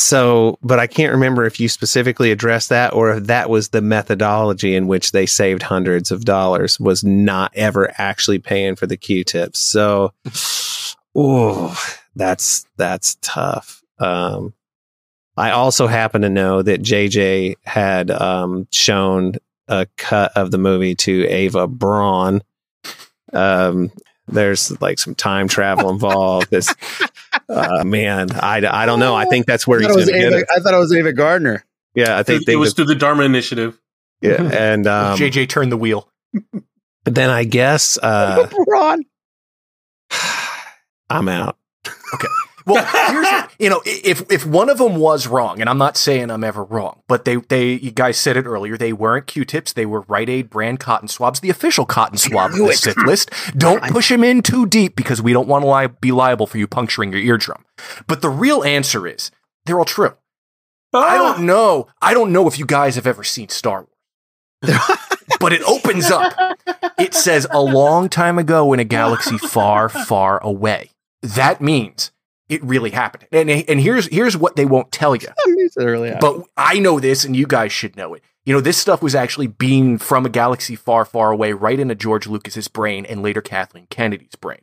So, 0.00 0.58
but 0.62 0.78
I 0.78 0.86
can't 0.86 1.12
remember 1.12 1.44
if 1.44 1.60
you 1.60 1.68
specifically 1.68 2.30
addressed 2.30 2.70
that 2.70 2.92
or 2.92 3.12
if 3.12 3.24
that 3.24 3.50
was 3.50 3.68
the 3.68 3.82
methodology 3.82 4.74
in 4.74 4.86
which 4.86 5.12
they 5.12 5.26
saved 5.26 5.62
hundreds 5.62 6.10
of 6.10 6.24
dollars 6.24 6.80
was 6.80 7.04
not 7.04 7.52
ever 7.54 7.92
actually 7.98 8.38
paying 8.38 8.76
for 8.76 8.86
the 8.86 8.96
Q-tips. 8.96 9.58
So, 9.58 10.12
oh, 11.14 11.78
that's 12.16 12.66
that's 12.76 13.16
tough. 13.20 13.82
Um, 13.98 14.54
I 15.36 15.52
also 15.52 15.86
happen 15.86 16.22
to 16.22 16.30
know 16.30 16.62
that 16.62 16.82
JJ 16.82 17.56
had 17.64 18.10
um, 18.10 18.66
shown 18.70 19.34
a 19.68 19.86
cut 19.96 20.32
of 20.36 20.50
the 20.50 20.58
movie 20.58 20.94
to 20.96 21.26
Ava 21.26 21.66
Braun. 21.66 22.42
Um, 23.32 23.92
there's 24.28 24.80
like 24.80 24.98
some 24.98 25.14
time 25.14 25.48
travel 25.48 25.90
involved. 25.90 26.50
This, 26.50 26.74
uh, 27.50 27.84
man, 27.84 28.28
I, 28.32 28.62
I 28.66 28.86
don't 28.86 29.00
know. 29.00 29.14
I 29.14 29.24
think 29.26 29.46
that's 29.46 29.66
where 29.66 29.78
I 29.78 29.82
he's 29.82 29.88
thought, 29.88 29.94
going 29.96 30.06
was 30.06 30.08
to 30.10 30.18
get 30.18 30.32
it. 30.32 30.48
I 30.54 30.60
thought 30.60 30.74
it 30.74 30.78
was 30.78 30.92
Ava 30.92 31.12
Gardner. 31.12 31.64
Yeah, 31.94 32.16
I 32.18 32.22
think 32.22 32.42
It, 32.42 32.46
they 32.46 32.52
it 32.52 32.56
was 32.56 32.68
was. 32.68 32.74
through 32.74 32.84
the 32.86 32.94
Dharma 32.94 33.24
Initiative. 33.24 33.78
Yeah, 34.20 34.42
and 34.52 34.86
um, 34.86 35.18
JJ 35.18 35.48
turned 35.48 35.72
the 35.72 35.76
wheel. 35.76 36.08
But 37.04 37.14
then 37.14 37.30
I 37.30 37.44
guess 37.44 37.98
uh, 37.98 38.48
Ron. 38.68 39.04
I'm 41.08 41.28
out. 41.28 41.56
Well, 42.72 42.84
here's 43.10 43.50
you 43.58 43.68
know 43.68 43.82
if 43.84 44.30
if 44.30 44.46
one 44.46 44.68
of 44.68 44.78
them 44.78 44.96
was 44.96 45.26
wrong, 45.26 45.60
and 45.60 45.68
I'm 45.68 45.78
not 45.78 45.96
saying 45.96 46.30
I'm 46.30 46.44
ever 46.44 46.64
wrong, 46.64 47.02
but 47.08 47.24
they 47.24 47.36
they 47.36 47.72
you 47.72 47.90
guys 47.90 48.18
said 48.18 48.36
it 48.36 48.46
earlier, 48.46 48.76
they 48.76 48.92
weren't 48.92 49.26
Q-tips, 49.26 49.72
they 49.72 49.86
were 49.86 50.02
Rite 50.02 50.28
Aid 50.28 50.50
brand 50.50 50.80
cotton 50.80 51.08
swabs, 51.08 51.40
the 51.40 51.50
official 51.50 51.86
cotton 51.86 52.18
swab 52.18 52.52
of 52.52 52.56
the 52.56 52.64
it. 52.66 52.96
List. 53.06 53.30
Don't 53.56 53.82
push 53.84 54.08
them 54.08 54.24
in 54.24 54.42
too 54.42 54.66
deep 54.66 54.96
because 54.96 55.20
we 55.22 55.32
don't 55.32 55.48
want 55.48 55.64
to 55.64 55.70
li- 55.70 55.96
be 56.00 56.12
liable 56.12 56.46
for 56.46 56.58
you 56.58 56.66
puncturing 56.66 57.12
your 57.12 57.20
eardrum. 57.20 57.64
But 58.06 58.22
the 58.22 58.30
real 58.30 58.62
answer 58.64 59.06
is 59.06 59.30
they're 59.66 59.78
all 59.78 59.84
true. 59.84 60.14
I 60.92 61.16
don't 61.16 61.46
know. 61.46 61.86
I 62.02 62.14
don't 62.14 62.32
know 62.32 62.48
if 62.48 62.58
you 62.58 62.66
guys 62.66 62.96
have 62.96 63.06
ever 63.06 63.22
seen 63.22 63.48
Star 63.48 63.86
Wars. 63.86 63.88
but 65.40 65.52
it 65.52 65.62
opens 65.62 66.10
up. 66.10 66.32
It 66.98 67.14
says 67.14 67.46
a 67.50 67.62
long 67.62 68.08
time 68.08 68.38
ago 68.38 68.72
in 68.72 68.80
a 68.80 68.84
galaxy 68.84 69.38
far, 69.38 69.88
far 69.88 70.42
away. 70.42 70.90
That 71.22 71.60
means 71.60 72.10
it 72.50 72.62
really 72.64 72.90
happened. 72.90 73.26
And 73.32 73.48
and 73.48 73.80
here's 73.80 74.06
here's 74.08 74.36
what 74.36 74.56
they 74.56 74.66
won't 74.66 74.92
tell 74.92 75.14
you. 75.14 75.28
But 76.20 76.44
I 76.56 76.80
know 76.80 76.98
this 77.00 77.24
and 77.24 77.36
you 77.36 77.46
guys 77.46 77.72
should 77.72 77.96
know 77.96 78.12
it. 78.14 78.22
You 78.44 78.52
know, 78.52 78.60
this 78.60 78.76
stuff 78.76 79.02
was 79.02 79.14
actually 79.14 79.46
being 79.46 79.98
from 79.98 80.26
a 80.26 80.28
galaxy 80.28 80.74
far, 80.74 81.04
far 81.04 81.30
away 81.30 81.52
right 81.52 81.78
into 81.78 81.94
George 81.94 82.26
Lucas's 82.26 82.68
brain 82.68 83.06
and 83.06 83.22
later 83.22 83.40
Kathleen 83.40 83.86
Kennedy's 83.90 84.34
brain. 84.34 84.62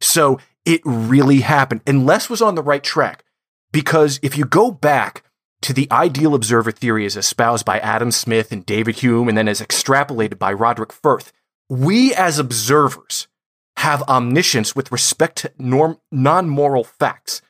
So 0.00 0.38
it 0.64 0.82
really 0.84 1.40
happened. 1.40 1.80
And 1.86 2.04
Les 2.04 2.28
was 2.28 2.42
on 2.42 2.54
the 2.54 2.62
right 2.62 2.82
track 2.82 3.24
because 3.72 4.20
if 4.22 4.36
you 4.36 4.44
go 4.44 4.70
back 4.70 5.22
to 5.62 5.72
the 5.72 5.88
ideal 5.90 6.34
observer 6.34 6.72
theory 6.72 7.06
as 7.06 7.16
espoused 7.16 7.64
by 7.64 7.78
Adam 7.78 8.10
Smith 8.10 8.52
and 8.52 8.66
David 8.66 8.96
Hume 8.96 9.28
and 9.28 9.38
then 9.38 9.48
as 9.48 9.62
extrapolated 9.62 10.38
by 10.38 10.52
Roderick 10.52 10.92
Firth, 10.92 11.32
we 11.68 12.12
as 12.12 12.38
observers 12.38 13.28
have 13.86 14.02
omniscience 14.08 14.74
with 14.74 14.90
respect 14.90 15.36
to 15.38 15.52
norm- 15.58 16.00
non-moral 16.10 16.82
facts. 16.82 17.40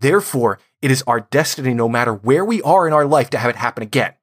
Therefore, 0.00 0.58
it 0.82 0.90
is 0.90 1.04
our 1.06 1.20
destiny, 1.20 1.74
no 1.74 1.88
matter 1.88 2.12
where 2.12 2.44
we 2.44 2.60
are 2.62 2.88
in 2.88 2.92
our 2.92 3.04
life, 3.06 3.30
to 3.30 3.38
have 3.38 3.50
it 3.50 3.56
happen 3.56 3.84
again. 3.84 4.14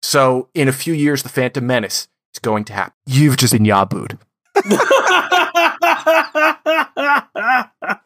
So, 0.00 0.48
in 0.54 0.68
a 0.68 0.72
few 0.72 0.94
years, 0.94 1.24
the 1.24 1.28
Phantom 1.28 1.66
Menace 1.66 2.06
is 2.32 2.38
going 2.38 2.64
to 2.66 2.72
happen. 2.72 2.92
You've 3.06 3.36
just 3.36 3.52
been 3.52 3.64
yabued. 3.64 4.16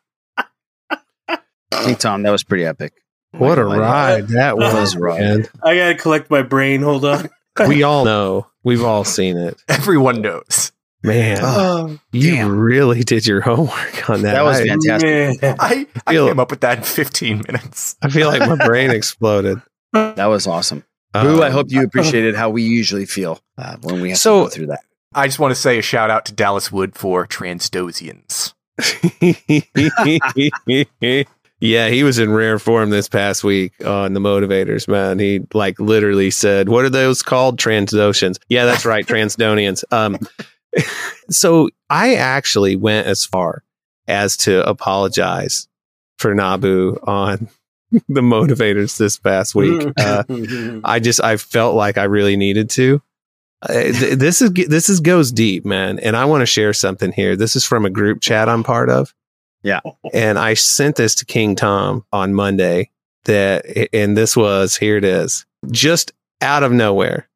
Hey, 1.74 1.94
Tom, 1.94 2.22
that 2.22 2.30
was 2.30 2.44
pretty 2.44 2.64
epic. 2.64 2.92
What 3.32 3.58
a 3.58 3.64
ride 3.64 4.28
that 4.28 4.34
That 4.34 4.56
was, 4.58 4.74
was 4.74 4.96
rough. 4.96 5.18
man. 5.18 5.46
I 5.64 5.74
gotta 5.76 5.94
collect 5.96 6.30
my 6.30 6.42
brain. 6.42 6.82
Hold 6.82 7.04
on. 7.04 7.28
We 7.66 7.82
all 7.82 8.04
know. 8.04 8.46
We've 8.62 8.84
all 8.84 9.04
seen 9.04 9.36
it. 9.38 9.56
Everyone 9.68 10.20
knows. 10.20 10.71
Man, 11.04 11.38
Oh, 11.42 11.98
you 12.12 12.36
damn. 12.36 12.56
really 12.56 13.02
did 13.02 13.26
your 13.26 13.40
homework 13.40 14.08
on 14.08 14.22
that. 14.22 14.34
That 14.34 14.44
was 14.44 14.60
I, 14.60 14.66
fantastic. 14.68 15.42
Man. 15.42 15.56
I, 15.58 15.86
I 16.06 16.12
Feel- 16.12 16.28
came 16.28 16.40
up 16.40 16.50
with 16.50 16.60
that 16.60 16.78
in 16.78 16.84
15 16.84 17.42
minutes. 17.46 17.96
I 18.02 18.08
feel 18.08 18.28
like 18.28 18.40
my 18.48 18.64
brain 18.66 18.90
exploded. 18.90 19.60
That 19.92 20.26
was 20.26 20.46
awesome. 20.46 20.84
Boo, 21.12 21.42
I 21.42 21.48
Um, 21.48 21.52
hope 21.52 21.66
you 21.70 21.82
appreciated 21.82 22.34
how 22.36 22.50
we 22.50 22.62
usually 22.62 23.04
feel 23.04 23.40
uh, 23.58 23.76
when 23.82 24.00
we 24.00 24.10
have 24.10 24.18
So- 24.18 24.40
to 24.40 24.44
go 24.44 24.50
through 24.50 24.66
that. 24.68 24.80
I 25.14 25.26
just 25.26 25.38
want 25.38 25.50
to 25.54 25.60
say 25.60 25.78
a 25.78 25.82
shout 25.82 26.08
out 26.08 26.24
to 26.26 26.32
Dallas 26.32 26.72
Wood 26.72 26.94
for 26.94 27.26
Transdosians. 27.26 28.54
yeah, 31.60 31.88
he 31.88 32.02
was 32.02 32.18
in 32.18 32.32
rare 32.32 32.58
form 32.58 32.90
this 32.90 33.08
past 33.08 33.44
week 33.44 33.72
on 33.84 34.14
the 34.14 34.20
motivators, 34.20 34.88
man. 34.88 35.18
He 35.18 35.40
like 35.52 35.78
literally 35.78 36.30
said, 36.30 36.68
"What 36.68 36.84
are 36.86 36.90
those 36.90 37.22
called? 37.22 37.58
Transoceans?" 37.58 38.38
Yeah, 38.48 38.64
that's 38.64 38.86
right, 38.86 39.06
Transdonians. 39.06 39.84
Um, 39.92 40.18
so 41.30 41.68
I 41.90 42.14
actually 42.14 42.76
went 42.76 43.06
as 43.06 43.24
far 43.24 43.64
as 44.08 44.36
to 44.38 44.68
apologize 44.68 45.68
for 46.18 46.34
Nabu 46.34 46.98
on 47.04 47.48
the 47.90 48.20
motivators 48.20 48.96
this 48.96 49.18
past 49.18 49.54
week. 49.54 49.88
Uh, 49.98 50.24
I 50.84 51.00
just 51.00 51.22
I 51.22 51.36
felt 51.36 51.74
like 51.74 51.98
I 51.98 52.04
really 52.04 52.36
needed 52.36 52.70
to. 52.70 53.02
Uh, 53.62 53.72
th- 53.74 54.18
this 54.18 54.42
is 54.42 54.50
this 54.52 54.88
is 54.88 55.00
goes 55.00 55.30
deep, 55.30 55.64
man, 55.64 55.98
and 56.00 56.16
I 56.16 56.24
want 56.24 56.42
to 56.42 56.46
share 56.46 56.72
something 56.72 57.12
here. 57.12 57.36
This 57.36 57.54
is 57.54 57.64
from 57.64 57.84
a 57.84 57.90
group 57.90 58.20
chat 58.20 58.48
I'm 58.48 58.64
part 58.64 58.90
of. 58.90 59.14
Yeah. 59.62 59.80
And 60.12 60.38
I 60.38 60.54
sent 60.54 60.96
this 60.96 61.14
to 61.16 61.24
King 61.24 61.54
Tom 61.54 62.04
on 62.12 62.34
Monday 62.34 62.90
that 63.24 63.64
and 63.92 64.16
this 64.16 64.36
was 64.36 64.76
here 64.76 64.96
it 64.96 65.04
is. 65.04 65.46
Just 65.70 66.12
out 66.40 66.64
of 66.64 66.72
nowhere. 66.72 67.28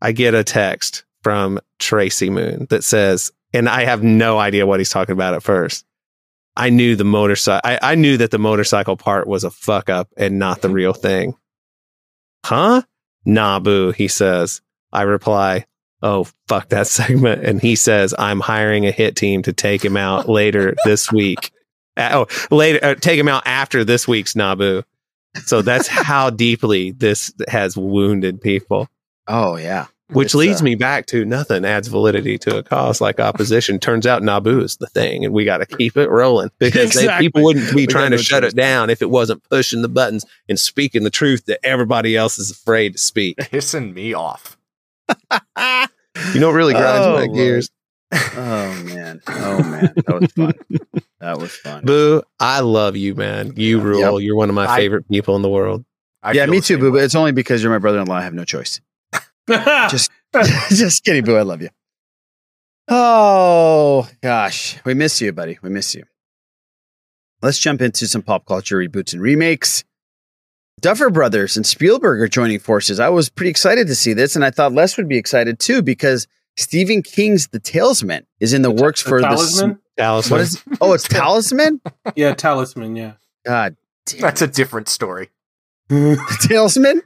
I 0.00 0.12
get 0.12 0.34
a 0.34 0.44
text 0.44 1.04
from 1.22 1.58
Tracy 1.78 2.30
Moon 2.30 2.66
that 2.70 2.84
says 2.84 3.30
and 3.54 3.68
I 3.68 3.84
have 3.84 4.02
no 4.02 4.38
idea 4.38 4.66
what 4.66 4.80
he's 4.80 4.90
talking 4.90 5.12
about 5.12 5.34
at 5.34 5.42
first. 5.42 5.84
I 6.56 6.70
knew 6.70 6.96
the 6.96 7.04
motorcycle 7.04 7.60
I, 7.64 7.78
I 7.82 7.94
knew 7.94 8.16
that 8.18 8.30
the 8.30 8.38
motorcycle 8.38 8.96
part 8.96 9.26
was 9.26 9.44
a 9.44 9.50
fuck 9.50 9.90
up 9.90 10.08
and 10.16 10.38
not 10.38 10.62
the 10.62 10.70
real 10.70 10.92
thing. 10.92 11.34
Huh? 12.44 12.82
Nah, 13.24 13.60
boo, 13.60 13.92
he 13.92 14.08
says. 14.08 14.60
I 14.92 15.02
reply, 15.02 15.66
Oh, 16.02 16.26
fuck 16.48 16.68
that 16.70 16.86
segment. 16.88 17.44
And 17.44 17.60
he 17.60 17.76
says, 17.76 18.14
I'm 18.18 18.40
hiring 18.40 18.86
a 18.86 18.90
hit 18.90 19.16
team 19.16 19.42
to 19.42 19.52
take 19.52 19.84
him 19.84 19.96
out 19.96 20.28
later 20.28 20.74
this 20.84 21.10
week. 21.12 21.52
Uh, 21.96 22.24
oh, 22.26 22.54
later, 22.54 22.84
uh, 22.84 22.94
take 22.94 23.18
him 23.18 23.28
out 23.28 23.42
after 23.46 23.84
this 23.84 24.08
week's 24.08 24.34
Nabu. 24.34 24.82
So 25.44 25.62
that's 25.62 25.86
how 25.88 26.30
deeply 26.30 26.90
this 26.90 27.32
has 27.48 27.76
wounded 27.76 28.40
people. 28.40 28.88
Oh, 29.28 29.56
yeah. 29.56 29.86
Which 30.12 30.26
It's, 30.26 30.34
leads 30.34 30.60
uh, 30.60 30.64
me 30.64 30.74
back 30.74 31.06
to 31.06 31.24
nothing 31.24 31.64
adds 31.64 31.88
validity 31.88 32.38
to 32.38 32.58
a 32.58 32.62
cause 32.62 33.00
like 33.00 33.18
opposition. 33.20 33.78
Turns 33.78 34.06
out 34.06 34.22
Naboo 34.22 34.62
is 34.62 34.76
the 34.76 34.86
thing, 34.86 35.24
and 35.24 35.32
we 35.32 35.44
got 35.44 35.58
to 35.58 35.66
keep 35.66 35.96
it 35.96 36.08
rolling 36.10 36.50
because 36.58 36.92
they, 36.92 37.08
people 37.18 37.42
wouldn't 37.42 37.70
be 37.70 37.74
We 37.76 37.86
trying 37.86 38.10
to 38.12 38.18
shut 38.18 38.42
choice. 38.42 38.52
it 38.52 38.56
down 38.56 38.90
if 38.90 39.02
it 39.02 39.10
wasn't 39.10 39.42
pushing 39.48 39.82
the 39.82 39.88
buttons 39.88 40.24
and 40.48 40.58
speaking 40.58 41.04
the 41.04 41.10
truth 41.10 41.46
that 41.46 41.60
everybody 41.64 42.16
else 42.16 42.38
is 42.38 42.50
afraid 42.50 42.92
to 42.92 42.98
speak. 42.98 43.36
Pissing 43.40 43.94
me 43.94 44.14
off. 44.14 44.56
You 46.34 46.40
know 46.40 46.48
what 46.48 46.54
really 46.54 46.74
grinds 46.74 47.06
Oh, 47.06 47.12
my 47.14 47.24
Lord. 47.24 47.34
gears? 47.34 47.70
Oh 48.12 48.82
man. 48.84 49.22
Oh 49.26 49.62
man. 49.62 49.94
That 50.06 50.20
was 50.20 50.32
fun. 50.32 50.52
That 51.20 51.38
was 51.38 51.52
fun. 51.56 51.84
Boo, 51.84 52.22
I 52.38 52.60
love 52.60 52.96
you, 52.96 53.14
man. 53.14 53.54
You 53.56 53.80
rule. 53.80 54.20
You're 54.20 54.36
one 54.36 54.48
of 54.50 54.54
my 54.54 54.66
I- 54.70 54.76
favorite 54.76 55.08
people 55.08 55.36
in 55.36 55.42
the 55.42 55.48
world. 55.48 55.84
I 56.22 56.32
yeah, 56.32 56.46
me 56.46 56.60
too, 56.60 56.78
Boo. 56.78 56.92
way. 56.92 56.98
But 56.98 57.04
it's 57.04 57.14
only 57.14 57.32
because 57.32 57.62
you're 57.62 57.72
my 57.72 57.78
brother-in-law. 57.78 58.14
I 58.14 58.22
have 58.22 58.34
no 58.34 58.44
choice. 58.44 58.80
Just, 59.48 60.10
just 60.70 61.04
kidding, 61.04 61.24
Boo. 61.24 61.36
I 61.36 61.42
love 61.42 61.62
you. 61.62 61.68
Oh 62.88 64.08
gosh, 64.22 64.78
we 64.84 64.94
miss 64.94 65.20
you, 65.20 65.32
buddy. 65.32 65.58
We 65.62 65.70
miss 65.70 65.94
you. 65.94 66.04
Let's 67.40 67.58
jump 67.58 67.80
into 67.80 68.06
some 68.06 68.22
pop 68.22 68.46
culture 68.46 68.76
reboots 68.76 69.12
and 69.12 69.22
remakes. 69.22 69.84
Duffer 70.80 71.10
Brothers 71.10 71.56
and 71.56 71.64
Spielberg 71.64 72.20
are 72.20 72.28
joining 72.28 72.58
forces. 72.58 72.98
I 72.98 73.08
was 73.08 73.28
pretty 73.28 73.50
excited 73.50 73.86
to 73.86 73.94
see 73.94 74.12
this, 74.12 74.34
and 74.36 74.44
I 74.44 74.50
thought 74.50 74.72
Les 74.72 74.96
would 74.96 75.08
be 75.08 75.16
excited 75.16 75.58
too 75.58 75.82
because 75.82 76.26
Stephen 76.56 77.02
King's 77.02 77.48
The 77.48 77.60
Talesman 77.60 78.24
is 78.40 78.52
in 78.52 78.62
the 78.62 78.70
works 78.70 79.02
The 79.02 79.08
for 79.08 79.20
the. 79.20 79.28
Talisman? 79.28 79.78
Talisman. 79.96 80.30
What 80.30 80.40
is? 80.40 80.62
Oh, 80.80 80.92
it's 80.92 81.06
Talisman. 81.06 81.80
yeah, 82.16 82.34
Talisman. 82.34 82.96
Yeah. 82.96 83.12
God, 83.46 83.76
damn 84.06 84.20
That's 84.20 84.42
a 84.42 84.46
different 84.46 84.88
story. 84.88 85.30
the 85.88 86.16
Talesman. 86.42 87.02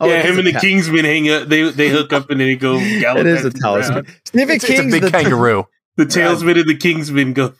Oh, 0.00 0.06
yeah, 0.06 0.22
him 0.22 0.38
and 0.38 0.46
the 0.46 0.52
ta- 0.52 0.60
Kingsman 0.60 1.04
hang 1.04 1.28
up. 1.30 1.48
They 1.48 1.70
they 1.70 1.88
hook 1.88 2.12
up 2.12 2.30
and 2.30 2.40
then 2.40 2.48
they 2.48 2.56
go 2.56 2.78
gallop. 3.00 3.20
It 3.26 3.26
is 3.26 3.44
a 3.44 3.50
the 3.50 3.58
talisman. 3.58 4.04
ground. 4.04 4.20
Stephen 4.24 4.56
It's, 4.56 4.64
it's 4.64 4.72
a 4.72 4.76
King's 4.82 4.92
big 4.92 5.02
the 5.02 5.10
kangaroo. 5.10 5.66
The 5.96 6.04
Talesman 6.06 6.60
and 6.60 6.68
the 6.68 6.76
Kingsman 6.76 7.32
go. 7.32 7.54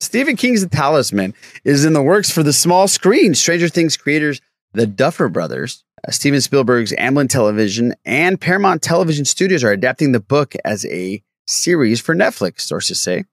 Stephen 0.00 0.36
King's 0.36 0.62
The 0.62 0.68
Talisman 0.68 1.34
is 1.64 1.84
in 1.84 1.92
the 1.92 2.02
works 2.02 2.30
for 2.30 2.42
the 2.42 2.52
small 2.52 2.88
screen. 2.88 3.34
Stranger 3.34 3.68
Things 3.68 3.96
creators, 3.96 4.40
the 4.72 4.86
Duffer 4.86 5.28
Brothers, 5.28 5.84
uh, 6.06 6.10
Steven 6.10 6.40
Spielberg's 6.40 6.92
Amblin 6.92 7.28
Television, 7.28 7.94
and 8.04 8.40
Paramount 8.40 8.82
Television 8.82 9.24
Studios 9.24 9.62
are 9.64 9.70
adapting 9.72 10.12
the 10.12 10.20
book 10.20 10.54
as 10.64 10.84
a 10.86 11.22
series 11.46 12.00
for 12.00 12.14
Netflix, 12.14 12.60
sources 12.62 13.00
say. 13.00 13.24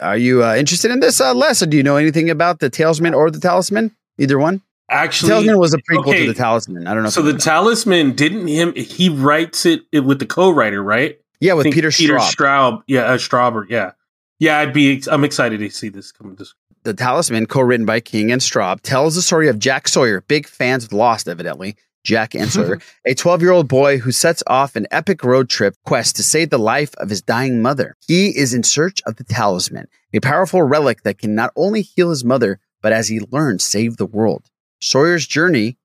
Are 0.00 0.16
you 0.16 0.42
uh, 0.44 0.54
interested 0.56 0.90
in 0.90 1.00
this, 1.00 1.20
uh, 1.20 1.34
Les? 1.34 1.62
Or 1.62 1.66
do 1.66 1.76
you 1.76 1.82
know 1.82 1.96
anything 1.96 2.30
about 2.30 2.58
The 2.60 2.70
Talisman 2.70 3.14
or 3.14 3.30
The 3.30 3.38
Talisman? 3.40 3.94
Either 4.18 4.38
one? 4.38 4.62
Actually, 4.90 5.30
Talisman 5.30 5.58
was 5.58 5.72
a 5.72 5.78
prequel 5.78 6.08
okay, 6.08 6.26
to 6.26 6.32
The 6.32 6.38
Talisman. 6.38 6.86
I 6.86 6.94
don't 6.94 7.04
know. 7.04 7.10
So 7.10 7.22
the. 7.22 7.38
Talisman 7.38 8.12
didn't 8.12 8.48
him. 8.48 8.74
He 8.74 9.08
writes 9.08 9.64
it, 9.64 9.82
it 9.92 10.00
with 10.00 10.18
the 10.18 10.26
co-writer, 10.26 10.82
right? 10.82 11.20
yeah, 11.40 11.54
with 11.54 11.64
Peter 11.72 11.90
Peter 11.90 12.16
Straub. 12.16 12.30
Straub. 12.30 12.82
Yeah, 12.86 13.02
uh, 13.02 13.16
Strauber. 13.16 13.66
Yeah, 13.68 13.92
yeah. 14.38 14.58
I'd 14.58 14.72
be. 14.72 15.02
I'm 15.10 15.24
excited 15.24 15.58
to 15.60 15.70
see 15.70 15.88
this 15.88 16.12
come 16.12 16.36
to. 16.36 16.44
The 16.82 16.94
Talisman, 16.94 17.46
co-written 17.46 17.84
by 17.84 18.00
King 18.00 18.32
and 18.32 18.40
Straub, 18.40 18.80
tells 18.80 19.14
the 19.14 19.22
story 19.22 19.48
of 19.48 19.58
Jack 19.58 19.86
Sawyer. 19.86 20.22
Big 20.22 20.46
fans 20.46 20.84
of 20.84 20.92
Lost, 20.92 21.28
evidently. 21.28 21.76
Jack 22.02 22.34
and 22.34 22.48
Sawyer, 22.48 22.80
a 23.06 23.14
12-year-old 23.14 23.68
boy 23.68 23.98
who 23.98 24.10
sets 24.10 24.42
off 24.46 24.74
an 24.74 24.86
epic 24.90 25.22
road 25.22 25.50
trip 25.50 25.74
quest 25.84 26.16
to 26.16 26.22
save 26.22 26.48
the 26.48 26.58
life 26.58 26.94
of 26.94 27.10
his 27.10 27.20
dying 27.20 27.60
mother. 27.60 27.94
He 28.06 28.28
is 28.28 28.54
in 28.54 28.62
search 28.62 29.02
of 29.04 29.16
the 29.16 29.24
Talisman, 29.24 29.86
a 30.14 30.20
powerful 30.20 30.62
relic 30.62 31.02
that 31.02 31.18
can 31.18 31.34
not 31.34 31.52
only 31.56 31.82
heal 31.82 32.08
his 32.08 32.24
mother, 32.24 32.58
but 32.80 32.92
as 32.92 33.08
he 33.08 33.20
learns, 33.20 33.64
save 33.64 33.98
the 33.98 34.06
world. 34.06 34.48
Sawyer's 34.80 35.26
journey 35.26 35.76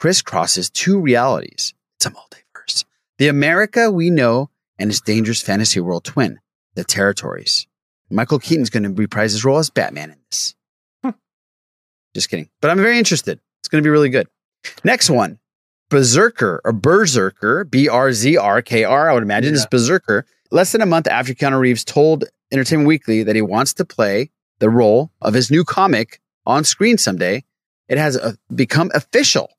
crisscrosses 0.00 0.70
two 0.72 1.00
realities. 1.00 1.74
It's 1.96 2.06
a 2.06 2.10
multiverse. 2.10 2.84
The 3.18 3.28
America 3.28 3.90
we 3.90 4.10
know 4.10 4.50
and 4.78 4.90
its 4.90 5.00
dangerous 5.00 5.42
fantasy 5.42 5.80
world 5.80 6.04
twin, 6.04 6.38
the 6.74 6.84
territories. 6.84 7.66
Michael 8.10 8.38
Keaton's 8.38 8.70
going 8.70 8.84
to 8.84 8.90
reprise 8.90 9.32
his 9.32 9.44
role 9.44 9.58
as 9.58 9.70
Batman 9.70 10.10
in 10.10 10.18
this. 10.30 10.54
Just 12.14 12.30
kidding. 12.30 12.48
But 12.60 12.70
I'm 12.70 12.78
very 12.78 12.98
interested. 12.98 13.40
It's 13.60 13.68
going 13.68 13.82
to 13.82 13.86
be 13.86 13.90
really 13.90 14.08
good. 14.08 14.28
Next 14.84 15.10
one 15.10 15.38
Berserker 15.90 16.60
or 16.64 16.72
Berserker, 16.72 17.64
B 17.64 17.88
R 17.88 18.12
Z 18.12 18.36
R 18.36 18.62
K 18.62 18.84
R, 18.84 19.10
I 19.10 19.14
would 19.14 19.22
imagine 19.22 19.54
is 19.54 19.66
Berserker. 19.66 20.24
Less 20.50 20.72
than 20.72 20.80
a 20.80 20.86
month 20.86 21.06
after 21.08 21.34
Keanu 21.34 21.58
Reeves 21.58 21.84
told 21.84 22.24
Entertainment 22.52 22.88
Weekly 22.88 23.22
that 23.22 23.36
he 23.36 23.42
wants 23.42 23.74
to 23.74 23.84
play 23.84 24.30
the 24.60 24.70
role 24.70 25.10
of 25.20 25.34
his 25.34 25.50
new 25.50 25.64
comic 25.64 26.20
on 26.46 26.64
screen 26.64 26.96
someday, 26.96 27.44
it 27.88 27.98
has 27.98 28.16
uh, 28.16 28.32
become 28.54 28.90
official. 28.94 29.50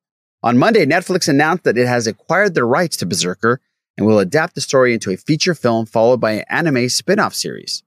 On 0.44 0.58
Monday, 0.58 0.86
Netflix 0.86 1.28
announced 1.28 1.64
that 1.64 1.78
it 1.78 1.88
has 1.88 2.08
acquired 2.08 2.54
the 2.54 2.64
rights 2.64 2.98
to 2.98 3.06
Berserker 3.06 3.60
and 3.98 4.06
will 4.06 4.20
adapt 4.20 4.56
the 4.56 4.62
story 4.62 4.94
into 4.94 5.12
a 5.12 5.18
feature 5.18 5.56
film 5.56 5.86
followed 5.86 6.22
by 6.22 6.34
an 6.34 6.46
anime 6.50 6.90
spin 6.90 7.20
off 7.20 7.34
series. 7.34 7.84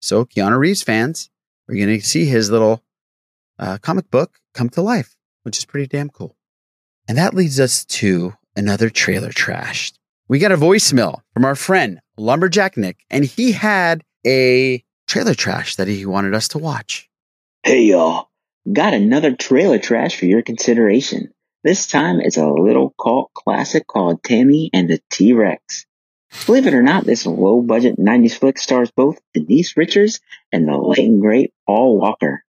So, 0.00 0.24
Keanu 0.24 0.58
Reeves 0.58 0.82
fans 0.82 1.30
are 1.68 1.74
going 1.74 1.88
to 1.88 2.00
see 2.00 2.26
his 2.26 2.50
little 2.50 2.82
uh, 3.58 3.78
comic 3.78 4.10
book 4.10 4.40
come 4.54 4.68
to 4.70 4.82
life, 4.82 5.16
which 5.42 5.58
is 5.58 5.64
pretty 5.64 5.86
damn 5.86 6.10
cool. 6.10 6.36
And 7.08 7.16
that 7.18 7.34
leads 7.34 7.58
us 7.58 7.84
to 7.86 8.34
another 8.56 8.90
trailer 8.90 9.30
trash. 9.30 9.92
We 10.28 10.38
got 10.38 10.52
a 10.52 10.56
voicemail 10.56 11.20
from 11.34 11.44
our 11.44 11.56
friend 11.56 12.00
Lumberjack 12.16 12.76
Nick, 12.76 13.04
and 13.10 13.24
he 13.24 13.52
had 13.52 14.04
a 14.26 14.84
trailer 15.08 15.34
trash 15.34 15.76
that 15.76 15.88
he 15.88 16.06
wanted 16.06 16.34
us 16.34 16.48
to 16.48 16.58
watch. 16.58 17.08
Hey 17.62 17.82
y'all, 17.82 18.29
got 18.70 18.94
another 18.94 19.34
trailer 19.34 19.78
trash 19.78 20.16
for 20.16 20.26
your 20.26 20.42
consideration. 20.42 21.32
This 21.62 21.86
time 21.86 22.20
it's 22.20 22.36
a 22.36 22.48
little 22.48 22.94
cult 23.00 23.32
classic 23.34 23.86
called 23.86 24.22
Tammy 24.22 24.70
and 24.72 24.88
the 24.88 25.00
T-Rex. 25.10 25.86
Believe 26.46 26.66
it 26.66 26.74
or 26.74 26.82
not, 26.82 27.04
this 27.04 27.26
low 27.26 27.60
budget 27.60 27.98
90s 27.98 28.38
flick 28.38 28.58
stars 28.58 28.90
both 28.90 29.20
Denise 29.34 29.76
Richards 29.76 30.20
and 30.52 30.66
the 30.66 30.76
late 30.76 30.98
and 30.98 31.20
great 31.20 31.52
Paul 31.66 31.98
Walker. 31.98 32.44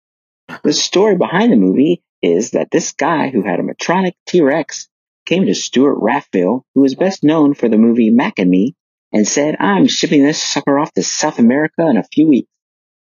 The 0.64 0.74
story 0.74 1.16
behind 1.16 1.52
the 1.52 1.58
movie 1.58 2.04
is 2.22 2.52
that 2.52 2.72
this 2.72 2.92
guy 2.92 3.30
who 3.30 3.42
had 3.42 3.60
a 3.60 3.64
Matronic 3.64 4.16
T-Rex 4.28 4.90
came 5.26 5.46
to 5.46 5.56
Stewart 5.56 5.98
Raffill, 6.00 6.66
who 6.76 6.84
is 6.84 6.96
best 6.96 7.24
known 7.24 7.54
for 7.54 7.70
the 7.70 7.78
movie 7.78 8.10
Mac 8.10 8.40
and 8.40 8.50
Me, 8.50 8.76
and 9.14 9.28
said, 9.28 9.56
I'm 9.60 9.88
shipping 9.88 10.24
this 10.24 10.42
sucker 10.42 10.78
off 10.78 10.92
to 10.94 11.04
South 11.04 11.40
America 11.40 11.88
in 11.88 11.98
a 11.98 12.04
few 12.04 12.28
weeks. 12.28 12.50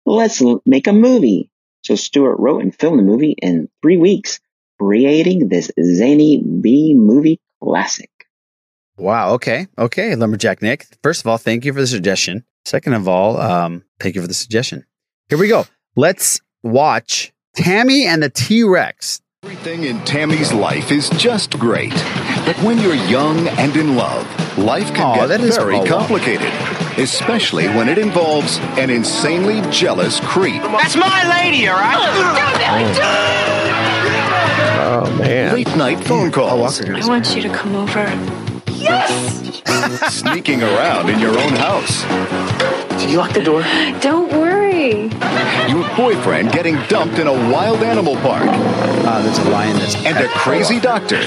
Let's 0.06 0.42
make 0.64 0.86
a 0.86 0.92
movie. 0.92 1.50
So 1.88 1.94
Stewart 1.94 2.38
wrote 2.38 2.60
and 2.60 2.78
filmed 2.78 2.98
the 2.98 3.02
movie 3.02 3.34
in 3.40 3.70
three 3.80 3.96
weeks, 3.96 4.40
creating 4.78 5.48
this 5.48 5.70
zany 5.82 6.36
B 6.36 6.92
movie 6.94 7.40
classic. 7.64 8.10
Wow. 8.98 9.32
Okay. 9.36 9.68
Okay. 9.78 10.14
Lumberjack 10.14 10.60
Nick. 10.60 10.86
First 11.02 11.22
of 11.22 11.28
all, 11.28 11.38
thank 11.38 11.64
you 11.64 11.72
for 11.72 11.80
the 11.80 11.86
suggestion. 11.86 12.44
Second 12.66 12.92
of 12.92 13.08
all, 13.08 13.40
um, 13.40 13.84
thank 14.00 14.16
you 14.16 14.20
for 14.20 14.28
the 14.28 14.34
suggestion. 14.34 14.84
Here 15.30 15.38
we 15.38 15.48
go. 15.48 15.64
Let's 15.96 16.42
watch 16.62 17.32
Tammy 17.56 18.06
and 18.06 18.22
the 18.22 18.28
T 18.28 18.64
Rex. 18.64 19.22
Everything 19.44 19.84
in 19.84 20.04
Tammy's 20.04 20.52
life 20.52 20.92
is 20.92 21.08
just 21.10 21.58
great. 21.58 21.94
But 22.44 22.56
when 22.62 22.76
you're 22.80 22.96
young 22.96 23.48
and 23.48 23.74
in 23.76 23.96
love, 23.96 24.26
life 24.58 24.92
can 24.94 25.06
Aw, 25.06 25.26
get 25.26 25.40
is 25.40 25.56
very 25.56 25.76
Paul 25.76 25.86
complicated, 25.86 26.52
especially 26.98 27.68
when 27.68 27.88
it 27.88 27.98
involves 27.98 28.58
an 28.78 28.90
insanely 28.90 29.60
jealous 29.70 30.20
creep. 30.20 30.62
That's 30.62 30.96
my 30.96 31.42
lady, 31.42 31.68
all 31.68 31.76
right? 31.78 31.98
Oh 34.80 35.16
man. 35.18 35.54
Late 35.54 35.76
night 35.76 36.00
phone 36.04 36.30
calls. 36.32 36.80
I 36.80 37.06
want 37.06 37.34
you 37.36 37.42
to 37.42 37.50
come 37.50 37.74
over. 37.76 38.04
Yes! 38.72 39.62
Sneaking 40.14 40.62
around 40.62 41.10
in 41.10 41.18
your 41.18 41.38
own 41.38 41.52
house. 41.54 42.04
Did 43.00 43.10
you 43.10 43.18
lock 43.18 43.32
the 43.32 43.42
door? 43.42 43.62
Don't 44.00 44.30
worry. 44.32 45.08
Your 45.68 45.88
boyfriend 45.96 46.52
getting 46.52 46.76
dumped 46.88 47.18
in 47.18 47.26
a 47.26 47.32
wild 47.32 47.82
animal 47.82 48.16
park. 48.16 48.44
Ah, 48.46 49.20
there's 49.22 49.38
a 49.38 49.50
lion 49.50 49.76
that's 49.78 49.94
and 50.04 50.16
a 50.16 50.28
crazy 50.38 50.80
doctor 50.80 51.18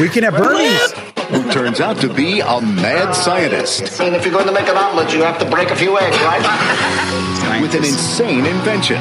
We 0.00 0.08
can 0.08 0.22
have 0.24 0.34
Bernie's. 0.34 1.07
Who 1.28 1.50
turns 1.52 1.80
out 1.80 1.98
to 2.00 2.12
be 2.12 2.40
a 2.40 2.60
mad 2.60 3.12
scientist 3.12 4.00
And 4.00 4.16
if 4.16 4.24
you're 4.24 4.32
going 4.32 4.46
to 4.46 4.52
make 4.52 4.68
an 4.68 4.76
omelet, 4.76 5.12
you 5.12 5.22
have 5.22 5.38
to 5.38 5.48
break 5.48 5.70
a 5.70 5.76
few 5.76 5.98
eggs, 5.98 6.16
right? 6.22 7.60
with 7.60 7.74
an 7.74 7.84
insane 7.84 8.46
invention 8.46 8.96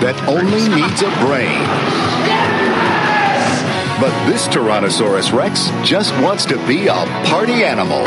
that 0.00 0.16
only 0.26 0.68
needs 0.68 1.02
a 1.02 1.10
brain. 1.20 1.60
But 4.00 4.12
this 4.26 4.48
Tyrannosaurus 4.48 5.32
Rex 5.32 5.68
just 5.86 6.14
wants 6.22 6.46
to 6.46 6.56
be 6.66 6.86
a 6.86 7.04
party 7.26 7.64
animal. 7.64 8.04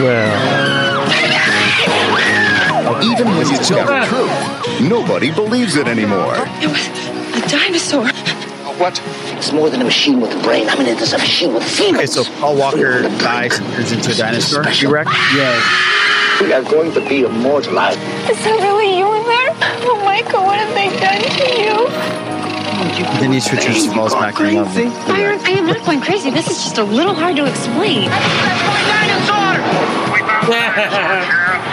Well. 0.00 1.00
Even 3.02 3.28
when 3.28 3.48
you 3.48 3.56
tell 3.58 3.86
the 3.86 4.06
truth, 4.06 4.80
nobody 4.88 5.30
believes 5.30 5.76
it 5.76 5.88
anymore. 5.88 6.34
It 6.60 6.68
was 6.68 6.86
a 7.42 7.48
dinosaur. 7.48 8.08
What? 8.78 8.98
It's 9.40 9.52
more 9.52 9.70
than 9.70 9.80
a 9.80 9.84
machine 9.84 10.20
with 10.20 10.34
a 10.36 10.40
brain. 10.42 10.68
I 10.68 10.76
mean, 10.76 10.86
it 10.86 11.00
is 11.00 11.14
a 11.14 11.18
machine 11.18 11.54
with 11.54 11.62
feelings. 11.64 11.96
Okay, 11.96 12.04
so 12.04 12.24
Paul 12.40 12.56
Walker 12.56 13.00
dies 13.24 13.58
and 13.58 13.66
turns 13.72 13.90
into 13.90 14.10
a 14.12 14.14
dinosaur. 14.14 14.64
T 14.64 14.84
Rex? 14.84 15.10
Yeah. 15.34 15.56
We 16.42 16.52
are 16.52 16.60
going 16.62 16.92
to 16.92 17.00
be 17.08 17.22
immortalized. 17.22 17.98
Is 18.28 18.36
that 18.44 18.58
really 18.60 18.98
you 18.98 19.08
in 19.16 19.24
there? 19.24 19.56
Oh, 19.88 19.96
Michael, 20.04 20.44
what 20.44 20.58
have 20.60 20.74
they 20.76 20.90
done 21.00 21.22
to 21.24 21.46
you? 21.56 21.88
Denise 23.18 23.48
Richards 23.50 23.86
falls 23.94 24.12
back 24.12 24.38
in 24.40 24.56
love. 24.56 24.76
with- 24.76 24.92
Byron, 25.08 25.40
I 25.40 25.52
am 25.52 25.64
not 25.64 25.82
going 25.86 26.02
crazy. 26.02 26.28
This 26.28 26.46
is 26.50 26.62
just 26.62 26.76
a 26.76 26.84
little 26.84 27.14
hard 27.14 27.36
to 27.36 27.46
explain. 27.46 28.10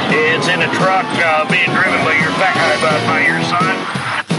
It's 0.09 0.47
in 0.47 0.61
a 0.61 0.67
truck 0.79 1.03
uh, 1.19 1.43
being 1.51 1.67
driven 1.75 1.99
by 2.05 2.13
your 2.15 2.31
back 2.39 2.55
by, 2.79 2.95
by 3.11 3.19
your 3.27 3.43
son. 3.43 3.75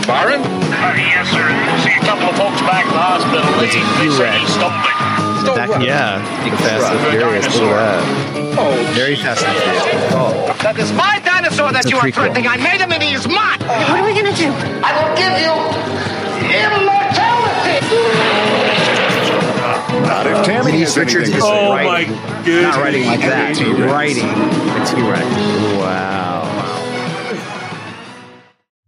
Byron? 0.09 0.41
Uh, 0.41 0.97
yes, 0.97 1.29
sir. 1.29 1.45
See 1.85 1.93
a 1.93 2.01
couple 2.01 2.33
of 2.33 2.37
folks 2.41 2.61
back 2.65 2.89
in 2.89 2.93
the 2.97 3.05
hospital. 3.13 3.45
They, 3.61 3.69
they 4.01 4.09
say 4.17 4.41
he 4.41 4.47
stumbled 4.49 4.81
it. 4.89 4.97
Back- 5.55 5.83
Yeah, 5.85 6.25
Fast 6.59 6.93
and 6.93 7.01
Furious. 7.13 7.45
Look 7.61 7.71
at 7.77 8.01
that. 8.03 8.59
Oh, 8.59 8.73
very 8.97 9.17
fast 9.17 9.45
and 9.45 9.53
furious. 9.57 9.85
Oh, 10.17 10.49
That 10.65 10.79
is 10.79 10.93
my 10.93 11.21
dinosaur 11.25 11.73
that 11.73 11.85
It's 11.85 11.93
you 11.93 11.99
are 11.99 12.11
threatening. 12.11 12.47
I 12.49 12.57
made 12.57 12.81
him 12.81 12.91
and 12.93 13.03
he 13.03 13.13
is 13.15 13.29
mine. 13.29 13.61
What 13.61 14.01
are 14.01 14.05
we 14.05 14.13
gonna 14.17 14.33
do? 14.35 14.49
I 14.81 14.91
will 14.97 15.13
give 15.13 15.35
you 15.45 15.53
immortality. 16.57 17.85
Not 20.09 20.27
if 20.27 20.45
Tammy 20.45 20.73
Denise 20.73 20.95
has 20.95 20.99
Richards 20.99 21.29
anything 21.29 21.37
is 21.37 21.45
to 21.45 21.49
say. 21.49 21.67
Oh 21.69 21.73
writing. 21.73 22.17
my 22.17 22.45
goodness. 22.45 22.75
Not 22.77 22.81
writing 22.83 23.05
like 23.07 23.21
that. 23.21 23.45
And 23.49 23.57
the 23.57 23.65
T-Rex. 23.65 23.93
Writing 23.93 24.29
the 24.29 24.83
T-Rex. 24.89 25.27
Wow. 25.77 26.28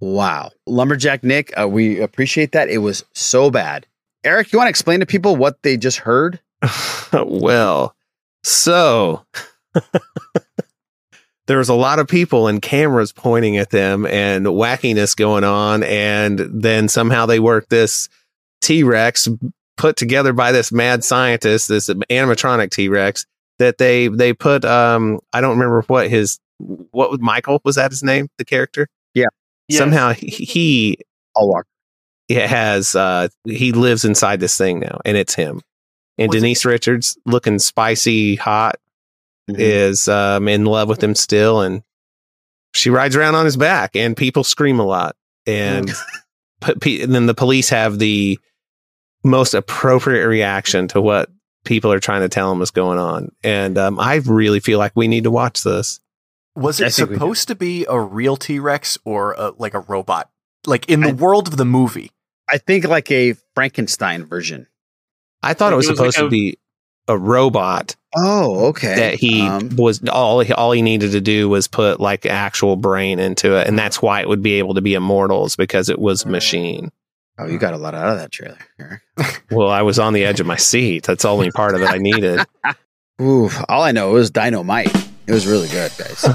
Wow. 0.00 0.50
Lumberjack 0.66 1.22
Nick, 1.22 1.52
uh, 1.58 1.68
we 1.68 2.00
appreciate 2.00 2.52
that. 2.52 2.70
It 2.70 2.78
was 2.78 3.04
so 3.12 3.50
bad. 3.50 3.86
Eric, 4.24 4.52
you 4.52 4.58
want 4.58 4.66
to 4.66 4.70
explain 4.70 5.00
to 5.00 5.06
people 5.06 5.36
what 5.36 5.62
they 5.62 5.76
just 5.76 5.98
heard? 5.98 6.40
well, 7.12 7.94
so 8.42 9.24
there 11.46 11.58
was 11.58 11.68
a 11.68 11.74
lot 11.74 11.98
of 11.98 12.08
people 12.08 12.48
and 12.48 12.60
cameras 12.60 13.12
pointing 13.12 13.56
at 13.56 13.70
them 13.70 14.06
and 14.06 14.46
wackiness 14.46 15.16
going 15.16 15.44
on. 15.44 15.82
And 15.82 16.38
then 16.38 16.88
somehow 16.88 17.26
they 17.26 17.40
worked 17.40 17.70
this 17.70 18.08
T 18.60 18.82
Rex 18.82 19.28
put 19.76 19.96
together 19.96 20.32
by 20.32 20.52
this 20.52 20.70
mad 20.70 21.04
scientist, 21.04 21.68
this 21.68 21.88
animatronic 21.88 22.70
T 22.70 22.88
Rex 22.88 23.26
that 23.58 23.78
they, 23.78 24.08
they 24.08 24.32
put, 24.32 24.64
um, 24.64 25.20
I 25.32 25.40
don't 25.40 25.58
remember 25.58 25.82
what 25.86 26.08
his, 26.08 26.38
what 26.58 27.10
was 27.10 27.20
Michael? 27.20 27.60
Was 27.64 27.76
that 27.76 27.90
his 27.90 28.02
name? 28.02 28.28
The 28.38 28.44
character? 28.44 28.88
Yeah. 29.70 29.78
Somehow 29.78 30.12
he, 30.12 30.98
I'll 31.36 31.48
walk. 31.48 31.66
it 32.28 32.48
has 32.48 32.94
uh 32.94 33.28
he 33.44 33.72
lives 33.72 34.04
inside 34.04 34.40
this 34.40 34.56
thing 34.58 34.80
now 34.80 34.98
and 35.04 35.16
it's 35.16 35.34
him 35.34 35.60
and 36.18 36.28
Was 36.28 36.36
it- 36.36 36.40
denise 36.40 36.64
richards 36.64 37.16
looking 37.26 37.58
spicy 37.58 38.36
hot 38.36 38.76
Mm-hmm. 39.50 39.60
is 39.60 40.06
um 40.08 40.46
in 40.48 40.64
love 40.64 40.88
with 40.88 41.02
him 41.02 41.14
still 41.16 41.60
and 41.62 41.82
she 42.74 42.88
rides 42.90 43.16
around 43.16 43.34
on 43.34 43.46
his 43.46 43.56
back 43.56 43.96
and 43.96 44.16
people 44.16 44.44
scream 44.44 44.78
a 44.78 44.84
lot 44.84 45.16
and, 45.44 45.90
p- 46.80 47.02
and 47.02 47.12
then 47.12 47.26
the 47.26 47.34
police 47.34 47.68
have 47.70 47.98
the 47.98 48.38
most 49.24 49.54
appropriate 49.54 50.26
reaction 50.28 50.86
to 50.88 51.00
what 51.00 51.30
people 51.64 51.90
are 51.92 51.98
trying 51.98 52.20
to 52.20 52.28
tell 52.28 52.48
them 52.50 52.62
is 52.62 52.70
going 52.70 52.98
on 52.98 53.30
and 53.42 53.76
um 53.76 53.98
i 53.98 54.16
really 54.26 54.60
feel 54.60 54.78
like 54.78 54.92
we 54.94 55.08
need 55.08 55.24
to 55.24 55.30
watch 55.32 55.62
this 55.64 55.98
Was 56.56 56.80
it 56.80 56.92
think 56.92 57.10
supposed 57.12 57.48
to 57.48 57.54
be 57.54 57.86
a 57.88 57.98
real 58.00 58.36
T 58.36 58.58
Rex 58.58 58.98
or 59.04 59.32
a, 59.38 59.52
like 59.58 59.74
a 59.74 59.80
robot? 59.80 60.30
Like 60.66 60.88
in 60.90 61.00
the 61.00 61.14
world 61.14 61.48
of 61.48 61.56
the 61.56 61.64
movie? 61.64 62.10
I 62.50 62.58
think 62.58 62.84
like 62.86 63.10
a 63.10 63.34
Frankenstein 63.54 64.24
version. 64.26 64.66
i 65.42 65.54
thought 65.54 65.66
Like 65.66 65.72
it 65.74 65.76
was 65.76 65.86
it 65.86 65.90
was 65.92 66.00
like 66.00 66.12
supposed 66.12 66.26
to 66.26 66.28
be 66.30 66.58
a 67.08 67.16
robot 67.16 67.96
Oh, 68.16 68.66
okay. 68.70 68.94
that 68.96 69.14
he 69.14 69.40
Um, 69.46 69.70
was 69.76 70.02
all 70.08 70.40
he, 70.40 70.52
all 70.52 70.72
he 70.72 70.82
needed 70.82 71.12
to 71.12 71.20
do 71.20 71.48
was 71.48 71.68
put 71.68 72.00
like 72.00 72.26
actual 72.26 72.74
brain 72.76 73.18
into 73.20 73.54
it, 73.56 73.68
and 73.68 73.78
that's 73.78 74.02
why 74.02 74.20
it 74.20 74.28
would 74.28 74.42
be 74.42 74.54
able 74.54 74.74
to 74.74 74.82
be 74.82 74.94
immortals 74.94 75.54
because 75.56 75.88
it 75.88 75.98
was 75.98 76.26
machine. 76.26 76.90
oh, 77.38 77.46
you 77.46 77.56
got 77.58 77.72
a 77.72 77.78
lot 77.78 77.94
out 77.94 78.08
of 78.12 78.18
that 78.18 78.32
trailer. 78.32 78.58
Well, 79.50 79.68
I 79.68 79.82
was 79.82 79.98
on 79.98 80.12
the 80.12 80.24
edge 80.24 80.40
of 80.40 80.46
my 80.46 80.56
seat. 80.56 81.04
That's 81.04 81.22
the 81.22 81.28
only 81.28 81.50
part 81.50 81.74
of 81.74 81.82
it 81.82 81.88
I 81.90 81.98
needed. 81.98 82.40
Ooh, 83.20 83.50
all 83.68 83.82
I 83.82 83.92
know 83.92 84.16
is 84.16 84.30
Dynamite. 84.30 84.92
It 85.26 85.32
was 85.32 85.46
really 85.46 85.68
good, 85.68 85.92
guys. 85.98 86.22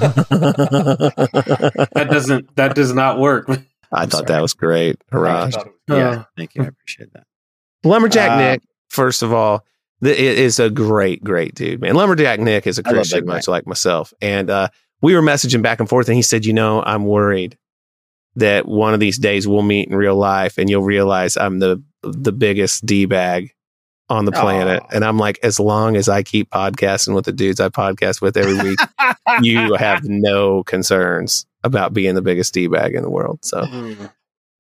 That 1.96 2.08
doesn't. 2.10 2.56
That 2.56 2.76
does 2.76 2.94
not 2.94 3.20
work. 3.20 3.50
I 3.92 4.06
thought 4.06 4.28
that 4.28 4.42
was 4.42 4.54
great. 4.54 4.98
Hurrah. 5.12 5.50
yeah, 5.90 6.24
thank 6.38 6.56
you. 6.56 6.64
I 6.64 6.68
appreciate 6.68 7.14
that. 7.14 7.24
Lumberjack 7.84 8.32
Uh, 8.32 8.38
Nick, 8.38 8.62
first 8.90 9.22
of 9.22 9.32
all, 9.34 9.64
th- 10.04 10.18
it 10.18 10.40
is 10.40 10.60
a 10.60 10.70
great, 10.70 11.24
great 11.24 11.56
dude, 11.56 11.82
man. 11.82 11.96
Lumberjack 11.96 12.40
Nick 12.40 12.68
is 12.68 12.78
a 12.80 12.84
Christian, 12.84 13.20
that 13.26 13.28
guy. 13.32 13.36
much 13.36 13.48
like 13.48 13.66
myself. 13.68 14.14
And 14.22 14.50
uh, 14.50 14.70
we 15.02 15.14
were 15.16 15.22
messaging 15.22 15.62
back 15.62 15.80
and 15.80 15.88
forth, 15.88 16.08
and 16.08 16.16
he 16.16 16.22
said, 16.22 16.46
You 16.46 16.54
know, 16.54 16.82
I'm 16.84 17.06
worried 17.06 17.58
that 18.36 18.68
one 18.68 18.94
of 18.94 19.00
these 19.00 19.18
days 19.18 19.48
we'll 19.48 19.62
meet 19.62 19.88
in 19.88 19.96
real 19.96 20.16
life 20.18 20.58
and 20.58 20.70
you'll 20.70 20.84
realize 20.84 21.38
I'm 21.38 21.60
the 21.60 21.82
the 22.04 22.34
biggest 22.34 22.86
D 22.86 23.06
bag 23.06 23.52
on 24.10 24.26
the 24.26 24.32
planet. 24.32 24.82
Aw. 24.84 24.88
And 24.94 25.04
I'm 25.04 25.18
like, 25.18 25.40
as 25.44 25.60
long 25.60 25.96
as 25.96 26.08
I 26.08 26.24
keep 26.24 26.50
podcasting 26.50 27.16
with 27.16 27.26
the 27.26 27.32
dudes 27.32 27.60
I 27.60 27.70
podcast 27.70 28.22
with 28.22 28.38
every 28.38 28.58
week, 28.62 28.80
you 29.42 29.74
have 29.80 30.04
no 30.04 30.64
concerns 30.64 31.46
about 31.64 31.94
being 31.94 32.16
the 32.16 32.22
biggest 32.22 32.54
D 32.54 32.68
bag 32.68 32.94
in 32.94 33.02
the 33.02 33.10
world. 33.10 33.44
So 33.44 33.62
mm. 33.62 34.12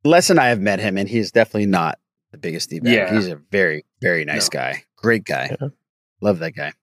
Les 0.03 0.29
and 0.29 0.39
I 0.39 0.47
have 0.47 0.59
met 0.59 0.79
him, 0.79 0.97
and 0.97 1.07
he's 1.09 1.31
definitely 1.31 1.67
not 1.67 1.99
the 2.31 2.37
biggest 2.37 2.69
D 2.69 2.79
bag. 2.79 2.93
Yeah. 2.93 3.13
He's 3.13 3.27
a 3.27 3.35
very, 3.35 3.85
very 4.01 4.25
nice 4.25 4.49
No. 4.51 4.59
guy. 4.59 4.83
Great 4.97 5.23
guy. 5.25 5.55
Yeah. 5.59 5.69
Love 6.21 6.39
that 6.39 6.51
guy. 6.51 6.73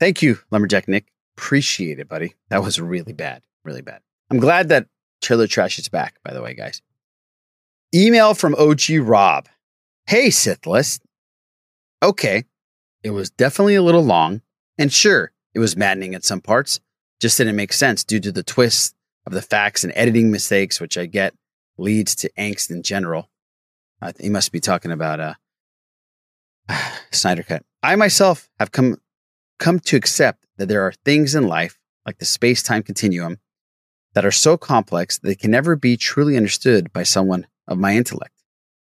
Thank 0.00 0.22
you, 0.22 0.38
Lumberjack 0.50 0.88
Nick. 0.88 1.06
Appreciate 1.36 1.98
it, 1.98 2.08
buddy. 2.08 2.34
That 2.48 2.62
was 2.62 2.80
really 2.80 3.12
bad. 3.12 3.42
Really 3.64 3.82
bad. 3.82 4.00
I'm 4.30 4.38
glad 4.38 4.68
that 4.70 4.86
Trailer 5.22 5.46
Trash 5.46 5.78
is 5.78 5.88
back, 5.88 6.16
by 6.24 6.32
the 6.32 6.42
way, 6.42 6.54
guys. 6.54 6.82
Email 7.94 8.34
from 8.34 8.54
OG 8.56 8.98
Rob. 9.00 9.48
Hey, 10.06 10.30
Sith 10.30 10.66
List. 10.66 11.02
Okay. 12.02 12.44
It 13.02 13.10
was 13.10 13.30
definitely 13.30 13.74
a 13.74 13.82
little 13.82 14.02
long. 14.02 14.42
And 14.78 14.92
sure, 14.92 15.32
it 15.54 15.58
was 15.58 15.76
maddening 15.76 16.14
at 16.14 16.24
some 16.24 16.40
parts. 16.40 16.80
Just 17.20 17.38
didn't 17.38 17.56
make 17.56 17.72
sense 17.72 18.04
due 18.04 18.20
to 18.20 18.32
the 18.32 18.42
twists 18.42 18.94
of 19.26 19.32
the 19.32 19.42
facts 19.42 19.84
and 19.84 19.92
editing 19.96 20.30
mistakes, 20.30 20.80
which 20.80 20.98
I 20.98 21.06
get 21.06 21.34
leads 21.78 22.14
to 22.16 22.30
angst 22.38 22.70
in 22.70 22.82
general. 22.82 23.30
Th- 24.02 24.16
he 24.18 24.28
must 24.28 24.52
be 24.52 24.60
talking 24.60 24.90
about 24.90 25.20
uh, 25.20 25.34
Snyder 27.10 27.42
Cut. 27.42 27.64
I 27.82 27.96
myself 27.96 28.48
have 28.58 28.72
come 28.72 28.96
come 29.58 29.78
to 29.80 29.96
accept 29.96 30.46
that 30.56 30.68
there 30.68 30.82
are 30.82 30.92
things 31.04 31.34
in 31.34 31.46
life, 31.46 31.78
like 32.04 32.18
the 32.18 32.24
space 32.24 32.62
time 32.62 32.82
continuum, 32.82 33.38
that 34.14 34.24
are 34.24 34.32
so 34.32 34.56
complex 34.56 35.18
that 35.18 35.28
they 35.28 35.34
can 35.34 35.50
never 35.50 35.76
be 35.76 35.96
truly 35.96 36.36
understood 36.36 36.92
by 36.92 37.02
someone 37.02 37.46
of 37.68 37.78
my 37.78 37.96
intellect. 37.96 38.34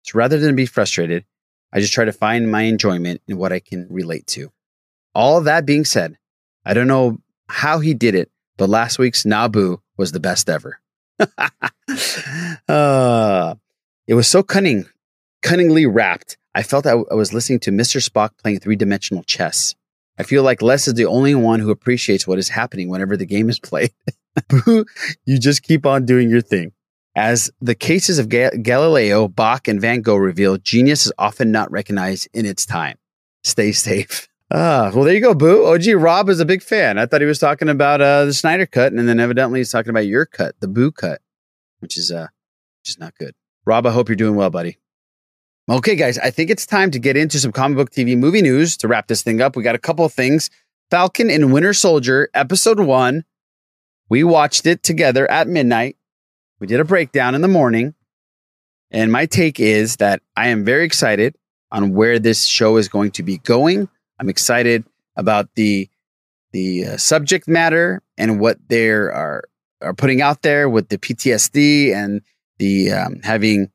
So 0.04 0.18
rather 0.18 0.38
than 0.40 0.56
be 0.56 0.66
frustrated, 0.66 1.26
I 1.74 1.80
just 1.80 1.92
try 1.92 2.06
to 2.06 2.14
find 2.14 2.52
my 2.52 2.62
enjoyment 2.62 3.22
in 3.28 3.38
what 3.38 3.52
I 3.52 3.60
can 3.60 3.88
relate 3.90 4.28
to. 4.28 4.52
All 5.16 5.42
that 5.42 5.66
being 5.66 5.86
said, 5.86 6.18
I 6.64 6.76
don't 6.76 6.88
know 6.88 7.18
how 7.48 7.80
he 7.80 7.96
did 7.96 8.14
it, 8.14 8.30
but 8.58 8.70
last 8.70 9.00
week's 9.00 9.26
Nabu 9.26 9.80
was 9.98 10.12
the 10.12 10.20
best 10.20 10.50
ever. 10.50 10.80
uh, 12.68 13.56
it 14.08 14.14
was 14.14 14.28
so 14.28 14.44
cunning, 14.44 14.86
cunningly 15.42 15.88
wrapped. 15.88 16.38
I 16.54 16.62
felt 16.62 16.86
I 16.86 16.94
was 16.94 17.34
listening 17.34 17.60
to 17.62 17.72
Mr. 17.72 18.08
Spock 18.08 18.38
playing 18.38 18.60
three 18.60 18.76
dimensional 18.76 19.24
chess. 19.24 19.74
I 20.20 20.24
feel 20.24 20.44
like 20.44 20.62
Les 20.62 20.88
is 20.88 20.94
the 20.94 21.08
only 21.08 21.34
one 21.34 21.60
who 21.60 21.72
appreciates 21.72 22.28
what 22.28 22.38
is 22.38 22.50
happening 22.50 22.88
whenever 22.88 23.18
the 23.18 23.26
game 23.26 23.50
is 23.50 23.60
played. 23.60 23.92
You 25.26 25.38
just 25.40 25.64
keep 25.64 25.86
on 25.86 26.06
doing 26.06 26.30
your 26.30 26.42
thing. 26.42 26.72
As 27.16 27.52
the 27.62 27.76
cases 27.76 28.18
of 28.18 28.30
Ga- 28.30 28.58
Galileo, 28.62 29.28
Bach, 29.28 29.68
and 29.68 29.80
Van 29.80 30.02
Gogh 30.02 30.16
reveal, 30.16 30.58
genius 30.58 31.06
is 31.06 31.14
often 31.18 31.52
not 31.52 31.72
recognized 31.72 32.28
in 32.34 32.46
its 32.46 32.66
time. 32.66 32.98
Stay 33.44 33.72
safe. 33.72 34.28
Ah, 34.56 34.92
well, 34.94 35.04
there 35.04 35.16
you 35.16 35.22
go, 35.22 35.34
Boo. 35.34 35.66
OG 35.66 35.96
Rob 35.96 36.30
is 36.30 36.40
a 36.40 36.46
big 36.46 36.62
fan. 36.62 37.00
I 37.00 37.08
thought 37.08 37.22
he 37.22 37.26
was 37.26 37.40
talking 37.40 37.70
about 37.70 38.02
uh, 38.02 38.26
the 38.26 38.34
Snyder 38.34 38.68
cut, 38.68 38.94
and 38.94 39.10
then 39.10 39.20
evidently 39.20 39.62
he's 39.62 39.72
talking 39.72 39.90
about 39.90 40.06
your 40.06 40.28
cut, 40.28 40.54
the 40.60 40.68
Boo 40.68 40.92
cut, 40.92 41.22
which 41.80 41.98
is 41.98 42.12
uh, 42.12 42.28
which 42.82 42.90
is 42.90 43.00
not 43.00 43.16
good. 43.18 43.34
Rob, 43.66 43.88
I 43.88 43.92
hope 43.92 44.10
you're 44.10 44.16
doing 44.16 44.36
well, 44.36 44.52
buddy. 44.52 44.78
Okay, 45.72 45.96
guys, 45.96 46.20
I 46.20 46.30
think 46.30 46.52
it's 46.52 46.68
time 46.68 46.92
to 46.92 47.00
get 47.00 47.18
into 47.18 47.40
some 47.40 47.52
comic 47.52 47.78
book 47.78 47.90
TV 47.90 48.16
movie 48.16 48.44
news 48.44 48.78
to 48.78 48.88
wrap 48.88 49.08
this 49.08 49.24
thing 49.24 49.42
up. 49.42 49.56
We 49.56 49.64
got 49.64 49.74
a 49.74 49.80
couple 49.80 50.06
of 50.06 50.14
things. 50.14 50.52
Falcon 50.92 51.32
and 51.32 51.52
Winter 51.52 51.74
Soldier, 51.74 52.30
episode 52.36 52.80
one. 52.80 53.24
We 54.08 54.24
watched 54.24 54.68
it 54.68 54.84
together 54.84 55.30
at 55.32 55.48
midnight. 55.48 55.98
We 56.64 56.68
did 56.68 56.80
a 56.80 56.86
breakdown 56.86 57.36
in 57.36 57.42
the 57.42 57.50
morning. 57.50 57.94
And 58.90 59.12
my 59.12 59.26
take 59.26 59.60
is 59.60 59.98
that 59.98 60.22
I 60.38 60.48
am 60.48 60.64
very 60.64 60.86
excited 60.86 61.36
on 61.74 61.94
where 61.94 62.20
this 62.20 62.46
show 62.46 62.78
is 62.78 62.88
going 62.88 63.12
to 63.12 63.24
be 63.24 63.40
going. 63.40 63.90
I'm 64.18 64.30
excited 64.30 64.86
about 65.18 65.50
the 65.56 65.90
the 66.54 66.86
uh, 66.86 66.98
subject 66.98 67.50
matter 67.50 68.02
and 68.18 68.40
what 68.40 68.60
they 68.70 68.88
are 68.88 69.44
are 69.82 69.94
putting 69.94 70.22
out 70.22 70.42
there 70.42 70.70
with 70.70 70.88
the 70.88 70.98
PTSD 70.98 71.94
and 71.94 72.22
the 72.60 72.94
um, 72.94 73.20
having 73.24 73.70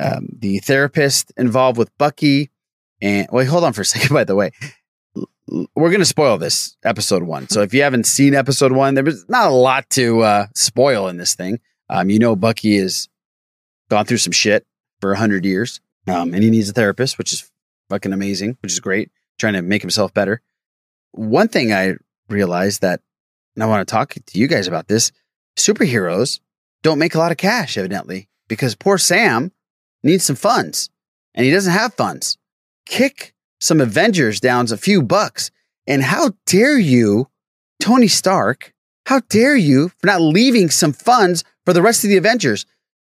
um, 0.00 0.30
the 0.32 0.60
therapist 0.60 1.34
involved 1.36 1.76
with 1.76 1.90
Bucky. 1.98 2.48
And 3.02 3.28
wait, 3.30 3.44
hold 3.44 3.64
on 3.64 3.74
for 3.74 3.82
a 3.82 3.84
second. 3.94 4.14
By 4.14 4.24
the 4.24 4.36
way, 4.36 4.52
we're 5.46 5.90
going 5.90 5.98
to 5.98 6.06
spoil 6.06 6.38
this 6.38 6.78
episode 6.82 7.24
one. 7.24 7.50
So 7.50 7.60
if 7.60 7.74
you 7.74 7.82
haven't 7.82 8.06
seen 8.06 8.34
episode 8.34 8.72
one, 8.72 8.94
there's 8.94 9.28
not 9.28 9.48
a 9.48 9.54
lot 9.54 9.90
to 9.90 10.22
uh, 10.22 10.46
spoil 10.54 11.08
in 11.08 11.18
this 11.18 11.34
thing. 11.34 11.60
Um, 11.92 12.08
you 12.08 12.18
know, 12.18 12.34
Bucky 12.34 12.78
has 12.78 13.06
gone 13.90 14.06
through 14.06 14.16
some 14.16 14.32
shit 14.32 14.64
for 15.02 15.12
a 15.12 15.18
hundred 15.18 15.44
years. 15.44 15.80
um, 16.08 16.32
and 16.32 16.42
he 16.42 16.48
needs 16.48 16.70
a 16.70 16.72
therapist, 16.72 17.18
which 17.18 17.34
is 17.34 17.52
fucking 17.90 18.14
amazing, 18.14 18.56
which 18.62 18.72
is 18.72 18.80
great. 18.80 19.10
Trying 19.38 19.52
to 19.52 19.62
make 19.62 19.82
himself 19.82 20.14
better. 20.14 20.40
One 21.12 21.48
thing 21.48 21.72
I 21.72 21.96
realized 22.28 22.80
that, 22.80 23.00
and 23.54 23.62
I 23.62 23.66
want 23.66 23.86
to 23.86 23.92
talk 23.92 24.14
to 24.14 24.38
you 24.38 24.48
guys 24.48 24.66
about 24.66 24.88
this: 24.88 25.12
superheroes 25.58 26.40
don't 26.82 26.98
make 26.98 27.14
a 27.14 27.18
lot 27.18 27.30
of 27.30 27.36
cash, 27.36 27.76
evidently, 27.76 28.28
because 28.48 28.74
poor 28.74 28.96
Sam 28.96 29.52
needs 30.02 30.24
some 30.24 30.36
funds, 30.36 30.88
and 31.34 31.44
he 31.44 31.52
doesn't 31.52 31.72
have 31.72 31.94
funds. 31.94 32.38
Kick 32.86 33.34
some 33.60 33.80
Avengers 33.80 34.40
down 34.40 34.72
a 34.72 34.78
few 34.78 35.02
bucks, 35.02 35.50
and 35.86 36.02
how 36.02 36.32
dare 36.46 36.78
you, 36.78 37.28
Tony 37.80 38.08
Stark? 38.08 38.72
How 39.06 39.20
dare 39.28 39.56
you 39.56 39.90
for 39.90 40.06
not 40.06 40.20
leaving 40.22 40.70
some 40.70 40.92
funds 40.92 41.44
for 41.64 41.72
the 41.72 41.82
rest 41.82 42.04
of 42.04 42.10
the 42.10 42.16
Avengers? 42.16 42.66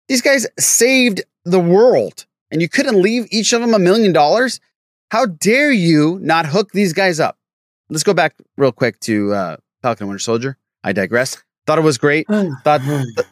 These 0.09 0.22
guys 0.22 0.46
saved 0.59 1.22
the 1.44 1.61
world 1.61 2.26
and 2.50 2.61
you 2.61 2.68
couldn't 2.68 3.00
leave 3.00 3.26
each 3.30 3.53
of 3.53 3.61
them 3.61 3.74
a 3.74 3.78
million 3.78 4.12
dollars? 4.12 4.61
How 5.11 5.26
dare 5.26 5.72
you 5.72 6.18
not 6.22 6.46
hook 6.46 6.72
these 6.72 6.92
guys 6.92 7.18
up? 7.18 7.38
Let's 7.88 8.05
go 8.05 8.14
back 8.14 8.34
real 8.57 8.72
quick 8.72 9.00
to 9.00 9.32
uh, 9.32 9.57
Falcon 9.82 10.05
and 10.05 10.11
Winter 10.11 10.18
Soldier. 10.20 10.57
I 10.84 10.92
digress. 10.92 11.42
Thought 11.66 11.78
it 11.78 11.82
was 11.82 11.98
great. 11.98 12.26
thought 12.64 12.80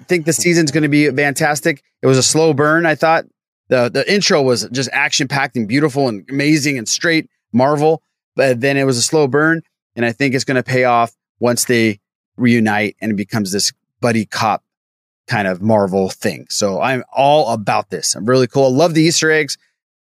think 0.08 0.26
the 0.26 0.32
season's 0.32 0.70
going 0.70 0.82
to 0.82 0.88
be 0.88 1.10
fantastic. 1.10 1.82
It 2.02 2.06
was 2.06 2.18
a 2.18 2.22
slow 2.22 2.52
burn. 2.52 2.86
I 2.86 2.94
thought 2.94 3.24
the 3.68 3.88
the 3.88 4.10
intro 4.12 4.42
was 4.42 4.68
just 4.70 4.90
action 4.92 5.28
packed 5.28 5.56
and 5.56 5.68
beautiful 5.68 6.08
and 6.08 6.28
amazing 6.30 6.78
and 6.78 6.88
straight 6.88 7.28
Marvel, 7.52 8.02
but 8.36 8.60
then 8.60 8.76
it 8.76 8.84
was 8.84 8.96
a 8.96 9.02
slow 9.02 9.26
burn, 9.26 9.62
and 9.96 10.04
I 10.04 10.12
think 10.12 10.34
it's 10.34 10.44
going 10.44 10.56
to 10.56 10.62
pay 10.62 10.84
off 10.84 11.12
once 11.40 11.64
they 11.64 12.00
reunite 12.36 12.96
and 13.00 13.12
it 13.12 13.16
becomes 13.16 13.52
this 13.52 13.72
buddy 14.00 14.24
cop 14.24 14.62
kind 15.30 15.46
of 15.46 15.62
Marvel 15.62 16.10
thing. 16.10 16.46
So 16.50 16.80
I'm 16.80 17.04
all 17.12 17.52
about 17.52 17.90
this. 17.90 18.16
I'm 18.16 18.26
really 18.26 18.48
cool. 18.48 18.64
I 18.64 18.68
love 18.68 18.94
the 18.94 19.02
Easter 19.02 19.30
eggs. 19.30 19.56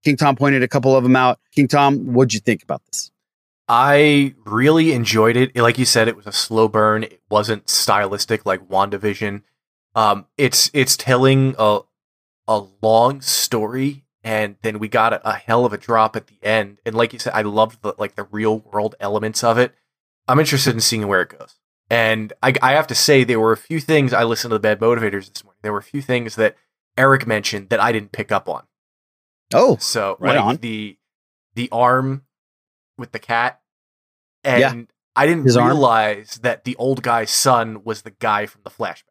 King 0.05 0.17
Tom 0.17 0.37
pointed 0.37 0.63
a 0.63 0.69
couple 0.69 0.95
of 0.95 1.03
them 1.03 1.17
out. 1.17 1.41
King 1.53 1.67
Tom, 1.67 2.13
what'd 2.15 2.33
you 2.33 2.39
think 2.39 2.63
about 2.63 2.81
this? 2.87 3.11
I 3.69 4.35
really 4.45 4.93
enjoyed 4.93 5.37
it. 5.37 5.57
Like 5.57 5.79
you 5.79 5.85
said, 5.85 6.07
it 6.07 6.17
was 6.17 6.29
a 6.29 6.33
slow 6.33 6.69
burn. 6.69 7.03
It 7.03 7.21
wasn't 7.29 7.69
stylistic 7.69 8.47
like 8.47 8.69
WandaVision. 8.69 9.43
Um, 9.97 10.27
it's 10.39 10.71
it's 10.73 10.97
telling 10.97 11.57
a 11.59 11.81
a 12.47 12.63
long 12.81 13.21
story, 13.21 14.05
and 14.23 14.55
then 14.63 14.79
we 14.79 14.87
got 14.87 15.13
a, 15.13 15.29
a 15.29 15.33
hell 15.33 15.65
of 15.65 15.73
a 15.73 15.79
drop 15.79 16.15
at 16.15 16.29
the 16.29 16.39
end. 16.41 16.79
And 16.87 16.95
like 16.95 17.13
you 17.13 17.19
said, 17.19 17.33
I 17.35 17.43
loved 17.43 17.83
the 17.83 17.95
like 17.99 18.15
the 18.15 18.29
real 18.31 18.61
world 18.61 18.95
elements 19.01 19.43
of 19.43 19.59
it. 19.59 19.75
I'm 20.29 20.39
interested 20.39 20.73
in 20.73 20.81
seeing 20.81 21.09
where 21.09 21.23
it 21.23 21.37
goes. 21.37 21.57
And 21.89 22.33
I, 22.43 22.53
I 22.63 22.73
have 22.73 22.87
to 22.89 22.95
say, 22.95 23.23
there 23.25 23.39
were 23.39 23.53
a 23.53 23.57
few 23.57 23.79
things 23.81 24.13
I 24.13 24.25
listened 24.25 24.51
to 24.51 24.57
the 24.57 24.61
Bad 24.61 24.81
Motivators 24.81 25.33
this 25.33 25.45
morning. 25.45 25.59
There 25.63 25.73
were 25.73 25.79
a 25.79 25.83
few 25.85 26.03
things 26.03 26.35
that 26.37 26.57
Eric 26.99 27.27
mentioned 27.27 27.69
that 27.69 27.81
I 27.81 27.93
didn't 27.93 28.13
pick 28.13 28.33
up 28.33 28.49
on. 28.49 28.65
Oh, 29.55 29.77
so 29.77 30.17
right 30.19 30.35
like 30.37 30.45
on. 30.45 30.57
the 30.57 30.99
the 31.55 31.69
arm 31.71 32.23
with 32.99 33.13
the 33.13 33.19
cat, 33.21 33.61
and 34.43 34.61
Yeah. 34.61 34.95
I 35.15 35.27
didn't 35.27 35.45
His 35.45 35.57
arm. 35.57 35.69
realize 35.69 36.41
that 36.43 36.65
the 36.65 36.75
old 36.77 37.03
guy's 37.03 37.31
son 37.31 37.83
was 37.85 38.03
the 38.03 38.11
guy 38.11 38.47
from 38.47 38.63
the 38.65 38.71
flashback. 38.71 39.05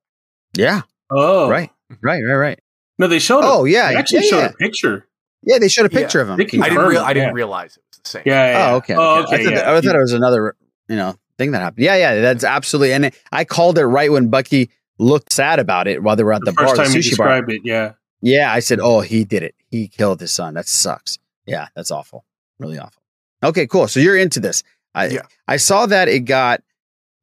Yeah. 0.54 0.82
Oh, 1.10 1.50
Right. 1.50 1.72
Right. 2.02 2.22
Right. 2.22 2.34
Right. 2.36 2.60
No, 3.00 3.08
they 3.08 3.20
showed. 3.20 3.44
Oh, 3.44 3.66
a, 3.66 3.70
yeah, 3.70 3.90
They 3.92 3.96
actually 3.98 4.24
yeah, 4.26 4.30
showed 4.30 4.38
yeah. 4.40 4.46
a 4.50 4.54
picture. 4.54 5.08
Yeah, 5.44 5.58
they 5.60 5.68
showed 5.70 5.86
a 5.86 5.90
picture 5.90 6.18
Yeah. 6.20 6.24
of 6.24 6.28
him. 6.30 6.34
I 6.34 6.38
didn't 6.38 6.50
confirmed 6.62 6.90
real, 6.90 7.02
it, 7.02 7.06
I 7.06 7.14
didn't 7.14 7.30
yeah. 7.30 7.34
realize 7.34 7.78
it 7.78 7.84
was 7.92 8.00
the 8.04 8.10
same. 8.10 8.24
Yeah. 8.26 8.52
yeah, 8.52 8.72
Oh, 8.72 8.76
okay. 8.78 8.96
Oh, 8.98 9.24
okay. 9.24 9.24
okay. 9.24 9.36
I, 9.36 9.44
thought, 9.44 9.54
yeah. 9.54 9.72
I 9.78 9.82
thought 9.82 9.96
it 9.96 10.00
was 10.00 10.14
another, 10.14 10.56
you 10.90 10.96
know, 10.98 11.16
thing 11.38 11.52
that 11.52 11.62
happened. 11.62 11.84
Yeah, 11.84 11.96
yeah, 11.96 12.22
that's 12.22 12.44
absolutely. 12.44 12.94
And 12.94 13.12
I 13.32 13.46
called 13.46 13.78
it 13.78 13.86
right 13.86 14.12
when 14.12 14.30
Bucky 14.30 14.70
looked 15.00 15.34
sad 15.34 15.60
about 15.60 15.88
it 15.88 16.02
while 16.04 16.16
they 16.16 16.24
were 16.24 16.34
at 16.34 16.42
the, 16.46 16.52
the 16.52 16.58
first 16.58 16.76
bar, 16.76 16.86
time 16.86 16.94
the 16.94 17.02
you 17.02 17.12
sushi 17.12 17.18
bar. 17.18 17.50
it, 17.50 17.62
yeah. 17.64 17.94
Yeah, 18.22 18.52
I 18.52 18.60
said, 18.60 18.80
"Oh, 18.82 19.02
he 19.02 19.24
did 19.26 19.44
it. 19.44 19.54
He 19.70 19.88
killed 19.88 20.20
his 20.22 20.32
son. 20.32 20.54
That 20.56 20.68
sucks." 20.68 21.20
Yeah, 21.46 21.68
that's 21.76 21.92
awful. 21.92 22.26
Really 22.60 22.80
awful. 22.80 23.02
Okay, 23.44 23.68
cool. 23.68 23.88
So 23.88 24.00
you're 24.00 24.18
into 24.18 24.40
this. 24.40 24.64
I 24.96 25.08
Yeah. 25.08 25.22
I 25.48 25.58
saw 25.58 25.86
that 25.86 26.08
it 26.08 26.22
got 26.22 26.64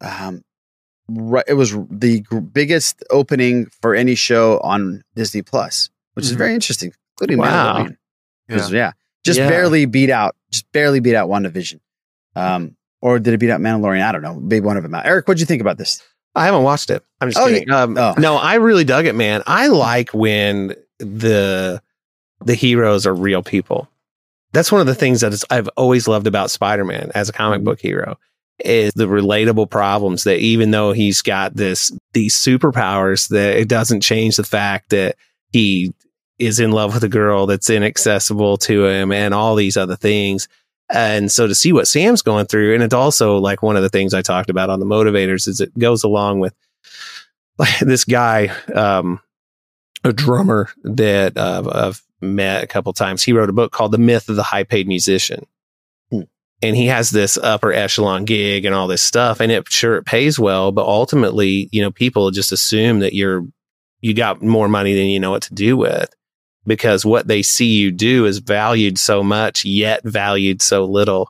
um 0.00 0.42
right, 1.08 1.44
it 1.48 1.54
was 1.54 1.74
the 1.90 2.20
gr- 2.20 2.38
biggest 2.40 3.02
opening 3.10 3.66
for 3.80 3.94
any 3.94 4.14
show 4.14 4.58
on 4.60 5.02
Disney 5.16 5.42
Plus, 5.42 5.90
which 6.14 6.26
is 6.26 6.34
Mhm. 6.34 6.38
very 6.38 6.54
interesting, 6.54 6.92
including 7.14 7.38
Wow. 7.38 7.78
Mandalorian. 7.78 7.96
Yeah. 8.48 8.68
yeah. 8.68 8.92
Just 9.24 9.38
Yeah. 9.38 9.48
barely 9.48 9.86
beat 9.86 10.10
out, 10.10 10.36
just 10.52 10.70
barely 10.72 11.00
beat 11.00 11.14
out 11.16 11.28
WandaVision. 11.28 11.80
Um 12.36 12.76
or 13.02 13.18
did 13.18 13.34
it 13.34 13.38
beat 13.38 13.50
out 13.50 13.60
Mandalorian? 13.60 14.02
I 14.02 14.12
don't 14.12 14.22
know. 14.22 14.34
Maybe 14.36 14.64
one 14.64 14.78
of 14.78 14.82
them 14.82 14.94
out. 14.94 15.04
Eric, 15.04 15.28
what'd 15.28 15.40
you 15.40 15.46
think 15.46 15.60
about 15.60 15.76
this? 15.76 16.02
I 16.34 16.46
haven't 16.46 16.62
watched 16.62 16.88
it. 16.88 17.04
I'm 17.20 17.28
just 17.28 17.38
Oh, 17.38 17.48
kidding. 17.48 17.70
Um, 17.70 17.98
Oh. 17.98 18.14
No, 18.16 18.36
I 18.36 18.54
really 18.54 18.84
dug 18.84 19.04
it, 19.04 19.14
man. 19.14 19.42
I 19.46 19.66
like 19.66 20.10
when 20.14 20.74
the 20.98 21.82
the 22.44 22.54
heroes 22.54 23.06
are 23.06 23.14
real 23.14 23.42
people. 23.42 23.88
That's 24.52 24.72
one 24.72 24.80
of 24.80 24.86
the 24.86 24.94
things 24.94 25.20
that 25.20 25.32
is, 25.32 25.44
I've 25.50 25.68
always 25.76 26.08
loved 26.08 26.26
about 26.26 26.50
Spider-Man 26.50 27.12
as 27.14 27.28
a 27.28 27.32
comic 27.32 27.62
book 27.62 27.80
hero 27.80 28.18
is 28.64 28.92
the 28.94 29.06
relatable 29.06 29.70
problems 29.70 30.24
that 30.24 30.38
even 30.38 30.70
though 30.70 30.92
he's 30.92 31.22
got 31.22 31.54
this 31.56 31.90
these 32.12 32.34
superpowers 32.36 33.28
that 33.28 33.56
it 33.56 33.68
doesn't 33.68 34.02
change 34.02 34.36
the 34.36 34.44
fact 34.44 34.90
that 34.90 35.16
he 35.52 35.92
is 36.38 36.60
in 36.60 36.70
love 36.72 36.94
with 36.94 37.02
a 37.04 37.08
girl 37.08 37.46
that's 37.46 37.70
inaccessible 37.70 38.56
to 38.58 38.86
him 38.86 39.10
and 39.12 39.32
all 39.34 39.54
these 39.54 39.76
other 39.76 39.96
things. 39.96 40.48
And 40.92 41.32
so 41.32 41.46
to 41.46 41.54
see 41.54 41.72
what 41.72 41.88
Sam's 41.88 42.20
going 42.20 42.46
through, 42.46 42.74
and 42.74 42.82
it's 42.82 42.94
also 42.94 43.38
like 43.38 43.62
one 43.62 43.76
of 43.76 43.82
the 43.82 43.88
things 43.88 44.12
I 44.12 44.20
talked 44.20 44.50
about 44.50 44.68
on 44.68 44.78
the 44.78 44.86
motivators 44.86 45.48
is 45.48 45.60
it 45.60 45.76
goes 45.78 46.04
along 46.04 46.40
with 46.40 46.54
like 47.58 47.78
this 47.80 48.04
guy, 48.04 48.48
um, 48.74 49.20
a 50.04 50.12
drummer 50.12 50.68
that 50.84 51.36
uh, 51.36 51.62
I've 51.72 52.02
met 52.20 52.62
a 52.62 52.66
couple 52.66 52.92
times. 52.92 53.22
He 53.22 53.32
wrote 53.32 53.48
a 53.48 53.54
book 53.54 53.72
called 53.72 53.92
The 53.92 53.98
Myth 53.98 54.28
of 54.28 54.36
the 54.36 54.42
High 54.42 54.64
Paid 54.64 54.86
Musician. 54.86 55.46
Hmm. 56.10 56.22
And 56.60 56.76
he 56.76 56.86
has 56.86 57.10
this 57.10 57.38
upper 57.38 57.72
echelon 57.72 58.24
gig 58.24 58.64
and 58.64 58.74
all 58.74 58.86
this 58.86 59.02
stuff. 59.02 59.40
And 59.40 59.50
it 59.50 59.68
sure 59.70 59.96
it 59.96 60.04
pays 60.04 60.38
well, 60.38 60.72
but 60.72 60.86
ultimately, 60.86 61.68
you 61.72 61.80
know, 61.80 61.90
people 61.90 62.30
just 62.30 62.52
assume 62.52 62.98
that 62.98 63.14
you're 63.14 63.46
you 64.02 64.14
got 64.14 64.42
more 64.42 64.68
money 64.68 64.94
than 64.94 65.06
you 65.06 65.20
know 65.20 65.30
what 65.30 65.42
to 65.42 65.54
do 65.54 65.76
with 65.76 66.12
because 66.66 67.04
what 67.04 67.26
they 67.26 67.42
see 67.42 67.76
you 67.76 67.90
do 67.90 68.26
is 68.26 68.38
valued 68.38 68.98
so 68.98 69.22
much, 69.22 69.64
yet 69.64 70.02
valued 70.04 70.62
so 70.62 70.84
little 70.84 71.28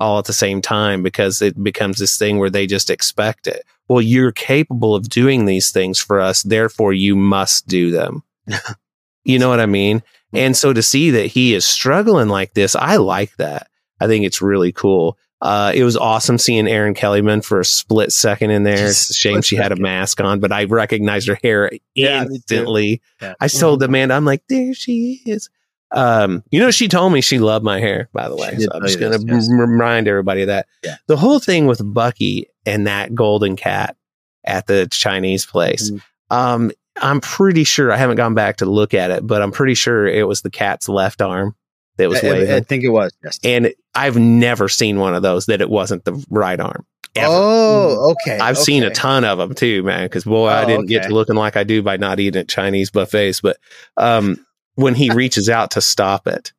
all 0.00 0.18
at 0.18 0.24
the 0.24 0.32
same 0.32 0.60
time 0.60 1.02
because 1.02 1.40
it 1.40 1.62
becomes 1.62 1.98
this 1.98 2.18
thing 2.18 2.38
where 2.38 2.50
they 2.50 2.66
just 2.66 2.90
expect 2.90 3.46
it. 3.46 3.64
Well, 3.88 4.00
you're 4.00 4.32
capable 4.32 4.94
of 4.94 5.08
doing 5.08 5.44
these 5.44 5.70
things 5.70 6.00
for 6.00 6.20
us, 6.20 6.42
therefore 6.42 6.92
you 6.92 7.16
must 7.16 7.66
do 7.66 7.90
them. 7.90 8.22
you 9.24 9.38
know 9.38 9.48
what 9.48 9.60
I 9.60 9.66
mean? 9.66 10.02
And 10.32 10.56
so 10.56 10.72
to 10.72 10.82
see 10.82 11.10
that 11.10 11.26
he 11.26 11.54
is 11.54 11.64
struggling 11.64 12.28
like 12.28 12.54
this, 12.54 12.74
I 12.74 12.96
like 12.96 13.36
that. 13.36 13.68
I 14.00 14.06
think 14.06 14.24
it's 14.24 14.42
really 14.42 14.72
cool. 14.72 15.16
Uh, 15.40 15.72
it 15.74 15.84
was 15.84 15.96
awesome 15.96 16.38
seeing 16.38 16.66
Erin 16.66 16.94
Kellyman 16.94 17.44
for 17.44 17.60
a 17.60 17.64
split 17.64 18.12
second 18.12 18.50
in 18.50 18.62
there. 18.62 18.86
It's 18.86 19.10
a 19.10 19.14
shame 19.14 19.42
she 19.42 19.56
had 19.56 19.72
a 19.72 19.76
mask 19.76 20.20
on, 20.20 20.40
but 20.40 20.52
I 20.52 20.64
recognized 20.64 21.28
her 21.28 21.38
hair 21.42 21.70
Yeah, 21.94 22.22
instantly. 22.22 23.02
Yeah. 23.20 23.34
I 23.40 23.48
told 23.48 23.82
Amanda, 23.82 24.14
I'm 24.14 24.24
like, 24.24 24.42
there 24.48 24.72
she 24.72 25.20
is. 25.26 25.50
Um, 25.90 26.42
you 26.50 26.60
know, 26.60 26.70
she 26.70 26.88
told 26.88 27.12
me 27.12 27.20
she 27.20 27.38
loved 27.38 27.64
my 27.64 27.78
hair, 27.78 28.08
by 28.12 28.28
the 28.28 28.36
way. 28.36 28.56
So 28.58 28.68
I'm 28.72 28.82
just 28.82 28.98
going 28.98 29.12
to 29.12 29.26
yes. 29.26 29.48
remind 29.50 30.08
everybody 30.08 30.42
of 30.42 30.48
that. 30.48 30.66
Yeah. 30.82 30.96
The 31.08 31.16
whole 31.16 31.38
thing 31.38 31.66
with 31.66 31.80
Bucky 31.92 32.48
and 32.64 32.86
that 32.86 33.14
golden 33.14 33.54
cat 33.54 33.96
at 34.44 34.66
the 34.66 34.88
Chinese 34.90 35.46
place. 35.46 35.90
Mm-hmm. 35.90 36.36
Um, 36.36 36.72
I'm 36.96 37.20
pretty 37.20 37.64
sure 37.64 37.92
I 37.92 37.96
haven't 37.96 38.16
gone 38.16 38.34
back 38.34 38.58
to 38.58 38.66
look 38.66 38.94
at 38.94 39.10
it, 39.10 39.26
but 39.26 39.42
I'm 39.42 39.52
pretty 39.52 39.74
sure 39.74 40.06
it 40.06 40.26
was 40.26 40.42
the 40.42 40.50
cat's 40.50 40.88
left 40.88 41.20
arm 41.20 41.54
that 41.96 42.08
was 42.08 42.22
I, 42.22 42.28
I- 42.28 42.56
I 42.56 42.60
think 42.60 42.84
it 42.84 42.88
was. 42.90 43.12
Yes. 43.22 43.38
and 43.44 43.72
I've 43.94 44.16
never 44.16 44.68
seen 44.68 44.98
one 44.98 45.14
of 45.14 45.22
those 45.22 45.46
that 45.46 45.60
it 45.60 45.70
wasn't 45.70 46.04
the 46.04 46.24
right 46.30 46.58
arm. 46.58 46.84
Ever. 47.16 47.28
Oh, 47.30 48.10
okay. 48.26 48.38
I've 48.38 48.58
seen 48.58 48.82
a 48.82 48.90
ton 48.90 49.24
of 49.24 49.38
them 49.38 49.54
too, 49.54 49.84
man. 49.84 50.06
Because 50.06 50.24
boy, 50.24 50.48
I 50.48 50.64
Oh, 50.64 50.66
didn't 50.66 50.86
get 50.86 51.04
to 51.04 51.14
looking 51.14 51.36
like 51.36 51.56
I 51.56 51.62
do 51.62 51.80
by 51.80 51.96
not 51.96 52.18
eating 52.18 52.40
at 52.40 52.48
Chinese 52.48 52.90
buffets. 52.90 53.40
But 53.40 53.56
um, 53.96 54.44
when 54.74 54.96
he 54.96 55.10
reaches 55.14 55.48
out 55.48 55.70
to 55.72 55.80
stop 55.80 56.26
it, 56.26 56.52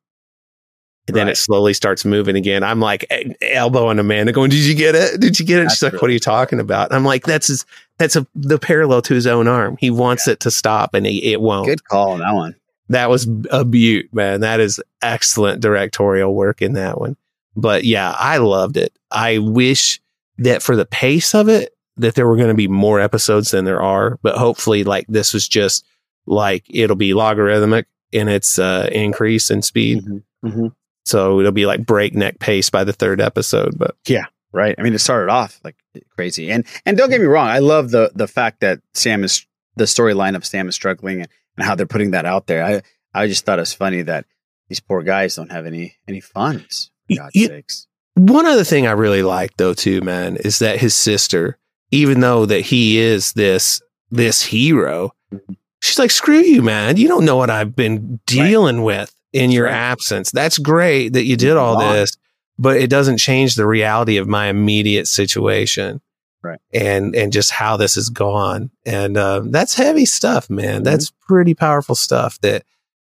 and 1.08 1.16
then 1.18 1.28
it 1.28 1.36
slowly 1.38 1.74
starts 1.74 2.04
moving 2.06 2.36
again. 2.38 2.64
I'm 2.64 2.80
like 2.80 3.06
eh, 3.10 3.34
elbowing 3.42 4.00
Amanda, 4.00 4.32
going, 4.32 4.50
"Did 4.50 4.62
you 4.64 4.74
get 4.74 4.96
it? 4.96 5.20
Did 5.20 5.38
you 5.40 5.46
get 5.46 5.62
it?" 5.62 5.70
She's 5.72 5.84
like, 5.84 6.02
"What 6.02 6.10
are 6.10 6.14
you 6.14 6.20
talking 6.20 6.60
about?" 6.62 6.88
And 6.90 6.96
I'm 6.96 7.04
like, 7.06 7.26
"That's 7.26 7.48
his. 7.48 7.66
That's 8.00 8.16
a 8.16 8.26
the 8.34 8.58
parallel 8.58 9.02
to 9.04 9.14
his 9.14 9.28
own 9.28 9.48
arm. 9.50 9.76
He 9.80 9.92
wants 9.92 10.28
it 10.28 10.40
to 10.40 10.52
stop, 10.52 10.94
and 10.96 11.06
he, 11.06 11.32
it 11.34 11.42
won't." 11.42 11.68
Good 11.68 11.84
call 11.84 12.12
on 12.14 12.20
that 12.22 12.34
one. 12.34 12.56
That 12.90 13.10
was 13.10 13.28
a 13.52 13.66
beaut, 13.66 14.14
man. 14.14 14.42
That 14.42 14.60
is 14.60 14.82
excellent 15.02 15.62
directorial 15.62 16.34
work 16.36 16.62
in 16.62 16.74
that 16.74 17.00
one. 17.00 17.18
But 17.56 17.84
yeah, 17.86 18.12
I 18.18 18.38
loved 18.38 18.78
it. 18.78 18.98
I 19.12 19.38
wish 19.40 20.02
that 20.38 20.62
for 20.62 20.76
the 20.76 20.86
pace 20.86 21.34
of 21.34 21.48
it, 21.50 21.74
that 21.98 22.16
there 22.16 22.28
were 22.28 22.36
going 22.36 22.50
to 22.50 22.54
be 22.54 22.68
more 22.68 23.00
episodes 23.00 23.52
than 23.52 23.66
there 23.66 23.82
are. 23.82 24.20
But 24.22 24.38
hopefully, 24.38 24.84
like 24.84 25.06
this 25.08 25.34
was 25.34 25.48
just 25.48 25.86
like 26.26 26.66
it'll 26.70 26.96
be 26.96 27.14
logarithmic 27.14 27.88
in 28.12 28.28
its 28.28 28.60
uh, 28.60 28.90
increase 28.92 29.50
in 29.50 29.62
speed. 29.62 30.04
Mhm. 30.44 30.74
So 31.06 31.40
it'll 31.40 31.52
be 31.52 31.66
like 31.66 31.86
breakneck 31.86 32.40
pace 32.40 32.70
by 32.70 32.84
the 32.84 32.94
third 32.94 33.22
episode. 33.22 33.78
But 33.78 33.96
Yeah, 34.08 34.26
right. 34.52 34.76
I 34.78 34.82
mean, 34.82 34.94
it 34.94 35.00
started 35.00 35.32
off 35.32 35.60
like 35.64 35.76
crazy, 36.10 36.52
and 36.52 36.66
and 36.86 36.98
don't 36.98 37.10
get 37.10 37.22
me 37.22 37.28
wrong, 37.28 37.48
I 37.48 37.60
love 37.60 37.92
the 37.92 38.12
the 38.14 38.28
fact 38.28 38.60
that 38.62 38.82
Sam 38.94 39.24
is 39.24 39.46
the 39.78 39.86
storyline 39.86 40.36
of 40.36 40.46
Sam 40.46 40.68
is 40.68 40.76
struggling 40.76 41.22
and, 41.22 41.30
and 41.58 41.66
how 41.66 41.76
they're 41.76 41.86
putting 41.86 42.12
that 42.12 42.26
out 42.26 42.48
there. 42.48 42.64
I 42.64 42.82
I 43.14 43.28
just 43.28 43.46
thought 43.46 43.60
it 43.60 43.64
was 43.64 43.74
funny 43.74 44.02
that 44.04 44.26
these 44.68 44.80
poor 44.80 45.04
guys 45.04 45.36
don't 45.36 45.52
have 45.52 45.66
any 45.66 45.96
any 46.08 46.22
funds. 46.22 46.92
For 47.10 47.18
God's 47.18 47.36
You- 47.36 47.48
sakes. 47.48 47.88
One 48.18 48.46
other 48.46 48.64
thing 48.64 48.88
I 48.88 48.92
really 48.92 49.24
like 49.24 49.58
though 49.58 49.74
too, 49.74 50.02
man, 50.02 50.38
is 50.38 50.60
that 50.60 50.80
his 50.80 50.96
sister, 50.96 51.58
even 51.92 52.22
though 52.22 52.46
that 52.46 52.62
he 52.62 52.98
is 52.98 53.34
this 53.34 53.82
this 54.10 54.42
hero, 54.42 55.14
mm-hmm. 55.34 55.54
she's 55.82 56.00
like, 56.00 56.12
screw 56.12 56.40
you, 56.40 56.62
man. 56.62 56.96
You 56.96 57.10
don't 57.10 57.26
know 57.26 57.36
what 57.36 57.50
I've 57.50 57.76
been 57.76 58.22
dealing 58.26 58.84
with 58.84 59.14
in 59.34 59.52
your 59.52 59.68
absence. 59.68 60.32
That's 60.32 60.58
great 60.58 61.10
that 61.10 61.26
you 61.26 61.36
did 61.36 61.58
all 61.58 61.78
this, 61.78 62.16
but 62.58 62.78
it 62.78 62.90
doesn't 62.90 63.18
change 63.18 63.56
the 63.56 63.68
reality 63.68 64.16
of 64.16 64.30
my 64.30 64.48
immediate 64.48 65.08
situation. 65.08 66.00
Right. 66.46 66.60
And 66.74 67.16
and 67.16 67.34
just 67.34 67.50
how 67.50 67.76
this 67.76 67.96
has 67.96 68.10
gone. 68.10 68.70
And 68.86 69.18
uh, 69.18 69.42
that's 69.46 69.74
heavy 69.74 70.06
stuff, 70.06 70.50
man. 70.50 70.76
Mm-hmm. 70.76 70.84
That's 70.84 71.10
pretty 71.10 71.56
powerful 71.56 71.96
stuff 71.96 72.40
that 72.42 72.64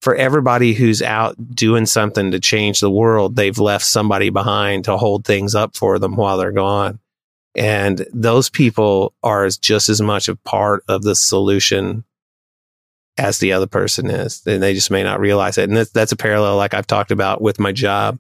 for 0.02 0.16
everybody 0.16 0.74
who's 0.74 1.02
out 1.02 1.36
doing 1.54 1.86
something 1.86 2.32
to 2.32 2.40
change 2.40 2.80
the 2.80 2.90
world, 2.90 3.36
they've 3.36 3.60
left 3.60 3.86
somebody 3.86 4.30
behind 4.30 4.86
to 4.86 4.98
hold 4.98 5.26
things 5.26 5.54
up 5.54 5.76
for 5.76 6.00
them 6.00 6.16
while 6.16 6.38
they're 6.38 6.52
gone. 6.52 7.00
And 7.56 8.06
those 8.14 8.50
people 8.50 9.14
are 9.22 9.48
just 9.50 9.90
as 9.90 10.02
much 10.02 10.30
a 10.30 10.36
part 10.36 10.84
of 10.88 11.04
the 11.04 11.16
solution 11.16 12.06
as 13.18 13.40
the 13.40 13.52
other 13.52 13.68
person 13.68 14.10
is. 14.10 14.42
And 14.48 14.64
they 14.64 14.74
just 14.74 14.90
may 14.90 15.04
not 15.04 15.20
realize 15.20 15.58
it. 15.58 15.68
And 15.68 15.76
that's, 15.76 15.92
that's 15.92 16.14
a 16.14 16.18
parallel, 16.18 16.56
like 16.56 16.74
I've 16.74 16.88
talked 16.88 17.12
about 17.12 17.42
with 17.42 17.60
my 17.60 17.74
job, 17.74 18.20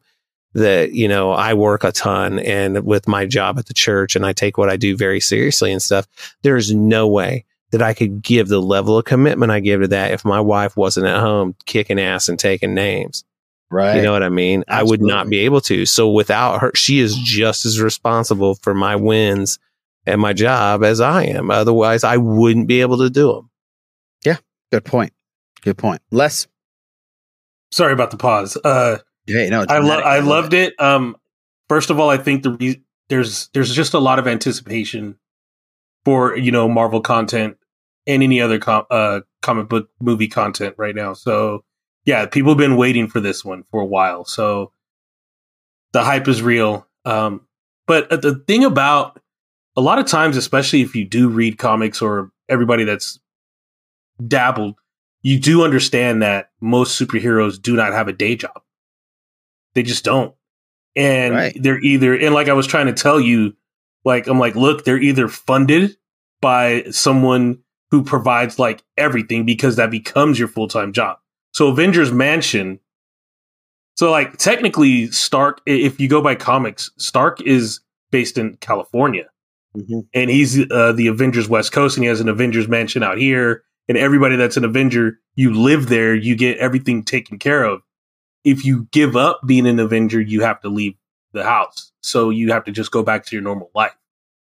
that, 0.53 0.93
you 0.93 1.07
know, 1.07 1.31
I 1.31 1.53
work 1.53 1.83
a 1.83 1.91
ton 1.91 2.39
and 2.39 2.83
with 2.83 3.07
my 3.07 3.25
job 3.25 3.59
at 3.59 3.67
the 3.67 3.73
church 3.73 4.15
and 4.15 4.25
I 4.25 4.33
take 4.33 4.57
what 4.57 4.69
I 4.69 4.77
do 4.77 4.97
very 4.97 5.19
seriously 5.19 5.71
and 5.71 5.81
stuff. 5.81 6.07
There's 6.41 6.73
no 6.73 7.07
way 7.07 7.45
that 7.71 7.81
I 7.81 7.93
could 7.93 8.21
give 8.21 8.47
the 8.47 8.61
level 8.61 8.97
of 8.97 9.05
commitment 9.05 9.51
I 9.51 9.59
give 9.59 9.81
to 9.81 9.87
that 9.89 10.11
if 10.11 10.25
my 10.25 10.39
wife 10.39 10.75
wasn't 10.75 11.05
at 11.05 11.19
home 11.19 11.55
kicking 11.65 11.99
ass 11.99 12.29
and 12.29 12.39
taking 12.39 12.73
names. 12.73 13.23
Right. 13.71 13.97
You 13.97 14.01
know 14.01 14.11
what 14.11 14.23
I 14.23 14.29
mean? 14.29 14.63
I 14.67 14.81
would 14.81 15.01
not 15.01 15.29
be 15.29 15.39
able 15.39 15.61
to. 15.61 15.85
So 15.85 16.09
without 16.09 16.61
her, 16.61 16.71
she 16.73 16.99
is 16.99 17.15
just 17.15 17.67
as 17.67 17.79
responsible 17.79 18.55
for 18.55 18.73
my 18.73 18.95
wins 18.95 19.59
and 20.07 20.19
my 20.19 20.33
job 20.33 20.83
as 20.83 20.99
I 20.99 21.25
am. 21.25 21.51
Otherwise, 21.51 22.03
I 22.03 22.17
wouldn't 22.17 22.67
be 22.67 22.81
able 22.81 22.97
to 22.97 23.11
do 23.11 23.33
them. 23.33 23.49
Yeah. 24.25 24.37
Good 24.71 24.85
point. 24.85 25.13
Good 25.61 25.77
point. 25.77 26.01
Les. 26.09 26.47
Sorry 27.71 27.93
about 27.93 28.09
the 28.09 28.17
pause. 28.17 28.57
Uh, 28.63 28.97
Hey, 29.29 29.49
no, 29.49 29.61
I 29.61 29.65
dramatic. 29.65 30.05
I 30.05 30.19
loved 30.19 30.53
it. 30.53 30.79
Um, 30.79 31.15
first 31.67 31.89
of 31.89 31.99
all, 31.99 32.09
I 32.09 32.17
think 32.17 32.43
the 32.43 32.51
re- 32.51 32.83
there's 33.09 33.49
there's 33.53 33.73
just 33.73 33.93
a 33.93 33.99
lot 33.99 34.19
of 34.19 34.27
anticipation 34.27 35.17
for 36.05 36.35
you 36.35 36.51
know 36.51 36.67
Marvel 36.67 37.01
content 37.01 37.57
and 38.07 38.23
any 38.23 38.41
other 38.41 38.59
com- 38.59 38.85
uh, 38.89 39.21
comic 39.41 39.69
book 39.69 39.89
movie 40.01 40.27
content 40.27 40.75
right 40.77 40.95
now. 40.95 41.13
So 41.13 41.63
yeah, 42.05 42.25
people 42.25 42.51
have 42.51 42.57
been 42.57 42.77
waiting 42.77 43.07
for 43.07 43.19
this 43.19 43.45
one 43.45 43.63
for 43.71 43.81
a 43.81 43.85
while. 43.85 44.25
So 44.25 44.71
the 45.91 46.03
hype 46.03 46.27
is 46.27 46.41
real. 46.41 46.87
Um, 47.05 47.47
but 47.87 48.11
uh, 48.11 48.17
the 48.17 48.35
thing 48.35 48.63
about 48.63 49.19
a 49.75 49.81
lot 49.81 49.99
of 49.99 50.05
times, 50.05 50.37
especially 50.37 50.81
if 50.81 50.95
you 50.95 51.05
do 51.05 51.29
read 51.29 51.57
comics 51.57 52.01
or 52.01 52.31
everybody 52.47 52.83
that's 52.83 53.19
dabbled, 54.27 54.75
you 55.21 55.39
do 55.39 55.63
understand 55.63 56.21
that 56.21 56.49
most 56.61 56.99
superheroes 56.99 57.61
do 57.61 57.75
not 57.75 57.93
have 57.93 58.07
a 58.07 58.13
day 58.13 58.35
job. 58.35 58.61
They 59.73 59.83
just 59.83 60.03
don't. 60.03 60.33
And 60.95 61.53
they're 61.55 61.79
either, 61.79 62.15
and 62.15 62.33
like 62.33 62.49
I 62.49 62.53
was 62.53 62.67
trying 62.67 62.87
to 62.87 62.93
tell 62.93 63.19
you, 63.19 63.55
like, 64.05 64.27
I'm 64.27 64.39
like, 64.39 64.55
look, 64.55 64.85
they're 64.85 65.01
either 65.01 65.27
funded 65.27 65.95
by 66.41 66.85
someone 66.91 67.59
who 67.91 68.03
provides 68.03 68.59
like 68.59 68.83
everything 68.97 69.45
because 69.45 69.75
that 69.75 69.91
becomes 69.91 70.39
your 70.39 70.47
full 70.47 70.67
time 70.67 70.93
job. 70.93 71.17
So 71.53 71.69
Avengers 71.69 72.11
Mansion. 72.11 72.79
So 73.97 74.11
like 74.11 74.37
technically 74.37 75.11
Stark, 75.11 75.61
if 75.65 75.99
you 75.99 76.07
go 76.07 76.21
by 76.21 76.35
comics, 76.35 76.91
Stark 76.97 77.41
is 77.41 77.81
based 78.11 78.37
in 78.37 78.55
California 78.57 79.29
and 80.13 80.29
he's 80.29 80.59
uh, 80.71 80.93
the 80.93 81.07
Avengers 81.07 81.47
West 81.47 81.71
Coast, 81.71 81.97
and 81.97 82.03
he 82.03 82.07
has 82.07 82.19
an 82.19 82.29
Avengers 82.29 82.67
mansion 82.67 83.03
out 83.03 83.17
here. 83.17 83.63
And 83.87 83.97
everybody 83.97 84.35
that's 84.35 84.57
an 84.57 84.63
Avenger, 84.63 85.19
you 85.35 85.53
live 85.53 85.89
there, 85.89 86.13
you 86.13 86.35
get 86.35 86.57
everything 86.57 87.03
taken 87.03 87.39
care 87.39 87.63
of. 87.63 87.81
If 88.43 88.65
you 88.65 88.87
give 88.91 89.15
up 89.15 89.41
being 89.45 89.67
an 89.67 89.79
Avenger, 89.79 90.21
you 90.21 90.41
have 90.41 90.61
to 90.61 90.69
leave 90.69 90.95
the 91.33 91.43
house, 91.43 91.91
so 92.01 92.29
you 92.29 92.51
have 92.51 92.63
to 92.65 92.71
just 92.71 92.91
go 92.91 93.03
back 93.03 93.25
to 93.25 93.35
your 93.35 93.43
normal 93.43 93.69
life. 93.75 93.95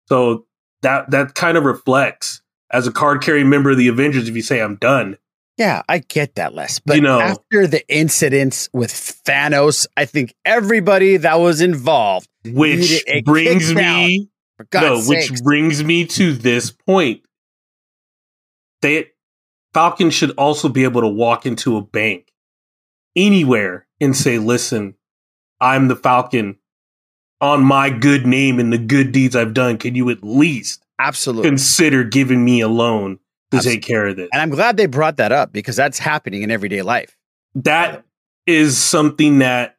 So 0.08 0.46
that 0.82 1.12
that 1.12 1.36
kind 1.36 1.58
of 1.58 1.64
reflects 1.66 2.42
as 2.72 2.88
a 2.88 2.92
card 2.92 3.22
carrying 3.22 3.50
member 3.50 3.72
of 3.72 3.78
the 3.78 3.88
Avengers. 3.88 4.30
If 4.30 4.36
you 4.36 4.42
say 4.42 4.62
I'm 4.62 4.76
done, 4.76 5.18
Yeah, 5.58 5.82
I 5.90 6.00
get 6.00 6.36
that, 6.36 6.54
Les. 6.56 6.80
But 6.80 6.96
You 6.96 7.02
know- 7.02 7.20
after 7.20 7.68
the 7.68 7.88
incidents 7.94 8.70
with 8.74 8.92
Thanos, 8.92 9.86
I 9.98 10.06
think 10.06 10.34
everybody 10.46 11.18
that 11.18 11.40
was 11.40 11.62
involved, 11.62 12.28
which 12.46 13.04
brings 13.26 13.74
me 13.74 14.30
God's 14.70 15.08
no, 15.08 15.10
which 15.10 15.28
sakes. 15.28 15.42
brings 15.42 15.84
me 15.84 16.06
to 16.06 16.34
this 16.34 16.72
point. 16.72 17.22
They 18.82 19.08
Falcon 19.74 20.10
should 20.10 20.32
also 20.32 20.68
be 20.70 20.84
able 20.84 21.02
to 21.02 21.08
walk 21.08 21.46
into 21.46 21.78
a 21.78 21.82
bank 21.82 22.31
anywhere 23.16 23.88
and 24.00 24.16
say, 24.16 24.38
"Listen, 24.38 24.96
I'm 25.60 25.88
the 25.88 25.96
Falcon. 25.96 26.58
On 27.40 27.64
my 27.64 27.90
good 27.90 28.28
name 28.28 28.60
and 28.60 28.72
the 28.72 28.78
good 28.78 29.12
deeds 29.12 29.36
I've 29.36 29.56
done, 29.56 29.78
can 29.78 29.96
you 29.96 30.10
at 30.12 30.24
least 30.24 30.86
absolutely 31.00 31.50
consider 31.50 32.04
giving 32.04 32.46
me 32.46 32.62
a 32.62 32.68
loan 32.68 33.18
to 33.50 33.60
take 33.60 33.82
care 33.82 34.08
of 34.08 34.16
this?" 34.16 34.30
And 34.32 34.42
I'm 34.42 34.52
glad 34.52 34.78
they 34.78 34.86
brought 34.86 35.18
that 35.18 35.32
up 35.32 35.52
because 35.52 35.76
that's 35.76 35.98
happening 35.98 36.44
in 36.44 36.52
everyday 36.52 36.84
life. 36.84 37.18
That 37.56 38.06
is 38.46 38.78
something 38.78 39.40
that 39.40 39.78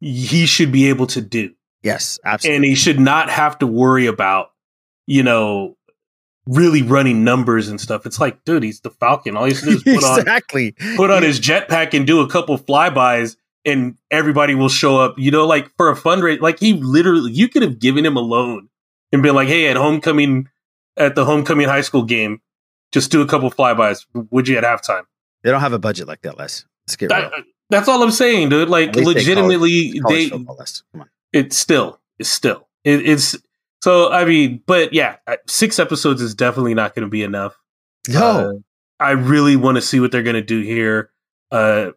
he 0.00 0.46
should 0.46 0.72
be 0.72 0.88
able 0.88 1.06
to 1.08 1.20
do. 1.20 1.54
Yes, 1.82 2.18
absolutely. 2.24 2.56
And 2.56 2.64
he 2.64 2.74
should 2.74 2.98
not 2.98 3.30
have 3.30 3.58
to 3.58 3.66
worry 3.66 4.06
about, 4.06 4.48
you 5.06 5.22
know, 5.22 5.76
really 6.46 6.82
running 6.82 7.24
numbers 7.24 7.68
and 7.68 7.80
stuff. 7.80 8.06
It's 8.06 8.20
like, 8.20 8.44
dude, 8.44 8.62
he's 8.62 8.80
the 8.80 8.90
Falcon. 8.90 9.36
All 9.36 9.44
he 9.44 9.52
has 9.52 9.60
to 9.60 9.66
do 9.66 9.76
is 9.76 9.82
put 9.82 9.94
exactly. 9.94 10.74
on 10.80 10.96
put 10.96 11.10
on 11.10 11.22
his 11.22 11.40
jetpack 11.40 11.94
and 11.94 12.06
do 12.06 12.20
a 12.20 12.28
couple 12.28 12.58
flybys 12.58 13.36
and 13.64 13.96
everybody 14.10 14.54
will 14.54 14.68
show 14.68 14.98
up. 14.98 15.18
You 15.18 15.30
know, 15.30 15.46
like 15.46 15.70
for 15.76 15.90
a 15.90 15.94
fundraiser, 15.94 16.40
like 16.40 16.60
he 16.60 16.74
literally 16.74 17.32
you 17.32 17.48
could 17.48 17.62
have 17.62 17.78
given 17.78 18.04
him 18.04 18.16
a 18.16 18.20
loan 18.20 18.68
and 19.12 19.22
been 19.22 19.34
like, 19.34 19.48
hey, 19.48 19.68
at 19.68 19.76
homecoming 19.76 20.48
at 20.96 21.14
the 21.14 21.24
homecoming 21.24 21.68
high 21.68 21.80
school 21.80 22.02
game, 22.02 22.40
just 22.92 23.10
do 23.10 23.22
a 23.22 23.26
couple 23.26 23.50
flybys. 23.50 24.04
Would 24.30 24.48
you 24.48 24.56
at 24.58 24.64
halftime? 24.64 25.04
They 25.42 25.50
don't 25.50 25.60
have 25.60 25.72
a 25.72 25.78
budget 25.78 26.08
like 26.08 26.22
that, 26.22 26.38
Les. 26.38 26.64
Let's 26.86 26.96
get 26.96 27.10
real. 27.10 27.30
That's 27.70 27.88
all 27.88 28.02
I'm 28.02 28.10
saying, 28.10 28.50
dude. 28.50 28.68
Like 28.68 28.90
At 28.90 28.96
least 28.96 29.08
they 29.08 29.14
legitimately, 29.14 30.00
college- 30.00 30.02
college 30.02 30.16
they 30.16 30.28
football, 30.28 30.56
Come 30.92 31.00
on. 31.00 31.10
it's 31.32 31.56
still 31.56 32.00
it's 32.18 32.28
still 32.28 32.68
it, 32.84 33.08
it's 33.08 33.36
so 33.84 34.10
i 34.10 34.24
mean 34.24 34.62
but 34.66 34.92
yeah 34.92 35.16
six 35.46 35.78
episodes 35.78 36.20
is 36.22 36.34
definitely 36.34 36.74
not 36.74 36.94
going 36.94 37.06
to 37.06 37.10
be 37.10 37.22
enough 37.22 37.56
No. 38.08 38.20
Uh, 38.20 38.52
i 38.98 39.10
really 39.10 39.56
want 39.56 39.76
to 39.76 39.82
see 39.82 40.00
what 40.00 40.10
they're 40.12 40.22
going 40.22 40.34
to 40.34 40.42
do 40.42 40.60
here 40.60 41.10
uh 41.50 41.90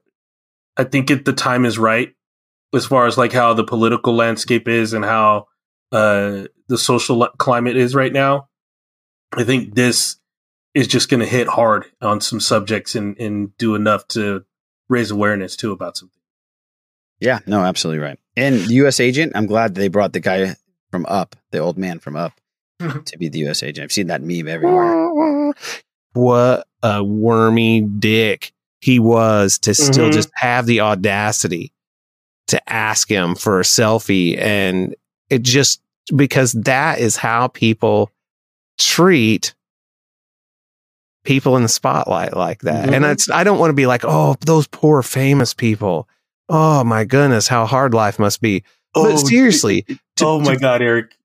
i 0.76 0.84
think 0.84 1.10
it, 1.10 1.26
the 1.26 1.34
time 1.34 1.66
is 1.66 1.80
right 1.80 2.14
as 2.76 2.86
far 2.86 3.08
as 3.08 3.18
like 3.18 3.32
how 3.32 3.54
the 3.54 3.64
political 3.64 4.14
landscape 4.14 4.68
is 4.68 4.94
and 4.94 5.06
how 5.06 5.48
uh 5.92 6.44
the 6.68 6.78
social 6.78 7.28
climate 7.38 7.78
is 7.78 7.96
right 7.96 8.14
now 8.14 8.50
i 9.34 9.44
think 9.44 9.74
this 9.76 10.18
is 10.74 10.88
just 10.88 11.10
going 11.10 11.22
to 11.22 11.26
hit 11.26 11.48
hard 11.48 11.86
on 12.02 12.22
some 12.22 12.40
subjects 12.40 12.96
and 12.96 13.18
and 13.20 13.58
do 13.58 13.76
enough 13.76 14.08
to 14.10 14.44
raise 14.90 15.12
awareness 15.12 15.56
too 15.56 15.72
about 15.72 15.98
something. 15.98 16.20
Yeah, 17.20 17.40
no, 17.48 17.62
absolutely 17.62 18.04
right. 18.04 18.20
And 18.36 18.56
the 18.56 18.76
U.S. 18.76 19.00
agent, 19.00 19.32
I'm 19.36 19.48
glad 19.48 19.74
they 19.74 19.88
brought 19.88 20.14
the 20.14 20.20
guy 20.20 20.56
from 20.92 21.06
Up, 21.08 21.36
the 21.52 21.60
old 21.60 21.78
man 21.78 22.00
from 22.00 22.16
Up, 22.16 22.34
to 23.06 23.18
be 23.18 23.30
the 23.30 23.40
U.S. 23.40 23.64
agent. 23.64 23.84
I've 23.84 23.92
seen 23.92 24.08
that 24.08 24.22
meme 24.22 24.48
everywhere. 24.48 25.54
What 26.14 26.66
a 26.82 27.04
wormy 27.04 27.82
dick 27.82 28.52
he 28.82 28.98
was 28.98 29.60
to 29.60 29.76
still 29.76 30.10
Mhm. 30.10 30.14
just 30.14 30.30
have 30.36 30.66
the 30.66 30.80
audacity 30.82 31.72
to 32.48 32.70
ask 32.72 33.08
him 33.10 33.36
for 33.36 33.60
a 33.60 33.64
selfie. 33.64 34.36
And 34.40 34.96
it 35.30 35.44
just 35.44 35.80
because 36.16 36.54
that 36.54 37.00
is 37.00 37.18
how 37.18 37.50
people 37.50 38.10
treat 38.80 39.54
people 41.24 41.56
in 41.58 41.62
the 41.64 41.70
spotlight 41.70 42.36
like 42.36 42.62
that. 42.62 42.92
And 42.94 43.04
Mhm. 43.06 43.12
it's, 43.12 43.30
I 43.30 43.44
don't 43.44 43.60
want 43.60 43.70
to 43.70 43.76
be 43.76 43.86
like, 43.86 44.04
oh, 44.06 44.36
those 44.46 44.66
poor 44.68 45.04
famous 45.04 45.54
people. 45.54 46.08
Oh 46.50 46.84
my 46.84 47.04
goodness, 47.04 47.48
how 47.48 47.66
hard 47.66 47.94
life 47.94 48.18
must 48.18 48.42
be. 48.42 48.64
Oh, 48.96 49.04
but 49.04 49.18
seriously, 49.28 49.86
oh 50.22 50.40
my 50.40 50.56
god 50.56 50.82
eric 50.82 51.16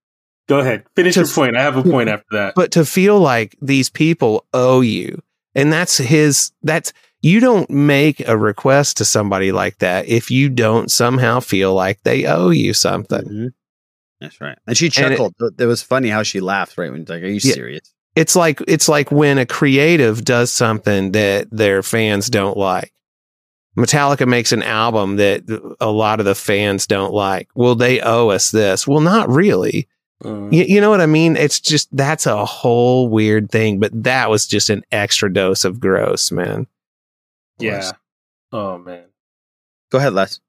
go 0.48 0.59
ahead 0.59 0.85
finish 0.97 1.16
your 1.16 1.27
point 1.27 1.56
i 1.56 1.62
have 1.62 1.77
a 1.77 1.82
point 1.82 2.09
after 2.09 2.27
that 2.32 2.55
but 2.55 2.70
to 2.73 2.85
feel 2.85 3.19
like 3.19 3.56
these 3.62 3.89
people 3.90 4.44
owe 4.52 4.81
you 4.81 5.20
and 5.55 5.73
that's 5.73 5.98
his 5.98 6.52
that's 6.62 6.93
you 7.20 7.39
don't 7.39 7.70
make 7.70 8.27
a 8.27 8.36
request 8.36 8.97
to 8.97 9.05
somebody 9.05 9.52
like 9.52 9.78
that 9.78 10.06
if 10.09 10.31
you 10.31 10.48
don't 10.48 10.90
somehow 10.90 11.39
feel 11.40 11.73
like 11.74 12.02
they 12.02 12.27
owe 12.27 12.51
you 12.51 12.73
something 12.74 13.23
mm-hmm. 13.24 13.47
That's 14.20 14.40
right. 14.40 14.56
And 14.69 14.77
she 14.77 14.86
And 14.86 15.12
it- 15.14 15.16
chuckled. 15.16 15.35
it, 15.59 15.64
was 15.66 15.82
funny 15.82 16.09
how 16.09 16.23
she 16.23 16.39
laughed, 16.39 16.78
right? 16.78 16.93
When 16.93 17.05
like, 17.09 17.24
are 17.24 17.27
you 17.27 17.40
Yeah. 17.43 17.55
serious? 17.55 17.93
it's 18.14 18.36
like 18.36 18.62
it's 18.69 18.89
like 18.89 19.10
when 19.10 19.36
a 19.39 19.44
creative 19.47 20.24
does 20.24 20.52
something 20.52 21.10
that 21.10 21.48
their 21.51 21.82
fans 21.82 22.31
don't 22.31 22.56
like 22.56 22.93
Metallica 23.77 24.27
makes 24.27 24.53
an 24.53 24.62
album 24.62 25.16
that 25.16 25.77
a 25.81 25.90
lot 25.90 26.20
of 26.20 26.27
the 26.27 26.35
fans 26.35 26.86
don't 26.86 27.12
like. 27.12 27.49
Well, 27.55 27.74
they 27.74 28.01
owe 28.01 28.28
us 28.28 28.51
this. 28.51 28.86
Well, 28.86 29.01
not 29.01 29.28
really. 29.28 29.89
Mm. 30.23 30.53
You, 30.53 30.65
you 30.65 30.81
know 30.81 30.90
what 30.90 31.01
I 31.01 31.07
mean? 31.07 31.36
It's 31.36 31.59
just 31.59 31.94
that's 31.97 32.27
a 32.27 32.44
whole 32.44 33.09
weird 33.09 33.51
thing, 33.51 33.81
but 33.81 33.90
that 34.05 34.31
was 34.31 34.47
just 34.47 34.70
an 34.70 34.82
extra 34.93 35.32
dose 35.32 35.65
of 35.65 35.81
gross, 35.81 36.31
man. 36.31 36.66
Yeah. 37.59 37.93
Oh 38.53 38.78
man. 38.78 39.05
Go 39.90 39.99
ahead, 39.99 40.12
Les. 40.12 40.40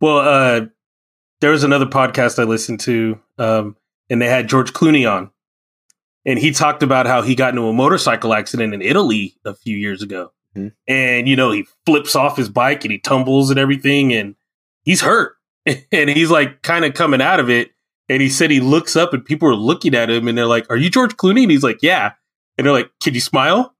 Well, 0.00 0.18
uh, 0.18 0.66
there 1.40 1.50
was 1.50 1.64
another 1.64 1.86
podcast 1.86 2.38
I 2.38 2.44
listened 2.44 2.80
to, 2.80 3.18
um, 3.38 3.76
and 4.10 4.20
they 4.20 4.28
had 4.28 4.48
George 4.48 4.72
Clooney 4.72 5.10
on, 5.10 5.30
and 6.26 6.38
he 6.38 6.50
talked 6.50 6.82
about 6.82 7.06
how 7.06 7.22
he 7.22 7.34
got 7.34 7.50
into 7.50 7.66
a 7.66 7.72
motorcycle 7.72 8.34
accident 8.34 8.74
in 8.74 8.82
Italy 8.82 9.36
a 9.44 9.54
few 9.54 9.76
years 9.76 10.02
ago, 10.02 10.32
Mhm. 10.56 10.72
and 10.88 11.28
you 11.28 11.36
know 11.36 11.50
he 11.52 11.66
flips 11.84 12.16
off 12.16 12.36
his 12.36 12.48
bike 12.48 12.84
and 12.84 12.92
he 12.92 12.98
tumbles 12.98 13.50
and 13.50 13.58
everything, 13.58 14.12
and 14.12 14.34
he's 14.84 15.00
hurt, 15.02 15.34
and 15.92 16.10
he's 16.10 16.30
like 16.30 16.62
kind 16.62 16.84
of 16.84 16.94
coming 16.94 17.20
out 17.20 17.40
of 17.40 17.50
it, 17.50 17.70
and 18.08 18.22
he 18.22 18.28
said 18.28 18.50
he 18.50 18.60
looks 18.60 18.96
up 18.96 19.12
and 19.12 19.24
people 19.24 19.48
are 19.48 19.54
looking 19.54 19.94
at 19.94 20.08
him, 20.10 20.28
and 20.28 20.36
they're 20.38 20.46
like, 20.46 20.66
"Are 20.70 20.76
you 20.76 20.90
George 20.90 21.16
Clooney?" 21.16 21.42
And 21.42 21.50
he's 21.50 21.62
like, 21.64 21.78
"Yeah," 21.82 22.12
and 22.56 22.66
they're 22.66 22.72
like, 22.74 22.90
"Can 23.02 23.14
you 23.14 23.20
smile?" 23.20 23.74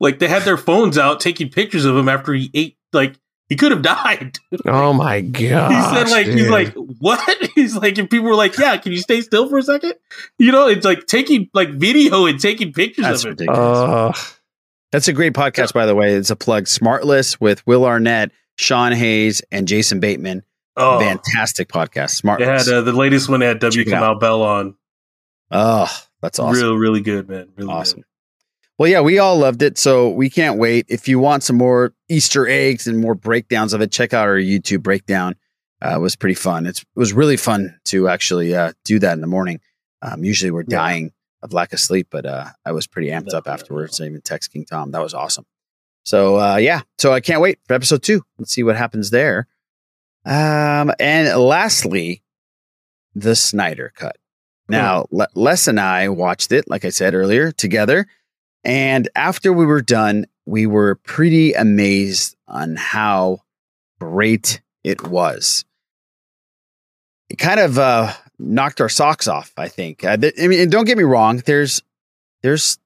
Like 0.00 0.18
they 0.18 0.28
had 0.28 0.42
their 0.42 0.56
phones 0.58 0.98
out 0.98 1.20
taking 1.20 1.48
pictures 1.48 1.84
of 1.84 1.96
him 1.96 2.08
after 2.08 2.32
he 2.34 2.50
ate, 2.54 2.76
like. 2.92 3.14
He 3.48 3.54
could 3.54 3.70
have 3.70 3.82
died. 3.82 4.40
Oh 4.64 4.92
my 4.92 5.20
god! 5.20 5.70
He 5.70 5.96
said 5.96 6.10
like 6.10 6.26
he's 6.26 6.48
like 6.48 6.74
what? 6.74 7.20
He's 7.54 7.76
like 7.76 7.96
and 7.96 8.10
people 8.10 8.26
were 8.26 8.34
like, 8.34 8.58
yeah, 8.58 8.76
can 8.76 8.90
you 8.90 8.98
stay 8.98 9.20
still 9.20 9.48
for 9.48 9.56
a 9.58 9.62
second? 9.62 9.94
You 10.36 10.50
know, 10.50 10.66
it's 10.66 10.84
like 10.84 11.06
taking 11.06 11.48
like 11.54 11.70
video 11.70 12.26
and 12.26 12.40
taking 12.40 12.72
pictures 12.72 13.04
That's 13.04 13.24
of 13.24 13.26
it. 13.38 13.46
ridiculous. 13.46 14.35
That's 14.92 15.08
a 15.08 15.12
great 15.12 15.32
podcast, 15.32 15.72
by 15.72 15.86
the 15.86 15.94
way. 15.94 16.12
It's 16.14 16.30
a 16.30 16.36
plug. 16.36 16.64
Smartless 16.64 17.40
with 17.40 17.66
Will 17.66 17.84
Arnett, 17.84 18.30
Sean 18.56 18.92
Hayes, 18.92 19.42
and 19.50 19.66
Jason 19.68 20.00
Bateman. 20.00 20.44
Oh. 20.76 21.00
Fantastic 21.00 21.68
podcast. 21.68 22.22
They 22.22 22.44
had 22.44 22.60
Smartless. 22.60 22.72
uh, 22.72 22.80
the 22.82 22.92
latest 22.92 23.28
one 23.28 23.40
had 23.40 23.58
W. 23.60 23.82
It 23.82 23.92
out. 23.92 24.20
Bell 24.20 24.42
on. 24.42 24.76
oh, 25.50 25.90
that's 26.22 26.38
awesome. 26.38 26.62
Real, 26.62 26.76
really 26.76 27.00
good, 27.00 27.28
man. 27.28 27.48
Really 27.56 27.72
awesome. 27.72 28.04
Well, 28.78 28.90
yeah, 28.90 29.00
we 29.00 29.18
all 29.18 29.38
loved 29.38 29.62
it, 29.62 29.78
so 29.78 30.10
we 30.10 30.28
can't 30.28 30.58
wait. 30.58 30.86
If 30.88 31.08
you 31.08 31.18
want 31.18 31.42
some 31.42 31.56
more 31.56 31.94
Easter 32.10 32.46
eggs 32.46 32.86
and 32.86 32.98
more 32.98 33.14
breakdowns 33.14 33.72
of 33.72 33.80
it, 33.80 33.90
check 33.90 34.12
out 34.12 34.28
our 34.28 34.36
YouTube 34.36 34.82
breakdown. 34.82 35.34
Uh, 35.82 35.96
it 35.96 36.00
was 36.00 36.14
pretty 36.14 36.34
fun. 36.34 36.66
It's, 36.66 36.80
it 36.80 36.86
was 36.94 37.12
really 37.14 37.38
fun 37.38 37.78
to 37.86 38.08
actually 38.08 38.54
uh, 38.54 38.72
do 38.84 38.98
that 38.98 39.14
in 39.14 39.20
the 39.22 39.26
morning. 39.26 39.60
Um, 40.02 40.24
usually 40.24 40.50
we're 40.50 40.62
dying 40.62 41.12
of 41.46 41.54
lack 41.54 41.72
of 41.72 41.80
sleep, 41.80 42.08
but 42.10 42.26
uh, 42.26 42.48
I 42.64 42.72
was 42.72 42.86
pretty 42.86 43.08
amped 43.08 43.32
up 43.32 43.48
afterwards. 43.48 44.00
I 44.00 44.06
even 44.06 44.20
text 44.20 44.52
King 44.52 44.66
Tom. 44.66 44.90
That 44.90 45.02
was 45.02 45.14
awesome. 45.14 45.46
So 46.04 46.38
uh, 46.38 46.56
yeah, 46.56 46.82
so 46.98 47.12
I 47.12 47.20
can't 47.20 47.40
wait 47.40 47.58
for 47.66 47.74
episode 47.74 48.02
two. 48.02 48.22
Let's 48.38 48.52
see 48.52 48.62
what 48.62 48.76
happens 48.76 49.10
there. 49.10 49.48
Um, 50.24 50.92
and 51.00 51.40
lastly, 51.40 52.22
the 53.14 53.34
Snyder 53.34 53.92
cut. 53.94 54.16
Now, 54.68 55.06
Le- 55.10 55.28
Les 55.34 55.68
and 55.68 55.78
I 55.78 56.08
watched 56.08 56.50
it, 56.50 56.68
like 56.68 56.84
I 56.84 56.90
said 56.90 57.14
earlier, 57.14 57.52
together. 57.52 58.06
And 58.64 59.08
after 59.14 59.52
we 59.52 59.64
were 59.64 59.82
done, 59.82 60.26
we 60.44 60.66
were 60.66 60.96
pretty 60.96 61.52
amazed 61.52 62.36
on 62.48 62.74
how 62.74 63.42
great 64.00 64.60
it 64.82 65.06
was. 65.06 65.64
It 67.28 67.36
kind 67.36 67.60
of 67.60 67.78
uh, 67.78 68.12
knocked 68.38 68.80
our 68.80 68.88
socks 68.88 69.26
off, 69.28 69.52
I 69.56 69.68
think. 69.68 70.04
Uh, 70.04 70.16
th- 70.16 70.34
I 70.42 70.46
mean, 70.46 70.60
and 70.60 70.70
don't 70.70 70.84
get 70.84 70.98
me 70.98 71.04
wrong, 71.04 71.42
there's 71.46 71.82
there's 72.42 72.78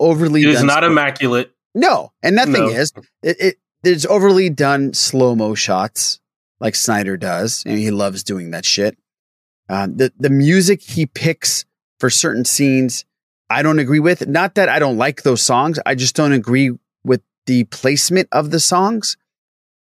overly 0.00 0.42
It 0.42 0.48
is 0.50 0.62
not 0.62 0.78
stuff- 0.78 0.90
immaculate. 0.90 1.52
no, 1.74 2.12
and 2.22 2.36
nothing 2.36 2.52
No. 2.54 2.68
is. 2.68 2.92
It, 3.22 3.36
it 3.40 3.58
there's 3.82 4.06
overly 4.06 4.48
done 4.50 4.94
slow 4.94 5.34
mo 5.36 5.54
shots 5.54 6.20
like 6.60 6.74
Snyder 6.74 7.16
does, 7.16 7.62
and 7.66 7.78
he 7.78 7.90
loves 7.90 8.22
doing 8.24 8.50
that 8.52 8.64
shit. 8.64 8.96
Um, 9.68 9.96
the 9.96 10.12
the 10.18 10.30
music 10.30 10.82
he 10.82 11.06
picks 11.06 11.64
for 12.00 12.10
certain 12.10 12.44
scenes, 12.44 13.04
I 13.50 13.62
don't 13.62 13.78
agree 13.78 14.00
with. 14.00 14.26
Not 14.26 14.54
that 14.56 14.68
I 14.68 14.78
don't 14.78 14.96
like 14.98 15.22
those 15.22 15.42
songs, 15.42 15.78
I 15.86 15.94
just 15.94 16.14
don't 16.16 16.32
agree 16.32 16.70
with 17.04 17.20
the 17.46 17.64
placement 17.64 18.28
of 18.32 18.50
the 18.50 18.60
songs. 18.60 19.16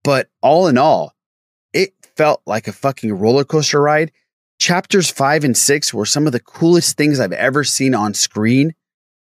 But 0.02 0.28
all 0.42 0.66
in 0.68 0.76
all, 0.76 1.14
it 1.72 1.94
felt 2.16 2.42
like 2.46 2.68
a 2.68 2.72
fucking 2.72 3.12
roller 3.12 3.44
coaster 3.44 3.80
ride. 3.80 4.12
Chapters 4.58 5.10
five 5.10 5.44
and 5.44 5.56
six 5.56 5.92
were 5.92 6.06
some 6.06 6.26
of 6.26 6.32
the 6.32 6.40
coolest 6.40 6.96
things 6.96 7.20
I've 7.20 7.32
ever 7.32 7.64
seen 7.64 7.94
on 7.94 8.14
screen 8.14 8.74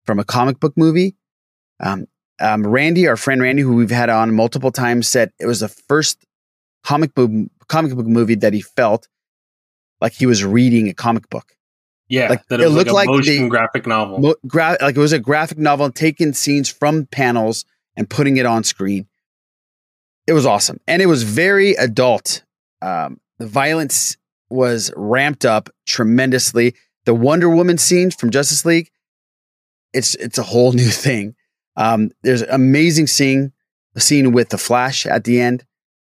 from 0.05 0.19
a 0.19 0.23
comic 0.23 0.59
book 0.59 0.73
movie. 0.77 1.15
Um, 1.79 2.05
um, 2.39 2.65
Randy, 2.65 3.07
our 3.07 3.17
friend 3.17 3.41
Randy, 3.41 3.61
who 3.61 3.75
we've 3.75 3.89
had 3.91 4.09
on 4.09 4.33
multiple 4.33 4.71
times, 4.71 5.07
said 5.07 5.31
it 5.39 5.45
was 5.45 5.59
the 5.61 5.67
first 5.69 6.23
comic 6.83 7.13
book 7.13 7.31
comic 7.67 7.93
book 7.95 8.05
movie 8.05 8.35
that 8.35 8.53
he 8.53 8.61
felt 8.61 9.07
like 10.01 10.13
he 10.13 10.25
was 10.25 10.43
reading 10.43 10.87
a 10.89 10.93
comic 10.93 11.29
book. 11.29 11.55
Yeah, 12.09 12.29
Like, 12.29 12.45
that 12.47 12.59
it 12.59 12.63
it, 12.63 12.65
was 12.67 12.75
looked 12.75 12.91
like 12.91 13.07
a 13.07 13.11
like 13.11 13.17
motion 13.17 13.43
the- 13.43 13.49
graphic 13.49 13.87
novel. 13.87 14.19
Mo- 14.19 14.35
gra- 14.45 14.77
like 14.81 14.95
it 14.95 14.99
was 14.99 15.13
a 15.13 15.19
graphic 15.19 15.57
novel, 15.57 15.89
taking 15.91 16.33
scenes 16.33 16.69
from 16.69 17.05
panels 17.07 17.65
and 17.95 18.09
putting 18.09 18.37
it 18.37 18.45
on 18.45 18.63
screen. 18.63 19.07
It 20.27 20.33
was 20.33 20.45
awesome, 20.45 20.79
and 20.87 21.01
it 21.01 21.05
was 21.07 21.23
very 21.23 21.73
adult. 21.73 22.43
Um, 22.81 23.19
the 23.39 23.47
violence 23.47 24.17
was 24.53 24.91
ramped 24.95 25.45
up 25.45 25.69
tremendously. 25.85 26.75
The 27.05 27.13
Wonder 27.13 27.49
Woman 27.49 27.77
scene 27.77 28.11
from 28.11 28.29
Justice 28.29 28.65
League, 28.65 28.89
it's 29.93 30.15
it's 30.15 30.37
a 30.37 30.43
whole 30.43 30.71
new 30.81 30.89
thing. 30.89 31.35
Um, 31.75 32.11
there's 32.21 32.43
an 32.43 32.49
amazing 32.51 33.07
scene, 33.07 33.51
a 33.95 33.99
scene 33.99 34.31
with 34.31 34.49
the 34.49 34.57
Flash 34.57 35.05
at 35.05 35.23
the 35.23 35.41
end 35.41 35.65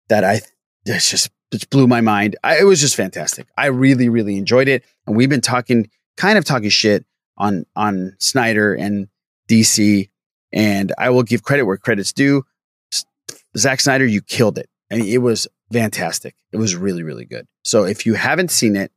that 0.10 0.24
I 0.24 0.42
it's 0.86 1.10
just 1.10 1.30
it 1.52 1.70
blew 1.70 1.88
my 1.88 2.02
mind. 2.02 2.36
I, 2.44 2.60
it 2.60 2.64
was 2.64 2.80
just 2.80 2.96
fantastic. 2.96 3.48
I 3.58 3.68
really 3.68 4.10
really 4.10 4.38
enjoyed 4.38 4.68
it, 4.68 4.84
and 5.06 5.16
we've 5.16 5.30
been 5.30 5.42
talking 5.42 5.90
kind 6.16 6.38
of 6.38 6.46
talking 6.46 6.70
shit 6.70 7.06
on 7.38 7.66
on 7.76 8.16
Snyder 8.20 8.74
and 8.74 9.08
DC, 9.50 10.10
and 10.54 10.94
I 10.98 11.10
will 11.10 11.24
give 11.24 11.44
credit 11.44 11.64
where 11.64 11.78
credit's 11.78 12.14
due. 12.14 12.44
Zack 13.58 13.80
Snyder, 13.80 14.06
you 14.06 14.22
killed 14.22 14.60
it. 14.60 14.70
I 14.92 14.98
mean, 14.98 15.08
it 15.08 15.18
was 15.18 15.48
fantastic. 15.72 16.36
It 16.52 16.58
was 16.58 16.76
really 16.76 17.04
really 17.04 17.26
good. 17.26 17.48
So 17.64 17.84
if 17.86 18.06
you 18.06 18.14
haven't 18.14 18.52
seen 18.52 18.76
it, 18.76 18.92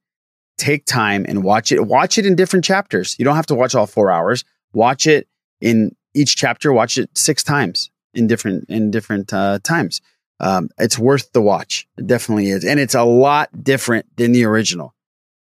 take 0.59 0.85
time 0.85 1.25
and 1.29 1.43
watch 1.43 1.73
it. 1.73 1.87
Watch 1.87 2.19
it 2.19 2.27
in 2.27 2.37
different 2.37 2.65
chapters. 2.65 3.17
You 3.19 3.25
don't 3.25 3.37
have 3.37 3.47
to 3.47 3.55
watch 3.55 3.75
all 3.75 3.87
four 3.87 4.11
hours. 4.11 4.45
Watch 4.73 5.07
it 5.07 5.27
in 5.61 5.97
each 6.15 6.37
chapter. 6.37 6.73
Watch 6.73 6.99
it 6.99 7.11
six 7.17 7.43
times 7.43 7.91
in 8.15 8.27
different 8.27 8.67
in 8.69 8.91
different 8.91 9.33
uh, 9.33 9.59
times. 9.63 10.01
Um, 10.39 10.71
it's 10.79 10.99
worth 10.99 11.33
the 11.33 11.43
watch. 11.43 11.87
It 11.99 12.07
definitely 12.07 12.49
is, 12.49 12.65
and 12.65 12.81
it's 12.81 12.95
a 12.95 13.05
lot 13.05 13.51
different 13.63 14.07
than 14.17 14.33
the 14.33 14.45
original. 14.45 14.95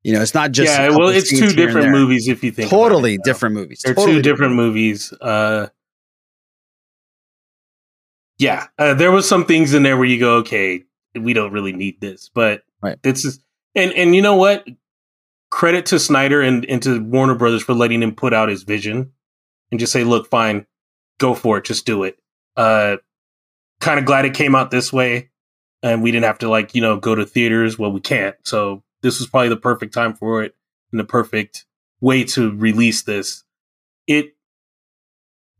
You 0.02 0.14
know, 0.14 0.22
it's 0.22 0.34
not 0.34 0.52
just 0.52 0.72
yeah, 0.72 0.88
well, 0.90 1.08
it's 1.08 1.28
two 1.28 1.52
different 1.52 1.90
movies 1.90 2.28
if 2.28 2.44
you 2.44 2.52
think 2.52 2.70
Totally 2.70 3.14
it, 3.14 3.24
different 3.24 3.54
movies. 3.54 3.82
They're 3.84 3.94
Totally 3.94 4.16
two 4.16 4.22
different 4.22 4.54
movies. 4.54 5.12
Uh, 5.12 5.68
yeah, 8.38 8.68
uh, 8.78 8.94
there 8.94 9.10
was 9.10 9.28
some 9.28 9.44
things 9.44 9.74
in 9.74 9.82
there 9.82 9.96
where 9.96 10.06
you 10.06 10.18
go, 10.18 10.36
okay, 10.36 10.84
we 11.14 11.32
don't 11.32 11.52
really 11.52 11.72
need 11.72 12.00
this, 12.00 12.30
but 12.32 12.62
right. 12.82 13.02
this 13.02 13.24
is, 13.24 13.40
and 13.74 13.92
and 13.92 14.14
you 14.14 14.22
know 14.22 14.36
what? 14.36 14.66
Credit 15.50 15.86
to 15.86 15.98
Snyder 15.98 16.42
and, 16.42 16.64
and 16.66 16.82
to 16.82 17.02
Warner 17.02 17.34
Brothers 17.34 17.62
for 17.62 17.72
letting 17.72 18.02
him 18.02 18.14
put 18.14 18.34
out 18.34 18.48
his 18.48 18.64
vision 18.64 19.12
and 19.70 19.80
just 19.80 19.92
say, 19.92 20.04
look, 20.04 20.28
fine, 20.28 20.66
go 21.18 21.34
for 21.34 21.58
it, 21.58 21.64
just 21.64 21.86
do 21.86 22.04
it. 22.04 22.18
Uh, 22.56 22.98
kind 23.80 23.98
of 23.98 24.04
glad 24.04 24.24
it 24.24 24.34
came 24.34 24.54
out 24.54 24.70
this 24.70 24.92
way, 24.92 25.30
and 25.82 26.02
we 26.02 26.10
didn't 26.10 26.26
have 26.26 26.38
to 26.38 26.48
like 26.48 26.74
you 26.74 26.82
know 26.82 26.98
go 26.98 27.14
to 27.14 27.24
theaters. 27.24 27.78
Well, 27.78 27.92
we 27.92 28.00
can't, 28.00 28.36
so 28.44 28.82
this 29.02 29.18
was 29.18 29.28
probably 29.28 29.48
the 29.48 29.56
perfect 29.56 29.94
time 29.94 30.14
for 30.14 30.42
it 30.42 30.54
and 30.92 31.00
the 31.00 31.04
perfect 31.04 31.64
way 32.00 32.24
to 32.24 32.54
release 32.56 33.02
this. 33.02 33.44
It 34.06 34.34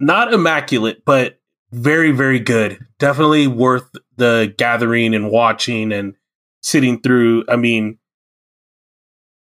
not 0.01 0.33
immaculate, 0.33 1.05
but 1.05 1.41
very, 1.71 2.13
very 2.13 2.39
good. 2.39 2.87
Definitely 2.99 3.47
worth 3.47 3.91
the 4.19 4.55
gathering 4.59 5.15
and 5.15 5.31
watching 5.31 5.93
and 5.93 6.15
sitting 6.63 7.01
through. 7.01 7.45
I 7.49 7.57
mean, 7.57 7.99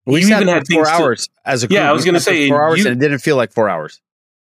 We 0.05 0.21
even 0.21 0.47
had 0.47 0.67
four 0.67 0.85
things 0.85 0.87
to- 0.87 0.93
hours 0.93 1.29
as 1.45 1.63
a 1.63 1.67
group. 1.67 1.75
Yeah, 1.75 1.89
I 1.89 1.93
was 1.93 2.03
going 2.05 2.15
to 2.15 2.19
say 2.21 2.47
four 2.49 2.63
hours, 2.63 2.79
you- 2.79 2.87
and 2.89 3.01
it 3.01 3.05
didn't 3.05 3.19
feel 3.19 3.35
like 3.35 3.51
four 3.53 3.69
hours. 3.69 4.01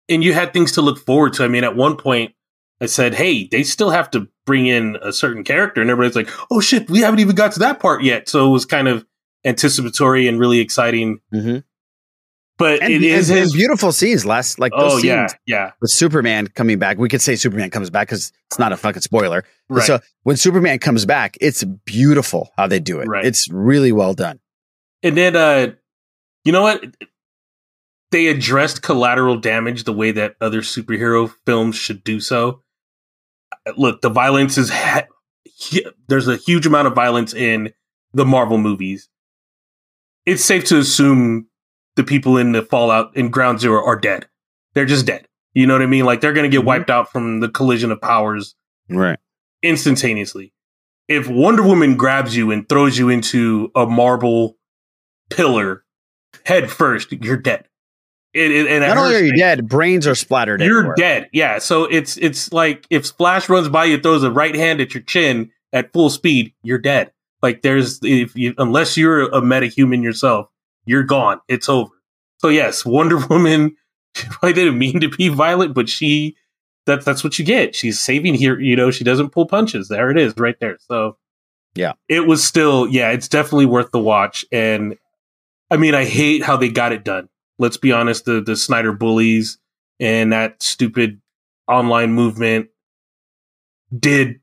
and 0.10 0.22
you 0.24 0.34
had 0.34 0.52
things 0.52 0.74
to 0.74 0.82
look 0.82 1.00
forward 1.00 1.34
to. 1.34 1.44
I 1.44 1.48
mean, 1.48 1.64
at 1.64 1.76
one 1.78 1.96
point, 1.96 2.34
I 2.82 2.88
said, 2.88 3.16
"Hey, 3.16 3.48
they 3.48 3.64
still 3.64 3.90
have 3.92 4.12
to 4.12 4.28
bring 4.46 4.68
in 4.68 4.98
a 5.02 5.14
certain 5.14 5.44
character," 5.46 5.80
and 5.82 5.90
everybody's 5.90 6.16
like, 6.18 6.30
"Oh 6.52 6.60
shit, 6.60 6.90
we 6.90 7.00
haven't 7.00 7.20
even 7.22 7.36
got 7.36 7.54
to 7.54 7.60
that 7.60 7.80
part 7.80 8.04
yet." 8.04 8.28
So 8.28 8.48
it 8.48 8.52
was 8.52 8.66
kind 8.66 8.90
of 8.90 9.06
anticipatory 9.46 10.28
and 10.28 10.38
really 10.40 10.60
exciting. 10.60 11.20
Mm-hmm. 11.34 11.60
But 12.60 12.84
And, 12.84 12.94
it 12.94 13.02
is 13.04 13.28
his. 13.30 13.52
beautiful 13.52 13.92
scenes. 13.92 14.26
Last 14.26 14.60
like 14.60 14.72
Oh, 14.76 14.90
scenes 14.92 15.04
yeah, 15.06 15.28
yeah. 15.48 15.72
with 15.82 15.90
Superman 15.90 16.48
coming 16.48 16.78
back. 16.78 16.98
We 17.00 17.10
could 17.10 17.22
say 17.22 17.36
Superman 17.36 17.72
comes 17.72 17.90
back 17.90 18.08
because 18.10 18.32
it's 18.52 18.60
not 18.60 18.72
a 18.72 18.78
fucking 18.78 19.02
spoiler. 19.02 19.44
Right. 19.70 19.84
So 19.86 20.00
when 20.22 20.38
Superman 20.38 20.78
comes 20.80 21.06
back, 21.06 21.36
it's 21.42 21.64
beautiful 21.64 22.52
how 22.56 22.68
they 22.68 22.80
do 22.80 23.00
it. 23.00 23.06
Right. 23.08 23.26
It's 23.26 23.50
really 23.52 23.92
well 23.92 24.14
done. 24.14 24.40
And 25.02 25.18
then, 25.18 25.36
uh, 25.36 25.74
you 26.46 26.52
know 26.52 26.62
what? 26.62 26.84
They 28.12 28.28
addressed 28.28 28.84
collateral 28.84 29.38
damage 29.38 29.86
the 29.86 29.94
way 29.94 30.12
that 30.12 30.36
other 30.40 30.62
superhero 30.62 31.34
films 31.48 31.76
should 31.76 32.04
do 32.04 32.20
so. 32.20 32.62
Look, 33.76 34.02
the 34.02 34.10
violence 34.10 34.60
is 34.60 34.72
he- 35.44 35.86
there's 36.08 36.28
a 36.28 36.36
huge 36.38 36.68
amount 36.68 36.88
of 36.88 36.94
violence 36.94 37.34
in 37.34 37.74
the 38.14 38.26
Marvel 38.26 38.60
movies. 38.60 39.10
It's 40.28 40.46
safe 40.46 40.66
to 40.66 40.78
assume 40.78 41.48
the 41.96 42.04
people 42.04 42.38
in 42.38 42.52
the 42.52 42.62
Fallout 42.62 43.16
in 43.16 43.30
Ground 43.30 43.60
Zero 43.60 43.84
are 43.86 43.96
dead. 44.00 44.28
They're 44.74 44.86
just 44.86 45.06
dead. 45.06 45.28
You 45.54 45.68
know 45.68 45.74
what 45.74 45.82
I 45.84 45.88
mean? 45.88 46.06
Like 46.06 46.22
they're 46.22 46.34
going 46.34 46.50
to 46.50 46.50
get 46.50 46.60
mm-hmm. 46.60 46.68
wiped 46.68 46.90
out 46.90 47.12
from 47.12 47.40
the 47.40 47.50
collision 47.50 47.92
of 47.92 48.02
powers 48.02 48.56
Right. 48.90 49.20
instantaneously. 49.62 50.54
If 51.08 51.28
Wonder 51.28 51.64
Woman 51.64 51.96
grabs 51.96 52.36
you 52.36 52.52
and 52.52 52.68
throws 52.68 52.98
you 52.98 53.10
into 53.10 53.72
a 53.76 53.86
marble 53.86 54.58
pillar 55.30 55.84
head 56.46 56.72
first, 56.72 57.12
you're 57.12 57.38
dead. 57.38 57.66
It, 58.34 58.52
it, 58.52 58.68
And 58.68 58.82
not 58.84 58.98
only 58.98 59.16
are 59.16 59.20
you 59.24 59.34
dead, 59.38 59.68
brains 59.68 60.08
are 60.08 60.16
splattered. 60.16 60.60
you're 60.62 60.80
everywhere. 60.80 60.96
dead. 60.96 61.30
Yeah. 61.34 61.60
So 61.60 61.84
it's 61.84 62.18
it's 62.18 62.52
like 62.52 62.88
if 62.90 63.06
Flash 63.06 63.48
runs 63.48 63.70
by 63.70 63.86
you, 63.86 64.00
throws 64.00 64.24
a 64.24 64.32
right 64.32 64.56
hand 64.56 64.82
at 64.82 64.94
your 64.96 65.04
chin 65.04 65.52
at 65.72 65.94
full 65.94 66.10
speed, 66.10 66.54
you're 66.64 66.80
dead. 66.80 67.12
Like 67.44 67.62
there's 67.62 68.00
if 68.02 68.36
you 68.36 68.56
unless 68.58 68.98
you're 68.98 69.24
a 69.24 69.42
metahuman 69.42 70.02
yourself, 70.02 70.48
you're 70.86 71.04
gone. 71.04 71.40
It's 71.48 71.70
over. 71.70 71.92
So 72.40 72.50
yes, 72.50 72.86
Wonder 72.86 73.18
Woman 73.28 73.76
probably 74.16 74.54
didn't 74.54 74.78
mean 74.78 75.00
to 75.02 75.10
be 75.10 75.30
violent, 75.30 75.74
but 75.74 75.90
she 75.90 76.36
that's 76.86 77.06
that's 77.06 77.24
what 77.24 77.40
you 77.40 77.46
get. 77.46 77.76
She's 77.76 78.00
saving 78.00 78.34
here, 78.36 78.60
you 78.60 78.76
know, 78.76 78.92
she 78.92 79.04
doesn't 79.04 79.30
pull 79.30 79.46
punches. 79.46 79.88
There 79.88 80.12
it 80.12 80.18
is, 80.18 80.34
right 80.38 80.60
there. 80.60 80.78
So 80.82 81.18
Yeah. 81.76 81.94
it 82.10 82.28
was 82.28 82.44
still, 82.44 82.88
yeah, 82.88 83.12
it's 83.12 83.28
definitely 83.30 83.66
worth 83.68 83.92
the 83.92 84.00
watch. 84.00 84.44
And 84.52 84.98
I 85.72 85.78
mean, 85.78 85.96
I 85.96 86.04
hate 86.06 86.44
how 86.44 86.58
they 86.58 86.70
got 86.70 86.92
it 86.92 87.04
done. 87.06 87.30
Let's 87.58 87.78
be 87.78 87.92
honest, 87.92 88.26
the 88.26 88.42
the 88.42 88.56
Snyder 88.56 88.92
bullies 88.94 89.58
and 90.00 90.34
that 90.34 90.62
stupid 90.62 91.22
online 91.68 92.12
movement 92.14 92.68
did 93.98 94.40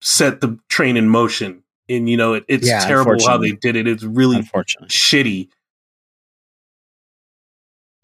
set 0.00 0.40
the 0.40 0.58
train 0.68 0.96
in 0.96 1.08
motion. 1.08 1.62
And 1.88 2.08
you 2.10 2.16
know, 2.16 2.34
it, 2.34 2.44
it's 2.48 2.66
Yeah, 2.66 2.80
terrible 2.86 3.24
how 3.24 3.38
they 3.38 3.52
did 3.52 3.76
it. 3.76 3.86
It's 3.86 4.02
really 4.02 4.42
shitty. 4.42 5.48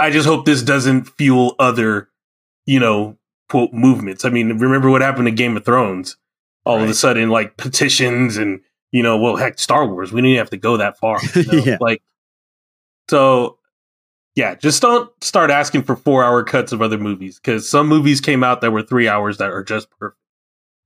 I 0.03 0.11
just 0.11 0.27
hope 0.27 0.45
this 0.45 0.63
doesn't 0.63 1.05
fuel 1.17 1.55
other, 1.59 2.09
you 2.67 2.81
know, 2.81 3.17
quote 3.49 3.73
movements. 3.73 4.25
I 4.25 4.31
mean, 4.31 4.59
remember 4.59 4.91
what 4.91 5.03
happened 5.03 5.27
to 5.27 5.33
Game 5.33 5.57
of 5.57 5.65
Thrones? 5.65 6.17
All 6.65 6.81
of 6.81 6.89
a 6.89 6.95
sudden, 6.95 7.29
like 7.31 7.57
petitions 7.57 8.37
and 8.37 8.61
you 8.93 9.03
know, 9.03 9.17
well, 9.19 9.37
heck, 9.37 9.59
Star 9.59 9.87
Wars. 9.87 10.13
We 10.13 10.21
didn't 10.21 10.37
have 10.37 10.51
to 10.51 10.57
go 10.59 10.77
that 10.77 10.99
far. 10.99 11.19
you 11.35 11.43
know? 11.53 11.59
Yeah. 11.65 11.79
Like, 11.81 12.03
so 13.09 13.59
yeah, 14.35 14.55
just 14.55 14.81
don't 14.83 15.11
start 15.23 15.51
asking 15.51 15.83
for 15.83 15.97
four 15.97 16.25
hour 16.25 16.43
cuts 16.45 16.73
of 16.73 16.81
other 16.83 16.99
movies 16.99 17.39
because 17.39 17.69
some 17.69 17.87
movies 17.89 18.21
came 18.21 18.43
out 18.45 18.61
that 18.61 18.71
were 18.73 18.83
three 18.83 19.09
hours 19.09 19.39
that 19.39 19.51
are 19.51 19.63
just 19.65 19.89
perfect. 19.99 20.19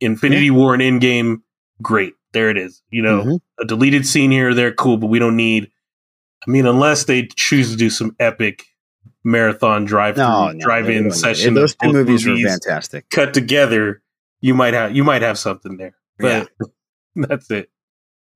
Infinity 0.01 0.51
War 0.51 0.75
and 0.75 0.83
Endgame, 0.83 1.43
great. 1.81 2.15
There 2.33 2.51
it 2.51 2.59
is. 2.59 2.83
You 2.91 3.03
know, 3.03 3.23
Mhm. 3.23 3.41
a 3.61 3.65
deleted 3.65 4.07
scene 4.07 4.31
here, 4.31 4.53
they're 4.53 4.73
cool, 4.75 4.99
but 4.99 5.07
we 5.07 5.19
don't 5.19 5.37
need. 5.37 5.71
I 6.47 6.51
mean, 6.51 6.67
unless 6.67 7.05
they 7.05 7.27
choose 7.37 7.71
to 7.71 7.77
do 7.77 7.89
some 7.91 8.15
epic 8.21 8.65
marathon 9.27 9.85
drive 9.85 10.17
No, 10.17 10.53
no, 10.53 10.59
drive-in 10.61 10.95
don't 10.95 11.03
need 11.05 11.11
it. 11.11 11.15
session. 11.15 11.55
Those 11.55 11.75
two 11.75 11.89
both 11.89 11.93
movies 11.95 12.27
were 12.27 12.37
fantastic. 12.39 13.11
Cut 13.11 13.35
together, 13.35 14.01
you 14.41 14.55
might 14.55 14.73
have 14.75 14.95
you 14.97 15.05
might 15.05 15.23
have 15.23 15.39
something 15.39 15.77
there. 15.77 15.95
But 16.19 16.49
that's 17.17 17.51
it. 17.51 17.71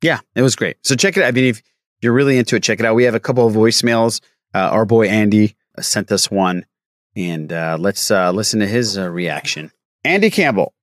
Yeah, 0.03 0.21
it 0.35 0.43
was 0.43 0.57
great. 0.57 0.77
So 0.83 0.97
check 0.97 1.17
it 1.17 1.23
out. 1.23 1.29
I 1.29 1.31
mean, 1.31 1.45
if 1.45 1.63
you're 2.03 2.13
really 2.13 2.37
into 2.39 2.57
it, 2.57 2.63
check 2.63 2.81
it 2.81 2.87
out. 2.87 2.95
We 2.95 3.05
have 3.05 3.15
a 3.15 3.21
couple 3.21 3.47
of 3.47 3.55
voicemails. 3.55 4.21
Uh, 4.55 4.59
our 4.59 4.85
boy 4.85 5.07
Andy 5.09 5.57
uh, 5.79 5.83
sent 5.83 6.11
us 6.11 6.31
one, 6.31 6.67
and 7.15 7.53
uh, 7.53 7.77
let's 7.79 8.11
uh, 8.11 8.33
listen 8.33 8.61
to 8.61 8.67
his 8.67 8.99
uh, 8.99 9.09
reaction. 9.09 9.71
Andy 10.05 10.31
Campbell. 10.31 10.75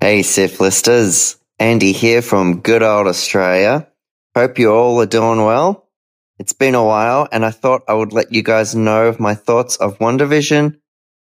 Hey, 0.00 0.22
Sith 0.22 0.60
listers. 0.60 1.36
Andy 1.58 1.92
here 1.92 2.22
from 2.22 2.60
good 2.60 2.82
old 2.82 3.06
Australia. 3.06 3.88
Hope 4.34 4.58
you 4.58 4.72
all 4.72 5.00
are 5.00 5.06
doing 5.06 5.44
well. 5.44 5.83
It's 6.38 6.52
been 6.52 6.74
a 6.74 6.84
while, 6.84 7.28
and 7.30 7.44
I 7.44 7.50
thought 7.50 7.82
I 7.86 7.94
would 7.94 8.12
let 8.12 8.32
you 8.32 8.42
guys 8.42 8.74
know 8.74 9.06
of 9.06 9.20
my 9.20 9.34
thoughts 9.34 9.76
of 9.76 9.98
WandaVision, 9.98 10.76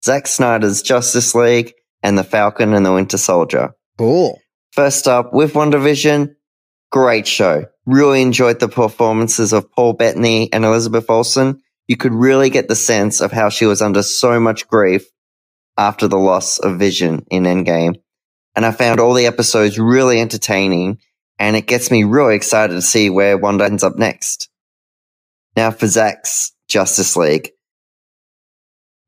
Zack 0.04 0.26
Snyder's 0.26 0.80
Justice 0.80 1.34
League, 1.34 1.74
and 2.02 2.16
The 2.16 2.24
Falcon 2.24 2.72
and 2.72 2.84
the 2.84 2.92
Winter 2.92 3.18
Soldier. 3.18 3.74
Cool. 3.98 4.40
First 4.72 5.06
up, 5.06 5.34
with 5.34 5.52
WandaVision, 5.52 6.34
great 6.90 7.26
show. 7.26 7.66
Really 7.84 8.22
enjoyed 8.22 8.58
the 8.58 8.68
performances 8.68 9.52
of 9.52 9.70
Paul 9.72 9.92
Bettany 9.92 10.50
and 10.52 10.64
Elizabeth 10.64 11.10
Olsen. 11.10 11.60
You 11.88 11.96
could 11.96 12.14
really 12.14 12.48
get 12.48 12.68
the 12.68 12.76
sense 12.76 13.20
of 13.20 13.32
how 13.32 13.50
she 13.50 13.66
was 13.66 13.82
under 13.82 14.02
so 14.02 14.40
much 14.40 14.66
grief 14.66 15.04
after 15.76 16.08
the 16.08 16.18
loss 16.18 16.58
of 16.58 16.78
Vision 16.78 17.26
in 17.30 17.42
Endgame. 17.44 17.96
And 18.54 18.64
I 18.64 18.70
found 18.70 18.98
all 18.98 19.14
the 19.14 19.26
episodes 19.26 19.78
really 19.78 20.20
entertaining, 20.20 20.98
and 21.38 21.54
it 21.54 21.66
gets 21.66 21.90
me 21.90 22.04
really 22.04 22.34
excited 22.34 22.74
to 22.74 22.82
see 22.82 23.10
where 23.10 23.36
Wanda 23.36 23.64
ends 23.64 23.82
up 23.82 23.96
next. 23.96 24.48
Now 25.56 25.70
for 25.70 25.86
Zack's 25.86 26.52
Justice 26.68 27.16
League. 27.16 27.50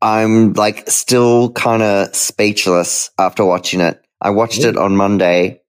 I'm 0.00 0.52
like 0.52 0.88
still 0.90 1.50
kind 1.52 1.82
of 1.82 2.14
speechless 2.14 3.10
after 3.18 3.44
watching 3.44 3.80
it. 3.80 4.00
I 4.20 4.30
watched 4.30 4.64
it 4.64 4.76
on 4.76 4.96
Monday 4.96 5.60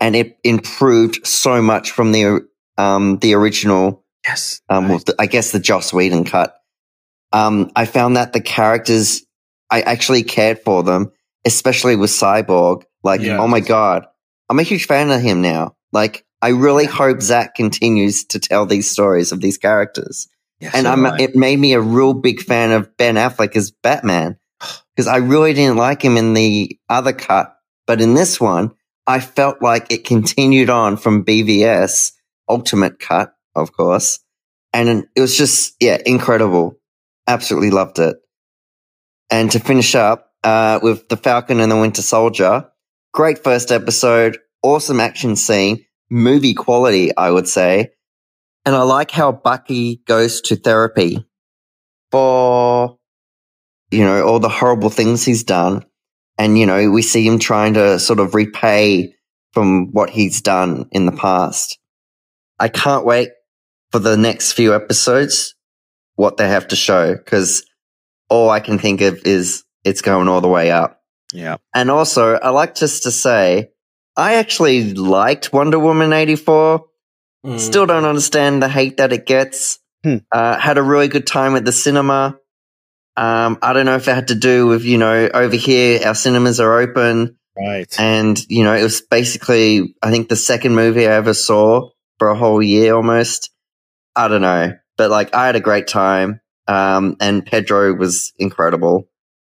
and 0.00 0.14
it 0.14 0.38
improved 0.44 1.26
so 1.26 1.60
much 1.60 1.90
from 1.90 2.12
the 2.12 2.46
um 2.78 3.18
the 3.18 3.34
original 3.34 4.04
yes 4.26 4.60
um 4.68 4.88
well, 4.88 4.98
the- 4.98 5.14
I 5.18 5.26
guess 5.26 5.50
the 5.52 5.58
Joss 5.60 5.92
Whedon 5.92 6.24
cut. 6.24 6.56
Um 7.32 7.70
I 7.74 7.84
found 7.86 8.16
that 8.16 8.32
the 8.32 8.40
characters 8.40 9.24
I 9.70 9.80
actually 9.80 10.22
cared 10.22 10.60
for 10.60 10.82
them, 10.84 11.10
especially 11.44 11.96
with 11.96 12.10
Cyborg. 12.10 12.82
Like, 13.02 13.22
Yes. 13.22 13.38
oh 13.40 13.48
my 13.48 13.60
god, 13.60 14.06
I'm 14.48 14.58
a 14.60 14.62
huge 14.62 14.86
fan 14.86 15.10
of 15.10 15.20
him 15.20 15.42
now. 15.42 15.74
Like, 15.92 16.23
I 16.44 16.48
really 16.48 16.84
hope 16.84 17.22
Zack 17.22 17.54
continues 17.54 18.26
to 18.26 18.38
tell 18.38 18.66
these 18.66 18.90
stories 18.90 19.32
of 19.32 19.40
these 19.40 19.56
characters. 19.56 20.28
and 20.60 20.84
so 20.84 21.06
I. 21.06 21.16
it 21.18 21.34
made 21.34 21.58
me 21.58 21.72
a 21.72 21.80
real 21.80 22.12
big 22.12 22.42
fan 22.42 22.70
of 22.70 22.94
Ben 22.98 23.14
Affleck 23.14 23.56
as 23.56 23.70
Batman 23.70 24.36
because 24.94 25.08
I 25.08 25.16
really 25.16 25.54
didn't 25.54 25.78
like 25.78 26.02
him 26.02 26.18
in 26.18 26.34
the 26.34 26.78
other 26.86 27.14
cut, 27.14 27.56
but 27.86 28.02
in 28.02 28.12
this 28.12 28.38
one, 28.38 28.72
I 29.06 29.20
felt 29.20 29.62
like 29.62 29.90
it 29.90 30.04
continued 30.04 30.68
on 30.68 30.98
from 30.98 31.24
BVS 31.24 32.12
Ultimate 32.46 32.98
Cut, 32.98 33.34
of 33.54 33.72
course, 33.72 34.18
and 34.74 35.06
it 35.16 35.20
was 35.22 35.38
just 35.38 35.74
yeah 35.80 35.96
incredible. 36.04 36.78
Absolutely 37.26 37.70
loved 37.70 37.98
it. 37.98 38.18
And 39.30 39.50
to 39.52 39.60
finish 39.60 39.94
up 39.94 40.30
uh, 40.42 40.78
with 40.82 41.08
the 41.08 41.16
Falcon 41.16 41.60
and 41.60 41.72
the 41.72 41.80
Winter 41.80 42.02
Soldier, 42.02 42.68
great 43.14 43.42
first 43.42 43.72
episode, 43.72 44.36
awesome 44.62 45.00
action 45.00 45.36
scene, 45.36 45.86
movie 46.10 46.54
quality, 46.54 47.16
I 47.16 47.30
would 47.30 47.48
say. 47.48 47.92
And 48.64 48.74
I 48.74 48.82
like 48.82 49.10
how 49.10 49.32
Bucky 49.32 50.02
goes 50.06 50.40
to 50.42 50.56
therapy 50.56 51.26
for, 52.10 52.98
you 53.90 54.04
know, 54.04 54.26
all 54.26 54.38
the 54.40 54.48
horrible 54.48 54.90
things 54.90 55.24
he's 55.24 55.44
done. 55.44 55.84
And, 56.38 56.58
you 56.58 56.66
know, 56.66 56.90
we 56.90 57.02
see 57.02 57.26
him 57.26 57.38
trying 57.38 57.74
to 57.74 57.98
sort 57.98 58.20
of 58.20 58.34
repay 58.34 59.14
from 59.52 59.92
what 59.92 60.10
he's 60.10 60.40
done 60.40 60.88
in 60.90 61.06
the 61.06 61.12
past. 61.12 61.78
I 62.58 62.68
can't 62.68 63.04
wait 63.04 63.30
for 63.92 63.98
the 63.98 64.16
next 64.16 64.52
few 64.52 64.74
episodes, 64.74 65.54
what 66.16 66.36
they 66.36 66.48
have 66.48 66.68
to 66.68 66.76
show, 66.76 67.14
because 67.14 67.64
all 68.28 68.50
I 68.50 68.60
can 68.60 68.78
think 68.78 69.00
of 69.00 69.20
is 69.24 69.64
it's 69.84 70.02
going 70.02 70.28
all 70.28 70.40
the 70.40 70.48
way 70.48 70.70
up. 70.70 71.02
Yeah. 71.32 71.58
And 71.74 71.90
also, 71.90 72.34
I 72.34 72.50
like 72.50 72.74
just 72.74 73.04
to 73.04 73.10
say, 73.10 73.70
I 74.16 74.34
actually 74.34 74.94
liked 74.94 75.52
Wonder 75.52 75.78
Woman 75.78 76.12
84. 76.12 76.84
Still 77.58 77.86
don't 77.86 78.04
understand 78.04 78.62
the 78.62 78.68
hate 78.68 78.96
that 78.96 79.12
it 79.12 79.26
gets. 79.26 79.78
Uh, 80.32 80.58
had 80.58 80.78
a 80.78 80.82
really 80.82 81.08
good 81.08 81.26
time 81.26 81.56
at 81.56 81.64
the 81.64 81.72
cinema. 81.72 82.38
Um, 83.16 83.58
I 83.62 83.72
don't 83.72 83.86
know 83.86 83.96
if 83.96 84.08
it 84.08 84.14
had 84.14 84.28
to 84.28 84.34
do 84.34 84.66
with, 84.66 84.84
you 84.84 84.98
know, 84.98 85.28
over 85.32 85.56
here, 85.56 86.00
our 86.04 86.14
cinemas 86.14 86.60
are 86.60 86.80
open. 86.80 87.36
Right. 87.56 87.94
And, 88.00 88.38
you 88.48 88.64
know, 88.64 88.74
it 88.74 88.82
was 88.82 89.00
basically, 89.02 89.94
I 90.02 90.10
think 90.10 90.28
the 90.28 90.36
second 90.36 90.74
movie 90.74 91.06
I 91.06 91.12
ever 91.12 91.34
saw 91.34 91.90
for 92.18 92.28
a 92.28 92.36
whole 92.36 92.62
year 92.62 92.94
almost. 92.94 93.50
I 94.16 94.28
don't 94.28 94.42
know. 94.42 94.74
But 94.96 95.10
like, 95.10 95.34
I 95.34 95.46
had 95.46 95.56
a 95.56 95.60
great 95.60 95.86
time. 95.86 96.40
Um, 96.66 97.16
and 97.20 97.44
Pedro 97.44 97.94
was 97.94 98.32
incredible. 98.38 99.08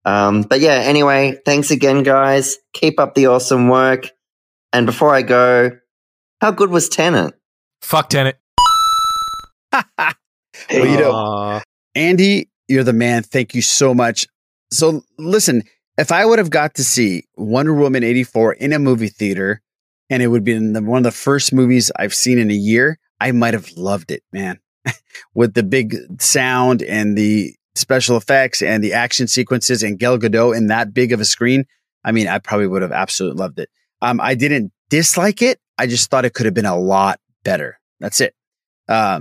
Um, 0.05 0.43
but 0.43 0.61
yeah, 0.61 0.75
anyway, 0.75 1.39
thanks 1.45 1.71
again, 1.71 2.03
guys. 2.03 2.59
Keep 2.75 3.01
up 3.01 3.15
the 3.15 3.27
awesome 3.27 3.69
work. 3.69 4.11
And 4.73 4.87
before 4.87 5.15
I 5.15 5.23
go, 5.23 5.71
how 6.41 6.51
good 6.51 6.71
was 6.71 6.89
Tenet? 6.89 7.35
Fuck 7.83 8.11
Tenet. 8.11 8.39
Well, 10.71 10.87
you 10.87 10.99
know, 10.99 11.61
Andy, 11.95 12.51
you're 12.67 12.83
the 12.83 12.93
man. 12.93 13.23
Thank 13.23 13.55
you 13.55 13.63
so 13.63 13.95
much. 13.95 14.27
So, 14.73 15.03
listen, 15.17 15.63
if 15.97 16.11
I 16.11 16.25
would 16.25 16.39
have 16.39 16.51
got 16.51 16.75
to 16.75 16.85
see 16.85 17.25
Wonder 17.37 17.73
Woman 17.73 18.03
84 18.03 18.55
in 18.55 18.73
a 18.73 18.79
movie 18.79 19.09
theater 19.09 19.63
and 20.11 20.23
it 20.23 20.29
would 20.29 20.45
be 20.45 20.53
in 20.53 20.73
the, 20.73 20.83
one 20.83 20.99
of 20.99 21.05
the 21.05 21.11
first 21.13 21.53
movies 21.53 21.93
I've 21.97 22.15
seen 22.15 22.39
in 22.39 22.51
a 22.51 22.55
year, 22.55 22.99
I 23.21 23.33
might 23.33 23.55
have 23.55 23.71
loved 23.77 24.11
it, 24.11 24.23
man. 24.33 24.59
With 25.35 25.55
the 25.55 25.63
big 25.63 25.97
sound 26.21 26.83
and 26.83 27.17
the 27.17 27.55
special 27.75 28.17
effects 28.17 28.63
and 28.63 28.83
the 28.83 28.93
action 28.93 29.27
sequences 29.27 29.83
and 29.83 29.99
Gal 29.99 30.19
Gadot 30.19 30.57
in 30.57 30.67
that 30.69 30.93
big 30.93 31.13
of 31.13 31.21
a 31.21 31.25
screen, 31.25 31.67
I 32.05 32.13
mean, 32.13 32.27
I 32.27 32.39
probably 32.39 32.67
would 32.67 32.83
have 32.83 32.93
absolutely 32.93 33.41
loved 33.41 33.59
it. 33.59 33.71
Um, 34.03 34.21
I 34.21 34.35
didn't 34.35 34.73
dislike 34.91 35.43
it. 35.43 35.59
I 35.79 35.87
just 35.87 36.11
thought 36.11 36.25
it 36.25 36.35
could 36.35 36.47
have 36.47 36.55
been 36.55 36.67
a 36.67 36.79
lot 36.79 37.21
better. 37.45 37.79
That's 38.01 38.21
it. 38.21 38.35
Uh, 38.89 39.21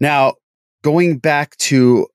now, 0.00 0.34
going 0.82 1.18
back 1.18 1.56
to 1.56 2.06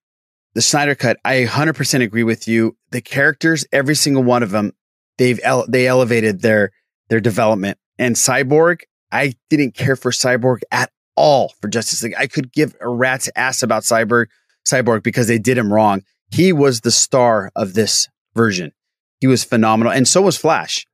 the 0.55 0.61
Snyder 0.61 0.95
Cut, 0.95 1.17
I 1.23 1.45
100% 1.45 2.03
agree 2.03 2.23
with 2.23 2.47
you. 2.47 2.75
The 2.91 3.01
characters, 3.01 3.65
every 3.71 3.95
single 3.95 4.23
one 4.23 4.43
of 4.43 4.51
them, 4.51 4.73
they've 5.17 5.39
ele- 5.43 5.67
they 5.67 5.87
elevated 5.87 6.41
their 6.41 6.71
their 7.09 7.19
development. 7.19 7.77
And 7.97 8.15
Cyborg, 8.15 8.81
I 9.11 9.33
didn't 9.49 9.75
care 9.75 9.95
for 9.95 10.11
Cyborg 10.11 10.59
at 10.71 10.91
all 11.15 11.53
for 11.61 11.67
Justice 11.67 12.03
League. 12.03 12.15
I 12.17 12.27
could 12.27 12.51
give 12.51 12.75
a 12.79 12.87
rat's 12.87 13.29
ass 13.35 13.63
about 13.63 13.83
Cyborg, 13.83 14.27
Cyborg 14.67 15.03
because 15.03 15.27
they 15.27 15.39
did 15.39 15.57
him 15.57 15.73
wrong. 15.73 16.03
He 16.31 16.53
was 16.53 16.81
the 16.81 16.91
star 16.91 17.51
of 17.55 17.73
this 17.73 18.07
version. 18.35 18.71
He 19.19 19.27
was 19.27 19.43
phenomenal, 19.43 19.91
and 19.91 20.07
so 20.07 20.21
was 20.21 20.37
Flash. 20.37 20.85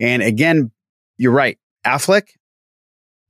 And 0.00 0.22
again, 0.22 0.70
you're 1.16 1.32
right, 1.32 1.58
Affleck. 1.84 2.28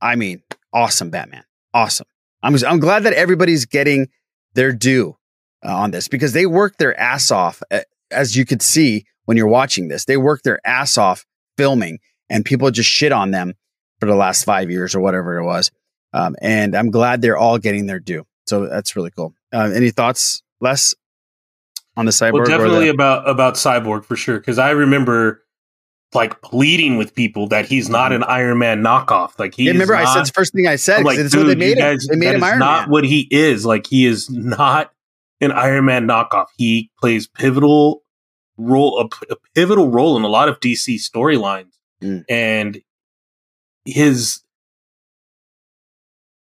I 0.01 0.15
mean, 0.15 0.43
awesome 0.73 1.09
Batman, 1.09 1.43
awesome. 1.73 2.07
I'm 2.43 2.55
I'm 2.65 2.79
glad 2.79 3.03
that 3.03 3.13
everybody's 3.13 3.65
getting 3.65 4.09
their 4.53 4.71
due 4.71 5.17
uh, 5.65 5.75
on 5.75 5.91
this 5.91 6.07
because 6.07 6.33
they 6.33 6.45
worked 6.45 6.79
their 6.79 6.97
ass 6.99 7.31
off, 7.31 7.61
uh, 7.71 7.81
as 8.11 8.35
you 8.35 8.45
could 8.45 8.61
see 8.61 9.05
when 9.25 9.37
you're 9.37 9.47
watching 9.47 9.87
this. 9.87 10.05
They 10.05 10.17
worked 10.17 10.43
their 10.43 10.59
ass 10.65 10.97
off 10.97 11.25
filming, 11.57 11.99
and 12.29 12.45
people 12.45 12.69
just 12.71 12.89
shit 12.89 13.11
on 13.11 13.31
them 13.31 13.53
for 13.99 14.05
the 14.05 14.15
last 14.15 14.43
five 14.43 14.69
years 14.69 14.93
or 14.93 14.99
whatever 14.99 15.37
it 15.37 15.45
was. 15.45 15.71
Um, 16.13 16.35
and 16.41 16.75
I'm 16.75 16.91
glad 16.91 17.21
they're 17.21 17.37
all 17.37 17.57
getting 17.57 17.85
their 17.87 17.99
due. 17.99 18.25
So 18.45 18.67
that's 18.67 18.95
really 18.95 19.11
cool. 19.11 19.33
Uh, 19.53 19.71
any 19.75 19.91
thoughts, 19.91 20.41
Les, 20.61 20.95
on 21.95 22.05
the 22.05 22.11
cyborg? 22.11 22.33
Well, 22.33 22.45
definitely 22.45 22.85
the- 22.85 22.93
about 22.93 23.27
about 23.27 23.55
cyborg 23.55 24.05
for 24.05 24.15
sure. 24.15 24.39
Because 24.39 24.59
I 24.59 24.71
remember 24.71 25.43
like 26.13 26.41
pleading 26.41 26.97
with 26.97 27.13
people 27.13 27.47
that 27.49 27.65
he's 27.65 27.89
not 27.89 28.11
an 28.13 28.23
Iron 28.23 28.59
Man 28.59 28.81
knockoff. 28.81 29.37
Like 29.37 29.53
he 29.55 29.63
Yeah, 29.65 29.71
remember 29.73 29.95
is 29.95 30.07
I 30.09 30.13
said 30.13 30.25
the 30.27 30.31
first 30.31 30.53
thing 30.53 30.65
I 30.67 30.77
said, 30.77 30.99
I'm 30.99 31.03
'cause 31.05 31.17
that's 31.17 31.35
what 31.35 31.47
they 31.47 31.53
dude, 31.55 31.61
you 31.63 31.67
made 31.69 31.77
him. 31.77 31.83
guys- 31.83 32.07
They 32.09 32.15
made 32.15 32.35
him 32.35 32.43
Iron 32.43 32.59
not 32.59 32.81
Man. 32.83 32.89
what 32.91 33.03
he 33.03 33.27
is. 33.31 33.65
Like 33.65 33.87
he 33.87 34.05
is 34.05 34.29
not 34.29 34.91
an 35.41 35.51
Iron 35.51 35.85
Man 35.85 36.07
knockoff. 36.07 36.47
He 36.57 36.89
plays 36.99 37.27
pivotal 37.27 38.03
role 38.57 39.09
a 39.29 39.35
pivotal 39.53 39.89
role 39.89 40.17
in 40.17 40.23
a 40.23 40.27
lot 40.29 40.49
of 40.49 40.59
DC 40.59 40.95
storylines, 40.97 41.73
Mm. 42.01 42.23
and 42.29 42.81
his 43.85 44.41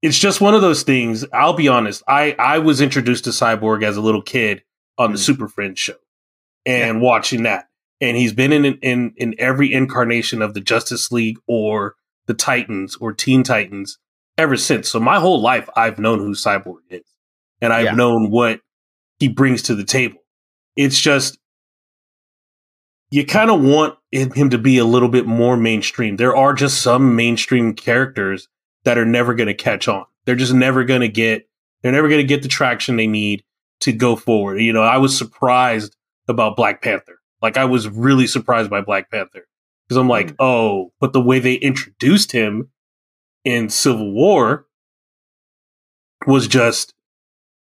it's 0.02 0.19
just 0.19 0.41
one 0.41 0.53
of 0.53 0.61
those 0.61 0.84
things. 0.84 1.26
I'll 1.34 1.53
be 1.53 1.68
honest. 1.68 2.03
I 2.07 2.35
I 2.38 2.60
was 2.60 2.81
introduced 2.81 3.23
to 3.26 3.30
Cyborg 3.31 3.84
as 3.84 3.98
a 3.98 4.02
little 4.02 4.22
kid 4.22 4.64
on 4.98 5.10
Mm. 5.10 5.14
the 5.14 5.18
Super 5.18 5.48
Friends 5.48 5.80
show, 5.80 5.95
and 6.65 7.02
watching 7.02 7.44
that, 7.44 7.68
and 8.04 8.18
he's 8.18 8.34
been 8.34 8.52
in 8.52 8.66
in 8.66 9.14
in 9.18 9.34
every 9.40 9.72
incarnation 9.74 10.42
of 10.42 10.54
the 10.54 10.62
Justice 10.62 11.12
League 11.12 11.38
or 11.48 11.96
the 12.28 12.34
Titans 12.34 12.96
or 12.98 13.14
Teen 13.14 13.44
Titans 13.44 13.98
ever 14.38 14.58
since. 14.58 14.90
So 14.90 15.00
my 15.00 15.20
whole 15.20 15.42
life, 15.42 15.70
I've 15.76 16.00
known 16.00 16.20
who 16.20 16.32
Cyborg 16.34 16.80
is, 16.90 17.06
and 17.62 17.72
I've 17.74 17.86
Yeah. 17.86 17.96
known 17.96 18.30
what 18.30 18.62
he 19.20 19.28
brings 19.28 19.62
to 19.64 19.76
the 19.76 19.84
table. 19.84 20.20
It's 20.76 21.00
just 21.00 21.38
you 23.12 23.26
kind 23.26 23.50
of 23.52 23.62
want 23.62 23.96
him 24.12 24.32
him 24.32 24.50
to 24.50 24.58
be 24.58 24.78
a 24.78 24.86
little 24.86 25.10
bit 25.10 25.26
more 25.26 25.56
mainstream. 25.58 26.18
There 26.18 26.36
are 26.36 26.54
just 26.54 26.82
some 26.82 27.16
mainstream 27.16 27.74
characters 27.74 28.48
that 28.84 28.98
are 28.98 29.06
never 29.06 29.34
going 29.34 29.48
to 29.48 29.54
catch 29.54 29.88
on. 29.88 30.06
They're 30.26 30.36
just 30.36 30.54
never 30.54 30.84
going 30.84 31.02
to 31.02 31.08
get 31.08 31.48
they're 31.82 31.92
never 31.92 32.08
going 32.08 32.22
to 32.22 32.28
get 32.28 32.42
the 32.42 32.48
traction 32.48 32.96
they 32.96 33.08
need 33.08 33.44
to 33.82 33.92
go 33.92 34.16
forward. 34.16 34.60
You 34.62 34.72
know, 34.74 34.82
I 34.84 34.98
was 34.98 35.18
surprised 35.18 35.96
about 36.28 36.56
Black 36.56 36.82
Panther. 36.82 37.20
Like 37.44 37.57
I 37.57 37.65
was 37.65 37.88
really 37.90 38.26
surprised 38.26 38.70
by 38.72 38.82
Black 38.82 39.11
Panther 39.11 39.45
because 39.88 39.98
I'm 39.98 40.07
like, 40.07 40.34
"Oh, 40.40 40.91
but 40.99 41.14
the 41.14 41.22
way 41.22 41.40
they 41.40 41.56
introduced 41.56 42.32
him 42.32 42.70
in 43.44 43.70
Civil 43.70 44.14
War 44.14 44.65
was 46.26 46.48
just 46.48 46.95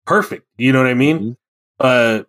perfect." 0.07 0.47
You 0.57 0.73
know 0.73 0.79
what 0.79 0.89
I 0.89 0.95
mean? 0.95 1.37
Uh 1.81 2.23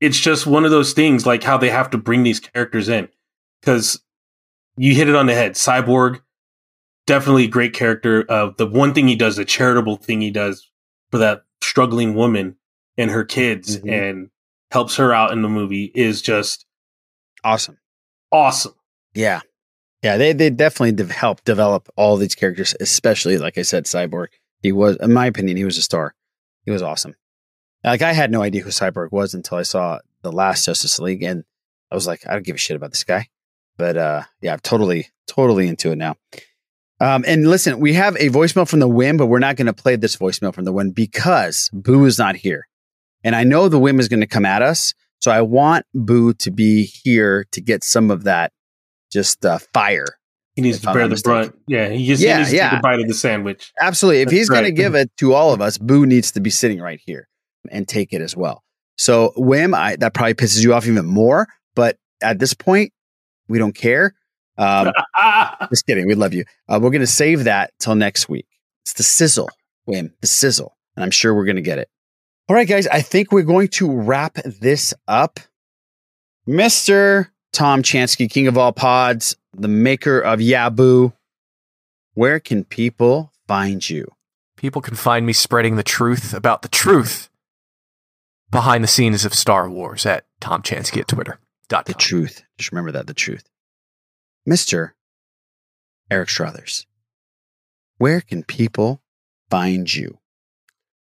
it's 0.00 0.18
just 0.18 0.46
one 0.46 0.64
of 0.64 0.70
those 0.70 0.92
things 0.94 1.26
like 1.26 1.42
how 1.42 1.56
they 1.56 1.70
have 1.70 1.90
to 1.90 1.98
bring 1.98 2.22
these 2.22 2.40
characters 2.40 2.88
in 2.88 3.08
because 3.60 4.02
you 4.76 4.94
hit 4.94 5.08
it 5.08 5.14
on 5.14 5.26
the 5.26 5.34
head 5.34 5.52
cyborg 5.52 6.20
definitely 7.06 7.44
a 7.44 7.48
great 7.48 7.72
character 7.72 8.24
uh, 8.28 8.50
the 8.58 8.66
one 8.66 8.92
thing 8.94 9.06
he 9.06 9.14
does 9.16 9.36
the 9.36 9.44
charitable 9.44 9.96
thing 9.96 10.20
he 10.20 10.30
does 10.30 10.68
for 11.12 11.18
that 11.18 11.42
struggling 11.62 12.14
woman 12.14 12.56
and 12.98 13.10
her 13.12 13.24
kids 13.24 13.78
Mhm. 13.78 13.92
and 13.92 14.30
helps 14.72 14.96
her 14.96 15.12
out 15.12 15.32
in 15.32 15.42
the 15.42 15.48
movie 15.48 15.92
is 15.94 16.22
just 16.22 16.66
awesome 17.44 17.78
awesome 18.32 18.74
Yeah. 19.14 19.40
Yeah, 20.02 20.16
they 20.16 20.32
they 20.32 20.50
definitely 20.50 20.92
de- 20.92 21.12
helped 21.12 21.44
develop 21.44 21.88
all 21.96 22.16
these 22.16 22.34
characters, 22.34 22.74
especially 22.80 23.38
like 23.38 23.56
I 23.56 23.62
said, 23.62 23.84
Cyborg. 23.84 24.28
He 24.60 24.72
was, 24.72 24.96
in 24.96 25.12
my 25.12 25.26
opinion, 25.26 25.56
he 25.56 25.64
was 25.64 25.78
a 25.78 25.82
star. 25.82 26.14
He 26.64 26.72
was 26.72 26.82
awesome. 26.82 27.14
Like 27.84 28.02
I 28.02 28.12
had 28.12 28.32
no 28.32 28.42
idea 28.42 28.62
who 28.62 28.70
Cyborg 28.70 29.12
was 29.12 29.32
until 29.32 29.58
I 29.58 29.62
saw 29.62 30.00
the 30.22 30.32
last 30.32 30.64
Justice 30.64 30.98
League, 30.98 31.22
and 31.22 31.44
I 31.90 31.94
was 31.94 32.08
like, 32.08 32.26
I 32.26 32.32
don't 32.32 32.44
give 32.44 32.56
a 32.56 32.58
shit 32.58 32.76
about 32.76 32.90
this 32.90 33.04
guy. 33.04 33.28
But 33.76 33.96
uh, 33.96 34.22
yeah, 34.40 34.54
I'm 34.54 34.60
totally, 34.60 35.08
totally 35.28 35.68
into 35.68 35.92
it 35.92 35.96
now. 35.98 36.16
Um, 37.00 37.24
and 37.26 37.48
listen, 37.48 37.78
we 37.78 37.94
have 37.94 38.16
a 38.16 38.28
voicemail 38.28 38.68
from 38.68 38.80
the 38.80 38.88
Wim, 38.88 39.18
but 39.18 39.26
we're 39.26 39.38
not 39.38 39.56
going 39.56 39.66
to 39.66 39.72
play 39.72 39.94
this 39.96 40.16
voicemail 40.16 40.54
from 40.54 40.64
the 40.64 40.72
Wim 40.72 40.94
because 40.94 41.70
Boo 41.72 42.04
is 42.06 42.18
not 42.18 42.36
here, 42.36 42.66
and 43.24 43.36
I 43.36 43.44
know 43.44 43.68
the 43.68 43.78
whim 43.78 44.00
is 44.00 44.08
going 44.08 44.20
to 44.20 44.26
come 44.26 44.44
at 44.44 44.62
us. 44.62 44.94
So 45.20 45.30
I 45.30 45.40
want 45.42 45.86
Boo 45.94 46.32
to 46.34 46.50
be 46.50 46.84
here 46.84 47.46
to 47.52 47.60
get 47.60 47.84
some 47.84 48.10
of 48.10 48.24
that 48.24 48.52
just 49.12 49.44
uh, 49.44 49.58
fire. 49.72 50.06
he 50.56 50.62
needs 50.62 50.80
to 50.80 50.92
bear 50.92 51.06
the 51.06 51.20
brunt 51.22 51.54
yeah 51.68 51.88
he 51.90 52.06
just 52.06 52.22
Yeah, 52.22 52.32
he 52.32 52.38
needs 52.38 52.50
to 52.50 52.58
take 52.58 52.72
a 52.72 52.80
bite 52.80 53.00
of 53.00 53.06
the 53.06 53.14
sandwich 53.14 53.72
Absolutely. 53.80 54.22
If 54.22 54.26
That's 54.26 54.36
he's 54.38 54.48
going 54.48 54.64
to 54.64 54.72
give 54.72 54.94
it 54.94 55.10
to 55.18 55.34
all 55.34 55.52
of 55.52 55.60
us, 55.60 55.78
Boo 55.78 56.06
needs 56.06 56.32
to 56.32 56.40
be 56.40 56.50
sitting 56.50 56.80
right 56.80 57.00
here 57.04 57.28
and 57.70 57.86
take 57.86 58.12
it 58.12 58.20
as 58.20 58.36
well. 58.36 58.64
So, 58.96 59.32
Whim, 59.36 59.74
I, 59.74 59.96
that 59.96 60.14
probably 60.14 60.34
pisses 60.34 60.62
you 60.62 60.74
off 60.74 60.86
even 60.86 61.06
more. 61.06 61.48
But 61.74 61.98
at 62.22 62.38
this 62.38 62.54
point, 62.54 62.92
we 63.48 63.58
don't 63.58 63.74
care. 63.74 64.14
Um, 64.58 64.92
just 65.70 65.86
kidding. 65.86 66.06
We 66.06 66.14
love 66.14 66.34
you. 66.34 66.44
Uh, 66.68 66.78
we're 66.82 66.90
going 66.90 67.00
to 67.00 67.06
save 67.06 67.44
that 67.44 67.72
till 67.78 67.94
next 67.94 68.28
week. 68.28 68.46
It's 68.84 68.94
the 68.94 69.02
sizzle, 69.02 69.48
Whim, 69.86 70.12
the 70.20 70.26
sizzle. 70.26 70.76
And 70.96 71.04
I'm 71.04 71.10
sure 71.10 71.34
we're 71.34 71.46
going 71.46 71.56
to 71.56 71.62
get 71.62 71.78
it. 71.78 71.88
All 72.48 72.56
right, 72.56 72.68
guys. 72.68 72.86
I 72.86 73.00
think 73.00 73.32
we're 73.32 73.42
going 73.42 73.68
to 73.68 73.90
wrap 73.90 74.34
this 74.34 74.92
up. 75.06 75.40
Mr. 76.46 77.28
Tom 77.52 77.82
Chansky, 77.82 78.28
king 78.30 78.48
of 78.48 78.58
all 78.58 78.72
pods, 78.72 79.36
the 79.52 79.68
maker 79.68 80.20
of 80.20 80.40
Yabu. 80.40 81.12
Where 82.14 82.40
can 82.40 82.64
people 82.64 83.32
find 83.46 83.88
you? 83.88 84.10
People 84.56 84.82
can 84.82 84.96
find 84.96 85.24
me 85.24 85.32
spreading 85.32 85.76
the 85.76 85.82
truth 85.82 86.34
about 86.34 86.62
the 86.62 86.68
truth 86.68 87.30
behind 88.50 88.84
the 88.84 88.88
scenes 88.88 89.24
of 89.24 89.34
Star 89.34 89.68
Wars 89.68 90.04
at 90.04 90.26
Tom 90.40 90.62
Chansky 90.62 91.00
at 91.00 91.08
Twitter. 91.08 91.38
The 91.68 91.94
truth. 91.94 92.42
Just 92.58 92.70
remember 92.70 92.92
that 92.92 93.06
the 93.06 93.14
truth. 93.14 93.48
Mr. 94.46 94.90
Eric 96.10 96.28
Strothers, 96.28 96.84
where 97.96 98.20
can 98.20 98.42
people 98.42 99.00
find 99.48 99.92
you? 99.94 100.18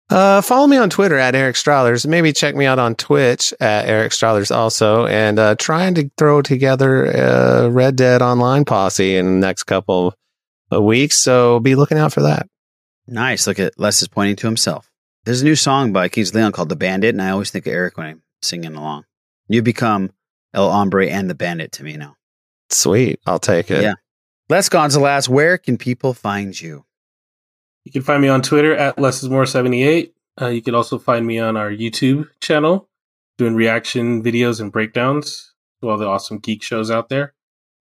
Uh, 0.08 0.40
follow 0.40 0.66
me 0.68 0.76
on 0.76 0.88
Twitter 0.88 1.18
at 1.18 1.34
Eric 1.34 1.56
Strothers. 1.56 2.06
Maybe 2.06 2.32
check 2.32 2.54
me 2.54 2.64
out 2.64 2.78
on 2.78 2.94
Twitch 2.94 3.52
at 3.60 3.86
Eric 3.88 4.12
Strothers 4.12 4.50
also. 4.50 5.06
And 5.06 5.38
uh, 5.38 5.56
trying 5.56 5.94
to 5.96 6.10
throw 6.16 6.42
together 6.42 7.06
a 7.06 7.70
Red 7.70 7.96
Dead 7.96 8.22
Online 8.22 8.64
posse 8.64 9.16
in 9.16 9.26
the 9.26 9.46
next 9.46 9.64
couple 9.64 10.14
of 10.70 10.84
weeks. 10.84 11.16
So 11.16 11.58
be 11.58 11.74
looking 11.74 11.98
out 11.98 12.12
for 12.12 12.22
that. 12.22 12.48
Nice. 13.08 13.46
Look 13.46 13.58
at 13.58 13.78
Les 13.78 14.02
is 14.02 14.08
pointing 14.08 14.36
to 14.36 14.46
himself. 14.46 14.90
There's 15.24 15.42
a 15.42 15.44
new 15.44 15.56
song 15.56 15.92
by 15.92 16.08
Kings 16.08 16.32
Leon 16.32 16.52
called 16.52 16.68
The 16.68 16.76
Bandit, 16.76 17.10
and 17.14 17.20
I 17.20 17.30
always 17.30 17.50
think 17.50 17.66
of 17.66 17.72
Eric 17.72 17.98
when 17.98 18.06
I'm 18.06 18.22
singing 18.42 18.76
along. 18.76 19.04
You 19.48 19.60
become 19.60 20.12
El 20.54 20.70
Hombre 20.70 21.08
and 21.08 21.28
the 21.28 21.34
Bandit 21.34 21.72
to 21.72 21.84
me 21.84 21.96
now. 21.96 22.14
Sweet. 22.70 23.18
I'll 23.26 23.40
take 23.40 23.70
it. 23.70 23.82
Yeah. 23.82 23.94
Les 24.48 24.68
Gonzalez, 24.68 25.28
where 25.28 25.58
can 25.58 25.76
people 25.76 26.14
find 26.14 26.60
you? 26.60 26.84
You 27.86 27.92
can 27.92 28.02
find 28.02 28.20
me 28.20 28.26
on 28.26 28.42
Twitter 28.42 28.74
at 28.74 28.96
lessismore78. 28.96 30.10
Uh, 30.42 30.48
you 30.48 30.60
can 30.60 30.74
also 30.74 30.98
find 30.98 31.24
me 31.24 31.38
on 31.38 31.56
our 31.56 31.70
YouTube 31.70 32.28
channel 32.40 32.88
doing 33.38 33.54
reaction 33.54 34.24
videos 34.24 34.60
and 34.60 34.72
breakdowns 34.72 35.54
to 35.80 35.88
all 35.88 35.96
the 35.96 36.04
awesome 36.06 36.38
geek 36.38 36.64
shows 36.64 36.90
out 36.90 37.08
there. 37.10 37.32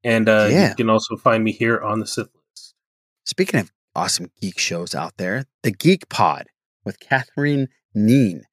And 0.03 0.29
uh, 0.29 0.47
Yeah. 0.51 0.69
you 0.69 0.75
can 0.75 0.91
also 0.91 1.15
find 1.17 1.43
me 1.43 1.51
here 1.51 1.81
on 1.81 1.99
the 2.01 2.05
Sith 2.05 2.27
List. 2.35 2.75
Speaking 3.23 3.59
of 3.59 3.71
awesome 3.95 4.29
geek 4.39 4.59
shows 4.59 4.93
out 4.93 5.13
there, 5.17 5.45
the 5.63 5.71
Geek 5.71 6.07
Pod 6.07 6.49
with 6.85 6.99
Catherine 6.99 7.69
Neen. 7.95 8.43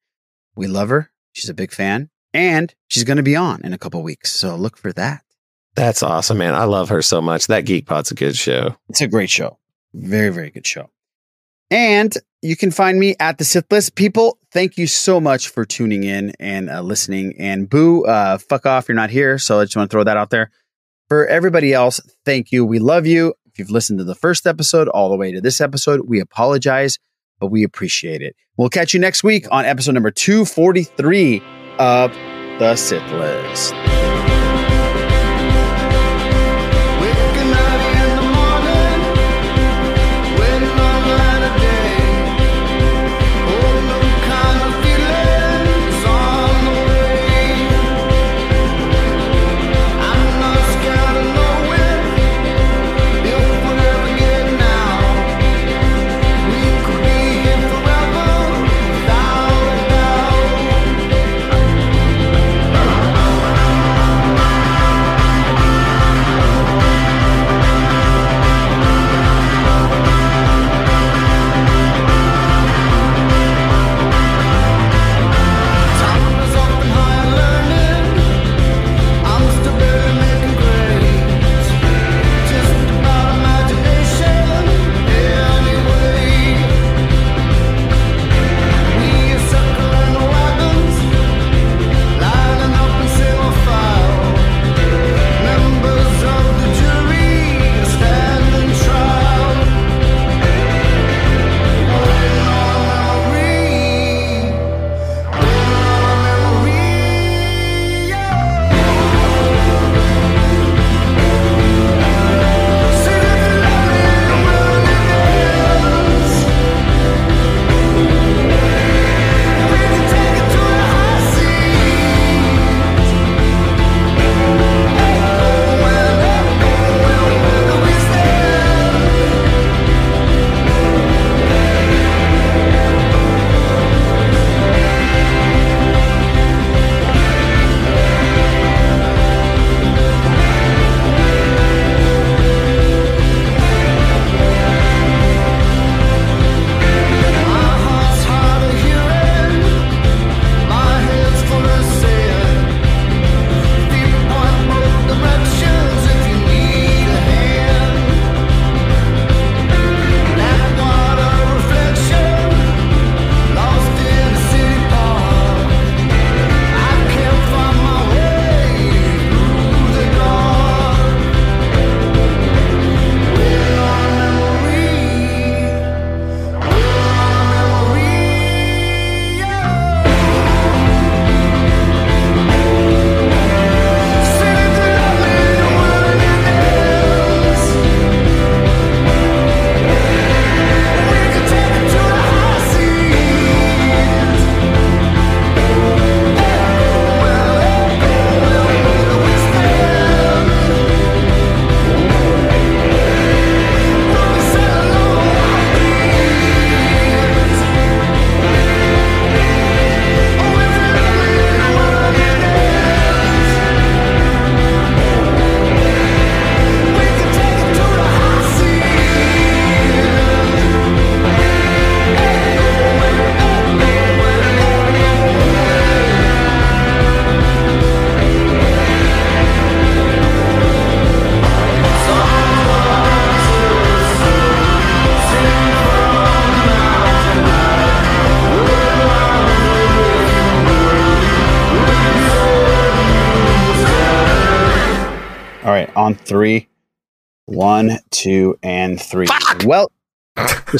We 0.55 0.65
love 0.65 0.89
her. 0.89 1.11
She's 1.33 1.51
a 1.51 1.53
big 1.53 1.71
fan. 1.71 2.09
And 2.33 2.73
she's 2.87 3.03
going 3.03 3.17
to 3.17 3.23
be 3.23 3.35
on 3.35 3.61
in 3.63 3.73
a 3.73 3.77
couple 3.77 4.01
weeks. 4.01 4.31
So 4.31 4.55
look 4.55 4.75
for 4.75 4.91
that. 4.93 5.21
That's 5.75 6.01
awesome, 6.01 6.39
man. 6.39 6.55
I 6.55 6.63
love 6.63 6.89
her 6.89 7.03
so 7.03 7.21
much. 7.21 7.45
That 7.45 7.65
Geek 7.65 7.85
Pod's 7.85 8.09
a 8.09 8.15
good 8.15 8.35
show. 8.35 8.75
It's 8.89 9.01
a 9.01 9.07
great 9.07 9.29
show. 9.29 9.59
Very, 9.93 10.29
very 10.29 10.49
good 10.49 10.65
show. 10.65 10.89
And 11.73 12.15
you 12.43 12.55
can 12.55 12.69
find 12.69 12.99
me 12.99 13.15
at 13.19 13.39
the 13.39 13.43
Sith 13.43 13.65
List. 13.71 13.95
People, 13.95 14.37
thank 14.51 14.77
you 14.77 14.85
so 14.85 15.19
much 15.19 15.49
for 15.49 15.65
tuning 15.65 16.03
in 16.03 16.31
and 16.39 16.69
uh, 16.69 16.81
listening. 16.81 17.33
And 17.39 17.67
Boo, 17.67 18.05
uh, 18.05 18.37
fuck 18.37 18.67
off. 18.67 18.87
You're 18.87 18.93
not 18.93 19.09
here. 19.09 19.39
So 19.39 19.59
I 19.59 19.63
just 19.63 19.75
want 19.75 19.89
to 19.89 19.91
throw 19.91 20.03
that 20.03 20.15
out 20.15 20.29
there. 20.29 20.51
For 21.09 21.25
everybody 21.25 21.73
else, 21.73 21.99
thank 22.25 22.51
you. 22.51 22.63
We 22.63 22.77
love 22.77 23.07
you. 23.07 23.33
If 23.47 23.57
you've 23.57 23.71
listened 23.71 23.97
to 23.99 24.05
the 24.05 24.13
first 24.13 24.45
episode 24.45 24.87
all 24.87 25.09
the 25.09 25.17
way 25.17 25.31
to 25.31 25.41
this 25.41 25.59
episode, 25.59 26.01
we 26.07 26.19
apologize, 26.19 26.99
but 27.39 27.47
we 27.47 27.63
appreciate 27.63 28.21
it. 28.21 28.35
We'll 28.55 28.69
catch 28.69 28.93
you 28.93 28.99
next 28.99 29.23
week 29.23 29.47
on 29.49 29.65
episode 29.65 29.93
number 29.93 30.11
243 30.11 31.41
of 31.79 32.13
The 32.59 32.75
Sith 32.75 33.11
List. 33.13 34.22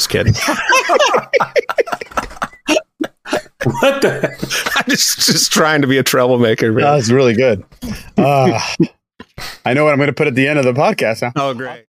Just 0.04 0.10
kidding. 0.10 0.34
what 3.80 4.02
the? 4.02 4.72
I'm 4.76 4.90
just 4.90 5.20
just 5.20 5.52
trying 5.52 5.82
to 5.82 5.88
be 5.88 5.98
a 5.98 6.02
troublemaker. 6.02 6.72
Man. 6.72 6.82
That 6.84 6.94
was 6.94 7.12
really 7.12 7.34
good. 7.34 7.64
Uh, 8.16 8.60
I 9.64 9.74
know 9.74 9.84
what 9.84 9.92
I'm 9.92 9.98
going 9.98 10.08
to 10.08 10.12
put 10.12 10.26
at 10.26 10.34
the 10.34 10.46
end 10.46 10.58
of 10.58 10.64
the 10.64 10.72
podcast 10.72 11.22
now. 11.22 11.32
Oh, 11.36 11.54
great. 11.54 11.86